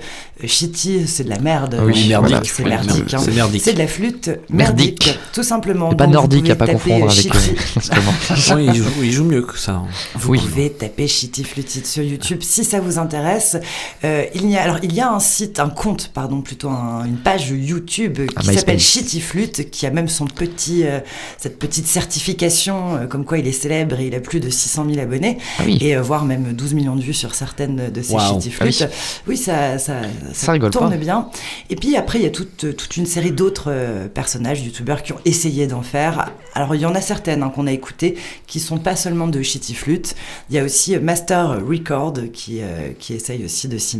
euh, 0.42 0.46
shitty 0.46 1.06
c'est 1.06 1.24
de 1.24 1.28
la 1.30 1.38
merde, 1.40 1.76
Ah 1.78 1.84
oui, 1.84 1.92
donc, 2.00 2.08
merdique, 2.08 2.30
voilà, 2.30 2.46
c'est 2.46 2.64
merdique, 2.64 3.14
hein. 3.14 3.18
c'est 3.22 3.34
merdique. 3.34 3.62
C'est 3.62 3.74
de 3.74 3.78
la 3.78 3.86
flûte 3.86 4.30
merdique, 4.48 5.06
Merdique. 5.06 5.18
tout 5.34 5.42
simplement. 5.42 5.92
Et 5.92 5.96
pas 5.96 6.04
Donc, 6.06 6.14
vous 6.14 6.20
nordique 6.20 6.48
à 6.48 6.56
pas 6.56 6.66
confondre 6.68 7.04
avec 7.04 7.16
shitty. 7.16 7.36
euh, 7.36 7.76
instrument. 7.76 8.14
Oui, 8.56 8.66
il 8.68 8.74
joue, 8.76 8.90
il 9.02 9.12
joue 9.12 9.24
mieux 9.24 9.42
que 9.42 9.58
ça. 9.58 9.82
Vous 10.14 10.30
Oui. 10.30 10.38
pouvez 10.40 10.70
taper 10.70 11.06
Shitty 11.06 11.44
Flutide 11.44 11.84
sur 11.86 12.02
YouTube 12.02 12.38
si 12.40 12.64
ça 12.64 12.80
vous 12.80 12.98
intéresse. 12.98 13.58
Euh, 14.04 14.24
il 14.34 14.48
y 14.50 14.56
a 14.56 14.62
alors 14.62 14.78
il 14.82 14.92
y 14.94 15.00
a 15.00 15.10
un 15.10 15.18
site, 15.18 15.58
un 15.60 15.68
compte 15.70 16.10
pardon, 16.12 16.42
plutôt 16.42 16.68
un- 16.68 17.04
une 17.06 17.16
page 17.16 17.48
YouTube 17.50 18.18
Ah, 18.36 18.40
qui 18.42 18.54
s'appelle. 18.54 18.78
Shitty 18.78 19.20
Flute, 19.20 19.70
qui 19.70 19.86
a 19.86 19.90
même 19.90 20.08
son 20.08 20.26
petit, 20.26 20.84
euh, 20.84 21.00
cette 21.38 21.58
petite 21.58 21.86
certification, 21.86 22.96
euh, 22.96 23.06
comme 23.06 23.24
quoi 23.24 23.38
il 23.38 23.46
est 23.46 23.52
célèbre 23.52 23.98
et 24.00 24.06
il 24.08 24.14
a 24.14 24.20
plus 24.20 24.40
de 24.40 24.50
600 24.50 24.84
000 24.88 25.00
abonnés, 25.00 25.38
et 25.66 25.96
euh, 25.96 26.02
voire 26.02 26.24
même 26.24 26.52
12 26.52 26.74
millions 26.74 26.96
de 26.96 27.00
vues 27.02 27.14
sur 27.14 27.34
certaines 27.34 27.90
de 27.90 28.02
ses 28.02 28.12
Waouh. 28.14 28.40
Shitty 28.40 28.54
Ah 28.60 28.64
oui. 28.64 28.72
Flutes. 28.72 28.88
oui. 29.26 29.36
ça, 29.36 29.78
ça, 29.78 30.00
tourne 30.70 30.90
pas. 30.90 30.96
bien. 30.96 31.28
Et 31.70 31.76
puis 31.76 31.96
après, 31.96 32.18
il 32.18 32.22
y 32.24 32.26
a 32.26 32.30
toute, 32.30 32.76
toute 32.76 32.96
une 32.96 33.06
série 33.06 33.32
d'autres 33.32 33.72
personnages, 34.12 34.60
youtubeurs, 34.62 35.02
qui 35.02 35.12
ont 35.12 35.20
essayé 35.24 35.66
d'en 35.66 35.82
faire. 35.82 36.30
Alors, 36.54 36.74
il 36.74 36.80
y 36.80 36.86
en 36.86 36.94
a 36.94 37.00
certaines 37.00 37.42
hein, 37.42 37.50
qu'on 37.54 37.66
a 37.66 37.72
écoutées 37.72 38.16
qui 38.46 38.60
sont 38.60 38.78
pas 38.78 38.96
seulement 38.96 39.26
de 39.28 39.40
Shitty 39.42 39.74
Flute. 39.74 40.14
Il 40.50 40.56
y 40.56 40.58
a 40.58 40.64
aussi 40.64 40.96
Master 40.98 41.58
Record 41.66 42.14
qui, 42.32 42.60
qui 42.98 43.14
essaye 43.14 43.44
aussi 43.44 43.68
de 43.68 43.78
s'y 43.78 43.93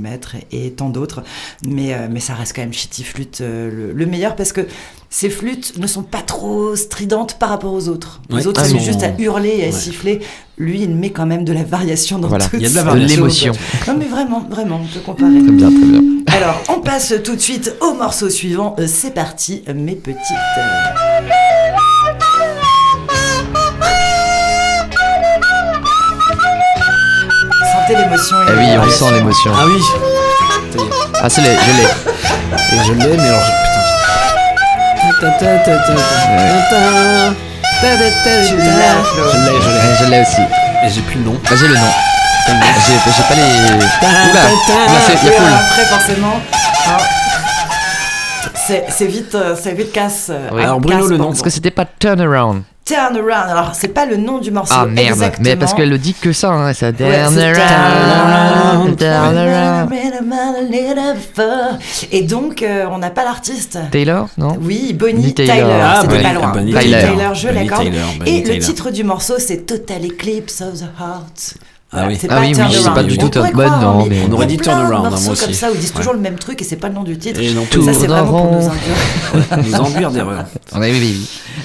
et, 0.53 0.67
et 0.67 0.73
tant 0.73 0.89
d'autres. 0.91 1.23
Mais, 1.67 1.95
euh, 1.95 2.09
mais 2.11 2.21
ça 2.21 2.35
reste 2.35 2.55
quand 2.55 2.63
même 2.63 2.73
Shitty 2.73 3.05
Flute 3.05 3.41
euh, 3.41 3.71
le, 3.71 3.93
le 3.93 4.07
meilleur 4.07 4.37
parce 4.37 4.53
que 4.53 4.67
ces 5.11 5.31
flûtes 5.31 5.79
ne 5.79 5.87
sont 5.87 6.03
pas 6.03 6.23
trop 6.23 6.75
stridentes 6.75 7.39
par 7.39 7.49
rapport 7.51 7.73
aux 7.73 7.89
autres. 7.89 8.21
Les 8.31 8.47
autres, 8.49 8.63
Ah, 8.65 8.69
sont 8.69 8.79
juste 8.81 9.03
à 9.05 9.13
hurler 9.19 9.55
et 9.59 9.63
à 9.65 9.67
Ouais. 9.67 9.73
siffler. 9.73 10.21
Lui, 10.59 10.83
il 10.83 10.91
met 10.95 11.11
quand 11.11 11.27
même 11.27 11.45
de 11.45 11.53
la 11.53 11.63
variation 11.63 12.19
dans 12.19 12.27
Voilà. 12.29 12.45
toutes 12.47 12.61
Il 12.61 12.63
y 12.63 12.79
a 12.79 12.83
de 12.83 12.99
l'émotion. 13.07 13.53
Non, 13.87 13.95
mais 13.99 14.07
vraiment, 14.07 14.41
vraiment, 14.51 14.81
on 14.83 14.87
peut 14.93 15.01
comparer. 15.01 15.31
Très 15.41 15.53
bien, 15.53 15.69
très 15.71 15.87
bien. 15.87 16.01
Alors, 16.29 16.61
on 16.69 16.81
passe 16.81 17.15
tout 17.23 17.37
de 17.37 17.41
suite 17.41 17.75
au 17.81 17.95
morceau 17.95 18.29
suivant. 18.29 18.75
Euh, 18.81 18.87
C'est 18.89 19.13
parti, 19.15 19.63
mes 19.73 19.95
petites. 19.95 20.19
L'émotion. 27.93 28.37
Eh 28.49 28.53
oui, 28.53 28.67
on 28.79 28.91
sent 28.91 29.13
l'émotion. 29.15 29.53
Ah 29.55 29.65
oui. 29.67 29.81
Ah, 31.23 31.29
c'est 31.29 31.41
les, 31.43 31.51
je 31.55 31.73
l'ai. 31.77 31.85
Et 31.85 32.85
je 32.87 32.93
l'ai, 32.93 33.17
mais 33.17 33.29
alors. 33.29 33.43
je- 33.45 33.53
Putain. 36.65 36.83
Je 38.51 38.57
l'ai, 38.57 39.61
je 39.61 39.69
l'ai. 39.69 39.97
Je 40.01 40.05
l'ai 40.11 40.21
aussi. 40.23 40.41
Et 40.85 40.89
j'ai 40.91 41.01
plus 41.03 41.19
le 41.19 41.25
nom. 41.27 41.41
Ah, 41.51 41.55
j'ai 41.57 41.69
le 41.69 41.75
nom. 41.75 41.93
J'ai 42.47 43.23
pas 43.23 43.35
les. 43.35 43.43
Oula, 43.43 44.41
c'est 45.07 45.17
après, 45.55 45.85
forcément. 45.87 46.41
C'est 48.67 48.85
c'est 48.91 49.07
vite, 49.07 49.35
euh, 49.35 49.55
c'est 49.61 49.73
vite 49.73 49.93
casse. 49.93 50.29
euh, 50.31 50.49
Oui. 50.53 50.63
casse 50.63 51.09
pour 51.19 51.33
Est-ce 51.33 51.43
que 51.43 51.51
c'était 51.51 51.71
pas 51.71 51.85
Turnaround 51.99 52.63
Turn 52.87 53.17
around. 53.17 53.51
Alors, 53.51 53.71
c'est 53.75 53.89
pas 53.89 54.05
le 54.05 54.19
nom 54.19 54.37
du 54.39 54.51
morceau. 54.51 54.75
Ah 54.77 54.85
merde, 54.85 55.15
exactement. 55.15 55.49
mais 55.49 55.57
parce 55.57 55.73
qu'elle 55.73 55.89
le 55.89 55.97
dit 55.97 56.13
que 56.13 56.35
ça, 56.35 56.51
hein, 56.53 56.75
ça 56.75 56.93
turn 56.93 57.11
around, 57.11 58.97
turn 58.99 59.39
around. 59.39 59.91
Et 62.13 62.23
donc, 62.23 62.63
euh, 62.63 62.87
on 62.91 62.99
n'a 62.99 63.09
pas 63.09 63.25
l'artiste. 63.25 63.79
Taylor, 63.91 64.29
non 64.37 64.59
Oui, 64.61 64.93
Bonnie. 64.93 65.33
Taylor. 65.33 65.71
Ah, 65.83 65.99
C'était 66.03 66.09
Bonnie- 66.15 66.23
pas 66.25 66.33
loin. 66.35 66.53
Bonnie 66.53 66.75
Tyler. 66.75 66.99
Tyler, 67.11 67.29
je 67.35 67.47
Bonnie 67.49 67.59
l'accorde. 67.69 67.91
Bonnie 68.19 68.31
Et 68.39 68.45
le 68.45 68.59
titre 68.59 68.91
du 68.91 69.03
morceau, 69.05 69.35
c'est 69.39 69.65
Total 69.67 70.05
Eclipse 70.05 70.61
of 70.61 70.81
the 70.81 70.91
Heart. 71.01 71.55
Ah 71.97 72.05
oui. 72.09 72.19
C'est 72.21 72.29
Ah 72.31 72.35
pas 72.37 72.41
oui, 72.41 72.49
oui, 72.49 72.55
Turn 72.55 72.71
c'est 72.71 72.79
Around. 72.79 72.95
pas 72.95 73.03
du 73.05 73.19
tout 73.19 73.31
pourrait 73.31 73.51
Turn- 73.51 73.53
croire, 73.53 73.79
Bah 73.81 73.85
non, 73.87 74.07
mais 74.07 74.19
On 74.29 74.33
aurait 74.33 74.47
dit 74.47 74.57
Turnaround, 74.57 75.07
hein, 75.07 75.11
morceaux 75.11 75.25
moi 75.25 75.33
aussi. 75.33 75.45
comme 75.45 75.55
ça 75.55 75.71
où 75.71 75.75
ils 75.75 75.81
disent 75.81 75.91
Ouais. 75.91 75.97
toujours 75.97 76.13
le 76.15 76.19
même 76.21 76.37
truc 76.39 76.61
et 76.61 76.65
c'est 76.65 76.77
pas 76.77 76.89
le 76.89 76.95
nom 76.95 77.03
du 77.05 77.17
titre. 77.19 77.41
Et 77.41 77.53
non, 77.55 77.65
Ça, 77.71 77.93
c'est 77.93 78.07
vraiment 78.07 78.27
pour 78.27 78.53
nous 78.53 78.59
Turnaround. 78.61 78.81
induire. 79.53 79.79
Nous 79.81 79.87
enduire 79.87 80.11
d'erreur. 80.11 80.45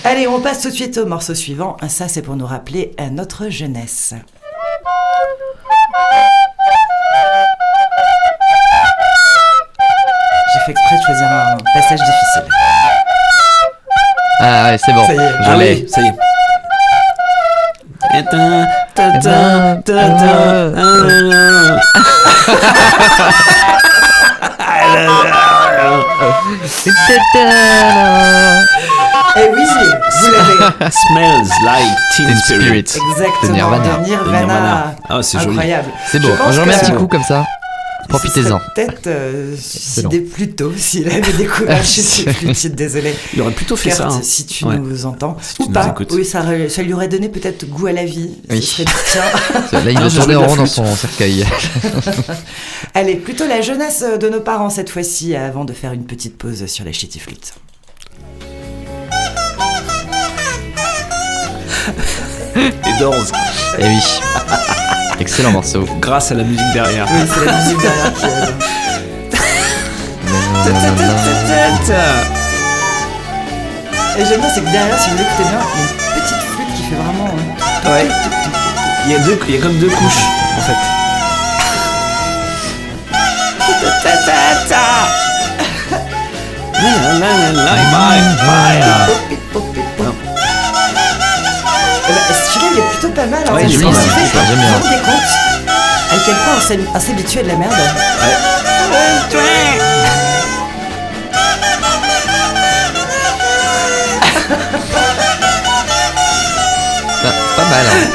Allez, 0.03 0.27
on 0.27 0.39
passe 0.39 0.61
tout 0.61 0.69
de 0.69 0.73
suite 0.76 0.97
au 0.97 1.06
morceau 1.06 1.34
suivant. 1.35 1.77
Ça, 1.88 2.07
c'est 2.07 2.22
pour 2.22 2.35
nous 2.35 2.45
rappeler 2.45 2.93
à 2.97 3.10
notre 3.10 3.49
jeunesse. 3.49 4.14
J'ai 10.53 10.60
fait 10.65 10.72
exprès 10.72 10.97
de 10.97 11.01
choisir 11.03 11.27
un 11.27 11.57
passage 11.73 11.99
difficile. 11.99 12.43
Ah 14.41 14.64
ouais, 14.72 14.77
c'est 14.77 14.93
bon. 14.93 15.06
Ça 15.06 15.14
y 15.14 15.18
est. 15.18 15.30
Je 15.30 15.49
Ah 15.49 15.56
l'ai. 15.57 15.73
oui, 15.76 15.85
ça 15.89 16.01
y 16.01 16.07
est. 16.07 16.14
Et. 26.86 26.92
Eh 29.36 29.50
oui, 29.54 29.64
vous 30.22 30.32
l'avez. 30.32 30.92
Smells 30.92 31.52
like 31.64 31.96
Teen 32.16 32.36
Spirit. 32.36 32.88
Spirit. 32.88 33.00
Exactement. 33.12 33.42
De 33.44 33.48
Nirvana. 33.54 33.98
de 33.98 34.04
Nirvana. 34.04 34.96
Ah, 35.08 35.20
c'est 35.22 35.40
joli. 35.40 35.52
Incroyable. 35.52 35.90
C'est 36.12 36.20
beau. 36.20 36.30
Je 36.52 36.60
remets 36.60 36.76
un 36.76 36.80
petit 36.80 36.92
coup 36.94 37.08
comme 37.08 37.24
ça. 37.24 37.46
Profitez-en. 38.10 38.60
Peut-être 38.76 39.07
euh, 39.07 39.56
suicidé 39.56 40.19
plus 40.19 40.49
tôt 40.52 40.73
s'il 40.76 41.07
avait 41.07 41.31
découvert 41.34 41.84
Shitty 41.86 42.26
Flute, 42.34 42.76
désolé. 42.76 43.14
Il 43.34 43.41
aurait 43.41 43.52
plutôt 43.53 43.76
fait 43.76 43.90
Kurt, 43.90 43.98
ça. 43.98 44.07
hein. 44.07 44.19
si 44.23 44.45
tu 44.45 44.65
Ouais. 44.65 44.77
nous 44.77 45.06
entends. 45.06 45.38
tu 45.56 45.61
Ou 45.61 45.65
nous 45.68 45.72
pas. 45.72 45.88
écoutes. 45.90 46.11
Oui, 46.14 46.26
ça, 46.26 46.41
lui 46.44 46.94
aurait 46.94 47.07
donné 47.07 47.30
peut-être 47.30 47.65
goût 47.69 47.86
à 47.88 47.91
la 47.94 48.06
vie. 48.06 48.31
Oui. 48.49 48.61
Ce 48.61 48.84
serait. 48.84 49.84
Là, 49.84 49.91
il 49.91 49.98
a 49.98 50.10
j'ai 50.10 50.18
tourné 50.19 50.34
joué 50.34 50.34
de 50.34 50.38
en 50.38 50.48
rond 50.48 50.56
dans 50.56 50.65
son 50.65 50.95
cercueil. 50.95 51.45
Allez, 52.95 53.15
plutôt 53.15 53.45
la 53.48 53.61
jeunesse 53.61 54.03
de 54.19 54.27
nos 54.30 54.41
parents 54.41 54.69
cette 54.72 54.90
fois-ci, 54.90 55.36
avant 55.36 55.64
de 55.64 55.73
faire 55.73 55.94
une 55.94 56.06
petite 56.06 56.38
pause 56.38 56.65
sur 56.65 56.84
la 56.86 56.91
Shitty 56.91 57.19
Flute. 57.19 57.53
Et 62.57 62.99
Doors. 62.99 63.26
Eh 63.77 63.84
oui. 63.86 63.99
Excellent 65.20 65.52
morceau. 65.52 65.86
Grâce 66.00 66.32
à 66.32 66.36
la 66.36 66.44
musique 66.44 66.72
derrière. 66.74 67.06
Oui, 67.12 67.20
c'est 67.28 67.46
la 67.46 67.52
musique 67.54 67.82
derrière 67.82 68.14
qui 68.14 68.26
aide. 68.26 68.54
Et 74.18 74.26
j'aime 74.26 74.40
bien, 74.41 74.50
c'est 74.54 74.62
que 74.62 74.70
derrière, 74.72 75.00
si 75.00 75.10
vous 75.10 75.16
écoutez 75.22 75.44
bien, 75.50 75.60
il 75.76 75.80
y 75.80 75.84
a 75.84 75.86
une 76.16 76.22
petite 76.22 76.41
flûte 76.41 76.74
qui 76.76 76.84
fait 76.84 76.96
vraiment. 76.96 77.28
euh, 77.30 77.91
Ouais. 77.91 78.08
Il 79.06 79.12
y 79.12 79.16
a 79.16 79.20
deux, 79.20 79.40
il 79.48 79.56
y 79.56 79.58
a 79.58 79.62
comme 79.62 79.78
deux 79.80 79.90
couches 79.90 80.24
en 80.58 80.62
fait. 80.62 80.76
Eh 83.70 83.74
ben, 83.82 83.91
celui-là, 92.34 92.68
il 92.73 92.80
est 92.80 92.89
plutôt 92.89 93.10
pas 93.10 93.26
mal. 93.26 93.43
Hein, 93.47 93.53
Ouais, 93.53 93.64
il 93.64 93.69
est 93.69 93.73
je 93.73 93.80
bien. 93.80 93.89
vous 93.89 93.97
rendez 93.97 95.01
compte 95.06 95.30
à 96.11 96.15
quel 96.26 96.35
point 96.35 96.53
on 96.95 96.99
s'habitue 96.99 97.39
à 97.39 97.43
de 97.43 97.47
la 97.49 97.56
merde 97.56 97.73
Pas, 107.22 107.34
pas 107.56 107.65
mal. 107.69 107.85
Hein. 107.85 108.07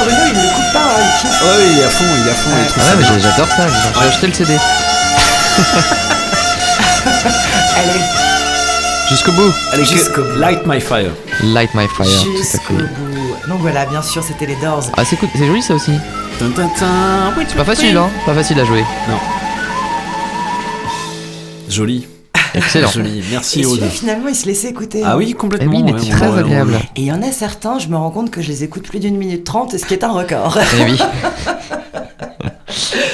Bruno, 0.00 0.18
il 0.26 0.38
ne 0.38 0.48
coupe 0.48 0.72
pas, 0.72 0.78
hein, 0.80 1.02
il 1.02 1.20
kiffe. 1.20 1.42
Ouais, 1.42 1.66
il 1.72 1.78
est 1.78 1.84
à 1.84 1.88
fond, 1.90 2.04
il 2.20 2.28
est 2.28 2.30
à 2.30 2.34
fond. 2.34 2.50
il 2.58 2.66
trouve 2.66 2.82
Ah 2.86 2.90
ouais, 2.90 2.96
mais 2.98 3.20
j'adore 3.20 3.48
ça. 3.48 3.62
J'ai 3.68 4.00
Ouais. 4.00 4.06
acheté 4.08 4.26
le 4.26 4.32
CD. 4.32 4.58
Allez, 7.76 8.00
Jusqu'au 9.08 9.32
bout. 9.32 9.52
Allez, 9.72 9.84
Jusqu'au 9.84 10.22
que- 10.22 10.38
Light 10.38 10.66
My 10.66 10.80
Fire. 10.80 11.12
Light 11.42 11.70
My 11.74 11.86
Fire. 11.88 12.06
jusqu'au 12.06 12.74
bout. 12.74 13.48
Donc 13.48 13.60
voilà, 13.60 13.86
bien 13.86 14.02
sûr, 14.02 14.22
c'était 14.24 14.46
les 14.46 14.56
Doors. 14.56 14.84
Ah, 14.96 15.04
c'est 15.04 15.16
cool. 15.16 15.28
C'est 15.34 15.46
joli 15.46 15.62
ça 15.62 15.74
aussi. 15.74 15.92
Tin, 16.38 16.50
tin, 16.50 16.68
tin. 16.78 17.32
Oui, 17.38 17.44
C'est 17.48 17.56
pas 17.56 17.64
facile, 17.64 17.96
hein. 17.96 18.08
Pas 18.24 18.34
facile 18.34 18.58
à 18.60 18.64
jouer. 18.64 18.84
Joli. 21.68 22.06
Excellent. 22.54 22.88
Joli. 22.88 23.22
Merci 23.30 23.60
Et 23.60 23.66
Aude. 23.66 23.84
finalement, 23.90 24.28
il 24.28 24.34
se 24.34 24.46
laissait 24.46 24.68
écouter. 24.68 25.02
Ah 25.04 25.16
oui, 25.16 25.34
complètement. 25.34 25.70
Eh 25.72 25.76
oui, 25.76 25.84
il 25.86 25.90
était 25.96 26.10
ouais, 26.12 26.16
très 26.18 26.28
ouais, 26.28 26.38
agréable. 26.40 26.72
ouais. 26.72 26.88
Et 26.96 27.02
il 27.02 27.06
y 27.06 27.12
en 27.12 27.22
a 27.22 27.30
certains, 27.30 27.78
je 27.78 27.88
me 27.88 27.96
rends 27.96 28.10
compte 28.10 28.30
que 28.30 28.40
je 28.42 28.48
les 28.48 28.64
écoute 28.64 28.88
plus 28.88 28.98
d'une 28.98 29.16
minute 29.16 29.44
trente, 29.44 29.76
ce 29.76 29.84
qui 29.84 29.94
est 29.94 30.02
un 30.04 30.12
record. 30.12 30.58
Eh 30.78 30.82
oui. 30.90 30.98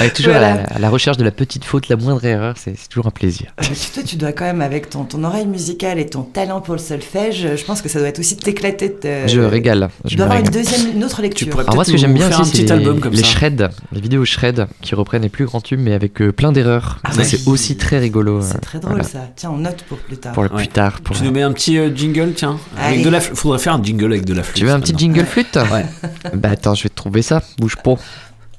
Avec 0.02 0.14
toujours 0.14 0.32
Voilà. 0.32 0.52
à, 0.52 0.56
la, 0.56 0.62
à 0.64 0.78
la 0.78 0.90
recherche 0.90 1.16
de 1.16 1.24
la 1.24 1.30
petite 1.30 1.64
faute, 1.64 1.88
la 1.88 1.96
moindre 1.96 2.24
erreur, 2.24 2.54
c'est 2.56 2.74
toujours 2.88 3.06
un 3.06 3.10
plaisir. 3.10 3.52
Euh, 3.62 3.66
Toi, 3.94 4.02
tu 4.04 4.16
dois 4.16 4.32
quand 4.32 4.44
même, 4.44 4.60
avec 4.60 4.90
ton, 4.90 5.04
ton 5.04 5.22
oreille 5.24 5.46
musicale 5.46 5.98
et 5.98 6.06
ton 6.06 6.22
talent 6.22 6.60
pour 6.60 6.74
le 6.74 6.80
solfège, 6.80 7.46
je 7.56 7.64
pense 7.64 7.82
que 7.82 7.88
ça 7.88 7.98
doit 7.98 8.08
être 8.08 8.18
aussi 8.18 8.36
t'éclater. 8.36 8.88
de- 8.90 9.26
Je 9.28 9.40
régale. 9.40 9.88
Tu 10.06 10.12
Je 10.12 10.16
dois 10.16 10.26
avoir 10.26 10.40
une 10.40 10.50
deuxième, 10.50 10.96
une 10.96 11.04
autre 11.04 11.22
lecture. 11.22 11.48
pourrais 11.48 11.64
Alors 11.64 11.74
moi, 11.74 11.84
ce 11.84 11.92
que 11.92 11.96
j'aime 11.96 12.14
bien 12.14 12.28
aussi, 12.40 12.50
c'est 12.56 12.62
les, 12.64 12.72
album 12.72 13.00
comme 13.00 13.12
les 13.12 13.18
ça. 13.22 13.26
shreds, 13.26 13.68
les 13.92 14.00
vidéos 14.00 14.24
shreds 14.24 14.66
qui 14.80 14.94
reprennent 14.94 15.22
les 15.22 15.28
plus 15.28 15.44
grands 15.46 15.60
tubes, 15.60 15.80
mais 15.80 15.92
avec 15.94 16.20
euh, 16.20 16.32
plein 16.32 16.52
d'erreurs. 16.52 16.98
Ah 17.04 17.10
c'est 17.22 17.46
aussi 17.48 17.76
très 17.76 17.98
rigolo. 17.98 18.40
C'est 18.42 18.56
euh, 18.56 18.60
très 18.60 18.78
drôle 18.78 18.92
voilà. 18.94 19.08
ça. 19.08 19.28
Tiens, 19.36 19.50
on 19.52 19.58
note 19.58 19.82
pour 19.88 19.98
plus 19.98 20.16
tard. 20.16 20.32
Pour 20.32 20.42
le 20.42 20.50
Ouais. 20.50 20.56
plus 20.56 20.68
tard. 20.68 21.00
Pour 21.00 21.16
Tu 21.16 21.22
nous 21.22 21.30
mets 21.30 21.42
un 21.42 21.52
petit 21.52 21.78
euh, 21.78 21.94
jingle, 21.94 22.32
tiens. 22.34 22.58
Avec 22.78 23.02
de 23.02 23.08
la. 23.08 23.20
Faudrait 23.20 23.58
faire 23.58 23.74
un 23.74 23.82
jingle 23.82 24.12
avec 24.12 24.24
de 24.24 24.34
la 24.34 24.42
flûte. 24.42 24.56
Tu 24.56 24.64
veux 24.64 24.72
un 24.72 24.80
petit 24.80 24.94
jingle 24.96 25.24
flûte 25.24 25.56
Ouais. 25.72 25.86
Bah 26.34 26.50
attends, 26.52 26.74
je 26.74 26.82
vais 26.84 26.88
te 26.88 26.94
trouver 26.94 27.22
ça. 27.22 27.42
Bouge 27.58 27.76
pas. 27.76 27.94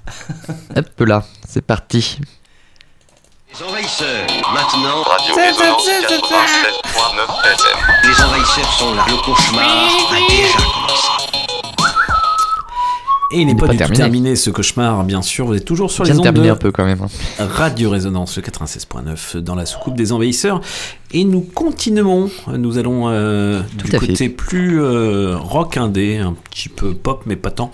Hop 0.76 1.00
là, 1.00 1.24
c'est 1.48 1.62
parti. 1.62 2.20
Les 3.54 3.64
envahisseurs, 3.64 4.28
maintenant. 4.54 5.04
Radio 5.04 5.36
Résonance 5.36 5.88
96.9 5.88 7.46
FM. 7.54 7.78
Les 8.04 8.24
envahisseurs 8.24 8.74
sont 8.74 8.96
là. 8.96 9.06
Le 9.08 9.16
cauchemar 9.18 9.88
a 10.12 10.28
déjà 10.30 10.58
commencé. 10.58 11.43
Et 13.34 13.42
il 13.42 13.48
n'est 13.48 13.56
pas, 13.56 13.68
du 13.68 13.74
tout 13.74 13.78
terminé. 13.78 13.98
terminé 13.98 14.36
ce 14.36 14.50
cauchemar, 14.50 15.04
bien 15.04 15.22
sûr. 15.22 15.48
Vous 15.48 15.56
êtes 15.56 15.66
toujours 15.66 15.92
sur 15.92 16.04
les 16.04 16.18
ondes 16.18 16.26
de 16.26 16.50
un 16.50 16.56
peu 16.56 16.72
quand 16.72 16.86
même. 16.86 17.02
hein. 17.02 17.08
Radio 17.40 17.90
Résonance, 17.90 18.38
le 18.38 18.44
96.9 18.44 19.40
dans 19.40 19.56
la 19.56 19.66
soucoupe 19.66 19.96
des 19.96 20.12
envahisseurs. 20.12 20.62
Et 21.12 21.26
nous 21.26 21.42
continuons. 21.42 22.30
Nous 22.56 22.78
allons 22.78 23.10
euh, 23.10 23.62
du 23.78 23.86
fait. 23.90 23.98
côté 24.00 24.30
plus 24.30 24.82
euh, 24.82 25.36
rock 25.38 25.78
indé, 25.78 26.18
un 26.18 26.34
petit 26.52 26.70
peu 26.70 26.94
pop, 26.94 27.24
mais 27.26 27.36
pas 27.36 27.52
tant. 27.52 27.72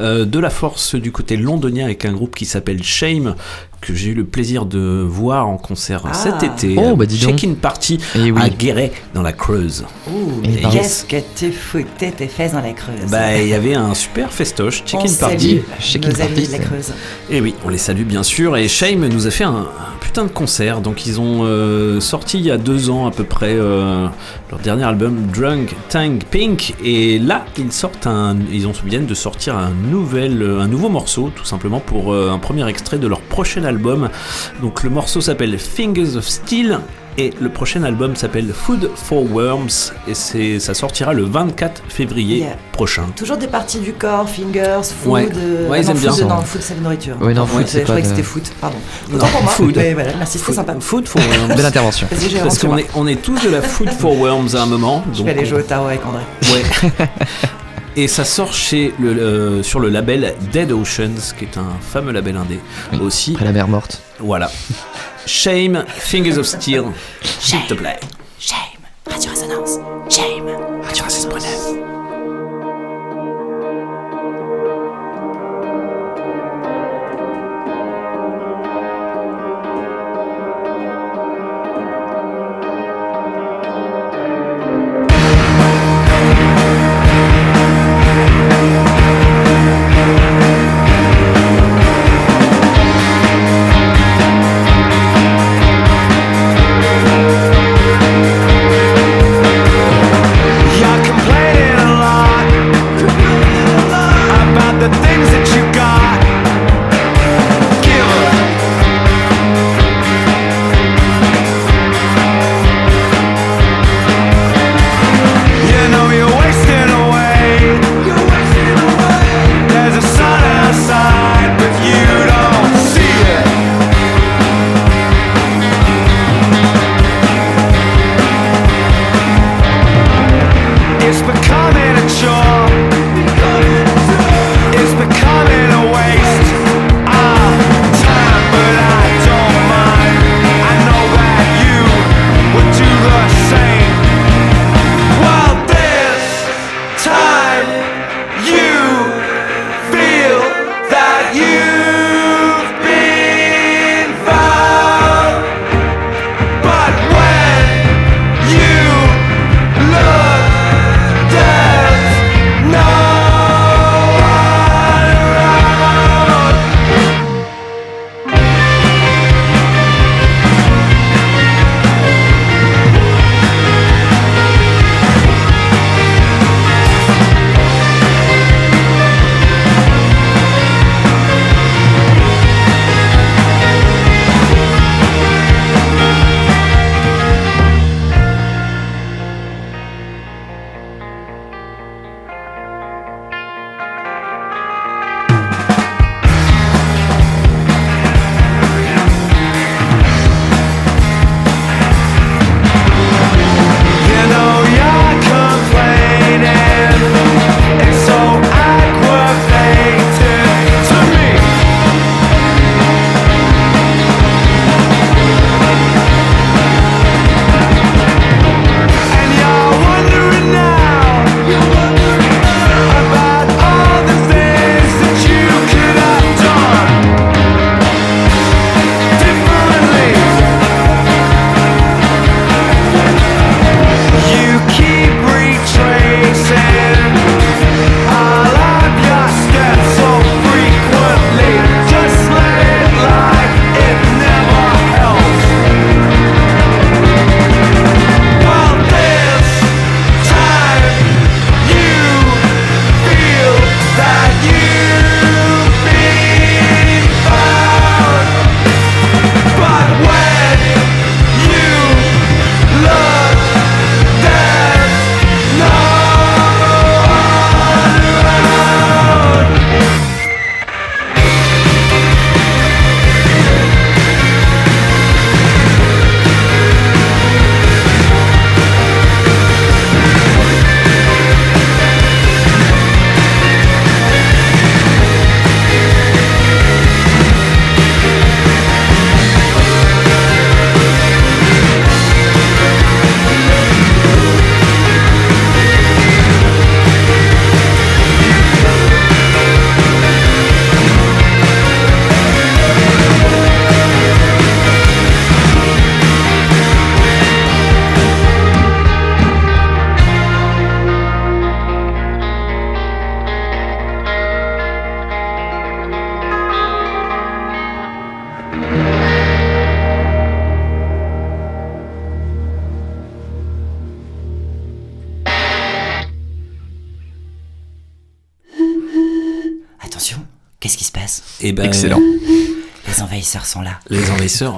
euh, 0.00 0.24
de 0.24 0.38
la 0.38 0.50
force 0.50 0.94
du 0.94 1.12
côté 1.12 1.36
londonien 1.36 1.84
avec 1.84 2.04
un 2.04 2.12
groupe 2.12 2.34
qui 2.34 2.44
s'appelle 2.44 2.82
Shame, 2.82 3.34
que 3.82 3.94
j'ai 3.94 4.10
eu 4.10 4.14
le 4.14 4.24
plaisir 4.24 4.64
de 4.64 5.04
voir 5.06 5.46
en 5.48 5.58
concert 5.58 6.02
Ah. 6.06 6.14
cet 6.14 6.42
été. 6.42 6.76
Oh, 6.78 6.96
bah 6.96 7.04
dis 7.04 7.18
donc. 7.20 7.36
Check-in 7.38 7.54
party 7.54 7.98
Eh 8.14 8.30
oui. 8.30 8.40
à 8.40 8.48
Guéret 8.48 8.92
dans 9.12 9.22
la 9.22 9.32
Creuse. 9.32 9.84
Ouh, 10.08 10.40
Et 10.44 10.62
qu'est-ce 10.70 11.04
que 11.04 11.16
tu 11.36 11.52
foutais 11.52 12.12
tes 12.12 12.28
fesses 12.28 12.52
dans 12.52 12.60
la 12.60 12.72
creuse 12.72 13.10
Bah, 13.10 13.36
il 13.36 13.48
y 13.48 13.54
avait 13.54 13.74
un 13.74 13.92
super 13.94 14.32
festoche, 14.32 14.82
On 14.84 14.86
check-in 14.86 15.14
party. 15.18 15.60
Check-in 15.80 16.12
party, 16.12 16.46
de 16.46 16.52
la 16.52 16.58
creuse. 16.58 16.92
Et 17.28 17.40
oui, 17.40 17.54
on 17.64 17.68
les 17.68 17.78
salue 17.78 18.04
bien 18.04 18.22
sûr. 18.22 18.56
Et 18.56 18.68
Shame 18.68 19.06
nous 19.08 19.26
a 19.26 19.30
fait 19.30 19.44
un, 19.44 19.50
un 19.50 19.66
putain 20.00 20.24
de 20.24 20.30
concert. 20.30 20.80
Donc 20.80 21.04
ils 21.06 21.20
ont 21.20 21.40
euh, 21.42 21.98
sorti 22.00 22.38
il 22.38 22.44
y 22.46 22.50
a 22.52 22.58
deux 22.58 22.88
ans 22.88 23.06
à 23.06 23.10
peu 23.10 23.24
près 23.24 23.54
euh, 23.54 24.06
leur 24.50 24.60
dernier 24.60 24.84
album 24.84 25.26
Drunk 25.34 25.74
Tank 25.88 26.24
Pink. 26.30 26.74
Et 26.84 27.18
là, 27.18 27.44
ils 27.58 27.72
sortent 27.72 28.06
un, 28.06 28.36
ils 28.52 28.66
ont 28.68 28.72
viennent 28.84 29.06
de 29.06 29.14
sortir 29.14 29.56
un 29.56 29.70
nouvel, 29.90 30.40
euh, 30.42 30.60
un 30.60 30.68
nouveau 30.68 30.88
morceau 30.88 31.30
tout 31.34 31.44
simplement 31.44 31.80
pour 31.80 32.12
euh, 32.12 32.30
un 32.30 32.38
premier 32.38 32.66
extrait 32.68 32.98
de 32.98 33.06
leur 33.08 33.20
prochain 33.20 33.64
album. 33.64 33.71
Donc 34.60 34.82
le 34.82 34.90
morceau 34.90 35.20
s'appelle 35.20 35.58
Fingers 35.58 36.16
of 36.16 36.26
Steel. 36.28 36.78
Et 37.18 37.30
le 37.42 37.50
prochain 37.50 37.82
album 37.82 38.16
s'appelle 38.16 38.50
Food 38.54 38.88
for 38.94 39.30
Worms 39.30 39.92
et 40.08 40.14
c'est 40.14 40.58
ça 40.58 40.72
sortira 40.72 41.12
le 41.12 41.24
24 41.24 41.82
février 41.86 42.38
Yeah. 42.38 42.56
prochain. 42.72 43.02
Toujours 43.14 43.36
des 43.36 43.48
parties 43.48 43.80
du 43.80 43.92
corps, 43.92 44.26
fingers, 44.26 44.80
food. 45.02 45.12
Ouais. 45.12 45.28
euh, 45.36 45.68
Ouais, 45.68 45.82
ils 45.82 45.84
non, 45.84 45.90
aiment 45.90 45.96
food, 45.98 46.16
bien. 46.16 46.26
Non, 46.26 46.40
food 46.40 46.62
c'est 46.62 46.74
la 46.74 46.80
nourriture. 46.80 47.16
Ouais, 47.20 47.34
non, 47.34 47.44
food, 47.44 47.66
je- 47.70 47.80
croyais 47.80 48.00
que 48.00 48.08
c'était 48.08 48.22
foot, 48.22 48.50
pardon. 48.62 48.78
Non, 49.10 49.18
pour 49.18 49.42
moi. 49.42 49.52
food. 49.52 49.74
Mais 49.76 49.92
voilà, 49.92 50.12
merci, 50.16 50.38
c'était 50.38 50.54
sympa. 50.54 50.74
Food 50.80 51.06
for 51.06 51.20
Worms. 51.20 51.54
Belle 51.54 51.66
intervention. 51.66 52.06
Parce 52.42 52.58
qu'on 52.58 52.78
est, 52.78 52.86
on 52.94 53.06
est 53.06 53.20
tous 53.20 53.38
de 53.44 53.50
la 53.50 53.60
Food 53.60 53.90
for 53.90 54.16
Worms 54.18 54.54
à 54.56 54.62
un 54.62 54.66
moment. 54.66 55.04
Je 55.12 55.18
donc 55.18 55.26
vais 55.26 55.32
aller 55.32 55.44
jouer 55.44 55.58
au 55.58 55.62
tarot 55.64 55.88
avec 55.88 56.00
André. 56.06 56.22
Ouais. 56.44 56.62
Et 57.96 58.08
ça 58.08 58.24
sort 58.24 58.54
chez 58.54 58.94
le, 58.98 59.12
le- 59.12 59.62
sur 59.62 59.78
le 59.78 59.88
label 59.90 60.34
Dead 60.52 60.72
Oceans, 60.72 61.34
qui 61.38 61.44
est 61.44 61.58
un 61.58 61.76
fameux 61.80 62.12
label 62.12 62.36
indé 62.36 62.58
aussi. 63.00 63.32
Après 63.32 63.44
la 63.44 63.52
mer 63.52 63.68
morte. 63.68 64.00
Voilà. 64.18 64.50
Shame, 65.26 65.84
Fingers 65.88 66.38
of 66.38 66.46
Steel, 66.46 66.84
s'il 67.40 67.60
te 67.66 67.74
plaît. 67.74 68.00
Shame. 68.38 68.58
Radio 69.10 69.30
Résonance. 69.30 69.78
Shame. 70.08 70.41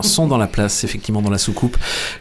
Sont 0.03 0.27
dans 0.27 0.39
la 0.39 0.47
place, 0.47 0.85
effectivement, 0.85 1.23
dans 1.23 1.31
la 1.31 1.39
soucoupe. 1.39 1.77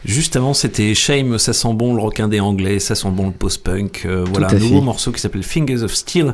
Juste 0.06 0.36
avant, 0.36 0.54
c'était 0.54 0.94
Shame, 0.96 1.38
ça 1.38 1.54
sent 1.54 1.74
bon 1.74 1.94
le 1.96 2.02
rock 2.02 2.20
indé 2.20 2.40
anglais, 2.40 2.80
ça 2.80 2.96
sent 2.96 3.10
bon 3.12 3.28
le 3.28 3.34
post-punk. 3.34 4.04
Euh, 4.06 4.26
voilà 4.32 4.48
un 4.50 4.54
nouveau 4.56 4.80
fait. 4.80 4.86
morceau 4.86 5.12
qui 5.12 5.22
s'appelle 5.22 5.44
Fingers 5.44 5.84
of 5.84 5.94
Steel, 5.94 6.34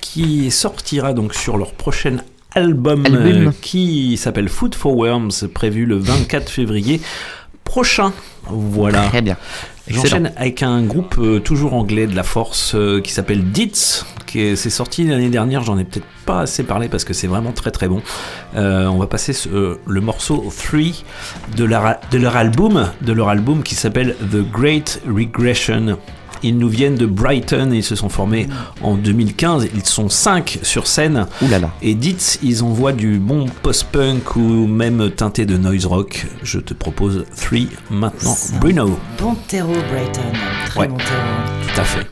qui 0.00 0.50
sortira 0.50 1.12
donc 1.12 1.34
sur 1.34 1.56
leur 1.56 1.72
prochain 1.72 2.18
album, 2.54 3.06
Album. 3.06 3.26
euh, 3.26 3.50
qui 3.60 4.16
s'appelle 4.16 4.48
Food 4.48 4.74
for 4.74 4.96
Worms, 4.96 5.48
prévu 5.52 5.86
le 5.86 5.96
24 5.96 6.48
février 6.50 7.00
prochain. 7.64 8.12
Voilà. 8.48 9.06
Très 9.08 9.22
bien. 9.22 9.36
J'enchaîne 9.86 10.32
avec 10.36 10.62
un 10.62 10.82
groupe 10.82 11.16
euh, 11.18 11.40
toujours 11.40 11.74
anglais 11.74 12.06
de 12.06 12.14
la 12.14 12.22
force 12.22 12.72
euh, 12.74 13.00
qui 13.00 13.12
s'appelle 13.12 13.50
Ditz, 13.50 14.06
qui 14.26 14.40
est, 14.40 14.56
c'est 14.56 14.70
sorti 14.70 15.04
l'année 15.04 15.30
dernière, 15.30 15.62
j'en 15.62 15.78
ai 15.78 15.84
peut-être 15.84 16.06
pas 16.26 16.40
assez 16.40 16.62
parlé 16.62 16.88
parce 16.88 17.04
que 17.04 17.12
c'est 17.12 17.26
vraiment 17.26 17.52
très 17.52 17.70
très 17.70 17.88
bon. 17.88 18.00
Euh, 18.56 18.86
on 18.86 18.98
va 18.98 19.06
passer 19.06 19.32
ce- 19.32 19.48
euh, 19.48 19.80
le 19.86 20.00
morceau 20.00 20.44
3 20.56 20.80
de 21.56 21.64
leur, 21.64 21.96
de 22.10 22.18
leur 22.18 22.36
album, 22.36 22.88
de 23.00 23.12
leur 23.12 23.28
album 23.28 23.62
qui 23.62 23.74
s'appelle 23.74 24.16
The 24.32 24.42
Great 24.50 25.00
Regression. 25.06 25.96
Ils 26.42 26.56
nous 26.56 26.70
viennent 26.70 26.94
de 26.94 27.04
Brighton 27.04 27.70
et 27.70 27.76
ils 27.76 27.84
se 27.84 27.94
sont 27.94 28.08
formés 28.08 28.48
en 28.80 28.94
2015. 28.96 29.68
Ils 29.74 29.84
sont 29.84 30.08
5 30.08 30.58
sur 30.62 30.86
scène. 30.86 31.26
Et 31.82 31.94
dites, 31.94 32.38
ils 32.42 32.62
envoient 32.64 32.94
du 32.94 33.18
bon 33.18 33.44
post-punk 33.62 34.36
ou 34.36 34.66
même 34.66 35.10
teinté 35.10 35.44
de 35.44 35.58
noise 35.58 35.84
rock. 35.84 36.26
Je 36.42 36.58
te 36.58 36.72
propose 36.72 37.26
3 37.38 37.58
maintenant. 37.90 38.34
Bruno. 38.58 38.98
Bon 39.20 39.34
terreau, 39.48 39.74
Brighton. 39.92 40.22
Très 40.64 40.80
Ouais. 40.80 40.88
bon 40.88 40.96
terreau. 40.96 41.68
Tout 41.74 41.80
à 41.80 41.84
fait. 41.84 42.06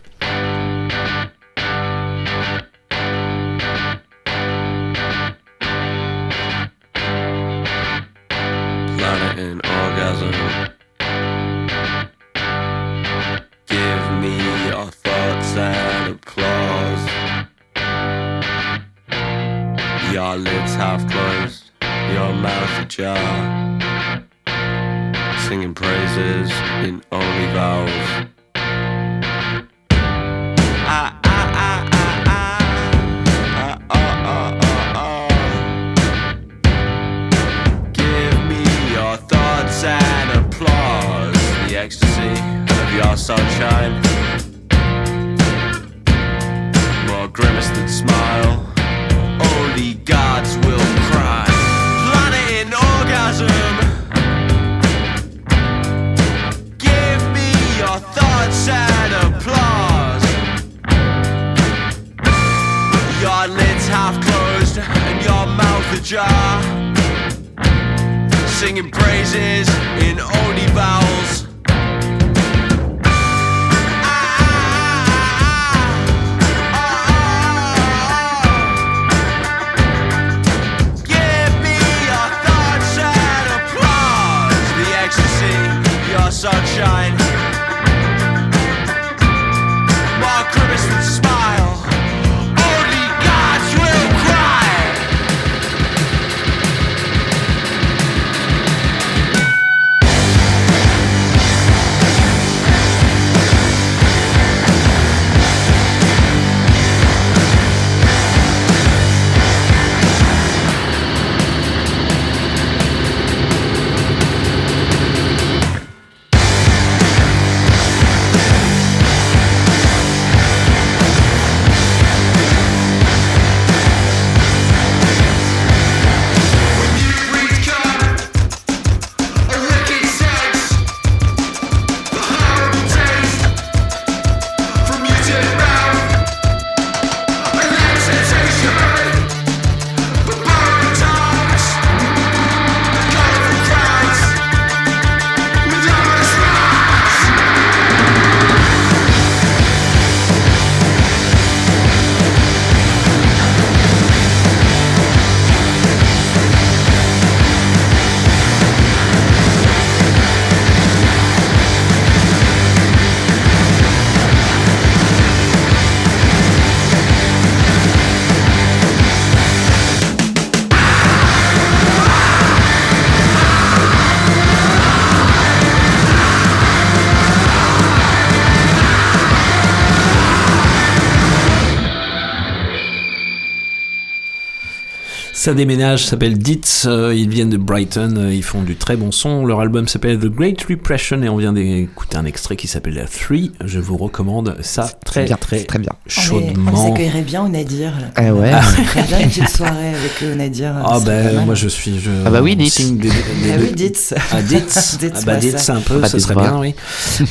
Ça 185.48 185.54
déménage, 185.54 186.04
ça 186.04 186.10
s'appelle 186.10 186.36
Ditz, 186.36 186.84
euh, 186.86 187.14
ils 187.16 187.30
viennent 187.30 187.48
de 187.48 187.56
Brighton, 187.56 188.16
euh, 188.18 188.34
ils 188.34 188.42
font 188.42 188.60
du 188.60 188.76
très 188.76 188.96
bon 188.96 189.10
son. 189.10 189.46
Leur 189.46 189.60
album 189.60 189.88
s'appelle 189.88 190.18
The 190.18 190.26
Great 190.26 190.62
Repression 190.68 191.22
et 191.22 191.30
on 191.30 191.38
vient 191.38 191.54
d'écouter 191.54 192.18
un 192.18 192.26
extrait 192.26 192.54
qui 192.54 192.66
s'appelle 192.68 193.02
Three. 193.10 193.52
Je 193.64 193.78
vous 193.80 193.96
recommande 193.96 194.58
ça 194.60 194.90
très 195.06 195.24
bien, 195.24 195.36
très, 195.40 195.64
très 195.64 195.78
bien. 195.78 195.92
On 195.94 196.04
les, 196.04 196.10
chaudement. 196.22 196.72
on 196.74 196.84
les 196.84 196.92
accueillerait 196.92 197.22
bien 197.22 197.44
au 197.46 197.48
Nadir. 197.48 197.92
là. 197.98 198.22
Eh 198.26 198.30
ouais. 198.30 198.50
Bien 199.08 199.20
une 199.20 199.28
petite 199.30 199.48
soirée 199.48 199.88
avec 199.88 200.22
eux 200.22 200.32
au 200.32 200.34
Nadir. 200.34 200.74
Ah 200.84 201.00
serait 201.00 201.24
pas 201.24 201.30
ben 201.32 201.46
moi 201.46 201.54
je 201.54 201.68
suis 201.68 201.98
je 201.98 202.10
Ah 202.26 202.30
bah 202.30 202.42
oui, 202.42 202.54
Ditz. 202.54 202.90
des, 202.92 203.08
des- 203.08 203.10
Ah 203.10 203.56
des- 203.56 203.62
oui, 203.64 203.72
Ditz. 203.72 204.14
Ah 204.30 204.42
Ditz. 204.42 204.98
Ditz, 205.00 205.12
ah 205.14 205.20
bah 205.24 205.36
Ditz 205.36 205.56
ça. 205.56 205.76
un 205.76 205.80
peu, 205.80 205.98
Bah, 205.98 206.08
ce 206.08 206.18
Ditz, 206.18 206.26
serait 206.26 206.34
bien 206.34 206.58
oui. 206.60 206.74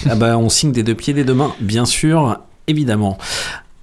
ah 0.09 0.15
bah 0.15 0.39
on 0.39 0.49
signe 0.49 0.71
des 0.71 0.81
deux 0.81 0.95
pieds 0.95 1.13
des 1.13 1.23
deux 1.23 1.35
mains, 1.35 1.53
bien 1.61 1.85
sûr, 1.85 2.39
évidemment. 2.65 3.19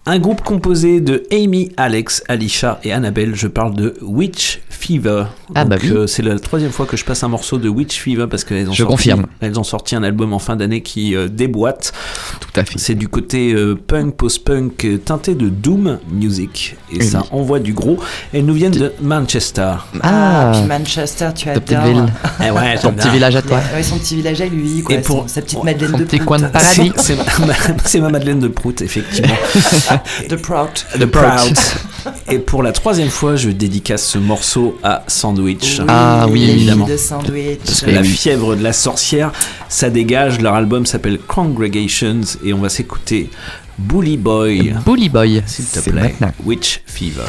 Un 0.07 0.19
groupe 0.19 0.43
composé 0.43 1.01
de 1.01 1.23
Amy, 1.33 1.73
Alex, 1.79 2.23
Alicia 2.29 2.79
et 2.85 2.93
Annabelle. 2.93 3.35
Je 3.35 3.47
parle 3.47 3.75
de 3.75 3.95
Witch 4.03 4.61
Fever. 4.69 5.25
Ah 5.55 5.65
bah 5.65 5.77
Donc, 5.77 5.85
oui. 5.85 5.97
euh, 5.97 6.07
c'est 6.07 6.21
la 6.23 6.39
troisième 6.39 6.73
fois 6.73 6.85
que 6.85 6.95
je 6.99 7.07
passe 7.07 7.23
un 7.25 7.29
morceau 7.29 7.57
de 7.57 7.71
Witch 7.71 7.99
Fever 7.99 8.27
parce 8.29 8.45
qu'elles 8.45 8.69
ont 8.69 8.73
Je 8.73 8.83
sorti, 8.83 8.91
confirme. 8.93 9.27
Elles 9.41 9.59
ont 9.59 9.65
sorti 9.65 9.97
un 9.97 10.03
album 10.03 10.35
en 10.35 10.39
fin 10.39 10.57
d'année 10.57 10.83
qui 10.83 11.17
euh, 11.17 11.29
déboîte. 11.29 11.95
Tout 12.39 12.61
à 12.61 12.65
fait. 12.67 12.79
C'est 12.79 12.95
du 12.95 13.09
côté 13.09 13.55
euh, 13.55 13.77
punk, 13.77 14.15
post-punk, 14.17 14.87
teinté 15.07 15.35
de 15.35 15.49
doom 15.49 15.99
music 16.13 16.77
et 16.93 16.99
Oui. 16.99 17.05
ça 17.07 17.25
envoie 17.31 17.59
du 17.59 17.73
gros. 17.73 17.99
Elles 18.35 18.45
nous 18.45 18.53
viennent 18.53 18.73
de 18.73 18.93
Manchester. 19.01 19.73
Ah, 20.03 20.51
Ah. 20.51 20.53
puis 20.53 20.69
Manchester, 20.69 21.31
tu 21.35 21.47
Ta 21.47 21.53
petite 21.61 21.79
adores. 21.79 22.03
ville. 22.05 22.13
Eh 22.47 22.51
ouais, 22.51 22.75
Ton 22.83 22.89
j'aime 22.89 22.97
petit 22.97 23.09
village 23.09 23.37
à 23.37 23.41
toi. 23.43 23.59
Ouais, 23.75 23.83
son 23.83 23.97
petit 23.97 24.17
village 24.17 24.41
à 24.43 24.47
lui, 24.47 24.83
quoi. 24.83 24.97
Et 24.97 25.01
pour- 25.01 25.23
son- 25.23 25.29
sa 25.29 25.41
petite 25.41 25.65
Madeleine 25.65 25.93
Son 25.93 25.97
de 25.99 26.05
petit 26.05 26.17
Prout. 26.17 26.27
coin 26.29 26.39
de 26.41 26.47
paradis. 26.49 26.93
C'est 26.99 27.17
ma, 27.17 27.55
c'est 27.87 28.01
ma 28.01 28.11
Madeleine 28.11 28.41
de 28.41 28.49
Prout, 28.49 28.83
effectivement. 28.83 29.35
The 30.29 30.37
Proud. 30.37 30.71
The 30.99 31.07
Proud. 31.07 31.59
Et 32.31 32.39
pour 32.39 32.63
la 32.63 32.73
troisième 32.73 33.09
fois, 33.09 33.37
je 33.37 33.51
dédicace 33.51 34.07
ce 34.07 34.19
morceau 34.19 34.79
à 34.83 35.05
Sandwich. 35.07 35.81
Ah 35.89 36.27
oui, 36.29 36.51
évidemment. 36.51 36.87
Sandwich. 36.97 37.59
Parce 37.65 37.81
que 37.81 37.91
la 37.91 38.03
fièvre 38.03 38.57
de 38.57 38.63
la 38.63 38.73
sorcière, 38.73 39.33
ça 39.69 39.91
dégage. 39.91 40.41
Leur 40.41 40.55
album 40.55 40.87
s'appelle 40.87 41.19
Congregations 41.19 42.21
et 42.45 42.53
on 42.53 42.59
va 42.59 42.69
s'écouter 42.69 43.31
Bully 43.79 44.17
Boy. 44.17 44.75
Bully 44.85 45.09
Boy, 45.09 45.43
s'il 45.47 45.67
te 45.67 45.91
plaît. 45.91 46.15
Witch 46.45 46.81
Fever. 46.87 47.23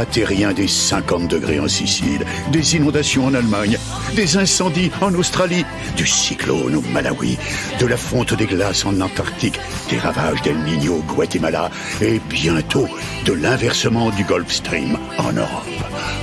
Ergroland, 0.00 0.06
ne 0.06 0.06
ratez 0.06 0.24
rien 0.24 0.52
des 0.52 0.68
50 0.68 1.28
degrés 1.28 1.60
en 1.60 1.68
Sicile, 1.68 2.24
des 2.50 2.76
inondations 2.76 3.26
en 3.26 3.34
Allemagne, 3.34 3.78
des 4.14 4.36
incendies 4.36 4.90
en 5.00 5.14
Australie, 5.14 5.64
du 5.96 6.06
cyclone 6.06 6.76
au 6.76 6.82
Malawi, 6.92 7.38
de 7.78 7.86
la 7.86 7.96
fonte 7.96 8.34
des 8.34 8.46
glaces 8.46 8.84
en 8.84 9.00
Antarctique, 9.00 9.60
des 9.88 9.98
ravages 9.98 10.42
d'El 10.42 10.58
Niño 10.58 10.96
au 10.96 11.14
Guatemala 11.14 11.70
et 12.00 12.20
bientôt 12.28 12.88
de 13.24 13.32
l'inversement 13.32 14.10
du 14.10 14.24
Gulf 14.24 14.50
Stream 14.50 14.98
en 15.18 15.32
Europe. 15.32 15.66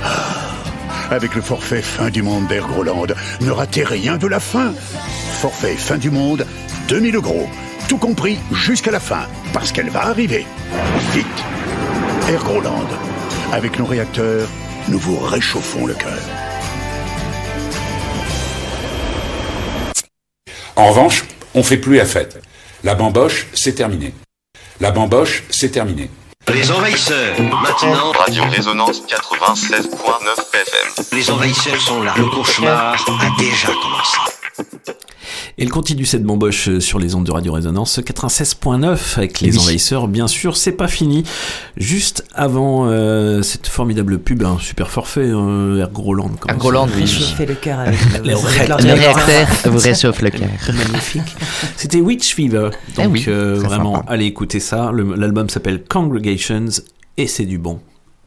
Ah, 0.04 1.14
avec 1.14 1.34
le 1.34 1.42
forfait 1.42 1.82
fin 1.82 2.10
du 2.10 2.22
monde 2.22 2.46
d'Ergroland, 2.48 3.06
ne 3.40 3.50
ratez 3.50 3.84
rien 3.84 4.16
de 4.16 4.26
la 4.26 4.40
fin. 4.40 4.72
Forfait 5.40 5.76
fin 5.76 5.98
du 5.98 6.10
monde, 6.10 6.46
2000 6.88 7.16
euros. 7.16 7.48
Tout 7.88 7.98
compris 7.98 8.38
jusqu'à 8.52 8.90
la 8.90 9.00
fin, 9.00 9.26
parce 9.52 9.72
qu'elle 9.72 9.90
va 9.90 10.06
arriver. 10.06 10.46
Vite 11.14 11.26
Ergroland. 12.28 13.07
Avec 13.52 13.78
nos 13.78 13.86
réacteurs, 13.86 14.46
nous 14.88 14.98
vous 14.98 15.18
réchauffons 15.18 15.86
le 15.86 15.94
cœur. 15.94 16.18
En 20.76 20.88
revanche, 20.90 21.24
on 21.54 21.62
fait 21.62 21.78
plus 21.78 21.96
la 21.96 22.04
fête. 22.04 22.42
La 22.84 22.94
bamboche, 22.94 23.46
c'est 23.54 23.72
terminé. 23.72 24.12
La 24.80 24.90
bamboche, 24.90 25.44
c'est 25.48 25.70
terminé. 25.70 26.10
Les 26.52 26.70
envahisseurs, 26.70 27.40
maintenant. 27.40 28.12
Radio 28.12 28.44
Résonance 28.50 29.02
96.9 29.06 29.86
FM. 30.52 31.04
Les 31.12 31.30
envahisseurs 31.30 31.80
sont 31.80 32.02
là. 32.02 32.14
Le 32.18 32.26
cauchemar 32.26 32.94
a 32.94 33.40
déjà 33.40 33.68
commencé. 33.68 34.18
Et 35.58 35.62
elle 35.64 35.70
continue 35.70 36.04
cette 36.04 36.22
bamboche 36.24 36.68
euh, 36.68 36.80
sur 36.80 36.98
les 36.98 37.14
ondes 37.14 37.24
de 37.26 37.30
Radio 37.32 37.52
Résonance 37.52 37.98
96.9 37.98 39.16
avec 39.18 39.40
les 39.40 39.52
Oui. 39.52 39.58
envahisseurs. 39.58 40.08
Bien 40.08 40.26
sûr, 40.28 40.56
c'est 40.56 40.72
pas 40.72 40.88
fini. 40.88 41.24
Juste 41.76 42.24
avant 42.34 42.86
euh, 42.88 43.42
cette 43.42 43.66
formidable 43.66 44.18
pub, 44.18 44.42
un 44.44 44.58
super 44.58 44.90
forfait, 44.90 45.20
euh, 45.28 45.80
Ergroland. 45.80 46.30
comment 46.40 46.54
Ergroland, 46.54 46.86
ça- 46.88 46.92
oui. 46.96 47.00
Réchauffer 47.02 47.46
le 47.46 47.54
cœur 47.54 47.78
avec 47.80 47.98
Le 48.24 48.92
réacteur 48.94 49.48
vous 49.72 49.78
réchauffe 49.78 50.20
le 50.22 50.30
cœur. 50.30 50.48
Magnifique. 50.68 51.36
C'était 51.76 52.00
Witch 52.00 52.34
Fever. 52.34 52.70
Eh 52.92 53.02
Donc 53.02 53.12
oui, 53.12 53.24
euh, 53.28 53.54
vraiment, 53.62 53.96
sympa. 53.96 54.12
allez 54.12 54.26
écouter 54.26 54.60
ça. 54.60 54.90
L'album 55.16 55.48
s'appelle 55.48 55.84
Congregations 55.88 56.66
et 57.16 57.26
c'est 57.26 57.44
du 57.46 57.58
bon. 57.58 57.80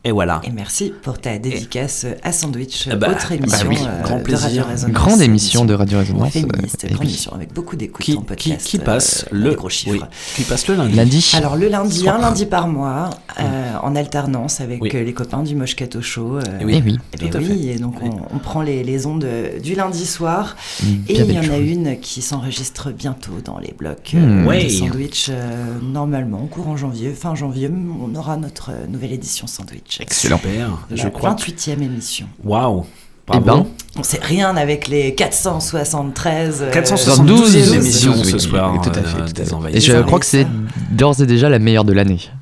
Et 0.04 0.12
voilà. 0.12 0.42
Et 0.44 0.50
merci 0.50 0.92
pour 1.04 1.20
ta 1.22 1.38
dédicace 1.38 2.08
à 2.24 2.32
Sandwich, 2.32 2.90
Ah 2.92 2.96
bah, 2.96 3.10
autre 3.12 3.28
bah 3.30 3.36
émission 3.36 3.68
oui, 3.70 3.78
euh, 3.88 4.02
grand 4.02 4.18
de. 4.20 4.34
Radio 4.36 4.64
Résonance. 4.64 4.92
Grande 4.96 5.22
émission 5.22 5.64
de 5.64 5.76
Radio 5.76 6.00
Résonance. 6.00 6.32
Féministe, 6.34 6.86
euh, 6.86 6.88
et 6.88 6.94
grande 6.94 7.06
émission 7.06 7.34
avec 7.36 7.54
beaucoup 7.54 7.76
d'écoute 7.76 8.04
Qui, 8.04 8.18
en 8.18 8.22
podcast. 8.24 8.66
qui 8.66 8.80
passe 8.80 9.26
euh, 9.32 9.36
le 9.38 9.50
des 9.52 9.56
gros 9.56 9.70
chiffres. 9.70 9.92
oui, 9.94 10.02
qui 10.36 10.42
passe 10.44 10.68
le 10.68 10.74
lundi. 10.74 10.96
Lundi. 10.96 11.32
Alors 11.36 11.56
le 11.56 11.68
lundi, 11.68 12.00
Soir. 12.00 12.16
un 12.16 12.20
lundi 12.22 12.48
par 12.48 12.68
mois, 12.68 13.12
euh, 13.40 13.74
en 13.84 13.96
alternance 13.96 14.60
avec 14.60 14.82
Oui. 14.82 14.90
les 14.92 15.14
copains 15.14 15.44
du 15.44 15.54
Moscato 15.56 16.02
Show. 16.02 16.38
euh, 16.38 16.42
Eh 16.62 16.66
oui. 16.66 16.74
Eh 16.78 16.82
oui. 16.84 16.98
eh 17.22 17.30
ben 17.30 17.52
et 17.52 17.76
donc 17.78 17.94
on, 18.02 18.36
on 18.36 18.40
prend 18.40 18.64
les, 18.64 18.84
les 18.84 19.06
ondes 19.06 19.28
du 19.62 19.76
lundi 19.76 20.08
soir. 20.08 20.56
Mm, 20.82 20.88
Et 21.10 21.20
il 21.20 21.32
y 21.32 21.38
en 21.38 21.42
a 21.42 21.44
chose. 21.44 21.60
une 21.70 22.00
qui 22.00 22.24
s'enregistre 22.24 22.90
bientôt 22.92 23.34
dans 23.46 23.60
les 23.60 23.76
blocs 23.78 24.16
Ouais. 24.48 24.64
de 24.64 24.70
sandwich. 24.70 25.28
euh, 25.30 25.78
normalement, 25.84 26.48
courant 26.48 26.76
janvier, 26.76 27.12
fin 27.12 27.36
janvier, 27.36 27.70
on 28.02 28.16
aura 28.16 28.36
notre 28.38 28.72
nouvelle 28.90 29.12
édition 29.14 29.46
sandwich. 29.46 29.91
Excellent. 30.00 30.38
Super. 30.38 30.70
La 30.90 30.96
Je 30.96 31.08
crois. 31.10 31.36
28e 31.36 31.82
émission. 31.82 32.28
Waouh. 32.44 32.86
Eh 33.34 33.40
Bravo. 33.40 33.64
ben, 33.64 33.70
On 33.98 34.04
sait 34.04 34.20
rien 34.22 34.56
avec 34.58 34.88
les 34.88 35.14
473. 35.16 36.64
euh, 36.64 36.72
472 36.72 37.54
12, 37.54 37.74
émissions 37.76 38.14
oui, 38.18 38.26
ce 38.32 38.40
soir. 38.40 38.82
tout 38.82 38.90
à 38.90 38.94
fait, 38.94 39.22
euh, 39.22 39.26
tout 39.28 39.42
à 39.42 39.46
fait. 39.70 39.78
Et 39.78 39.80
je 39.80 40.02
crois 40.02 40.20
que 40.20 40.26
c'est 40.26 40.46
d'ores 40.92 41.22
et 41.22 41.26
déjà 41.26 41.48
la 41.50 41.60
meilleure 41.60 41.86
de 41.86 41.94
l'année. 41.94 42.20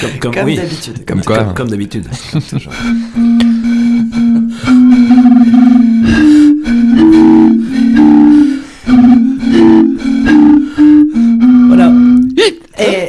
comme, 0.00 0.18
comme, 0.20 0.34
Comme 0.34 0.44
oui. 0.44 0.56
d'habitude. 0.56 1.04
Comme 1.06 1.22
quoi. 1.22 1.38
Comme, 1.38 1.54
comme 1.54 1.68
d'habitude. 1.70 2.06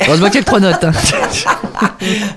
Heureusement 0.09 0.29
qu'il 0.31 0.43
notes. 0.59 0.83
hein. 0.83 0.91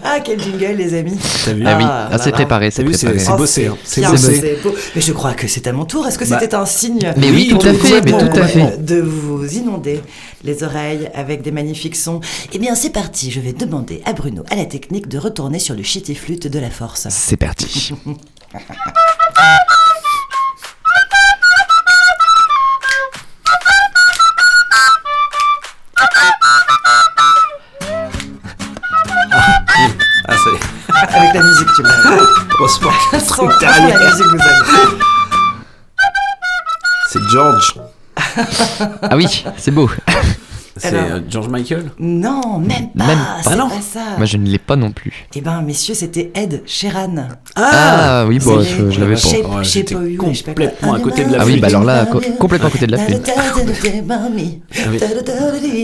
ah, 0.04 0.20
quel 0.22 0.38
jingle, 0.40 0.74
les 0.76 0.94
amis. 0.94 1.18
T'as 1.44 1.52
vu 1.54 1.62
Ah 1.66 1.76
oui, 1.78 1.84
Ah, 1.86 2.08
ah, 2.12 2.18
c'est 2.18 2.32
préparé, 2.32 2.68
T'as 2.70 2.76
c'est 2.76 2.82
vu, 2.84 2.92
c'est 2.92 3.06
préparé. 3.06 3.24
c'est 3.24 3.32
Oh, 3.32 3.36
bossé. 3.38 3.66
hein. 3.66 3.76
C'est 3.82 4.02
bossé. 4.06 4.40
c'est 4.40 4.62
beau. 4.62 4.74
Mais 4.94 5.00
je 5.00 5.12
crois 5.12 5.32
que 5.32 5.48
c'est 5.48 5.66
à 5.66 5.72
mon 5.72 5.86
tour. 5.86 6.06
Est-ce 6.06 6.18
que 6.18 6.28
Bah, 6.28 6.38
c'était 6.38 6.54
un 6.54 6.66
signe 6.66 7.12
Mais 7.16 7.30
oui, 7.30 7.48
tout 7.48 7.66
à 7.66 7.72
fait, 7.72 8.02
mais 8.04 8.12
tout 8.12 8.38
à 8.40 8.46
fait. 8.46 8.84
de 8.84 9.00
vous 9.00 9.42
inonder 9.56 10.02
les 10.44 10.62
oreilles 10.62 11.08
avec 11.14 11.40
des 11.42 11.50
magnifiques 11.50 11.96
sons? 11.96 12.20
Eh 12.52 12.58
bien, 12.58 12.74
c'est 12.74 12.90
parti. 12.90 13.30
Je 13.30 13.40
vais 13.40 13.52
demander 13.54 14.02
à 14.04 14.12
Bruno, 14.12 14.42
à 14.50 14.56
la 14.56 14.66
technique, 14.66 15.08
de 15.08 15.16
retourner 15.18 15.58
sur 15.58 15.74
le 15.74 15.82
shitty 15.82 16.14
flûte 16.14 16.46
de 16.48 16.58
la 16.58 16.70
force. 16.70 17.06
C'est 17.10 17.36
parti. 17.38 17.92
c'est. 31.32 31.38
Avec 31.38 31.42
la 31.42 31.48
musique, 31.48 31.68
tu 31.74 31.82
que 31.82 33.20
truc 33.20 33.50
franchement, 33.50 33.88
la 33.88 34.10
musique 34.10 34.26
vous 34.26 34.36
aide. 34.36 35.00
C'est 37.08 37.22
George. 37.30 37.74
Ah 39.02 39.16
oui, 39.16 39.44
c'est 39.56 39.70
beau. 39.70 39.88
C'est 40.82 40.88
Alors. 40.88 41.04
euh, 41.12 41.20
George 41.30 41.48
Michael 41.48 41.84
Non, 42.00 42.58
même 42.58 42.88
pas. 42.96 43.06
Même 43.06 43.18
c'est 43.42 43.50
pas, 43.50 43.56
non. 43.56 43.68
pas 43.68 43.80
ça. 43.80 44.00
Moi, 44.16 44.26
je 44.26 44.36
ne 44.36 44.46
l'ai 44.48 44.58
pas 44.58 44.74
non 44.74 44.90
plus. 44.90 45.12
Eh 45.34 45.40
ben, 45.40 45.62
messieurs, 45.62 45.94
c'était 45.94 46.32
Ed 46.34 46.62
Sheeran. 46.66 47.28
Ah, 47.54 48.24
oui, 48.26 48.38
bon, 48.40 48.60
C'est 48.62 48.68
je, 48.70 48.90
je 48.90 49.00
l'avais 49.00 49.14
pas. 49.14 49.20
Shape, 49.20 49.32
Ouais, 49.46 49.62
Shape 49.62 49.64
j'étais 49.64 49.94
You, 49.94 50.18
je 50.32 50.38
sais 50.38 50.42
pas 50.44 50.54
quoi. 50.54 50.64
complètement 50.66 50.94
à 50.94 51.00
côté 51.00 51.24
de 51.24 51.32
la 51.32 51.38
Ah 51.40 51.44
oui, 51.44 51.50
flûte. 51.52 51.62
bah 51.62 51.68
alors 51.68 51.84
là, 51.84 52.06
co- 52.06 52.20
complètement 52.38 52.68
à 52.68 52.70
côté 52.72 52.86
de 52.86 52.92
la 52.92 52.98
flûte. 52.98 53.30
Ah 54.10 54.28
oui. 54.34 54.60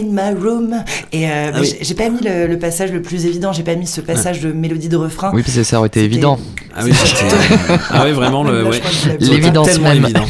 In 0.01 0.05
my 0.13 0.35
room. 0.41 0.75
Et 1.13 1.29
euh, 1.31 1.51
Ah 1.55 1.59
oui. 1.61 1.67
j'ai- 1.79 1.85
j'ai 1.85 1.95
pas 1.95 2.09
mis 2.09 2.21
le, 2.23 2.47
le 2.47 2.59
passage 2.59 2.93
le 2.93 3.03
plus 3.03 3.27
évident, 3.27 3.53
j'ai 3.53 3.63
pas 3.63 3.75
mis 3.75 3.87
ce 3.87 4.01
passage 4.01 4.41
de 4.41 4.53
mélodie 4.53 4.89
de 4.89 4.97
refrain. 4.97 5.31
Oui, 5.35 5.43
parce 5.43 5.55
que 5.57 5.63
ça 5.63 5.79
aurait 5.79 5.89
été 5.89 6.03
évident. 6.05 6.39
Ah 6.77 6.81
oui, 6.85 6.93
c'était- 6.95 7.35
ah 7.91 8.03
oui, 8.05 8.13
vraiment 8.13 8.43
le. 8.45 8.63
Là, 8.63 8.65
je 8.65 8.69
ouais. 8.71 8.79
crois 8.81 8.91
que 8.91 8.97
je 8.97 9.09
l'ai- 9.09 9.17
C'était 9.21 9.35
L'évidence 9.35 9.67
tellement 9.69 9.89
même. 9.95 10.05
évident. 10.05 10.25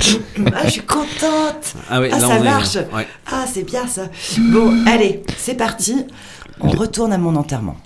Ah, 0.55 0.61
je 0.65 0.71
suis 0.71 0.81
contente. 0.83 1.75
Ah 1.91 2.01
oui, 2.01 2.09
Ah, 2.13 2.19
là 2.19 2.21
ça 2.21 2.29
on 2.29 2.41
est. 2.43 2.45
marche. 2.45 2.77
ouais. 2.77 3.07
Ah, 3.31 3.45
c'est 3.53 3.65
bien 3.65 3.87
ça. 3.87 4.03
Bon, 4.39 4.58
allez, 4.87 5.23
c'est 5.37 5.55
parti. 5.55 6.07
On 6.61 6.71
retourne 6.71 7.13
à 7.13 7.19
mon 7.19 7.37
enterrement. 7.37 7.77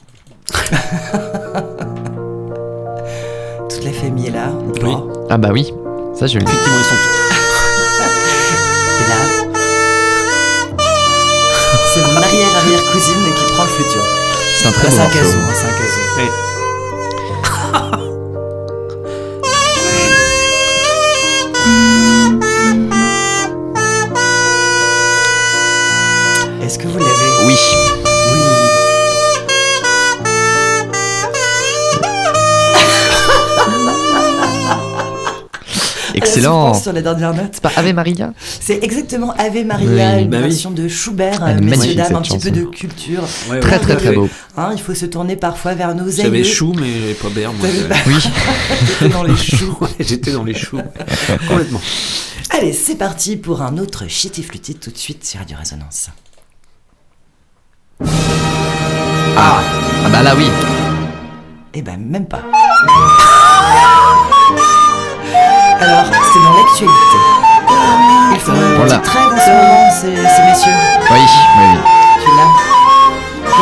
Toute 3.69 3.85
la 3.85 3.93
famille 3.93 4.27
est 4.28 4.31
là. 4.31 4.49
Oui. 4.82 4.94
Ah 5.31 5.39
bah 5.39 5.51
oui, 5.53 5.73
ça 6.15 6.27
je 6.27 6.39
l'ai. 6.39 6.44
Effectivement, 6.44 6.78
ils 6.78 6.85
sont 6.85 6.94
Et 9.01 9.09
là, 9.09 9.20
c'est 11.94 12.01
mon 12.01 12.16
arrière-arrière-cousine 12.16 13.35
qui 13.36 13.44
prend 13.53 13.65
le 13.65 13.69
futur. 13.70 14.03
C'est 14.59 14.69
un 14.69 14.73
très 14.73 14.89
Ah, 14.89 14.90
beau 14.90 14.97
c'est 14.97 15.01
un 15.01 15.05
morceau. 15.05 15.19
casou, 15.19 15.39
hein, 15.39 15.55
c'est 15.55 15.66
un 15.66 15.73
casou. 15.78 16.01
Ouais. 16.19 16.31
Est-ce 21.65 22.11
Excellent. 36.47 36.74
sur 36.74 36.93
la 36.93 37.02
dernière 37.02 37.35
note. 37.35 37.51
C'est 37.52 37.62
pas 37.62 37.73
Ave 37.77 37.93
Maria 37.94 38.32
C'est 38.60 38.82
exactement 38.82 39.32
Ave 39.39 39.64
Maria, 39.64 40.16
Oui. 40.16 40.23
une 40.23 40.31
Bah 40.31 40.39
oui. 40.39 40.43
version 40.48 40.70
de 40.70 40.89
Schubert, 40.89 41.44
Elle 41.47 41.56
est 41.56 41.60
euh, 41.60 41.64
messieurs, 41.70 41.94
dames, 41.94 42.16
un 42.16 42.23
petit 42.23 42.39
peu 42.39 42.51
de 42.51 42.64
culture. 42.64 43.23
Ouais, 43.51 43.60
Très 43.60 43.73
ouais, 43.73 43.78
très 43.78 43.97
très 43.97 44.12
beau. 44.12 44.28
Hein, 44.56 44.70
il 44.74 44.81
faut 44.81 44.94
se 44.94 45.06
tourner 45.06 45.36
parfois 45.36 45.74
vers 45.74 45.94
nos 45.94 46.10
J'avais 46.10 46.39
aïeux. 46.39 46.44
chou, 46.44 46.73
mais 46.78 47.01
j'avais 47.01 47.14
pas 47.14 47.28
berre. 47.31 47.52
Moi, 47.52 47.69
pas- 47.89 47.94
Oui. 48.06 48.14
T'étais 48.98 49.09
dans 49.12 49.23
les 49.23 49.36
choux. 49.36 49.77
Ouais, 49.81 49.89
J'étais 50.01 50.32
dans 50.32 50.44
les 50.44 50.55
choux. 50.55 50.78
Complètement. 51.48 51.81
Allez, 52.51 52.73
c'est 52.73 52.97
parti 52.97 53.36
pour 53.36 53.62
un 53.62 53.78
autre 53.78 54.05
shitty 54.09 54.43
flûté 54.43 54.74
tout 54.74 54.90
de 54.90 54.98
suite 54.98 55.24
sur 55.24 55.39
Radio 55.40 55.56
Résonance. 55.59 56.09
Ah, 59.36 59.60
ah 60.05 60.09
bah 60.10 60.23
là 60.23 60.35
oui. 60.36 60.44
Eh 61.74 61.82
ben, 61.82 61.97
même 61.98 62.27
pas. 62.27 62.43
Alors, 65.82 66.04
c'est 66.32 66.38
dans 66.42 66.54
l'actualité. 66.56 67.18
Ils 68.34 68.40
font 68.40 68.52
une 68.54 68.74
Voilà. 68.76 68.98
petite 68.98 69.02
trêve 69.02 69.32
en 69.32 69.38
ce 69.38 69.50
moment, 69.50 69.90
ces, 69.90 70.14
ces 70.16 70.42
messieurs. 70.42 70.72
Oui, 71.10 71.18
oui, 71.18 71.64
oui. 71.74 71.80
Tu 72.22 72.28
l'as 72.36 73.52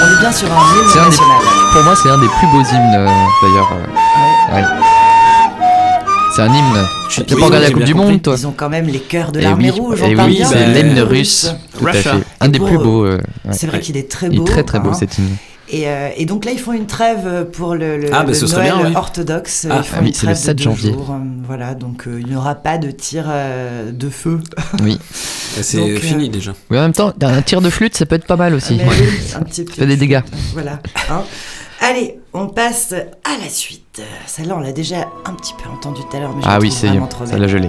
On 0.00 0.06
est 0.16 0.20
bien 0.20 0.32
sur 0.32 0.48
un 0.50 0.56
hymne 0.56 0.88
C'est 0.92 0.98
un 0.98 1.02
des- 1.02 1.08
national. 1.08 1.38
Pour 1.72 1.82
moi, 1.82 1.94
c'est 2.02 2.10
un 2.10 2.18
des 2.18 2.28
plus 2.28 2.46
beaux 2.48 2.62
hymnes 2.62 2.94
euh, 2.94 3.08
d'ailleurs. 3.42 3.70
euh, 3.72 4.54
ouais. 4.56 4.64
C'est 6.34 6.42
un 6.42 6.46
hymne 6.54 6.86
Tu 7.08 7.24
T'as 7.24 7.36
pas 7.36 7.44
regardé 7.46 7.66
la 7.66 7.72
Coupe 7.72 7.82
du 7.84 7.94
Monde, 7.94 8.22
toi 8.22 8.34
Ils 8.38 8.46
ont 8.46 8.54
quand 8.56 8.68
même 8.68 8.86
les 8.86 9.00
cœurs 9.00 9.32
de 9.32 9.40
Eh 9.40 9.42
l'armée 9.42 9.70
oui, 9.72 9.80
rouge, 9.80 10.00
eh 10.04 10.14
parle 10.14 10.28
oui, 10.30 10.36
bien. 10.36 10.46
c'est 10.46 10.64
de- 10.66 10.72
l'hymne 10.72 11.00
russe. 11.00 11.52
Tout 11.78 11.86
à 11.86 11.90
Russia. 11.90 12.12
fait. 12.12 12.18
Un 12.40 12.48
des 12.48 12.58
beau, 12.58 12.66
plus 12.66 12.78
beaux. 12.78 13.04
euh, 13.04 13.20
C'est 13.50 13.66
vrai 13.66 13.80
qu'il 13.80 13.96
est 13.96 14.10
très 14.10 14.28
Il 14.28 14.38
beau. 14.38 14.44
est 14.44 14.50
très 14.50 14.62
très 14.62 14.78
beau 14.78 14.90
hein. 14.90 14.94
cet 14.98 15.18
hymne. 15.18 15.36
Et, 15.70 15.86
euh, 15.88 16.08
et 16.16 16.24
donc 16.24 16.44
là, 16.46 16.52
ils 16.52 16.58
font 16.58 16.72
une 16.72 16.86
trêve 16.86 17.46
pour 17.52 17.74
le, 17.74 17.98
le- 17.98 18.08
Ah, 18.12 18.20
bah, 18.22 18.28
le 18.28 18.34
ce 18.34 18.46
serait 18.46 18.68
Noël 18.70 18.78
bien, 18.82 18.88
oui. 18.90 18.96
orthodoxe. 18.96 19.66
Ah, 19.70 19.76
ils 19.78 19.84
font 19.84 19.96
ah 19.98 20.00
oui, 20.02 20.08
une 20.08 20.14
c'est 20.14 20.26
le 20.26 20.32
trêve 20.32 20.36
de 20.36 20.42
7 20.46 20.56
deux 20.56 20.64
janvier. 20.64 20.92
jours, 20.92 21.10
euh, 21.10 21.18
voilà, 21.46 21.74
donc 21.74 22.06
euh, 22.06 22.18
il 22.20 22.26
n'y 22.28 22.36
aura 22.36 22.54
pas 22.54 22.78
de 22.78 22.90
tir 22.90 23.26
euh, 23.28 23.92
de 23.92 24.08
feu. 24.08 24.40
Oui. 24.82 24.98
C'est 25.60 25.76
Donc, 25.78 25.90
euh, 25.90 25.98
fini 25.98 26.30
déjà. 26.30 26.52
Mais 26.70 26.78
en 26.78 26.82
même 26.82 26.92
temps, 26.92 27.12
un 27.20 27.42
tir 27.42 27.60
de 27.60 27.68
flûte, 27.70 27.96
ça 27.96 28.06
peut 28.06 28.14
être 28.14 28.26
pas 28.26 28.36
mal 28.36 28.54
aussi. 28.54 28.76
Mais 28.76 28.84
oui, 28.88 29.08
un 29.36 29.42
petit 29.42 29.64
peu. 29.64 29.72
Ça 29.72 29.76
fait 29.78 29.86
des 29.86 29.96
dégâts. 29.96 30.20
Voilà. 30.54 30.78
hein. 31.10 31.22
Allez, 31.80 32.18
on 32.32 32.46
passe 32.48 32.92
à 32.92 33.36
la 33.42 33.48
suite. 33.50 34.00
Celle-là, 34.26 34.54
on 34.56 34.60
l'a 34.60 34.72
déjà 34.72 35.06
un 35.26 35.34
petit 35.34 35.54
peu 35.62 35.68
entendue 35.70 36.00
tout 36.10 36.16
à 36.16 36.20
l'heure, 36.20 36.34
mais 36.34 36.42
je 36.42 36.48
Ah 36.48 36.58
oui, 36.60 36.70
c'est 36.72 36.88
vraiment 36.88 37.06
trop 37.06 37.26
ça 37.26 37.36
l'a 37.38 37.46
gelé. 37.48 37.68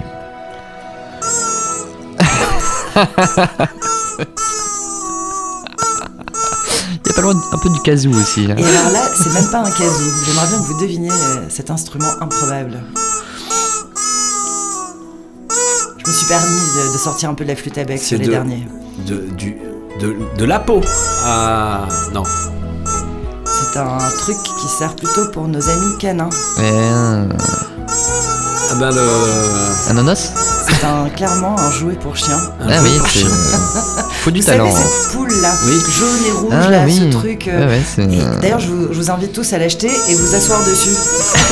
A 7.10 7.12
pas 7.12 7.22
loin 7.22 7.34
un 7.52 7.58
peu 7.58 7.68
du 7.70 7.80
kazoo 7.80 8.10
aussi. 8.10 8.44
Et 8.44 8.52
alors 8.52 8.92
là, 8.92 9.00
c'est 9.16 9.32
même 9.32 9.50
pas 9.50 9.58
un 9.58 9.70
kazoo. 9.70 10.10
J'aimerais 10.26 10.46
bien 10.46 10.58
que 10.58 10.62
vous 10.66 10.80
deviniez 10.80 11.10
euh, 11.10 11.40
cet 11.48 11.70
instrument 11.70 12.06
improbable. 12.20 12.80
Je 15.98 16.08
me 16.10 16.12
suis 16.16 16.26
permise 16.26 16.74
de, 16.76 16.92
de 16.92 16.98
sortir 16.98 17.30
un 17.30 17.34
peu 17.34 17.44
de 17.44 17.48
la 17.50 17.56
flûte 17.56 17.76
à 17.78 17.84
bec 17.84 18.00
sur 18.00 18.16
les 18.18 18.26
de, 18.26 18.30
derniers. 18.30 18.66
De, 19.06 19.16
du, 19.36 19.56
de, 20.00 20.16
de 20.38 20.44
la 20.44 20.60
peau. 20.60 20.80
Ah, 21.24 21.88
non. 22.14 22.22
C'est 23.44 23.78
un 23.78 23.98
truc 24.20 24.36
qui 24.42 24.68
sert 24.68 24.94
plutôt 24.94 25.26
pour 25.32 25.48
nos 25.48 25.68
amis 25.68 25.98
canins. 25.98 26.30
Euh, 26.60 27.26
Ah 28.70 28.74
ben 28.78 28.90
le. 28.92 29.90
Ananas? 29.90 30.30
C'est 30.78 30.86
un, 30.86 31.08
clairement 31.10 31.58
un 31.58 31.70
jouet 31.72 31.94
pour 31.94 32.16
chien. 32.16 32.38
Ah 32.60 32.78
oui, 32.82 32.90
c'est. 33.12 33.24
Faut 34.20 34.30
du 34.30 34.40
Vous 34.40 34.46
talent. 34.46 34.70
savez 34.70 34.82
cette 34.84 35.12
poule 35.16 35.32
là, 35.40 35.52
Oui. 35.66 35.72
jaune 35.98 36.26
et 36.26 36.32
rouge 36.32 36.52
Ah 36.52 36.70
là, 36.70 36.82
oui. 36.86 36.96
ce 37.12 37.16
truc. 37.18 37.48
euh, 37.48 37.68
Ouais, 37.68 38.36
D'ailleurs, 38.40 38.60
je 38.60 38.68
vous, 38.68 38.88
je 38.92 38.98
vous 38.98 39.10
invite 39.10 39.32
tous 39.32 39.52
à 39.52 39.58
l'acheter 39.58 39.90
et 40.08 40.14
vous 40.14 40.34
asseoir 40.34 40.60
dessus. 40.64 40.90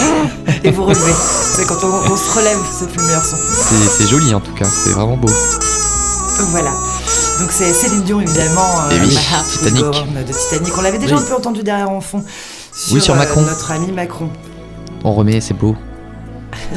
et 0.65 0.71
vous 0.71 0.85
relever. 0.85 1.13
C'est 1.57 1.67
quand 1.67 1.83
on, 1.83 2.13
on 2.13 2.17
se 2.17 2.39
relève, 2.39 2.59
c'est 2.79 2.89
plus 2.89 2.99
le 3.01 3.07
meilleur 3.07 3.25
son. 3.25 3.37
C'est 3.97 4.07
joli 4.07 4.35
en 4.35 4.41
tout 4.41 4.53
cas, 4.55 4.67
c'est 4.67 4.91
vraiment 4.91 5.17
beau. 5.17 5.31
Voilà. 6.51 6.71
Donc 7.41 7.51
c'est 7.51 7.73
Céline 7.73 8.03
Dion 8.03 8.21
évidemment, 8.21 8.69
euh, 8.91 8.97
Et 8.97 9.01
oui, 9.01 9.19
Titanic. 9.53 9.85
De 9.85 10.33
Titanic. 10.33 10.77
On 10.79 10.83
l'avait 10.83 10.99
déjà 10.99 11.17
un 11.17 11.23
peu 11.23 11.35
entendu 11.35 11.63
derrière 11.63 11.91
en 11.91 12.01
fond. 12.01 12.23
Sur, 12.75 12.95
Oui, 12.95 13.01
sur 13.01 13.15
euh, 13.15 13.19
Macron. 13.19 13.43
notre 13.43 13.71
ami 13.71 13.93
Macron. 13.93 14.29
On 15.05 15.15
remet, 15.15 15.41
c'est 15.41 15.55
beau. 15.55 15.75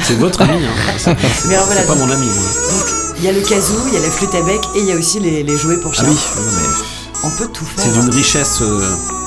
C'est 0.03 0.18
votre 0.18 0.41
ami, 0.41 0.53
hein. 0.65 0.91
C'est 0.97 1.13
voilà, 1.47 1.81
pas 1.81 1.88
donc- 1.95 1.97
mon 1.99 2.11
ami, 2.11 2.26
moi. 2.26 2.35
Donc 2.35 2.85
il 3.18 3.23
y 3.26 3.27
a 3.27 3.31
le 3.34 3.41
kazoo, 3.41 3.76
il 3.88 3.93
y 3.93 3.97
a 3.97 4.01
la 4.01 4.09
flûte 4.09 4.34
à 4.35 4.41
bec 4.41 4.59
et 4.76 4.80
il 4.80 4.85
y 4.85 4.91
a 4.91 4.95
aussi 4.95 5.19
les, 5.19 5.43
les 5.43 5.57
jouets 5.57 5.77
pour 5.77 5.91
Ah 5.91 6.01
chien. 6.01 6.05
oui, 6.09 6.18
non, 6.38 6.51
mais 6.55 6.68
On 7.23 7.30
peut 7.38 7.47
tout 7.53 7.65
faire. 7.65 7.85
c'est 7.85 7.99
d'une 7.99 8.09
richesse 8.09 8.59
euh, 8.61 8.81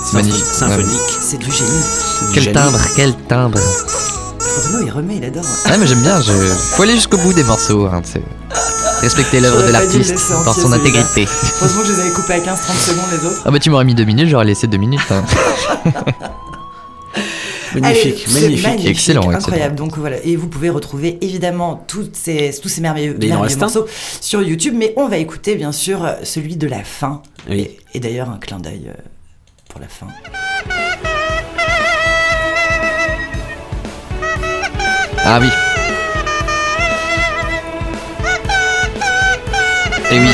C'est 0.05 0.15
magnifique. 0.15 0.45
sympho- 0.45 0.70
symphonique. 0.81 1.01
C'est 1.20 1.36
du 1.39 1.51
génie. 1.53 1.70
Du 1.70 2.32
Quel 2.35 2.43
génie. 2.45 2.55
timbre, 2.57 2.78
quel 2.97 3.15
timbre. 3.28 3.59
Bruno 4.70 4.85
il 4.86 4.91
remet, 4.91 5.16
il 5.16 5.24
adore. 5.24 5.45
Ah 5.66 5.77
mais 5.78 5.86
j'aime 5.86 6.01
bien, 6.03 6.20
je... 6.20 6.32
faut 6.32 6.82
aller 6.82 6.95
jusqu'au 6.95 7.19
bout 7.19 7.32
des 7.32 7.45
morceaux. 7.45 7.86
Hein, 7.86 8.03
Respecter 9.01 9.41
l'œuvre 9.41 9.62
de 9.66 9.70
l'artiste 9.70 10.15
dans 10.45 10.55
son 10.55 10.73
intégrité. 10.73 11.28
Heureusement 11.61 11.82
que 11.82 11.89
je 11.89 11.93
les 11.93 12.01
avais 12.01 12.11
coupés 12.12 12.32
à 12.35 12.39
15-30 12.39 12.45
secondes 12.78 13.05
les 13.11 13.27
autres. 13.28 13.43
Ah 13.45 13.51
bah 13.51 13.59
tu 13.59 13.69
m'aurais 13.70 13.85
mis 13.85 13.95
deux 13.95 14.05
minutes, 14.05 14.28
j'aurais 14.28 14.45
laissé 14.47 14.66
deux 14.66 14.78
minutes. 14.78 15.01
hein. 15.11 15.23
Magnifique, 17.81 18.25
Allez, 18.37 18.57
magnifique. 18.63 18.87
Excellent, 18.89 19.23
excellent. 19.23 19.31
incroyable. 19.39 19.75
Donc 19.77 19.97
voilà, 19.99 20.17
et 20.25 20.37
vous 20.37 20.49
pouvez 20.49 20.71
retrouver 20.71 21.19
évidemment 21.21 21.85
toutes 21.89 22.17
ces, 22.17 22.55
tous 22.63 22.69
ces 22.69 22.81
merveilleux, 22.81 23.17
merveilleux 23.21 23.57
morceaux 23.59 23.87
sur 24.21 24.43
YouTube, 24.43 24.75
mais 24.77 24.93
on 24.97 25.09
va 25.09 25.17
écouter 25.19 25.55
bien 25.57 25.73
sûr 25.73 26.07
celui 26.23 26.57
de 26.57 26.67
la 26.67 26.85
fin. 26.85 27.23
Oui. 27.49 27.61
Et, 27.61 27.79
et 27.95 28.01
d'ailleurs 28.01 28.31
un 28.31 28.39
clin 28.39 28.59
d'œil 28.59 28.87
euh, 28.89 29.01
pour 29.69 29.81
la 29.81 29.89
fin. 29.89 30.07
Ah 35.27 35.39
oui. 35.41 35.49
Et 40.11 40.19
oui, 40.19 40.29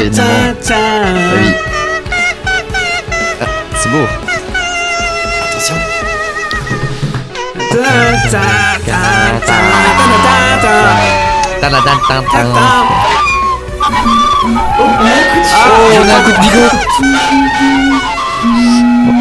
évidemment. 0.00 0.28
Ah 0.70 1.04
oui. 1.36 1.50
Ah, 3.40 3.46
c'est 3.76 3.90
beau. 3.90 4.06
On 16.00 16.08
a 16.08 16.14
un 16.14 16.22
coup 16.22 16.32
de 16.32 16.40
bigot. 16.40 16.70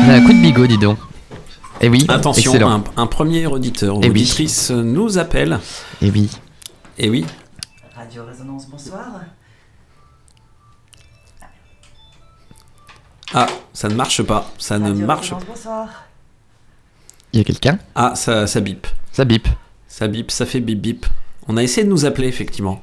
On 0.06 0.10
a 0.10 0.14
un 0.14 0.22
coup 0.22 0.34
de 0.34 0.42
bigot, 0.42 0.68
dis 0.68 0.78
donc. 0.78 0.98
Et 1.82 1.90
oui, 1.90 2.06
Attention, 2.10 2.52
excellent. 2.54 2.72
un, 2.72 2.84
un 3.02 3.08
premier 3.08 3.46
auditeur 3.46 3.98
ou 3.98 4.02
Eh 4.02 4.06
oui. 4.10 4.22
auditrice 4.22 4.72
nous 4.72 5.18
appelle. 5.20 5.60
Et 6.02 6.10
oui. 6.10 6.30
Et 6.98 7.10
oui. 7.10 7.26
Radio 7.96 8.26
Résonance, 8.26 8.68
bonsoir. 8.68 9.06
Ah, 13.34 13.46
ça 13.74 13.90
ne 13.90 13.94
marche 13.96 14.24
pas. 14.24 14.50
Ça 14.58 14.80
ne 14.80 14.92
marche 14.94 15.32
pas. 15.32 15.40
bonsoir. 15.48 15.88
Il 17.34 17.40
y 17.40 17.42
a 17.42 17.44
quelqu'un 17.44 17.78
Ah, 17.96 18.14
ça, 18.16 18.48
ça 18.48 18.60
bip. 18.62 18.88
Ça 19.12 19.26
bip. 19.26 19.48
Ça 19.88 20.08
bip, 20.08 20.32
ça 20.32 20.46
fait 20.46 20.60
bip 20.60 20.80
bip. 20.82 21.06
On 21.48 21.58
a 21.58 21.64
essayé 21.64 21.86
de 21.86 21.90
nous 21.90 22.06
appeler, 22.06 22.28
effectivement. 22.28 22.82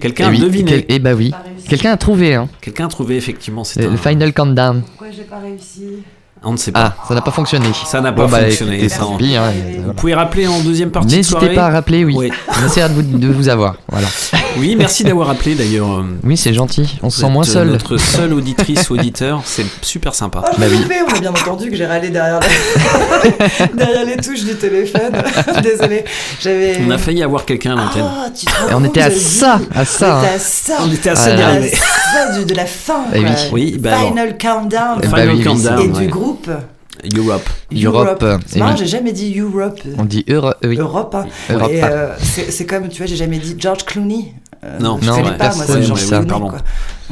Quelqu'un 0.00 0.24
Eh 0.24 0.26
a 0.28 0.30
oui, 0.30 0.38
deviné. 0.40 0.84
Eh 0.88 0.98
bah 0.98 1.14
oui. 1.14 1.32
Quelqu'un 1.68 1.92
a 1.92 1.96
trouvé, 1.96 2.34
hein. 2.34 2.48
Quelqu'un 2.60 2.86
a 2.86 2.88
trouvé, 2.88 3.16
effectivement. 3.16 3.62
C'est 3.64 3.82
Le 3.82 3.90
un- 3.92 3.96
final 3.96 4.32
countdown. 4.32 4.82
Pourquoi 4.82 5.10
j'ai 5.10 5.22
pas 5.24 5.38
réussi? 5.38 6.02
On 6.44 6.52
ne 6.52 6.56
sait 6.56 6.70
pas. 6.72 6.94
Ah, 6.98 7.04
ça 7.08 7.14
n'a 7.14 7.20
pas 7.20 7.30
fonctionné. 7.32 7.66
Ça 7.86 8.00
n'a 8.00 8.12
pas 8.12 8.26
bah, 8.26 8.40
fonctionné. 8.40 8.74
écoutez, 8.76 8.88
ça, 8.88 9.02
hein, 9.02 9.16
Vous 9.18 9.26
voilà. 9.78 9.92
pouvez 9.96 10.14
rappeler 10.14 10.46
en 10.46 10.60
deuxième 10.60 10.90
partie 10.90 11.08
de 11.08 11.16
N'hésitez 11.16 11.30
soirée. 11.38 11.54
pas 11.54 11.66
à 11.66 11.70
rappeler, 11.70 12.04
oui. 12.04 12.14
Oui. 12.16 12.32
On 12.62 12.66
essaiera 12.66 12.88
de 12.88 12.94
vous, 12.94 13.02
de 13.02 13.26
vous 13.28 13.48
avoir. 13.48 13.74
Voilà. 13.88 14.06
Oui, 14.56 14.76
merci 14.76 15.02
d'avoir 15.04 15.30
appelé 15.30 15.54
d'ailleurs. 15.54 15.90
euh, 15.98 16.04
Oui, 16.24 16.36
c'est 16.36 16.54
gentil. 16.54 16.98
On 17.02 17.10
se 17.10 17.16
vous 17.20 17.26
sent 17.26 17.32
moins 17.32 17.42
euh, 17.42 17.52
seul. 17.52 17.68
Notre 17.68 17.96
seule 17.96 18.32
auditrice 18.32 18.88
ou 18.90 18.94
auditeur, 18.94 19.42
c'est 19.44 19.66
super 19.82 20.14
sympa. 20.14 20.42
Oh, 20.46 20.54
Bah 20.58 20.66
oui. 20.70 20.82
coupé, 20.82 20.94
on 21.08 21.16
a 21.16 21.20
bien 21.20 21.30
entendu 21.30 21.70
que 21.70 21.76
j'ai 21.76 21.86
râlé 21.86 22.10
derrière, 22.10 22.40
la- 22.40 23.66
derrière 23.74 24.04
les 24.04 24.16
touches 24.16 24.44
du 24.44 24.54
téléphone. 24.54 25.12
Désolé, 25.62 26.04
j'avais. 26.40 26.78
On 26.86 26.90
a 26.90 26.98
failli 26.98 27.22
avoir 27.22 27.44
quelqu'un 27.44 27.72
à 27.72 27.76
l'antenne. 27.76 28.04
Et 28.70 28.74
on 28.74 28.84
était 28.84 29.02
à 29.02 29.08
vous 29.08 29.18
ça, 29.18 29.60
à 29.74 29.84
ça, 29.84 30.20
On 30.20 30.22
était 30.22 30.28
hein. 30.28 30.34
à 30.34 30.38
ça. 30.38 30.74
On 30.82 30.92
était 30.92 31.08
à 31.08 31.12
Ah 31.12 31.16
ça. 31.16 31.30
À 32.38 32.42
de 32.42 32.54
la 32.54 32.66
fin. 32.66 33.04
Eh 33.14 33.22
quoi. 33.22 33.30
oui. 33.52 33.76
Bah. 33.78 33.96
Final 34.06 34.38
countdown. 34.38 34.98
Bah 35.02 35.08
Final 35.08 35.30
oui, 35.34 35.44
countdown. 35.44 35.78
Et 35.80 35.88
du 35.88 36.06
groupe 36.08 36.27
Europe. 37.16 37.48
Europe. 37.72 38.24
C'est 38.46 38.58
marrant, 38.58 38.72
oui. 38.72 38.78
j'ai 38.78 38.86
jamais 38.86 39.12
dit 39.12 39.38
Europe. 39.38 39.78
On 39.98 40.04
dit 40.04 40.24
Euro- 40.28 40.52
oui. 40.64 40.76
Europe. 40.78 41.14
hein. 41.14 41.26
Europe. 41.50 41.70
Et 41.70 41.82
euh, 41.84 42.08
c'est 42.18 42.66
comme, 42.66 42.88
tu 42.88 42.98
vois, 42.98 43.06
j'ai 43.06 43.16
jamais 43.16 43.38
dit 43.38 43.54
George 43.58 43.84
Clooney. 43.84 44.34
Euh, 44.64 44.78
Non, 44.80 44.98
je 45.00 45.06
non, 45.08 45.14
ouais, 45.16 45.36
pas, 45.38 45.54
moi, 45.54 45.64
c'est 45.66 45.82
George 45.82 46.00
ça. 46.00 46.08
Clooney, 46.16 46.26
Pardon. 46.28 46.48
quoi. 46.48 46.58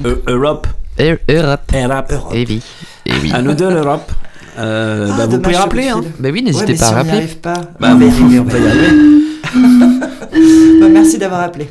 Euh, 0.05 0.17
Europe. 0.27 0.67
Eu- 0.99 1.19
Europe. 1.29 1.61
Europe. 1.75 2.13
Europe. 2.13 2.33
Eh 2.35 2.45
oui. 2.49 2.63
Eh 3.07 3.13
oui. 3.23 3.31
À 3.33 3.43
nous 3.43 3.55
deux, 3.55 3.71
l'Europe. 3.71 4.11
Euh, 4.59 5.09
Ah, 5.13 5.17
bah, 5.19 5.27
vous 5.27 5.39
pouvez 5.39 5.57
rappeler. 5.57 5.89
Hein. 5.89 6.03
Bah 6.19 6.31
oui, 6.33 6.43
n'hésitez 6.43 6.75
pas 6.75 6.79
si 6.79 6.85
à 6.85 6.89
on 6.89 6.91
n'y 6.91 6.97
rappeler. 6.97 7.17
arrive 7.19 7.37
pas, 7.39 7.61
Bah, 7.79 7.89
on 7.93 7.97
va 7.99 8.05
y 8.59 8.67
arriver. 8.67 8.91
Bah, 10.81 10.89
merci 10.91 11.19
d'avoir 11.19 11.43
appelé. 11.43 11.69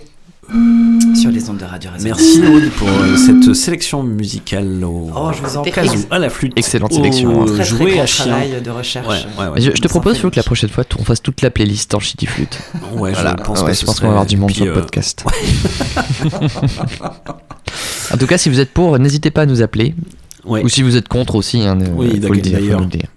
Sur 1.16 1.32
les 1.32 1.50
ondes 1.50 1.58
de 1.58 1.64
Radio. 1.66 1.90
Merci 2.04 2.40
Aude 2.46 2.70
pour 2.78 2.88
euh, 2.88 3.18
cette 3.18 3.54
sélection 3.56 4.04
musicale 4.04 4.84
au 4.84 5.10
Oh, 5.16 5.32
je 5.34 5.42
vous 5.42 5.58
en 5.58 5.64
à 6.12 6.20
la 6.20 6.30
flûte, 6.30 6.54
Excellente 6.56 6.92
au 6.92 6.96
sélection, 6.96 7.42
hein. 7.42 7.46
Très, 7.46 7.56
très 7.56 7.64
jouet 7.66 7.92
grand 7.94 8.04
à 8.04 8.06
chien. 8.06 8.38
de 8.64 8.70
recherche. 8.70 9.08
Ouais, 9.08 9.16
ouais, 9.40 9.46
ouais. 9.46 9.52
Mais 9.56 9.62
je, 9.62 9.72
je 9.76 9.82
te 9.82 9.88
propose, 9.88 10.20
que 10.20 10.28
la 10.36 10.44
prochaine 10.44 10.70
fois, 10.70 10.84
on 11.00 11.04
fasse 11.04 11.22
toute 11.22 11.42
la 11.42 11.50
playlist 11.50 11.96
en 11.96 12.00
shitty 12.00 12.28
flûte. 12.28 12.60
Ouais, 12.96 13.12
Voilà. 13.14 13.36
je 13.40 13.44
pense 13.44 14.00
qu'on 14.00 14.06
va 14.08 14.12
avoir 14.12 14.26
du 14.28 14.38
monde 14.38 14.50
puis, 14.50 14.58
sur 14.58 14.66
le 14.66 14.72
euh, 14.72 14.76
podcast. 14.82 15.26
en 18.14 18.18
tout 18.18 18.28
cas, 18.28 18.38
si 18.38 18.50
vous 18.50 18.60
êtes 18.60 18.72
pour, 18.72 19.00
n'hésitez 19.00 19.32
pas 19.32 19.42
à 19.42 19.46
nous 19.46 19.62
appeler. 19.62 19.96
Ouais. 20.46 20.64
Ou 20.64 20.70
si 20.70 20.84
vous 20.84 20.96
êtes 20.96 21.08
contre 21.08 21.36
aussi, 21.36 21.62
hein, 21.62 21.78
Oui, 21.96 22.22
faut 22.22 22.34
le 22.34 22.40
dire, 22.42 22.60
faut 22.60 22.64
d'ailleurs. 22.66 22.80
le 22.82 22.86
dire. 22.86 23.08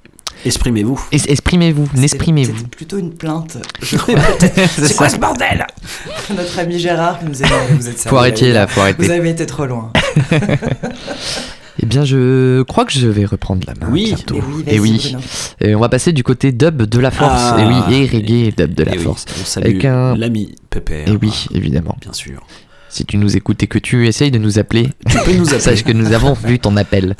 Exprimez-vous. 0.45 1.01
Es- 1.13 1.29
Exprimez-vous, 1.31 1.89
n'exprimez-vous. 1.95 2.57
C'était 2.57 2.69
plutôt 2.69 2.99
une 2.99 3.13
plainte. 3.15 3.59
C'est 3.83 4.97
quoi 4.97 5.09
ce 5.09 5.17
bordel? 5.19 5.67
Notre 6.37 6.59
ami 6.59 6.79
Gérard 6.79 7.19
qui 7.19 7.27
nous 7.27 7.43
a 7.43 7.47
dit 7.47 7.53
vous 7.73 7.89
êtes 7.89 7.95
Faut 7.97 8.03
sérieux, 8.03 8.19
arrêter 8.19 8.47
les 8.47 8.53
là, 8.53 8.67
faut 8.67 8.81
arrêter. 8.81 9.05
Vous 9.05 9.11
avez 9.11 9.31
été 9.31 9.47
trop 9.47 9.67
loin. 9.67 9.93
Eh 11.81 11.87
bien, 11.87 12.05
je 12.05 12.63
crois 12.63 12.85
que 12.85 12.93
je 12.93 13.07
vais 13.07 13.25
reprendre 13.25 13.65
la 13.67 13.75
main 13.75 13.93
Oui. 13.93 14.07
bientôt. 14.07 14.35
Et 14.37 14.41
oui, 14.41 14.63
vas-y, 14.65 14.75
Et 14.75 14.81
oui. 14.81 14.99
Bruno. 15.13 15.19
Et 15.61 15.75
on 15.77 15.81
va 15.81 15.89
passer 15.89 16.13
du 16.13 16.25
côté 16.25 16.51
dub 16.51 16.83
de 16.83 16.99
la 16.99 17.11
force. 17.13 17.31
Ah. 17.37 17.57
et 17.61 17.65
oui, 17.67 18.03
et 18.03 18.07
reggae 18.07 18.55
dub 18.57 18.75
de 18.75 18.83
la 18.83 18.95
Eh 18.95 18.99
oui, 18.99 19.05
force. 19.05 19.27
On 19.41 19.45
salue 19.45 19.65
Avec 19.67 19.85
un- 19.85 20.17
l'ami 20.17 20.57
Pépère. 20.71 21.07
Et 21.09 21.17
oui, 21.21 21.47
évidemment. 21.55 21.97
Bien 22.01 22.13
sûr. 22.13 22.45
Si 22.89 23.05
tu 23.05 23.17
nous 23.17 23.37
écoutes 23.37 23.63
et 23.63 23.67
que 23.69 23.79
tu 23.79 24.09
essayes 24.09 24.31
de 24.33 24.39
nous 24.39 24.59
appeler, 24.59 24.89
Tu 25.09 25.19
peux 25.25 25.35
nous 25.35 25.47
appeler. 25.49 25.61
sache 25.61 25.85
que 25.85 25.93
nous 25.93 26.13
avons 26.13 26.33
vu 26.33 26.59
ton 26.59 26.77
appel. 26.77 27.15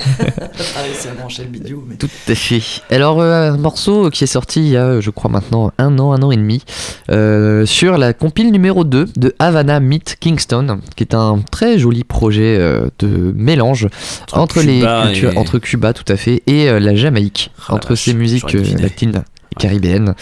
à 1.10 1.14
brancher 1.14 1.42
le 1.44 1.48
bidou, 1.48 1.84
mais. 1.88 1.96
Tout 1.96 2.08
à 2.28 2.34
fait. 2.34 2.60
Alors, 2.90 3.20
euh, 3.20 3.52
un 3.52 3.56
morceau 3.56 4.10
qui 4.10 4.24
est 4.24 4.28
sorti 4.28 4.60
il 4.60 4.68
y 4.68 4.76
a, 4.76 5.00
je 5.00 5.10
crois 5.10 5.30
maintenant, 5.30 5.72
un 5.78 5.98
an, 5.98 6.12
un 6.12 6.22
an 6.22 6.30
et 6.30 6.36
demi, 6.36 6.62
euh, 7.10 7.66
sur 7.66 7.98
la 7.98 8.12
compile 8.12 8.50
numéro 8.52 8.84
2 8.84 9.06
de 9.16 9.34
Havana 9.38 9.80
Meet 9.80 10.16
Kingston, 10.20 10.80
qui 10.96 11.04
est 11.04 11.14
un 11.14 11.40
très 11.50 11.78
joli 11.78 12.04
projet 12.04 12.56
euh, 12.58 12.88
de 12.98 13.32
mélange 13.36 13.88
entre, 14.32 14.60
les 14.62 14.78
Cuba 14.80 15.02
cultures, 15.06 15.32
et- 15.32 15.38
entre 15.38 15.58
Cuba 15.58 15.92
tout 15.92 16.10
à 16.12 16.16
fait, 16.16 16.42
et 16.46 16.68
euh, 16.68 16.80
la 16.80 16.94
Jamaïque, 16.94 17.50
Ah 17.68 17.74
entre 17.74 17.94
ces 17.94 18.14
musiques 18.14 18.52
latines. 18.52 19.22
et 19.52 19.54
Caribéennes. 19.58 20.14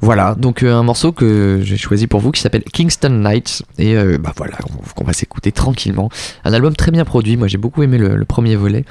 Voilà, 0.00 0.34
donc 0.38 0.62
euh, 0.62 0.74
un 0.74 0.82
morceau 0.82 1.10
que 1.12 1.60
j'ai 1.62 1.76
choisi 1.78 2.06
pour 2.06 2.20
vous 2.20 2.32
qui 2.32 2.40
s'appelle 2.42 2.64
Kingston 2.64 3.08
Nights. 3.24 3.62
Et 3.78 3.96
euh, 3.96 4.18
bah 4.20 4.32
voilà, 4.36 4.58
on, 4.68 4.94
qu'on 4.94 5.04
va 5.04 5.14
s'écouter 5.14 5.52
tranquillement. 5.52 6.10
Un 6.44 6.52
album 6.52 6.76
très 6.76 6.90
bien 6.90 7.04
produit, 7.06 7.36
moi 7.38 7.48
j'ai 7.48 7.56
beaucoup 7.58 7.82
aimé 7.82 7.96
le, 7.98 8.14
le 8.16 8.24
premier 8.26 8.56
volet. 8.56 8.84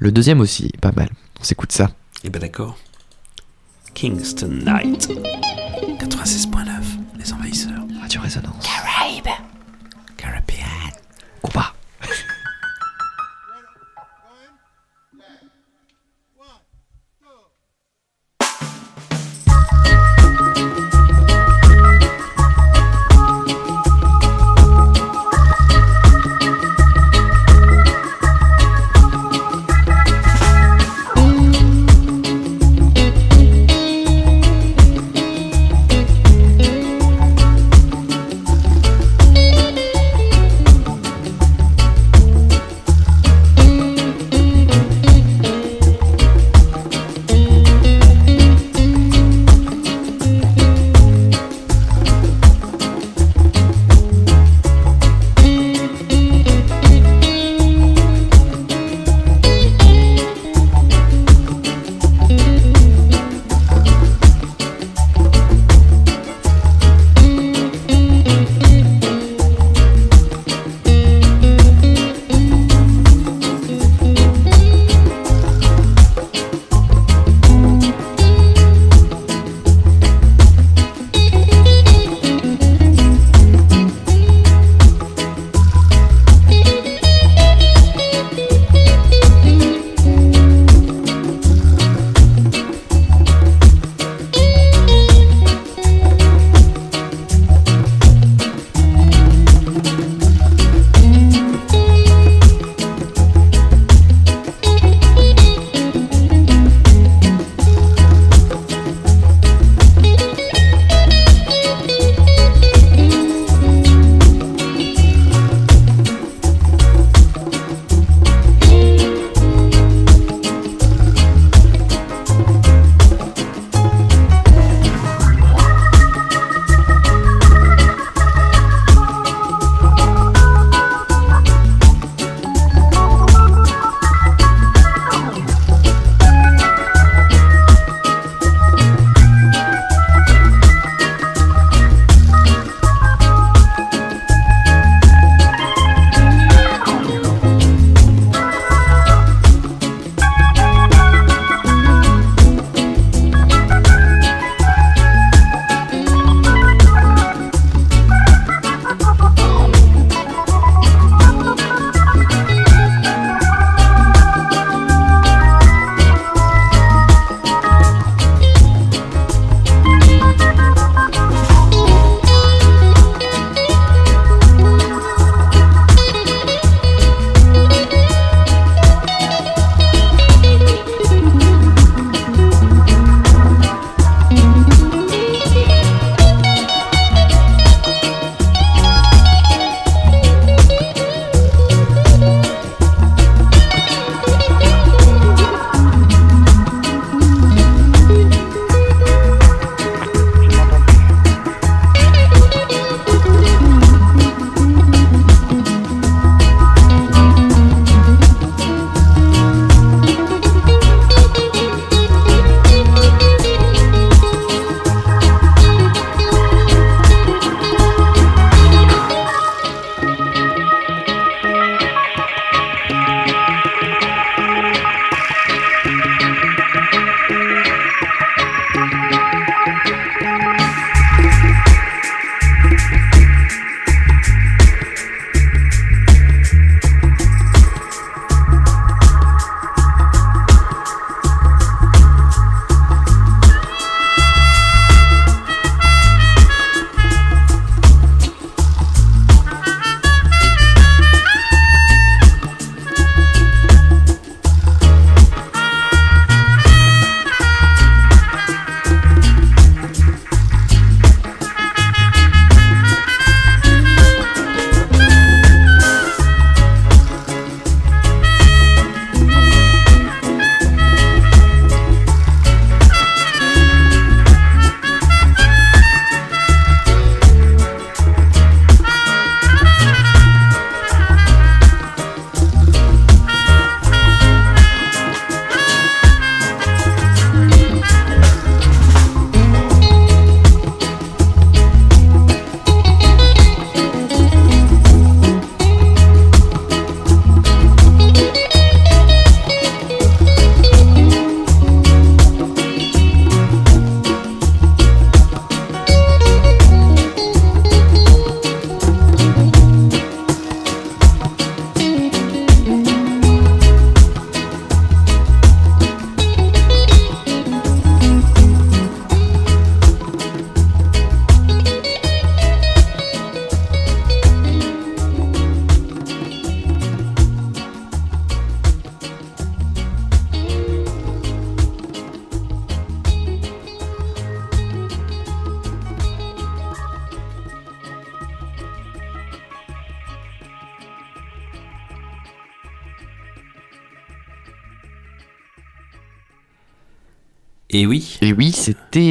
Le 0.00 0.10
deuxième 0.10 0.40
aussi, 0.40 0.70
pas 0.80 0.92
mal. 0.92 1.10
On 1.38 1.44
s'écoute 1.44 1.72
ça. 1.72 1.90
Et 2.24 2.30
ben 2.30 2.40
d'accord. 2.40 2.78
Kingston 3.92 4.48
Night. 4.48 5.10
96.9, 5.98 6.69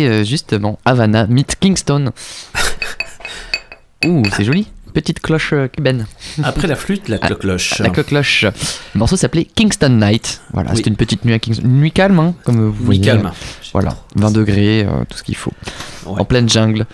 c'était 0.10 0.22
euh, 0.22 0.24
justement 0.24 0.80
Havana 0.86 1.28
Meet 1.28 1.58
Kingston. 1.60 2.12
Ouh, 4.06 4.24
c'est 4.36 4.44
joli. 4.44 4.68
Petite 4.94 5.20
cloche 5.20 5.54
euh, 5.54 5.68
cubaine. 5.68 6.08
Après 6.44 6.68
la 6.68 6.76
flûte, 6.76 7.10
la 7.10 7.20
cloche. 7.20 7.78
La 7.80 7.90
cloche. 7.90 8.44
Le 8.96 8.98
morceau 9.00 9.18
s'appelait 9.18 9.46
Kingston 9.46 9.90
Night. 10.02 10.42
Voilà, 10.54 10.72
Oui. 10.72 10.78
c'était 10.78 10.90
une 10.90 10.96
petite 10.96 11.26
nuit 11.26 11.34
à 11.34 11.40
Kingston. 11.40 11.64
Une 11.66 11.80
nuit 11.80 11.92
calme, 11.92 12.20
hein, 12.20 12.34
comme 12.44 12.70
vous 12.70 12.86
voyez. 12.86 13.02
calme. 13.02 13.32
Voilà, 13.74 13.98
20 14.16 14.32
degrés, 14.32 14.84
euh, 14.84 15.04
tout 15.08 15.18
ce 15.18 15.24
qu'il 15.24 15.36
faut. 15.36 15.54
En 16.08 16.26
pleine 16.26 16.50
jungle. 16.50 16.86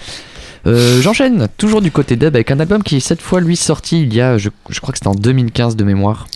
Euh, 0.67 0.99
J'enchaîne, 1.01 1.47
toujours 1.57 1.81
du 1.81 1.91
côté 1.91 2.15
dub, 2.17 2.35
avec 2.35 2.51
un 2.51 2.59
album 2.59 2.83
qui 2.83 2.97
est 2.97 2.99
cette 2.99 3.21
fois 3.21 3.39
lui 3.39 3.55
sorti 3.55 4.01
il 4.01 4.13
y 4.13 4.19
a, 4.19 4.37
je, 4.37 4.49
je 4.69 4.79
crois 4.81 4.91
que 4.91 4.97
c'était 4.97 5.07
en 5.07 5.15
2015 5.15 5.75
de 5.75 5.83
mémoire. 5.85 6.27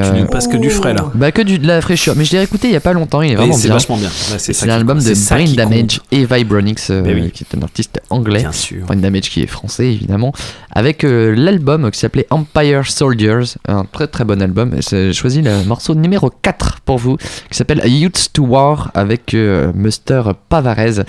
Oui, 0.00 0.06
tu 0.08 0.16
euh, 0.16 0.20
nous 0.20 0.26
passes 0.26 0.48
que 0.48 0.56
du 0.56 0.70
frais 0.70 0.94
là. 0.94 1.10
Bah 1.14 1.32
que 1.32 1.42
du, 1.42 1.58
de 1.58 1.66
la 1.66 1.80
fraîcheur, 1.80 2.14
mais 2.16 2.24
je 2.24 2.36
l'ai 2.36 2.42
écouté 2.42 2.68
il 2.68 2.72
y 2.74 2.76
a 2.76 2.80
pas 2.80 2.92
longtemps, 2.92 3.22
il 3.22 3.32
est 3.32 3.34
vraiment 3.36 3.54
c'est 3.54 3.68
bien. 3.68 3.74
vachement 3.74 3.96
bien. 3.96 4.08
Ouais, 4.08 4.38
c'est 4.38 4.52
c'est 4.52 4.66
l'album 4.66 4.98
de 4.98 5.14
C'est 5.14 5.34
Brain 5.34 5.52
Damage 5.52 6.00
et 6.10 6.24
Vibronix, 6.24 6.90
euh, 6.90 7.02
oui. 7.04 7.30
qui 7.30 7.44
est 7.44 7.56
un 7.56 7.62
artiste 7.62 8.00
anglais. 8.10 8.40
Bien 8.40 8.52
sûr. 8.52 8.86
Brain 8.86 8.96
Damage 8.96 9.30
qui 9.30 9.42
est 9.42 9.46
français 9.46 9.86
évidemment, 9.86 10.32
avec 10.70 11.04
euh, 11.04 11.34
l'album 11.36 11.90
qui 11.90 11.98
s'appelait 11.98 12.26
Empire 12.30 12.86
Soldiers, 12.86 13.56
un 13.68 13.84
très 13.84 14.06
très 14.06 14.24
bon 14.24 14.40
album. 14.42 14.74
Et 14.74 14.82
J'ai 14.82 15.12
choisi 15.12 15.42
le 15.42 15.64
morceau 15.64 15.94
numéro 15.94 16.30
4 16.30 16.80
pour 16.84 16.98
vous, 16.98 17.16
qui 17.16 17.56
s'appelle 17.56 17.80
A 17.80 17.86
Youth 17.86 18.28
to 18.32 18.44
War 18.44 18.90
avec 18.94 19.34
euh, 19.34 19.72
Muster 19.74 20.22
Pavarez, 20.48 21.02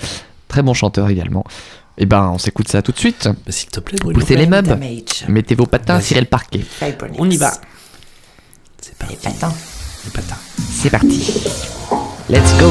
très 0.48 0.62
bon 0.62 0.74
chanteur 0.74 1.08
également. 1.08 1.44
Et 1.98 2.04
ben 2.06 2.30
on 2.34 2.38
s'écoute 2.38 2.68
ça 2.68 2.82
tout 2.82 2.92
de 2.92 2.98
suite. 2.98 3.28
S'il 3.48 3.70
te 3.70 3.80
plaît, 3.80 3.98
Bruno. 3.98 4.18
Poussez 4.18 4.36
les 4.36 4.46
meubles, 4.46 4.78
mettez 5.28 5.54
vos 5.54 5.66
patins, 5.66 5.98
le 5.98 6.24
parquet. 6.24 6.60
On 7.18 7.28
y 7.30 7.36
va. 7.36 7.52
C'est 8.86 8.96
parti. 8.98 9.16
Les 9.16 9.30
patins. 9.32 9.52
Les 10.04 10.10
patins. 10.12 10.36
C'est 10.70 10.90
parti. 10.90 11.42
Let's 12.30 12.52
go. 12.60 12.70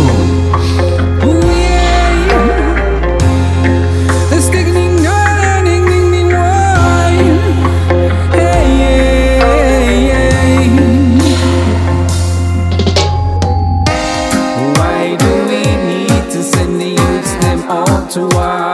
Why 14.78 15.16
do 15.18 15.32
we 15.50 15.62
need 15.84 16.32
to 16.32 16.42
send 16.42 16.80
the 16.80 16.88
youths 16.96 17.34
them 17.42 17.60
all 17.70 18.08
to 18.14 18.22
war? 18.34 18.74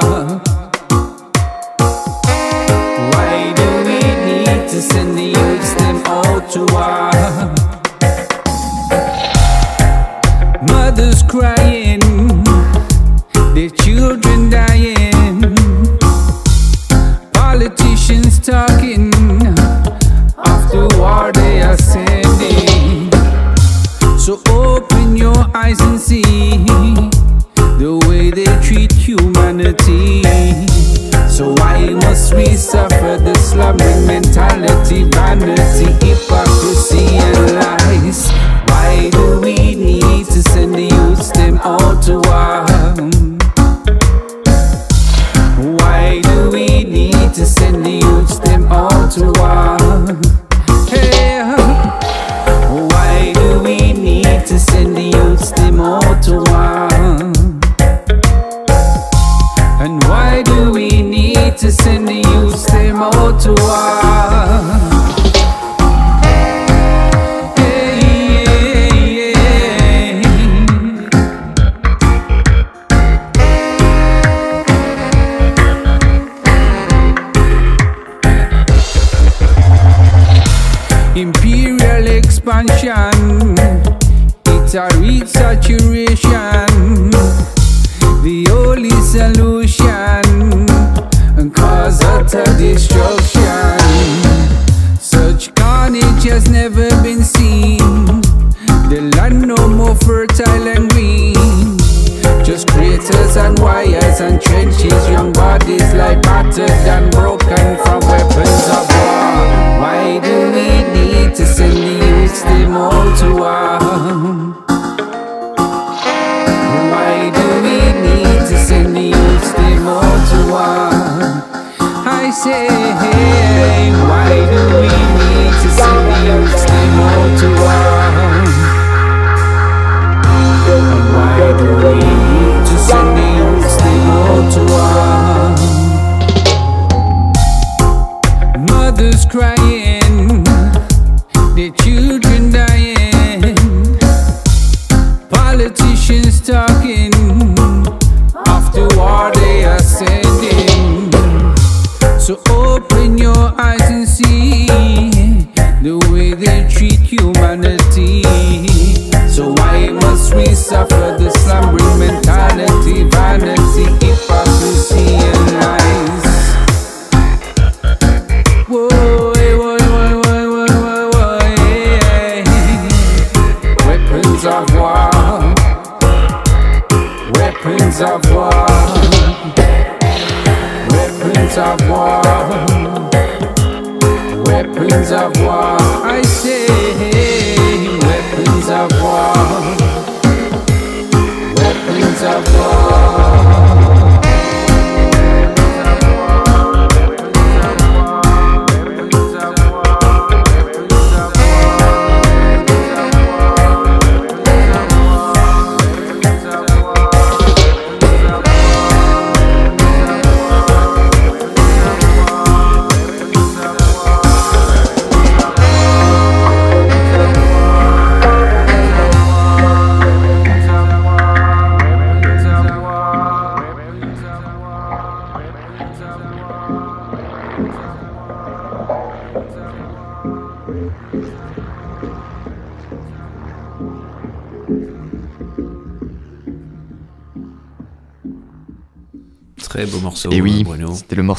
Why 3.10 3.54
do 3.56 3.68
we 3.88 4.00
need 4.28 4.70
to 4.70 4.80
send 4.82 5.18
the 5.18 5.24
youths 5.24 5.74
them 5.74 6.04
all 6.06 6.42
to 6.52 6.66
war? 6.72 7.01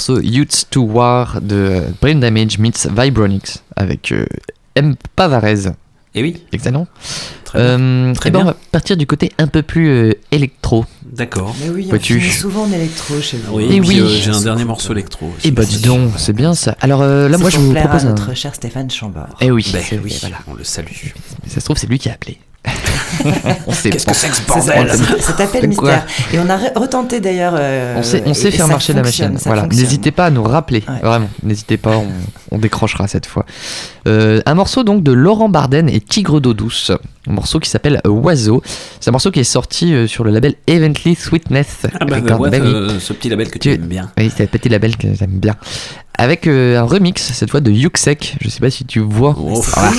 Morceau 0.09 0.21
Youths 0.21 0.67
to 0.71 0.83
War 0.83 1.39
de 1.41 1.83
Brain 2.01 2.17
Damage 2.17 2.59
meets 2.59 2.89
Vibronix 2.91 3.63
avec 3.77 4.11
euh, 4.13 4.27
M. 4.75 4.95
Pavarez. 5.15 5.71
Et 6.15 6.23
oui. 6.23 6.43
Excellent. 6.53 6.87
Très 7.45 7.59
bien. 7.61 7.69
Euh, 7.81 8.15
Très 8.15 8.29
eh 8.29 8.33
ben, 8.33 8.39
bien. 8.41 8.43
on 8.49 8.51
va 8.53 8.57
partir 8.73 8.97
du 8.97 9.07
côté 9.07 9.31
un 9.39 9.47
peu 9.47 9.63
plus 9.63 9.89
euh, 9.89 10.13
électro. 10.33 10.85
D'accord. 11.05 11.55
Mais 11.61 11.71
oui, 11.71 11.89
on 11.93 11.99
finit 11.99 12.21
souvent 12.31 12.65
en 12.65 12.73
électro 12.73 13.21
chez 13.21 13.39
vous. 13.39 13.57
Oui, 13.59 13.65
Et 13.71 13.77
et 13.77 13.81
puis 13.81 13.89
oui. 13.89 14.01
euh, 14.01 14.09
j'ai 14.09 14.31
un 14.31 14.41
dernier 14.41 14.65
morceau 14.65 14.93
électro. 14.93 15.27
aussi. 15.37 15.49
Eh 15.49 15.51
bah 15.53 15.65
dis 15.65 15.81
donc, 15.81 16.11
c'est 16.17 16.33
bien 16.33 16.55
ça. 16.55 16.77
Alors 16.81 17.03
euh, 17.03 17.29
là, 17.29 17.39
moi 17.39 17.49
je 17.51 17.59
vous 17.59 17.73
propose 17.73 18.05
à 18.05 18.09
un. 18.09 18.11
notre 18.11 18.35
cher 18.35 18.55
Stéphane 18.55 18.91
Chambord. 18.91 19.29
Eh 19.41 19.51
oui, 19.51 19.65
Ben 19.73 19.83
c'est- 19.89 19.99
oui, 20.03 20.17
voilà. 20.21 20.39
on 20.49 20.55
le 20.55 20.65
salue. 20.65 20.87
Mais 21.45 21.49
ça 21.49 21.61
se 21.61 21.65
trouve, 21.65 21.79
c'est 21.79 21.87
lui 21.87 21.99
qui 21.99 22.09
a 22.09 22.13
appelé. 22.15 22.39
On 23.67 23.73
sait 23.73 23.91
Qu'est-ce 23.91 24.05
pas. 24.07 24.13
que 24.13 24.17
c'est 24.19 24.29
que 24.29 24.37
ce 24.37 24.43
bordel 24.47 24.91
Cet 25.21 25.41
appel 25.41 25.69
mystère. 25.69 26.07
Et 26.33 26.39
on 26.39 26.49
a 26.49 26.57
re- 26.57 26.79
retenté 26.79 27.21
d'ailleurs. 27.21 27.55
euh, 27.57 27.97
On 27.99 28.03
sait, 28.03 28.23
on 28.27 28.35
sait 28.35 28.49
et 28.49 28.51
faire 28.53 28.69
marcher 28.69 28.93
la 28.93 29.03
machine. 29.03 29.37
Voilà. 29.45 29.67
N'hésitez 29.67 30.11
pas 30.11 30.27
à 30.27 30.31
nous 30.31 30.43
rappeler. 30.43 30.83
Ouais. 30.89 31.01
Vraiment. 31.03 31.29
N'hésitez 31.43 31.77
pas, 31.77 31.97
on, 31.97 32.07
on 32.51 32.59
décrochera 32.59 33.07
cette 33.09 33.27
fois. 33.27 33.45
Euh, 34.07 34.41
un 34.47 34.55
morceau 34.55 34.83
donc 34.85 35.03
de 35.03 35.13
Laurent 35.13 35.49
Barden 35.49 35.89
et 35.89 36.01
Tigre 36.01 36.41
d'eau 36.41 36.55
douce. 36.55 36.91
Un 37.29 37.33
morceau 37.33 37.61
qui 37.61 37.71
s'appelle 37.71 38.01
Oiseau. 38.05 38.63
C'est 39.01 39.11
un 39.11 39.13
morceau 39.13 39.31
qui 39.31 39.41
est 39.41 39.45
sorti 39.45 39.95
euh, 39.95 40.07
sur 40.07 40.25
le 40.25 40.31
label 40.33 40.55
Evently 40.67 41.15
Sweetness. 41.15 41.87
Ah 42.01 42.05
bah, 42.05 42.19
ouais, 42.37 42.51
oui. 42.51 42.59
euh, 42.59 42.99
ce 42.99 43.13
petit 43.13 43.29
label 43.29 43.49
que 43.51 43.59
tu 43.59 43.71
aimes 43.73 43.87
bien. 43.87 44.11
Oui, 44.19 44.31
c'est 44.35 44.43
un 44.45 44.47
petit 44.47 44.69
label 44.69 44.97
que 44.97 45.07
j'aime 45.15 45.39
bien. 45.39 45.55
Avec 46.19 46.47
euh, 46.47 46.79
un 46.79 46.83
remix, 46.83 47.23
cette 47.23 47.51
fois 47.51 47.61
de 47.61 47.71
Yuxek. 47.71 48.37
Je 48.41 48.49
sais 48.49 48.61
pas 48.61 48.71
si 48.71 48.85
tu 48.85 49.01
vois 49.01 49.37
Oh. 49.39 49.63
Ah, 49.77 49.91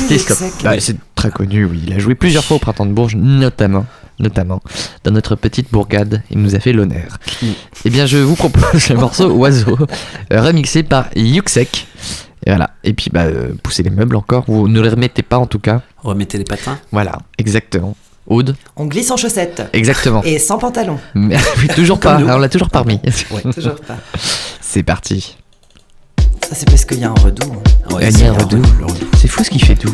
c'est 0.79 0.97
très 1.15 1.31
connu, 1.31 1.65
oui. 1.65 1.81
Il 1.87 1.93
a 1.93 1.99
joué 1.99 2.15
plusieurs 2.15 2.43
fois 2.43 2.57
au 2.57 2.59
Printemps 2.59 2.85
de 2.85 2.91
Bourges, 2.91 3.15
notamment. 3.15 3.85
Notamment 4.19 4.61
dans 5.03 5.09
notre 5.09 5.35
petite 5.35 5.71
bourgade, 5.71 6.21
il 6.29 6.37
nous 6.37 6.53
a 6.53 6.59
fait 6.59 6.71
l'honneur. 6.71 7.17
Eh 7.83 7.89
bien, 7.89 8.05
je 8.05 8.19
vous 8.19 8.35
propose 8.35 8.87
le 8.89 8.95
morceau 8.95 9.31
Oiseau, 9.31 9.75
remixé 10.31 10.83
par 10.83 11.07
Yuxek. 11.15 11.87
Et 12.45 12.49
voilà. 12.51 12.71
Et 12.83 12.93
puis, 12.93 13.09
bah, 13.11 13.21
euh, 13.23 13.53
poussez 13.63 13.83
les 13.83 13.89
meubles 13.89 14.15
encore. 14.15 14.43
Vous 14.47 14.67
ne 14.67 14.81
les 14.81 14.89
remettez 14.89 15.23
pas 15.23 15.37
en 15.37 15.45
tout 15.45 15.59
cas. 15.59 15.81
Remettez 16.03 16.37
les 16.37 16.43
patins. 16.43 16.77
Voilà, 16.91 17.19
exactement. 17.37 17.95
Aude, 18.27 18.55
On 18.77 18.85
glisse 18.85 19.11
en 19.11 19.17
chaussettes. 19.17 19.63
exactement. 19.73 20.23
Et 20.23 20.39
sans 20.39 20.57
pantalon. 20.57 20.97
Mais 21.13 21.35
oui, 21.59 21.67
toujours 21.75 21.99
pas. 21.99 22.17
nous. 22.17 22.27
On 22.27 22.37
l'a 22.37 22.47
toujours 22.49 22.69
parmi. 22.69 22.99
Toujours 23.53 23.75
pas. 23.81 23.97
C'est 24.61 24.83
parti. 24.83 25.37
Ça, 26.47 26.55
c'est 26.55 26.65
parce 26.65 26.83
qu'il 26.85 26.99
y 26.99 27.03
a 27.05 27.09
un 27.09 27.13
redoux. 27.13 27.51
hein. 27.53 27.93
Ouais, 27.95 28.01
Il 28.01 28.05
y 28.05 28.07
a 28.07 28.11
c'est 28.19 28.27
un 28.27 28.33
redoux. 28.33 28.61
redoux. 28.61 29.07
C'est 29.17 29.27
fou 29.29 29.43
ce 29.43 29.49
qu'il 29.49 29.63
fait 29.63 29.75
tout. 29.75 29.93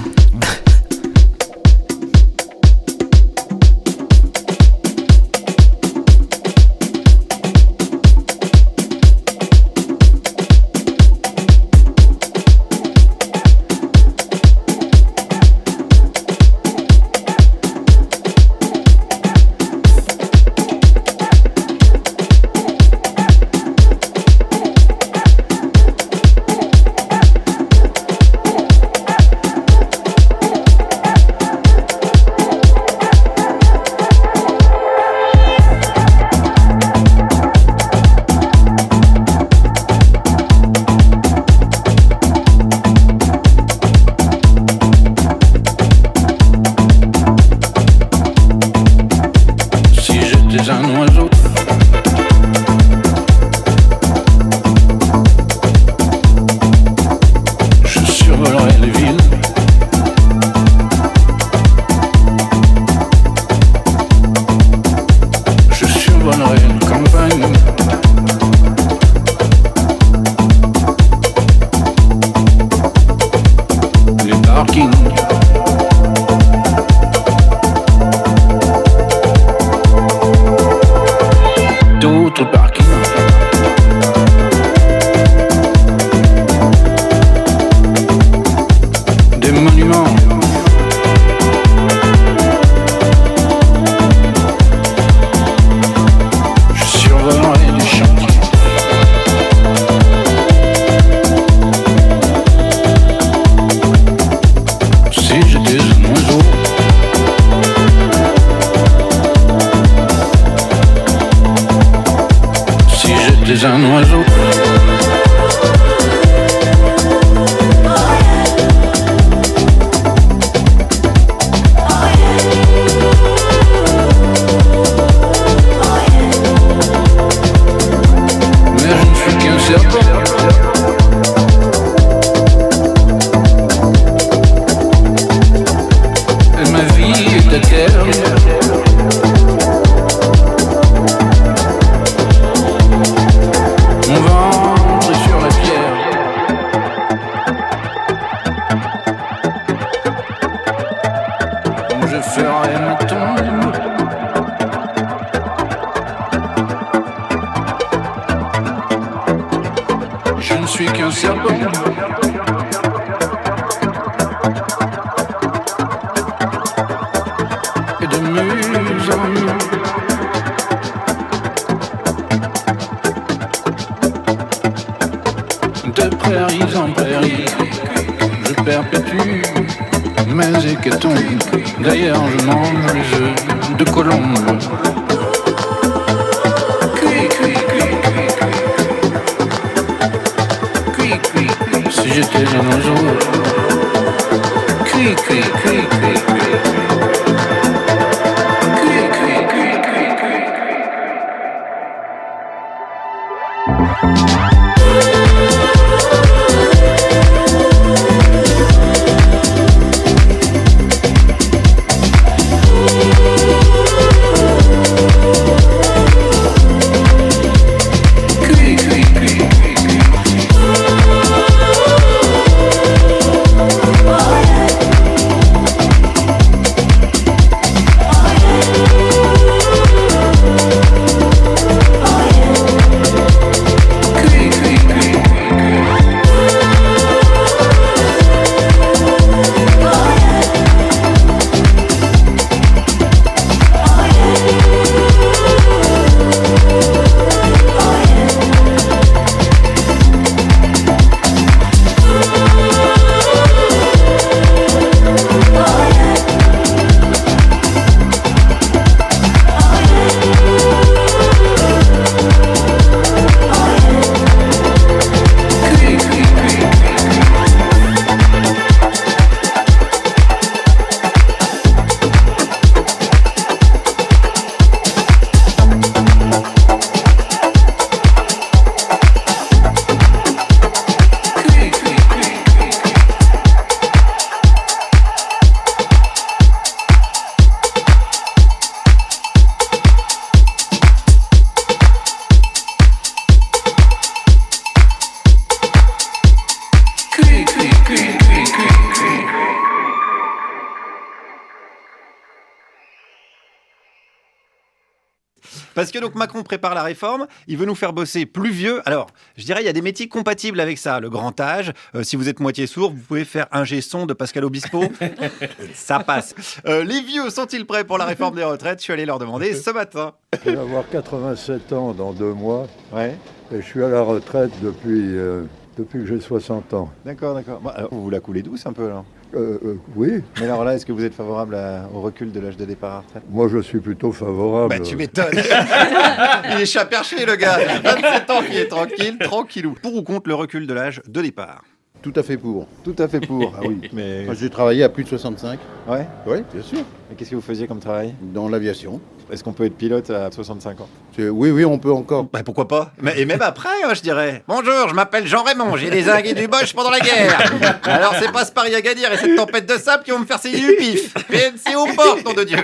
Parce 305.79 305.91
que 305.91 305.99
donc 305.99 306.13
Macron 306.15 306.43
prépare 306.43 306.75
la 306.75 306.83
réforme, 306.83 307.25
il 307.47 307.55
veut 307.55 307.65
nous 307.65 307.73
faire 307.73 307.93
bosser 307.93 308.25
plus 308.25 308.51
vieux. 308.51 308.81
Alors, 308.83 309.07
je 309.37 309.45
dirais, 309.45 309.61
il 309.61 309.65
y 309.65 309.69
a 309.69 309.71
des 309.71 309.81
métiers 309.81 310.09
compatibles 310.09 310.59
avec 310.59 310.77
ça. 310.77 310.99
Le 310.99 311.09
grand 311.09 311.39
âge, 311.39 311.71
euh, 311.95 312.03
si 312.03 312.17
vous 312.17 312.27
êtes 312.27 312.41
moitié 312.41 312.67
sourd, 312.67 312.91
vous 312.91 313.01
pouvez 313.01 313.23
faire 313.23 313.47
un 313.53 313.63
son 313.79 314.05
de 314.05 314.11
Pascal 314.11 314.43
Obispo. 314.43 314.83
ça 315.73 315.99
passe. 315.99 316.35
Euh, 316.65 316.83
les 316.83 316.99
vieux 316.99 317.29
sont-ils 317.29 317.65
prêts 317.65 317.85
pour 317.85 317.97
la 317.97 318.03
réforme 318.03 318.35
des 318.35 318.43
retraites? 318.43 318.79
Je 318.79 318.83
suis 318.83 318.91
allé 318.91 319.05
leur 319.05 319.19
demander 319.19 319.53
ce 319.53 319.69
matin. 319.69 320.15
Je 320.43 320.49
vais 320.49 320.57
avoir 320.57 320.83
87 320.89 321.71
ans 321.71 321.93
dans 321.93 322.11
deux 322.11 322.33
mois. 322.33 322.67
Ouais. 322.91 323.15
Et 323.53 323.61
je 323.61 323.65
suis 323.65 323.81
à 323.81 323.87
la 323.87 324.01
retraite 324.01 324.51
depuis, 324.61 325.15
euh, 325.15 325.43
depuis 325.77 325.99
que 325.99 326.07
j'ai 326.07 326.19
60 326.19 326.73
ans. 326.73 326.89
D'accord, 327.05 327.35
d'accord. 327.35 327.61
Vous 327.89 328.09
la 328.09 328.19
coulez 328.19 328.41
douce 328.41 328.65
un 328.65 328.73
peu 328.73 328.87
alors? 328.87 329.05
Euh, 329.35 329.59
euh, 329.63 329.75
oui, 329.95 330.23
Mais 330.39 330.45
alors 330.45 330.63
là, 330.63 330.73
est-ce 330.73 330.85
que 330.85 330.91
vous 330.91 331.03
êtes 331.05 331.13
favorable 331.13 331.53
à- 331.55 331.87
au 331.93 332.01
recul 332.01 332.31
de 332.31 332.39
l'âge 332.39 332.57
de 332.57 332.65
départ 332.65 332.93
à 332.95 332.99
retraite 333.01 333.23
moi 333.29 333.47
je 333.47 333.59
suis 333.59 333.79
plutôt 333.79 334.11
favorable. 334.11 334.69
Bah 334.69 334.79
tu 334.83 334.95
m'étonnes. 334.95 335.25
il 336.55 336.61
est 336.61 336.65
chat 336.65 336.85
perché 336.85 337.25
le 337.25 337.35
gars. 337.35 337.59
27 337.83 338.29
ans, 338.31 338.41
il 338.49 338.57
est 338.57 338.65
tranquille, 338.67 339.17
tranquillou. 339.19 339.75
Pour 339.81 339.95
ou 339.95 340.01
contre 340.01 340.29
le 340.29 340.35
recul 340.35 340.65
de 340.65 340.73
l'âge 340.73 341.01
de 341.07 341.21
départ? 341.21 341.63
Tout 342.01 342.13
à 342.15 342.23
fait 342.23 342.37
pour. 342.37 342.65
Tout 342.83 342.95
à 342.97 343.07
fait 343.07 343.19
pour. 343.19 343.53
Ah 343.57 343.61
oui. 343.67 343.81
Mais 343.93 344.23
Moi, 344.25 344.33
j'ai 344.33 344.49
travaillé 344.49 344.83
à 344.83 344.89
plus 344.89 345.03
de 345.03 345.09
65. 345.09 345.59
ouais. 345.89 346.07
Oui, 346.25 346.37
bien 346.53 346.63
sûr. 346.63 346.79
Et 347.11 347.15
qu'est-ce 347.15 347.29
que 347.31 347.35
vous 347.35 347.41
faisiez 347.41 347.67
comme 347.67 347.79
travail? 347.79 348.15
Dans 348.21 348.47
l'aviation. 348.49 348.99
Est-ce 349.31 349.43
qu'on 349.43 349.53
peut 349.53 349.65
être 349.65 349.75
pilote 349.77 350.09
à 350.09 350.31
65 350.31 350.81
ans? 350.81 350.89
Oui, 351.17 351.51
oui, 351.51 351.65
on 351.65 351.77
peut 351.77 351.91
encore. 351.91 352.25
Bah 352.31 352.41
pourquoi 352.43 352.67
pas? 352.67 352.91
Mais- 353.01 353.19
Et 353.19 353.25
même 353.25 353.41
après, 353.41 353.69
hein, 353.85 353.93
je 353.93 354.01
dirais. 354.01 354.43
Bonjour, 354.47 354.87
je 354.89 354.93
m'appelle 354.95 355.27
Jean 355.27 355.43
Raymond, 355.43 355.75
j'ai 355.75 355.89
désingué 355.89 356.33
du 356.33 356.47
Bosch 356.47 356.73
pendant 356.73 356.89
la 356.89 356.99
guerre. 356.99 357.37
Alors 357.83 358.13
c'est 358.19 358.31
pas 358.31 358.45
ce 358.45 358.51
Paris 358.51 358.73
à 358.73 358.81
Gadir 358.81 359.11
et 359.11 359.17
cette 359.17 359.35
tempête 359.35 359.67
de 359.67 359.77
sable 359.77 360.03
qui 360.03 360.11
vont 360.11 360.19
me 360.19 360.25
faire 360.25 360.39
saigner 360.39 360.59
du 360.61 360.75
pif. 360.77 361.13
PNC 361.27 361.75
aux 361.75 361.93
portes, 361.93 362.23
nom 362.25 362.33
de 362.33 362.43
Dieu. 362.43 362.57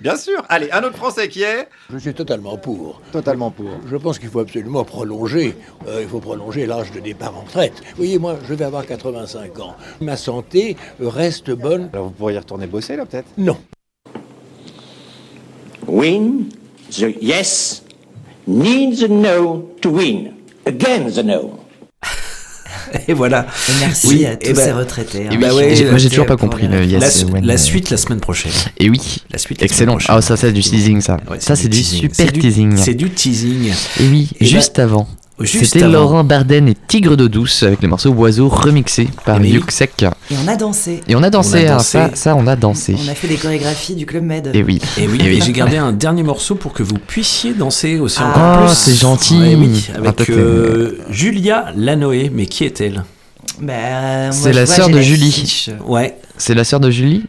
Bien 0.00 0.16
sûr. 0.16 0.42
Allez, 0.48 0.70
un 0.72 0.82
autre 0.84 0.96
Français 0.96 1.28
qui 1.28 1.42
est 1.42 1.68
Je 1.92 1.98
suis 1.98 2.14
totalement 2.14 2.56
pour. 2.56 3.00
Totalement 3.12 3.50
pour. 3.50 3.70
Je 3.90 3.96
pense 3.96 4.18
qu'il 4.18 4.28
faut 4.28 4.40
absolument 4.40 4.84
prolonger. 4.84 5.56
euh, 5.88 6.00
il 6.02 6.08
faut 6.08 6.20
prolonger 6.20 6.66
l'âge 6.66 6.92
de 6.92 7.00
départ 7.00 7.36
en 7.36 7.40
retraite. 7.42 7.74
Vous 7.90 7.96
voyez, 7.96 8.18
moi, 8.18 8.36
je 8.48 8.54
vais 8.54 8.64
avoir 8.64 8.86
85 8.86 9.58
ans. 9.60 9.74
Ma 10.00 10.16
santé 10.16 10.76
reste 11.00 11.50
bonne. 11.50 11.90
Alors 11.92 12.06
vous 12.06 12.12
pourriez 12.12 12.38
retourner 12.38 12.66
bosser 12.66 12.96
là 12.96 13.04
peut-être? 13.06 13.26
Non. 13.36 13.56
Win 15.90 16.46
the 16.90 17.14
yes 17.20 17.82
needs 18.46 19.02
a 19.02 19.08
no 19.08 19.68
to 19.82 19.90
win. 19.90 20.32
Again 20.66 21.10
the 21.10 21.24
no. 21.24 21.56
Et 23.08 23.12
voilà. 23.12 23.46
Et 23.68 23.72
merci 23.80 24.26
à 24.26 24.36
tous 24.36 24.54
ces 24.56 24.72
retraités, 24.72 25.26
hein. 25.26 25.30
Et 25.32 25.36
bah 25.38 25.48
oui, 25.52 25.62
ouais, 25.62 25.76
j'ai- 25.76 25.84
moi 25.88 25.98
j'ai 25.98 26.08
toujours 26.08 26.26
pas 26.26 26.36
compris 26.36 26.66
la- 26.66 26.80
le 26.80 26.86
yes. 26.86 27.24
La, 27.32 27.40
la 27.40 27.56
suite 27.58 27.90
la 27.90 27.96
semaine 27.96 28.20
prochaine. 28.20 28.52
Et 28.78 28.88
oui. 28.90 29.18
La 29.30 29.38
suite 29.38 29.60
la 29.60 29.66
Excellent. 29.66 29.98
Ah, 30.08 30.20
ça, 30.20 30.36
c'est 30.36 30.52
du 30.52 30.60
teasing, 30.60 31.00
ça. 31.00 31.16
Ouais, 31.30 31.38
ça, 31.38 31.54
c'est 31.56 31.68
du 31.68 31.78
teasing. 31.78 32.00
super 32.00 32.16
C'est 32.26 32.32
du- 32.32 32.40
teasing. 32.40 32.76
C'est 32.76 32.94
du 32.94 33.10
teasing. 33.10 33.68
Et 34.00 34.08
oui, 34.10 34.30
Et 34.40 34.44
juste 34.46 34.76
bah- 34.78 34.84
avant. 34.84 35.08
C'était 35.44 35.82
avant. 35.84 35.92
Laurent 35.92 36.24
Barden 36.24 36.68
et 36.68 36.74
Tigre 36.86 37.16
d'eau 37.16 37.28
douce 37.28 37.62
avec 37.62 37.82
le 37.82 37.88
morceau 37.88 38.10
Oiseau 38.10 38.48
remixé 38.48 39.08
par 39.24 39.38
Eh 39.42 39.48
Yuxek. 39.48 40.02
Et 40.30 40.34
on 40.44 40.48
a 40.48 40.56
dansé. 40.56 41.00
Et 41.08 41.16
on 41.16 41.22
a 41.22 41.30
dansé, 41.30 41.64
On 41.64 41.68
a 41.68 41.72
hein, 41.72 41.76
dansé. 41.76 41.90
ça, 41.98 42.10
ça, 42.14 42.36
on 42.36 42.46
a 42.46 42.56
dansé. 42.56 42.94
On 43.02 43.08
a 43.08 43.14
fait 43.14 43.28
des 43.28 43.36
chorégraphies 43.36 43.94
du 43.94 44.06
Club 44.06 44.24
Med. 44.24 44.50
Et 44.54 44.62
oui. 44.62 44.80
Et 44.98 45.06
oui, 45.08 45.18
Et 45.20 45.22
oui. 45.28 45.36
et 45.38 45.40
j'ai 45.40 45.52
gardé 45.52 45.76
un 45.78 45.92
dernier 45.92 46.22
morceau 46.22 46.54
pour 46.56 46.72
que 46.72 46.82
vous 46.82 46.98
puissiez 46.98 47.54
danser 47.54 47.98
aussi 47.98 48.18
Ah. 48.20 48.28
encore 48.30 48.58
Oh, 48.62 48.66
plus. 48.66 48.76
c'est 48.76 48.94
gentil. 48.94 49.38
Ouais, 49.38 49.54
oui, 49.56 49.88
Ah, 49.94 49.98
avec 49.98 50.16
t'es- 50.16 50.32
euh, 50.32 50.98
Julia 51.10 51.66
Lanoé, 51.76 52.30
mais 52.34 52.46
qui 52.46 52.64
est-elle? 52.64 53.04
Bah, 53.60 53.72
moi, 54.26 54.32
C'est 54.32 54.52
la 54.52 54.66
sœur 54.66 54.88
de 54.88 55.00
Julie. 55.00 55.30
fiche. 55.32 55.70
Ouais, 55.86 56.16
C'est 56.36 56.54
la 56.54 56.64
sœur 56.64 56.80
de 56.80 56.90
Julie? 56.90 57.24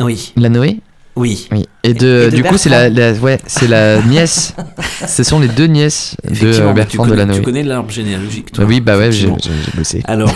Oui, 0.00 0.32
La 0.36 0.48
Noé 0.48 0.78
oui. 1.16 1.48
Oui. 1.52 1.66
Et, 1.82 1.92
de, 1.94 2.24
Et 2.26 2.30
de 2.30 2.36
du 2.36 2.42
coup, 2.42 2.56
c'est 2.56 2.70
la, 2.70 3.12
ouais, 3.12 3.38
c'est 3.46 3.68
la 3.68 4.00
nièce. 4.06 4.54
Ce 5.06 5.22
sont 5.22 5.38
les 5.38 5.48
deux 5.48 5.66
nièces 5.66 6.16
de 6.24 6.46
euh, 6.46 6.72
Bertrand 6.72 7.04
tu 7.04 7.10
de 7.10 7.16
connais, 7.16 7.26
la 7.26 7.34
tu 7.34 7.42
connais 7.42 7.62
l'arbre 7.62 7.90
généalogique, 7.90 8.52
toi. 8.52 8.64
oui, 8.64 8.80
bah 8.80 8.96
ouais, 8.96 9.12
j'ai 9.12 9.28
bossé. 9.76 10.02
Alors, 10.04 10.34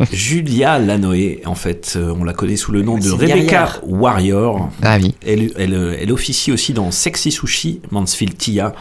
euh, 0.00 0.04
Julia 0.12 0.78
Lanoé, 0.78 1.42
en 1.44 1.54
fait, 1.54 1.94
euh, 1.96 2.14
on 2.18 2.24
la 2.24 2.32
connaît 2.32 2.56
sous 2.56 2.72
le 2.72 2.82
nom 2.82 2.98
de 2.98 3.10
Rebecca. 3.10 3.80
Warrior. 3.86 4.70
Ah 4.82 4.96
oui. 5.00 5.14
Elle, 5.26 5.50
elle, 5.56 5.74
euh, 5.74 5.96
elle 6.00 6.10
officie 6.12 6.52
aussi 6.52 6.72
dans 6.72 6.90
Sexy 6.90 7.30
Sushi, 7.30 7.80
Mansfield 7.90 8.36
Tia 8.38 8.74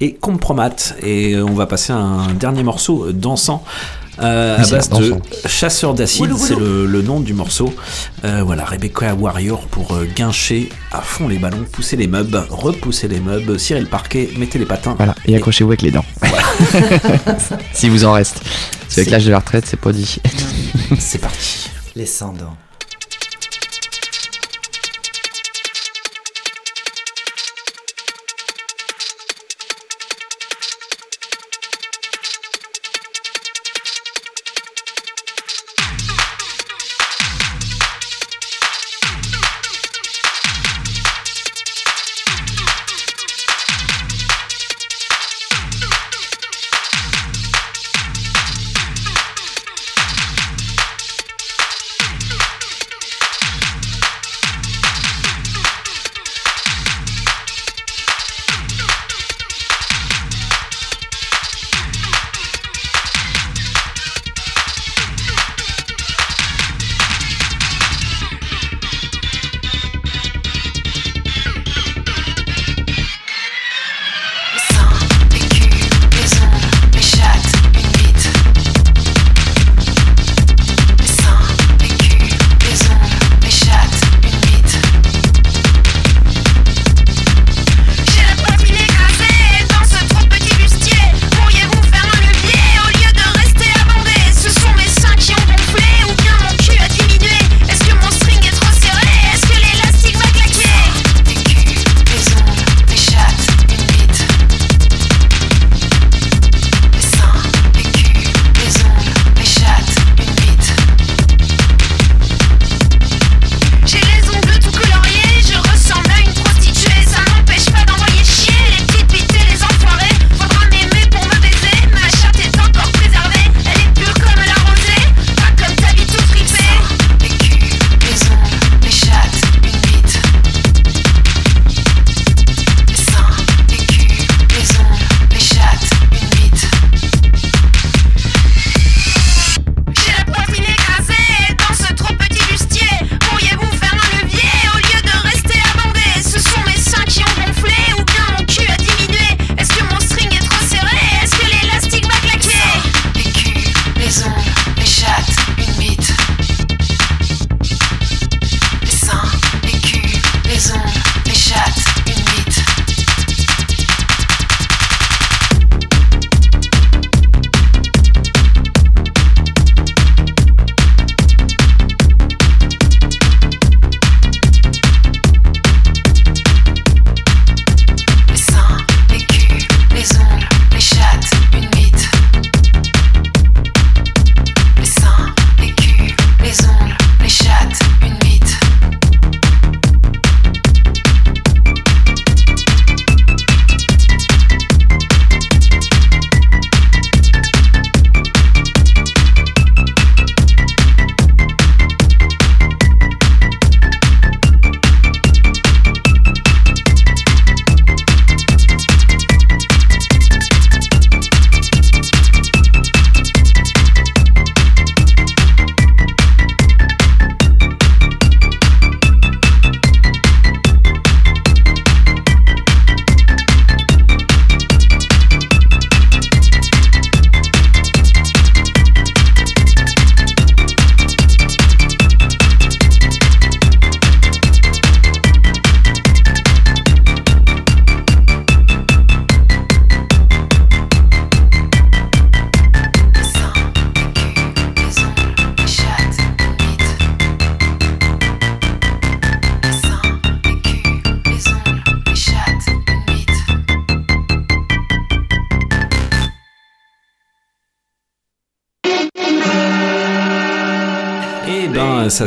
et 0.00 0.14
Compromat. 0.14 0.74
Et 1.02 1.34
euh, 1.34 1.44
on 1.44 1.52
va 1.54 1.66
passer 1.66 1.92
à 1.92 1.96
un 1.96 2.32
dernier 2.32 2.62
morceau 2.62 3.06
euh, 3.08 3.12
dansant. 3.12 3.64
Euh, 4.20 4.56
Oui, 4.58 4.64
à 4.64 4.68
base 4.76 4.88
de 4.90 5.14
chasseur 5.46 5.94
d'acide, 5.94 6.36
c'est 6.36 6.54
le, 6.54 6.86
le 6.86 7.02
nom 7.02 7.20
du 7.20 7.32
morceau. 7.34 7.74
Euh, 8.24 8.42
voilà, 8.44 8.64
Rebecca 8.64 9.14
Warrior 9.14 9.60
pour 9.68 9.94
euh, 9.94 10.04
guincher 10.04 10.68
à 10.92 11.00
fond 11.00 11.28
les 11.28 11.38
ballons, 11.38 11.64
pousser 11.70 11.96
les 11.96 12.06
meubles, 12.06 12.40
repousser 12.50 13.08
les 13.08 13.20
meubles, 13.20 13.58
cirer 13.58 13.80
le 13.80 13.86
parquet, 13.86 14.30
mettez 14.36 14.58
les 14.58 14.66
patins. 14.66 14.94
Voilà, 14.96 15.14
et 15.26 15.36
accrochez-vous 15.36 15.70
avec 15.70 15.82
les 15.82 15.90
dents. 15.90 16.04
si 17.72 17.88
vous 17.88 18.04
en 18.04 18.12
reste. 18.12 18.40
Parce 18.42 18.94
C'est- 18.94 19.10
l'âge 19.10 19.24
de 19.24 19.30
la 19.30 19.38
retraite, 19.38 19.64
c'est 19.66 19.80
pas 19.80 19.92
dit. 19.92 20.20
C'est 20.98 21.18
parti. 21.18 21.70
Les 21.96 22.06
sans 22.06 22.32
dents. 22.32 22.56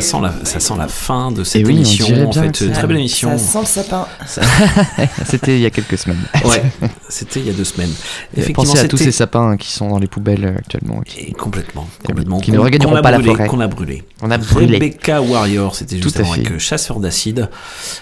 sent 0.00 0.16
la, 0.22 0.34
ça 0.44 0.60
sent 0.60 0.74
la 0.78 0.88
fin 0.88 1.30
de 1.32 1.42
cette 1.44 1.66
oui, 1.66 1.76
émission. 1.76 2.28
En 2.28 2.32
fait, 2.32 2.54
ça- 2.56 2.68
très 2.68 2.86
belle 2.86 2.98
émission. 2.98 3.36
Ça 3.38 3.44
sent 3.44 3.58
le 3.60 3.66
sapin. 3.66 4.06
C'était 5.26 5.56
il 5.56 5.60
y 5.62 5.66
a 5.66 5.70
quelques 5.70 5.98
semaines. 5.98 6.20
Ouais, 6.44 6.62
c'était 7.08 7.40
il 7.40 7.46
y 7.46 7.50
a 7.50 7.52
deux 7.52 7.64
semaines. 7.64 7.92
Et 8.36 8.52
Pensez 8.52 8.78
à 8.78 8.88
tous 8.88 8.96
ces 8.96 9.12
sapins 9.12 9.56
qui 9.56 9.70
sont 9.72 9.88
dans 9.88 9.98
les 9.98 10.06
poubelles 10.06 10.44
euh, 10.44 10.58
actuellement. 10.58 11.00
Qui, 11.04 11.20
Et 11.20 11.32
complètement, 11.32 11.86
complètement. 12.04 12.40
qui 12.40 12.52
ne 12.52 12.58
regagneront 12.58 13.00
pas 13.00 13.10
la 13.10 13.20
forêt. 13.22 13.46
Qu'on 13.46 13.60
a 13.60 13.66
brûlé. 13.68 14.04
On 14.22 14.30
a 14.30 14.38
brûlé. 14.38 14.74
Rebecca 14.74 15.20
Warrior, 15.22 15.74
c'était 15.74 16.00
juste 16.00 16.18
avant 16.20 16.32
avec 16.32 16.50
euh, 16.50 16.58
Chasseur 16.58 17.00
d'acide. 17.00 17.48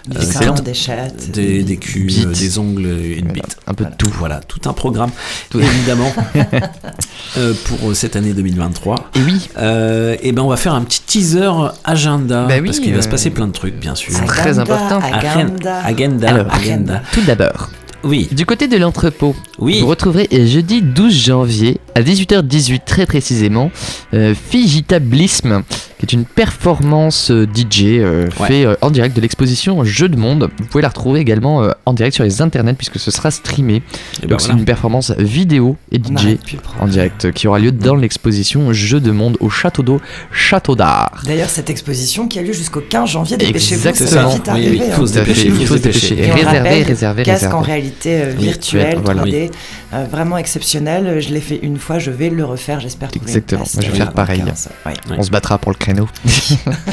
Des 0.08 0.16
Euh, 0.16 0.50
des 0.64 0.74
chattes. 0.74 1.30
des, 1.30 1.62
des 1.62 1.76
culs, 1.76 2.10
euh, 2.26 2.32
des 2.32 2.58
ongles 2.58 2.86
une 2.86 3.28
bite. 3.32 3.56
Un 3.66 3.74
peu 3.74 3.84
de 3.84 3.90
tout. 3.96 4.10
Voilà, 4.18 4.40
tout 4.40 4.60
un 4.68 4.72
programme, 4.72 5.10
évidemment, 5.54 6.12
euh, 7.36 7.52
pour 7.66 7.90
euh, 7.90 7.94
cette 7.94 8.16
année 8.16 8.32
2023. 8.32 9.10
Et 9.14 9.20
oui. 9.22 9.48
Euh, 9.58 10.16
et 10.22 10.32
ben, 10.32 10.42
on 10.42 10.48
va 10.48 10.56
faire 10.56 10.74
un 10.74 10.82
petit 10.82 11.00
teaser 11.02 11.50
agenda, 11.84 12.46
Bah 12.46 12.54
oui, 12.60 12.66
parce 12.66 12.80
qu'il 12.80 12.92
va 12.92 12.98
euh, 12.98 13.02
se 13.02 13.08
passer 13.08 13.30
plein 13.30 13.46
de 13.46 13.52
trucs, 13.52 13.74
bien 13.78 13.94
sûr. 13.94 14.12
C'est 14.14 14.24
très 14.26 14.58
important. 14.58 15.00
Agenda. 15.00 15.80
Agenda. 15.84 16.28
Alors, 16.28 16.54
agenda. 16.54 17.02
Tout 17.12 17.22
d'abord, 17.26 17.70
Oui. 18.04 18.28
du 18.32 18.46
côté 18.46 18.68
de 18.68 18.76
l'entrepôt, 18.76 19.34
Oui. 19.58 19.80
vous 19.80 19.86
retrouverez 19.86 20.28
euh, 20.32 20.46
jeudi 20.46 20.82
12 20.82 21.12
janvier 21.12 21.80
à 21.94 22.02
18h18 22.02 22.80
très 22.84 23.06
précisément 23.06 23.70
euh, 24.14 24.34
Figitablisme 24.50 25.62
est 26.04 26.12
une 26.12 26.24
performance 26.24 27.30
euh, 27.30 27.46
DJ 27.52 27.82
euh, 27.98 28.28
Ouais. 28.40 28.46
fait 28.48 28.64
euh, 28.66 28.74
en 28.80 28.90
direct 28.90 29.14
de 29.16 29.20
l'exposition 29.20 29.82
Jeux 29.84 30.08
de 30.08 30.16
Monde. 30.16 30.48
Vous 30.58 30.66
pouvez 30.66 30.82
la 30.82 30.88
retrouver 30.88 31.20
également 31.20 31.62
euh, 31.62 31.70
en 31.86 31.92
direct 31.92 32.14
sur 32.14 32.24
les 32.24 32.40
internets 32.42 32.74
puisque 32.74 32.98
ce 32.98 33.10
sera 33.10 33.30
streamé. 33.30 33.76
Et 33.76 33.82
ben 34.22 34.28
Donc 34.28 34.40
c'est 34.40 34.46
voilà. 34.48 34.60
une 34.60 34.64
performance 34.64 35.10
vidéo 35.18 35.76
et 35.92 35.96
DJ 35.98 36.38
en 36.80 36.86
direct 36.86 37.24
euh, 37.26 37.32
qui 37.32 37.48
aura 37.48 37.58
lieu 37.58 37.72
dans 37.72 37.94
l'exposition 37.96 38.72
Jeux 38.72 39.00
de 39.00 39.10
Monde 39.10 39.36
au 39.40 39.50
Château 39.50 39.82
d'eau, 39.82 40.00
Château 40.32 40.74
d'Art. 40.76 41.22
D'ailleurs, 41.26 41.50
cette 41.50 41.70
exposition 41.70 42.28
qui 42.28 42.38
a 42.38 42.42
lieu 42.42 42.52
jusqu'au 42.52 42.80
15 42.80 43.10
janvier, 43.10 43.36
dépêchez-vous, 43.36 43.82
ça 43.94 44.26
vite 44.28 44.50
Oui, 44.54 44.68
oui, 44.70 44.82
hein. 44.82 44.92
faut 44.96 45.06
se 45.06 45.18
à 45.18 45.24
fait, 45.24 45.32
dépêcher, 45.32 45.48
il 45.60 45.66
faut 45.66 45.76
se 45.76 45.82
dépêcher. 45.82 46.18
Et 46.26 46.30
Réserver, 46.30 46.82
réserver, 46.82 47.22
casque 47.22 47.52
en 47.54 47.60
réalité 47.60 48.22
euh, 48.22 48.32
Oui, 48.36 48.44
virtuelle, 48.44 48.98
voilà. 49.04 49.22
3D, 49.24 49.50
euh, 49.94 50.04
vraiment 50.10 50.36
exceptionnel. 50.38 51.20
Je 51.20 51.28
l'ai 51.30 51.40
fait 51.40 51.58
une 51.62 51.78
fois, 51.78 51.98
je 51.98 52.10
vais 52.10 52.30
le 52.30 52.44
refaire, 52.44 52.80
j'espère 52.80 53.10
Exactement. 53.14 53.64
je 53.64 53.80
vais 53.80 53.96
faire 53.96 54.12
pareil. 54.12 54.42
euh. 54.46 54.90
On 55.16 55.22
se 55.22 55.30
battra 55.30 55.58
pour 55.58 55.70
le 55.72 55.76
créneau. 55.94 56.08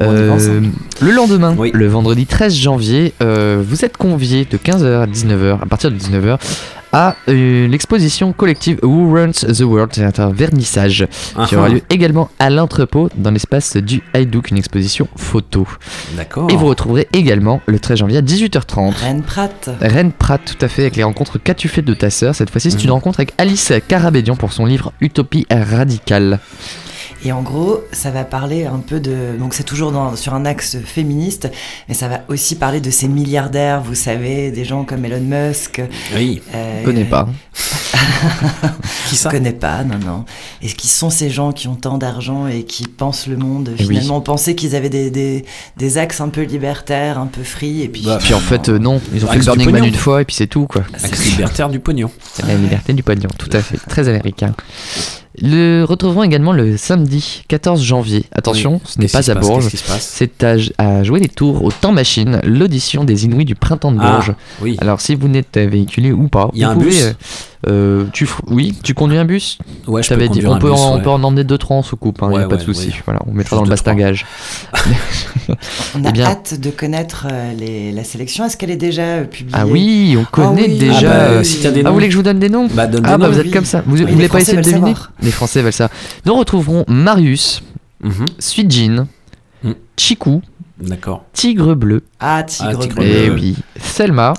Euh, 0.00 0.30
ensemble. 0.30 0.70
le 1.02 1.12
lendemain, 1.12 1.54
Oui. 1.56 1.70
le 1.72 1.86
vendredi 1.86 2.26
13 2.26 2.52
janvier, 2.52 3.14
euh, 3.22 3.62
vous 3.64 3.84
êtes 3.84 3.96
conviés 3.96 4.44
de 4.44 4.56
15h 4.56 5.02
à 5.02 5.06
19h, 5.06 5.60
à 5.62 5.66
partir 5.66 5.88
de 5.92 5.96
19h, 5.96 6.36
à 6.92 7.14
euh, 7.28 7.68
l'exposition 7.68 8.32
collective 8.32 8.80
Who 8.82 9.12
Runs 9.14 9.30
the 9.32 9.60
World, 9.60 9.90
c'est 9.92 10.18
un 10.18 10.30
vernissage 10.30 11.06
qui 11.46 11.54
Ah, 11.54 11.58
aura 11.58 11.66
ah. 11.66 11.68
lieu 11.68 11.82
également 11.90 12.28
à 12.40 12.50
l'entrepôt 12.50 13.08
dans 13.16 13.30
l'espace 13.30 13.76
du 13.76 14.02
Haïdouk, 14.14 14.50
une 14.50 14.58
exposition 14.58 15.06
photo. 15.14 15.64
D'accord. 16.16 16.50
Et 16.50 16.56
vous 16.56 16.66
retrouverez 16.66 17.06
également 17.12 17.60
le 17.66 17.78
13 17.78 17.98
janvier 17.98 18.18
à 18.18 18.22
18h30. 18.22 18.94
Rennes 19.00 19.22
Pratt. 19.22 19.70
Rennes 19.80 20.10
Pratt, 20.10 20.40
tout 20.44 20.64
à 20.64 20.66
fait, 20.66 20.82
avec 20.82 20.96
les 20.96 21.04
rencontres 21.04 21.38
Qu'as-tu 21.38 21.68
fait 21.68 21.82
de 21.82 21.94
ta 21.94 22.10
sœur? 22.10 22.34
Cette 22.34 22.50
fois-ci, 22.50 22.72
c'est 22.72 22.82
une 22.82 22.90
rencontre 22.90 23.20
avec 23.20 23.32
Alice 23.38 23.72
Carabédian 23.86 24.34
pour 24.34 24.52
son 24.52 24.66
livre 24.66 24.92
Utopie 25.00 25.46
radicale. 25.52 26.40
Et 27.26 27.32
en 27.32 27.42
gros, 27.42 27.82
ça 27.92 28.10
va 28.10 28.24
parler 28.24 28.66
un 28.66 28.78
peu 28.80 29.00
de. 29.00 29.36
Donc, 29.38 29.54
c'est 29.54 29.62
toujours 29.64 29.92
dans, 29.92 30.14
sur 30.16 30.34
un 30.34 30.44
axe 30.44 30.76
féministe, 30.84 31.50
mais 31.88 31.94
ça 31.94 32.08
va 32.08 32.20
aussi 32.28 32.54
parler 32.56 32.80
de 32.80 32.90
ces 32.90 33.08
milliardaires, 33.08 33.82
vous 33.82 33.94
savez, 33.94 34.50
des 34.50 34.64
gens 34.64 34.84
comme 34.84 35.04
Elon 35.04 35.20
Musk. 35.22 35.80
Oui. 36.14 36.42
euh, 36.54 36.80
Je 36.80 36.84
connais 36.84 37.04
pas. 37.04 37.26
Qui 39.08 39.16
ça 39.16 39.30
Je 39.30 39.36
connais 39.36 39.52
pas, 39.52 39.84
non, 39.84 39.98
non. 39.98 40.24
Et 40.62 40.68
qui 40.68 40.88
sont 40.88 41.10
ces 41.10 41.30
gens 41.30 41.52
qui 41.52 41.68
ont 41.68 41.74
tant 41.74 41.98
d'argent 41.98 42.46
et 42.46 42.64
qui 42.64 42.84
pensent 42.84 43.26
le 43.26 43.36
monde 43.36 43.70
Eh 43.78 43.82
oui. 43.82 43.88
Finalement, 43.88 44.18
on 44.18 44.20
pensait 44.20 44.54
qu'ils 44.54 44.74
avaient 44.76 44.88
des, 44.90 45.10
des, 45.10 45.44
des 45.76 45.98
axes 45.98 46.20
un 46.20 46.28
peu 46.28 46.42
libertaires, 46.42 47.18
un 47.18 47.26
peu 47.26 47.42
free, 47.42 47.82
et 47.82 47.88
puis. 47.88 48.02
Bah, 48.04 48.18
Puis 48.22 48.34
en 48.34 48.40
fait, 48.40 48.68
euh, 48.68 48.78
non, 48.78 49.00
ils 49.14 49.24
ont 49.24 49.28
fait 49.28 49.38
le 49.38 49.44
Burning 49.44 49.70
Man 49.70 49.84
une 49.84 49.94
fois 49.94 50.22
et 50.22 50.24
puis 50.24 50.34
c'est 50.36 50.46
tout, 50.46 50.66
quoi. 50.66 50.82
Axe 51.02 51.24
libertaire 51.26 51.68
du 51.68 51.80
pognon. 51.80 52.10
C'est 52.34 52.46
la 52.46 52.54
liberté 52.54 52.92
du 52.92 53.02
pognon, 53.02 53.28
tout 53.38 53.50
à 53.52 53.60
fait. 53.60 53.78
Très 53.88 54.08
américain. 54.08 54.54
Le 55.42 55.82
retrouverons 55.84 56.22
également 56.22 56.52
le 56.52 56.76
samedi 56.76 57.42
14 57.48 57.82
janvier. 57.82 58.24
Attention, 58.30 58.74
Oui. 58.74 58.80
ce 58.84 58.98
n'est 59.00 59.08
pas 59.08 59.30
à 59.30 59.34
passe 59.34 59.46
Bourges. 59.46 59.68
C'est 59.98 60.44
à, 60.44 60.54
à 60.78 61.02
jouer 61.02 61.18
les 61.20 61.28
tours 61.28 61.64
au 61.64 61.72
Temps 61.72 61.90
Machine, 61.92 62.40
l'audition 62.44 63.02
des 63.04 63.24
Inouïs 63.24 63.44
du 63.44 63.56
printemps 63.56 63.90
de 63.90 63.98
Ah, 64.00 64.12
Bourges. 64.12 64.34
oui. 64.62 64.76
Alors 64.80 65.00
si 65.00 65.16
vous 65.16 65.26
n'êtes 65.28 65.56
euh, 65.56 65.66
véhiculé 65.66 66.12
ou 66.12 66.28
pas, 66.28 66.50
Il 66.54 66.60
y 66.60 66.64
a 66.64 66.68
vous 66.68 66.72
un 66.74 66.84
pouvez, 66.84 66.90
bus 66.90 67.14
euh, 67.68 68.04
tu, 68.12 68.28
oui, 68.48 68.74
tu 68.82 68.94
conduis 68.94 69.16
un 69.18 69.24
bus 69.24 69.58
Ouais, 69.86 70.02
je 70.02 70.08
peux 70.08 70.14
t'avais 70.14 70.28
dit. 70.28 70.40
conduire 70.40 70.50
On 70.50 70.54
un 70.54 70.58
peut, 70.58 70.70
bus, 70.70 70.80
en, 70.80 70.96
on 70.96 71.00
peut 71.00 71.10
en 71.10 71.22
emmener 71.24 71.44
deux 71.44 71.58
trois 71.58 71.76
en 71.76 71.82
soucoupe, 71.82 72.18
il 72.22 72.28
n'y 72.28 72.34
Ouais, 72.36 72.42
a 72.44 72.48
pas 72.48 72.56
de 72.56 72.62
souci. 72.62 72.88
oui. 72.88 72.94
Voilà, 73.04 73.20
on 73.26 73.32
mettra 73.32 73.56
Juste 73.56 73.58
dans 73.60 73.62
le 73.64 73.70
bastingage. 73.70 74.26
On 75.94 76.04
a 76.04 76.08
Eh 76.08 76.12
bien- 76.12 76.26
hâte 76.26 76.58
de 76.58 76.70
connaître 76.70 77.26
euh, 77.30 77.52
les- 77.54 77.92
la 77.92 78.02
sélection. 78.04 78.44
Est-ce 78.46 78.56
qu'elle 78.56 78.70
est 78.70 78.76
déjà 78.76 79.02
euh, 79.02 79.24
publiée? 79.24 79.54
Ah 79.58 79.66
oui, 79.66 80.16
on 80.18 80.24
connaît 80.24 80.68
oui. 80.68 80.78
déjà. 80.78 81.12
Ah 81.12 81.34
bah, 81.34 81.44
si 81.44 81.60
t'as 81.60 81.70
des 81.70 81.82
Ah, 81.84 81.88
vous 81.88 81.94
voulez 81.94 82.06
que 82.06 82.12
je 82.12 82.16
vous 82.16 82.22
donne 82.22 82.38
des 82.38 82.48
noms? 82.48 82.68
Bah, 82.72 82.86
donne 82.86 83.02
Ah 83.04 83.12
des 83.12 83.18
bah 83.18 83.26
noms. 83.26 83.32
vous 83.34 83.38
êtes 83.40 83.46
oui. 83.46 83.50
comme 83.52 83.64
ça. 83.64 83.82
Vous, 83.86 83.96
voulez 83.96 84.28
pas 84.28 84.40
essayer 84.40 84.56
de 84.56 84.62
deviner? 84.62 84.80
savoir. 84.94 85.12
Les 85.20 85.30
Français 85.30 85.62
veulent 85.62 85.72
ça. 85.72 85.90
Nous 86.24 86.34
retrouverons 86.34 86.84
Marius, 86.88 87.62
Mhm. 88.02 88.26
Suijin, 88.38 89.06
Mm. 89.62 89.72
Chikou, 89.96 90.42
D'accord. 90.80 91.24
Tigre 91.32 91.74
Bleu, 91.74 92.02
Ah, 92.20 92.42
Tigre, 92.42 92.70
Ah, 92.74 92.82
Tigre 92.82 92.96
Bleu. 92.96 93.06
et 93.06 93.30
oui, 93.30 93.56
Selma 93.80 94.34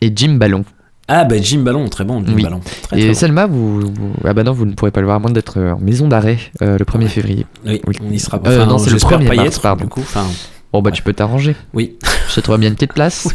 et 0.00 0.12
Jim 0.14 0.34
Ballon. 0.34 0.64
Ah, 1.12 1.24
bah 1.24 1.36
Jim 1.42 1.58
Ballon, 1.62 1.88
très 1.88 2.04
bon, 2.04 2.22
Jim 2.24 2.32
Oui. 2.36 2.42
Ballon. 2.44 2.60
Très, 2.82 2.96
et 2.96 3.00
très 3.00 3.08
bon. 3.08 3.14
Selma, 3.14 3.46
vous, 3.46 3.80
vous- 3.80 3.90
ah 4.24 4.32
bah 4.32 4.44
non, 4.44 4.52
vous 4.52 4.64
ne 4.64 4.72
pourrez 4.74 4.92
pas 4.92 5.00
le 5.00 5.06
voir 5.06 5.16
à 5.16 5.18
moins 5.18 5.32
d'être 5.32 5.58
euh, 5.58 5.72
en 5.72 5.80
maison 5.80 6.06
d'arrêt 6.06 6.38
euh, 6.62 6.78
le 6.78 6.84
1er 6.84 7.08
février. 7.08 7.46
Oui, 7.66 7.80
Oui. 7.86 7.96
on 8.08 8.12
y 8.12 8.18
sera 8.20 8.40
Euh, 8.46 8.64
non, 8.64 8.78
c'est 8.78 8.90
le 8.90 8.98
j'espère 8.98 9.18
1er 9.20 9.26
pas 9.26 9.34
y 9.34 9.38
mars, 9.38 9.58
pardon. 9.58 9.84
Du 9.84 9.90
coup, 9.90 10.00
enfin, 10.00 10.24
Bon 10.72 10.82
bah 10.82 10.90
tu 10.92 11.02
peux 11.02 11.12
t'arranger. 11.12 11.56
oui. 11.74 11.96
Je 12.28 12.36
te 12.36 12.40
trouve 12.42 12.58
bien 12.58 12.68
une 12.68 12.76
petite 12.76 12.92
place. 12.92 13.26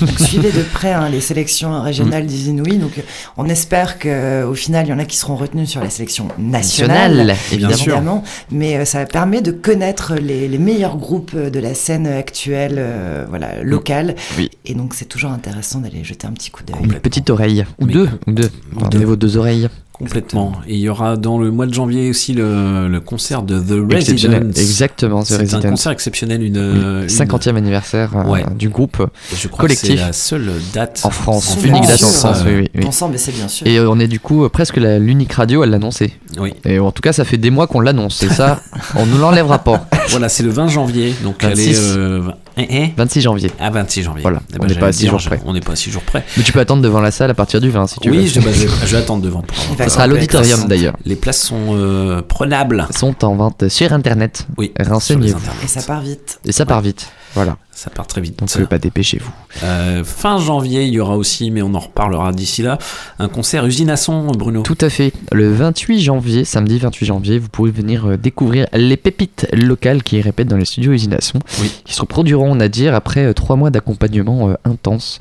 Donc, 0.00 0.16
suivez 0.20 0.52
de 0.52 0.62
près 0.62 0.92
hein, 0.92 1.08
les 1.08 1.20
sélections 1.20 1.82
régionales 1.82 2.24
des 2.24 2.50
Inouïs. 2.50 2.78
Donc, 2.78 2.98
euh, 2.98 3.02
on 3.36 3.46
espère 3.48 3.98
qu'au 3.98 4.54
final, 4.54 4.86
il 4.86 4.90
y 4.90 4.92
en 4.92 5.00
a 5.00 5.04
qui 5.06 5.16
seront 5.16 5.34
retenus 5.34 5.68
sur 5.68 5.82
la 5.82 5.90
sélection 5.90 6.28
nationale. 6.38 7.16
Nationale, 7.16 7.36
évidemment. 7.50 7.74
évidemment. 7.74 8.24
Mais 8.52 8.76
euh, 8.76 8.84
ça 8.84 9.04
permet 9.06 9.42
de 9.42 9.50
connaître 9.50 10.14
les, 10.14 10.46
les 10.46 10.58
meilleurs 10.58 10.96
groupes 10.98 11.32
euh, 11.34 11.50
de 11.50 11.58
la 11.58 11.74
scène 11.74 12.06
actuelle, 12.06 12.76
euh, 12.78 13.26
voilà, 13.28 13.60
locale. 13.64 14.14
Oui. 14.38 14.52
Et 14.64 14.74
donc, 14.74 14.94
c'est 14.94 15.06
toujours 15.06 15.32
intéressant 15.32 15.80
d'aller 15.80 16.04
jeter 16.04 16.28
un 16.28 16.32
petit 16.32 16.52
coup 16.52 16.62
d'œil. 16.62 16.76
Une 16.80 16.92
petite 17.00 17.30
oreille. 17.30 17.64
Ou 17.80 17.86
Mais- 17.86 17.92
deux. 17.92 18.08
Ou 18.28 18.32
deux. 18.32 18.50
Ou 18.76 18.88
deux. 18.88 19.04
vos 19.04 19.16
deux 19.16 19.36
oreilles. 19.36 19.68
Complètement. 19.96 20.52
Et 20.66 20.74
il 20.74 20.80
y 20.80 20.88
aura 20.88 21.16
dans 21.16 21.38
le 21.38 21.52
mois 21.52 21.66
de 21.66 21.72
janvier 21.72 22.10
aussi 22.10 22.32
le, 22.34 22.88
le 22.88 23.00
concert 23.00 23.42
de 23.42 23.60
The 23.60 23.92
Exceptionnel. 23.94 24.38
Residents. 24.42 24.60
Exactement, 24.60 25.22
The 25.22 25.26
C'est 25.26 25.54
un 25.54 25.60
concert 25.62 25.92
exceptionnel, 25.92 26.42
une, 26.42 26.58
Oui, 26.58 27.02
une- 27.04 27.06
50e 27.08 27.54
anniversaire 27.56 28.10
euh, 28.16 28.24
Ouais. 28.28 28.44
du 28.58 28.68
groupe 28.70 29.06
je 29.36 29.46
crois 29.46 29.62
collectif 29.62 29.90
que 29.90 29.96
c'est 29.98 30.04
la 30.06 30.12
seule 30.12 30.50
date 30.74 31.00
en 31.04 31.10
France. 31.10 31.56
En 31.56 31.64
Unique 31.64 31.86
date 31.86 32.02
en 32.02 32.08
France, 32.08 32.38
euh, 32.44 32.60
oui, 32.62 32.68
oui. 32.74 32.84
Ensemble, 32.86 33.16
c'est 33.20 33.30
bien 33.32 33.46
sûr. 33.46 33.66
Et 33.68 33.78
euh, 33.78 33.88
on 33.88 34.00
est 34.00 34.08
du 34.08 34.18
coup 34.18 34.44
euh, 34.44 34.48
presque 34.48 34.78
la- 34.78 34.98
l'unique 34.98 35.32
radio 35.32 35.62
à 35.62 35.66
l'annoncer. 35.66 36.12
Oui. 36.40 36.52
Et 36.64 36.80
en 36.80 36.90
tout 36.90 37.00
cas, 37.02 37.12
ça 37.12 37.24
fait 37.24 37.38
des 37.38 37.50
mois 37.50 37.68
qu'on 37.68 37.78
l'annonce. 37.78 38.20
Et 38.24 38.28
ça, 38.28 38.60
on 38.96 39.06
ne 39.06 39.16
l'enlèvera 39.16 39.60
pas. 39.60 39.86
Voilà, 40.10 40.28
c'est 40.28 40.42
le 40.42 40.50
20 40.50 40.66
janvier. 40.68 41.14
Donc 41.22 41.42
26. 41.42 41.62
elle 41.62 41.68
est. 41.70 41.96
euh, 41.96 42.22
eh, 42.56 42.66
eh 42.70 42.94
26 42.96 43.20
janvier. 43.22 43.50
Ah, 43.60 43.70
26 43.70 44.02
janvier. 44.04 44.22
Voilà, 44.22 44.40
Eh 44.50 44.54
on 44.54 44.58
ben, 44.58 44.62
n'est 44.64 44.68
j'allais 44.74 44.80
pas 44.80 44.86
à 44.88 44.92
six 44.92 44.98
dire, 45.00 45.10
jours 45.10 45.18
je- 45.18 45.28
près. 45.28 45.40
On 45.44 45.52
n'est 45.52 45.60
pas 45.60 45.72
à 45.72 45.76
6 45.76 45.90
jours 45.90 46.02
près. 46.02 46.24
Mais 46.36 46.42
tu 46.42 46.52
peux 46.52 46.60
attendre 46.60 46.82
devant 46.82 47.00
la 47.00 47.10
salle 47.10 47.30
à 47.30 47.34
partir 47.34 47.60
du 47.60 47.70
20 47.70 47.86
si 47.88 47.98
tu 48.00 48.10
veux. 48.10 48.16
Oui, 48.18 48.28
je, 48.28 48.40
bah, 48.40 48.50
je, 48.52 48.68
je 48.68 48.92
vais 48.92 48.96
attendre 49.02 49.22
devant. 49.22 49.42
Ça 49.78 49.88
sera 49.88 50.04
à 50.04 50.06
l'auditorium 50.06 50.66
d'ailleurs. 50.68 50.96
Les 51.04 51.16
places 51.16 51.40
sont 51.42 51.74
euh, 51.76 52.22
prenables. 52.22 52.86
Sont 52.96 53.24
en 53.24 53.34
vente 53.34 53.68
sur 53.68 53.92
internet. 53.92 54.46
Oui, 54.56 54.72
Renseignez-vous. 54.80 55.38
Et 55.64 55.68
ça 55.68 55.82
part 55.82 56.00
vite. 56.00 56.38
Et 56.44 56.52
ça 56.52 56.64
part 56.66 56.80
vite. 56.80 57.08
Voilà. 57.34 57.56
Ça 57.74 57.90
part 57.90 58.06
très 58.06 58.20
vite. 58.20 58.38
Donc, 58.38 58.48
bah, 58.70 58.78
dépêchez-vous. 58.78 59.30
Euh, 59.64 60.04
fin 60.04 60.38
janvier, 60.38 60.84
il 60.84 60.94
y 60.94 61.00
aura 61.00 61.16
aussi, 61.16 61.50
mais 61.50 61.60
on 61.60 61.74
en 61.74 61.80
reparlera 61.80 62.32
d'ici 62.32 62.62
là, 62.62 62.78
un 63.18 63.28
concert 63.28 63.66
usine 63.66 63.90
à 63.90 63.96
son, 63.96 64.30
Bruno. 64.32 64.62
Tout 64.62 64.78
à 64.80 64.88
fait. 64.88 65.12
Le 65.32 65.52
28 65.52 66.00
janvier, 66.00 66.44
samedi 66.44 66.78
28 66.78 67.04
janvier, 67.06 67.38
vous 67.38 67.48
pouvez 67.48 67.72
venir 67.72 68.06
euh, 68.06 68.16
découvrir 68.16 68.66
les 68.72 68.96
pépites 68.96 69.48
locales 69.52 70.02
qui 70.02 70.20
répètent 70.20 70.48
dans 70.48 70.56
les 70.56 70.64
studios 70.64 70.92
Usinasson, 70.92 71.40
Oui. 71.60 71.70
qui 71.84 71.94
se 71.94 72.00
reproduiront, 72.00 72.50
on 72.56 72.60
a 72.60 72.68
dire, 72.68 72.94
après 72.94 73.24
euh, 73.24 73.32
trois 73.32 73.56
mois 73.56 73.70
d'accompagnement 73.70 74.54
intense 74.64 75.18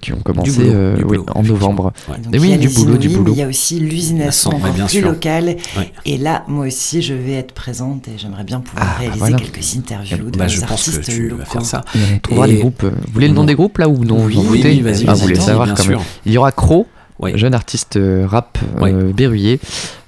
qui 0.00 0.12
ont 0.12 0.18
commencé 0.20 0.52
boulot, 0.62 0.70
euh, 0.72 0.96
oui, 1.06 1.18
en 1.34 1.42
novembre. 1.42 1.92
Ouais. 2.08 2.18
Donc, 2.18 2.34
Et 2.34 2.38
il 2.38 2.46
y 2.50 2.52
a 2.54 2.58
du 2.58 2.68
boulot, 2.68 2.96
du 2.96 3.08
boulot. 3.08 3.32
il 3.32 3.38
y 3.38 3.42
a 3.42 3.48
aussi 3.48 3.80
l'usination 3.80 4.50
Ouais, 4.50 4.56
encore 4.56 4.72
bien 4.72 4.86
plus 4.86 5.00
locale. 5.00 5.46
Ouais. 5.76 5.92
Et 6.04 6.18
là, 6.18 6.44
moi 6.48 6.66
aussi, 6.66 7.02
je 7.02 7.14
vais 7.14 7.32
être 7.34 7.52
présente 7.52 8.06
et 8.08 8.12
j'aimerais 8.16 8.44
bien 8.44 8.60
pouvoir 8.60 8.86
Ah, 8.94 8.98
réaliser 8.98 9.18
voilà. 9.18 9.36
quelques 9.38 9.76
interviews 9.76 10.30
de 10.30 10.38
Bah, 10.38 10.48
je 10.48 10.60
pense 10.60 10.88
que 10.90 11.04
tu 11.04 11.28
locaux. 11.28 11.36
vas 11.38 11.44
faire 11.46 11.64
ça. 11.64 11.84
Et 11.94 11.98
on 12.14 12.18
trouvera 12.18 12.48
Et- 12.48 12.52
les 12.52 12.58
groupes. 12.60 12.84
euh, 12.84 12.90
Vous 13.06 13.12
voulez 13.12 13.28
le 13.28 13.34
nom 13.34 13.44
des 13.44 13.54
groupes 13.54 13.78
là 13.78 13.88
ou 13.88 14.04
non 14.04 14.24
Oui, 14.24 14.34
vous 14.34 14.52
oui, 14.52 14.60
vas-y, 14.62 14.80
Ah, 14.80 14.82
vas-y, 14.82 15.04
vous 15.16 15.16
voulez 15.22 15.34
savoir 15.36 15.74
quand 15.74 15.86
même. 15.86 15.98
Il 16.26 16.32
y 16.32 16.38
aura 16.38 16.52
Crow, 16.52 16.86
Oui. 17.18 17.32
jeune 17.36 17.54
artiste 17.54 17.96
euh, 17.96 18.26
rap 18.26 18.58
euh, 18.80 19.12
berruyer. 19.12 19.58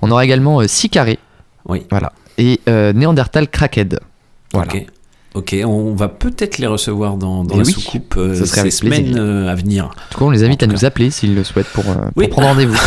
On 0.02 0.10
aura 0.10 0.24
également 0.24 0.60
euh, 0.60 0.66
Six 0.68 0.88
Carré. 0.90 1.18
Oui. 1.68 1.82
Voilà. 1.90 2.12
Et 2.38 2.60
euh, 2.68 2.92
Néandertal 2.92 3.48
Crackhead. 3.48 4.00
Voilà. 4.52 4.72
Ok. 4.72 4.86
Ok, 5.34 5.54
on 5.66 5.94
va 5.96 6.06
peut-être 6.08 6.58
les 6.58 6.68
recevoir 6.68 7.16
dans, 7.16 7.42
dans 7.42 7.56
Eh 7.56 7.58
la 7.58 7.64
oui, 7.64 7.72
soucoupe 7.72 8.14
euh, 8.18 8.44
ces 8.44 8.56
avec 8.60 8.72
semaines 8.72 9.16
euh, 9.18 9.50
à 9.50 9.56
venir. 9.56 9.86
En 9.86 9.88
tout 10.12 10.18
cas, 10.20 10.24
on 10.26 10.30
les 10.30 10.44
invite 10.44 10.62
à 10.62 10.68
nous 10.68 10.84
appeler 10.84 11.10
s'ils 11.10 11.34
le 11.34 11.42
souhaitent 11.42 11.70
pour, 11.72 11.84
euh, 11.88 11.94
pour 11.94 12.12
Oui. 12.14 12.28
prendre 12.28 12.46
rendez-vous. 12.48 12.78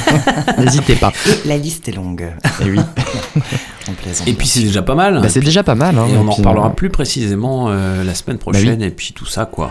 N'hésitez 0.58 0.94
pas. 0.94 1.12
La 1.44 1.56
liste 1.56 1.88
est 1.88 1.92
longue. 1.92 2.24
Et 2.64 2.70
oui. 2.70 2.78
On 3.88 3.92
plaisante. 3.92 4.28
Et 4.28 4.32
puis 4.34 4.46
c'est 4.46 4.60
déjà 4.62 4.82
pas 4.82 4.94
mal. 4.94 5.20
Bah, 5.22 5.28
c'est 5.28 5.40
déjà 5.40 5.62
pas 5.62 5.74
mal. 5.74 5.96
hein, 5.98 6.06
et 6.12 6.16
on 6.16 6.22
en 6.22 6.26
puis, 6.32 6.36
reparlera 6.38 6.66
euh, 6.68 6.70
plus 6.70 6.90
précisément 6.90 7.66
euh, 7.68 8.04
la 8.04 8.14
semaine 8.14 8.36
oui. 8.36 8.52
prochaine 8.52 8.82
et 8.82 8.90
puis 8.90 9.12
tout 9.14 9.26
ça 9.26 9.44
quoi. 9.46 9.70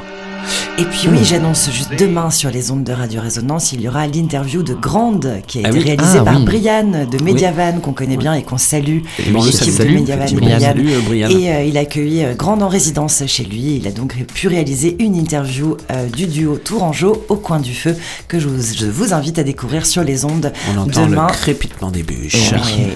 Et 0.77 0.83
puis 0.85 1.09
oui, 1.09 1.17
j'annonce 1.23 1.69
juste 1.71 1.89
demain 1.99 2.29
sur 2.31 2.49
les 2.49 2.71
ondes 2.71 2.83
de 2.85 2.93
Radio 2.93 3.19
Résonance, 3.19 3.73
il 3.73 3.81
y 3.81 3.89
aura 3.89 4.07
l'interview 4.07 4.63
de 4.63 4.73
Grande 4.73 5.41
qui 5.45 5.59
a 5.59 5.63
Ah 5.65 5.69
été 5.69 5.79
oui. 5.79 5.83
réalisée 5.83 6.19
Ah 6.21 6.23
par 6.23 6.37
oui. 6.37 6.45
Brian 6.45 7.05
de 7.11 7.21
Mediavan 7.23 7.79
qu'on 7.81 7.91
connaît 7.91 8.15
bien 8.15 8.33
et 8.33 8.43
qu'on 8.43 8.57
salue. 8.57 8.99
Et 9.19 9.31
bon, 9.31 9.39
on 9.39 9.43
le 9.43 9.49
L'équipe 9.51 9.73
salue. 9.73 9.89
de 9.89 9.93
Mediavan, 9.95 10.23
effectivement. 10.23 10.45
Brian. 10.55 10.59
Salut 10.67 10.91
euh, 10.93 10.99
Brian. 11.05 11.29
Et 11.31 11.51
euh, 11.53 11.63
il 11.63 11.77
a 11.77 11.81
accueilli 11.81 12.23
euh, 12.23 12.33
Grande 12.35 12.63
en 12.63 12.69
résidence 12.69 13.23
chez 13.25 13.43
lui. 13.43 13.75
Il 13.75 13.87
a 13.87 13.91
donc 13.91 14.15
pu 14.33 14.47
réaliser 14.47 14.95
une 15.03 15.15
interview 15.17 15.75
euh, 15.91 16.07
du 16.07 16.27
duo 16.27 16.55
Tourangeau 16.57 17.25
au 17.27 17.35
coin 17.35 17.59
du 17.59 17.73
feu 17.73 17.97
que 18.29 18.39
je 18.39 18.47
vous, 18.47 18.61
je 18.77 18.85
vous 18.85 19.13
invite 19.13 19.39
à 19.39 19.43
découvrir 19.43 19.85
sur 19.85 20.03
les 20.03 20.23
ondes 20.23 20.53
on 20.75 20.81
entend 20.81 21.07
demain. 21.07 21.27
le 21.27 21.33
crépitement 21.33 21.91
des 21.91 22.03
bûches. 22.03 22.53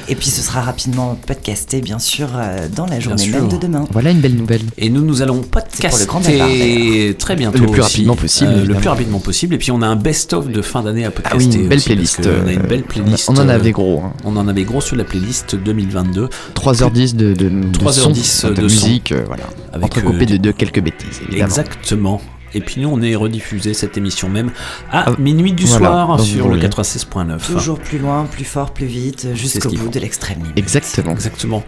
Et, 0.08 0.12
et 0.14 0.16
puis 0.16 0.30
ce 0.30 0.42
sera 0.42 0.62
rapidement 0.62 1.11
podcasté, 1.16 1.82
bien 1.82 2.00
sûr, 2.00 2.30
euh, 2.36 2.68
dans 2.76 2.86
la 2.86 3.00
journée 3.00 3.28
même 3.28 3.48
de 3.48 3.58
demain. 3.58 3.86
Voilà 3.92 4.12
une 4.12 4.20
belle 4.20 4.36
nouvelle. 4.36 4.62
Et 4.78 4.90
nous, 4.90 5.02
nous 5.02 5.22
allons 5.22 5.42
pour 5.42 5.62
le 5.62 6.06
grand 6.06 6.20
bavard, 6.20 6.38
podcaster 6.48 7.16
très 7.18 7.36
bientôt. 7.36 7.60
Le 7.60 7.66
plus 7.68 7.82
aussi, 7.82 7.90
rapidement 8.08 8.16
possible, 8.16 8.52
euh, 8.54 8.66
le 8.66 8.74
plus 8.76 8.90
rapidement 8.90 9.20
possible. 9.20 9.56
Et 9.56 9.58
puis 9.58 9.72
on 9.72 9.82
a 9.82 9.88
un 9.88 9.96
best-of 9.96 10.48
de 10.50 10.62
fin 10.62 10.82
d'année 10.84 11.06
à 11.06 11.08
Ah 11.10 11.12
podcaster. 11.12 11.38
oui, 11.50 11.56
une 11.56 11.68
belle 11.68 11.78
aussi, 11.78 11.86
playlist. 11.90 12.20
On 12.44 12.48
a 12.48 12.52
une 12.54 12.62
belle 12.62 12.84
playlist. 12.84 13.30
On 13.30 13.38
en 13.38 13.48
euh, 13.50 13.54
avait 13.56 13.72
gros. 13.72 14.02
Hein. 14.06 14.14
On 14.26 14.36
en 14.38 14.48
avait 14.48 14.64
gros 14.64 14.82
sur 14.82 14.96
la 14.96 15.04
playlist 15.04 15.56
2022. 15.56 16.30
3h10 16.56 17.16
de, 17.16 17.34
de, 17.34 17.50
de 17.50 17.50
3h10 17.78 18.24
son, 18.24 18.50
de, 18.50 18.54
de 18.54 18.68
son. 18.68 18.86
musique, 18.86 19.12
euh, 19.12 19.24
voilà. 19.28 19.44
Avec, 19.74 19.86
Entrecoupé 19.86 20.24
euh, 20.24 20.26
de, 20.26 20.38
de 20.38 20.52
quelques 20.52 20.82
bêtises, 20.82 21.22
évidemment. 21.28 21.46
Exactement. 21.46 22.22
Et 22.54 22.60
puis 22.62 22.82
nous, 22.82 22.90
on 22.90 23.02
est 23.02 23.16
rediffusé 23.16 23.74
cette 23.74 23.98
émission 23.98 24.30
même 24.30 24.52
à 24.92 25.06
Ah, 25.08 25.14
minuit 25.20 25.54
du 25.54 25.66
voilà, 25.66 25.88
soir 25.88 26.20
sur 26.20 26.48
le 26.50 26.56
voyez. 26.58 26.68
96.9. 26.68 27.40
Toujours 27.52 27.80
plus 27.80 27.98
loin, 28.00 28.26
plus 28.30 28.44
fort, 28.46 28.72
plus 28.74 28.86
vite, 28.86 29.28
jusqu'au 29.34 29.70
bout 29.70 29.78
faut. 29.78 29.90
de 29.90 30.00
l'extrême 30.00 30.40
limite. 30.40 30.58
Exactement. 30.58 31.12
Exactement. 31.12 31.64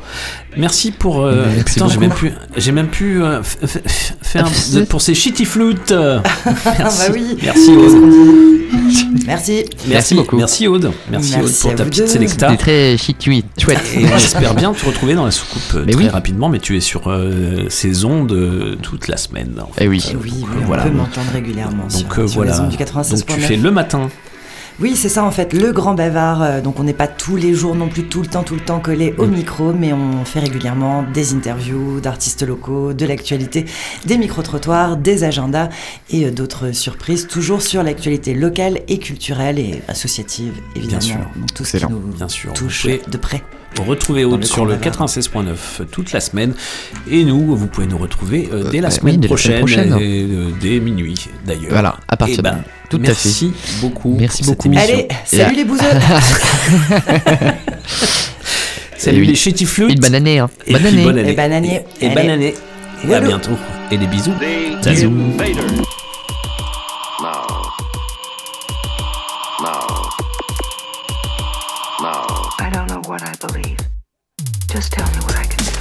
Merci 0.58 0.92
pour. 0.92 1.22
euh, 1.24 1.46
Merci 1.48 1.64
putain, 1.64 1.88
j'ai 1.90 1.98
même 2.00 2.14
pu, 2.14 2.32
j'ai 2.58 2.72
même 2.72 2.88
pu 2.90 3.22
euh, 3.24 3.42
faire 3.44 4.46
Ah, 4.48 4.76
de- 4.80 4.84
pour 4.86 5.02
ces 5.02 5.14
shitty 5.14 5.46
flûtes. 5.46 5.92
Merci. 6.78 7.08
bah 7.08 7.14
oui. 7.14 7.38
Merci. 7.42 7.72
Merci. 9.26 9.66
Merci 9.88 10.16
beaucoup. 10.16 10.38
Merci 10.38 10.68
Aude. 10.68 10.92
Merci, 11.10 11.34
Merci 11.38 11.44
Aude 11.46 11.60
pour 11.62 11.76
ta 11.76 11.86
petite 11.86 12.08
sélecta. 12.08 12.50
C'était 12.52 12.64
très 12.64 12.98
chouette. 12.98 13.80
Et 13.96 14.06
on 14.06 14.16
espère 14.18 14.54
bien 14.56 14.74
te 14.74 14.86
retrouver 14.86 15.16
dans 15.16 15.26
la 15.26 15.32
soucoupe 15.32 15.62
euh, 15.76 15.84
Mais 15.86 15.94
très 15.94 16.04
oui. 16.04 16.10
rapidement, 16.10 16.50
mais 16.50 16.60
tu 16.60 16.76
es 16.78 16.80
sur 16.80 17.08
euh, 17.10 17.66
ces 17.70 18.06
ondes 18.06 18.32
euh, 18.32 18.76
toute 18.82 19.08
la 19.08 19.18
semaine. 19.18 19.54
en 19.62 19.68
fait. 19.74 19.86
Eh 19.86 19.88
oui. 19.88 20.04
Et 20.12 20.16
oui, 20.16 20.34
oui, 20.36 20.46
on 20.62 20.66
voilà. 20.66 20.84
peut 20.84 20.90
m'entendre 20.92 21.32
régulièrement 21.34 21.84
Donc 21.84 21.92
sur, 21.92 22.20
euh, 22.24 22.28
sur 22.28 22.44
les 22.44 22.50
voilà. 22.52 22.64
ondes 22.64 22.70
du 22.70 22.78
96.9. 22.78 23.10
Donc 23.20 23.26
tu 23.28 23.42
fais 23.42 23.56
le 23.58 23.72
matin. 23.72 24.10
Oui, 24.80 24.96
c'est 24.96 25.10
ça 25.10 25.24
en 25.24 25.32
fait, 25.32 25.54
le 25.54 25.72
grand 25.72 25.94
bavard. 25.94 26.42
euh, 26.42 26.62
donc 26.62 26.80
on 26.80 26.84
n'est 26.84 26.94
pas 26.94 27.08
tous 27.08 27.36
les 27.36 27.54
jours 27.54 27.76
non 27.76 27.88
plus 27.90 28.04
tout 28.06 28.22
le 28.22 28.28
temps, 28.28 28.44
tout 28.44 28.56
le 28.56 28.60
temps 28.62 28.80
collé 28.80 29.14
au 29.18 29.28
micro, 29.28 29.72
mais 29.72 29.94
on 29.94 30.26
fait 30.26 30.40
régulièrement 30.40 31.04
des 31.14 31.34
interviews 31.34 32.00
d'artistes 32.02 32.42
locaux, 32.46 32.94
de 32.94 33.06
l'actualité, 33.06 33.66
des 34.06 34.18
micro-trottoirs, 34.18 34.98
des 34.98 35.24
agendas 35.24 35.70
et 36.10 36.26
euh, 36.26 36.32
d'autres 36.32 36.72
surprises, 36.72 37.28
toujours 37.28 37.62
sur 37.62 37.84
l'actualité 37.84 38.34
locale 38.34 38.80
et 38.88 38.98
culturelle 38.98 39.60
et 39.60 39.82
associative, 39.88 40.54
évidemment. 40.76 41.02
sûr. 41.02 41.18
Donc 41.36 41.54
tout 41.54 41.66
ce 41.66 41.78
qui 41.78 41.86
nous 41.86 42.00
Bien 42.00 42.28
sûr. 42.28 42.54
touche 42.54 42.88
de 42.88 43.18
près. 43.18 43.42
Retrouver 43.82 44.24
Dans 44.24 44.32
Aude 44.34 44.46
sur 44.46 44.66
le 44.66 44.76
Grand 44.76 44.92
Bavard. 44.92 45.08
96.9 45.08 45.86
toute 45.92 46.12
la 46.14 46.20
semaine. 46.20 46.54
Et 47.10 47.24
nous, 47.24 47.56
vous 47.56 47.68
pouvez 47.68 47.88
nous 47.88 47.98
retrouver 47.98 48.50
euh, 48.54 48.70
dès 48.70 48.80
la 48.82 48.88
Euh, 48.88 48.92
semaine 48.92 49.16
oui, 49.16 49.20
dès 49.22 49.28
la 49.28 49.38
semaine 49.38 49.60
prochaine, 49.60 49.98
et, 50.00 50.24
euh, 50.24 50.50
dès 50.62 50.80
minuit 50.80 51.16
d'ailleurs. 51.46 51.72
Voilà, 51.72 51.98
à 52.08 52.16
partir 52.18 52.38
Eh 52.40 52.42
ben, 52.44 52.52
de- 52.52 52.58
tout 52.90 52.98
à 52.98 53.00
merci 53.00 53.52
beaucoup. 53.82 54.16
Merci 54.20 54.44
pour 54.44 54.50
cette 54.52 54.58
beaucoup. 54.58 54.68
émission. 54.70 54.94
Allez, 54.96 55.08
salut 55.26 55.56
les 55.56 55.66
bouseux 55.66 55.84
Salut 58.98 59.22
oui. 59.22 59.28
les 59.28 59.36
shitty 59.36 59.66
flutes. 59.66 59.92
Et 59.92 59.96
bananier, 59.96 60.40
hein. 60.40 60.50
Et 60.66 60.74
Bananier. 60.74 61.04
bonne 61.04 61.18
année. 61.20 61.32
Et 61.32 61.36
bananier. 61.36 61.82
Et, 62.00 62.06
et 62.06 62.08
Allez. 62.08 62.16
bananier. 62.16 62.54
Et 63.10 63.14
à 63.14 63.20
bientôt. 63.20 63.52
Et 63.92 63.98
des 63.98 64.08
bisous. 64.08 64.32
The 64.82 64.84
Salut. 64.96 65.10
Purpose 74.90 75.00
to 75.00 75.24
make 75.38 75.54
it 75.58 75.74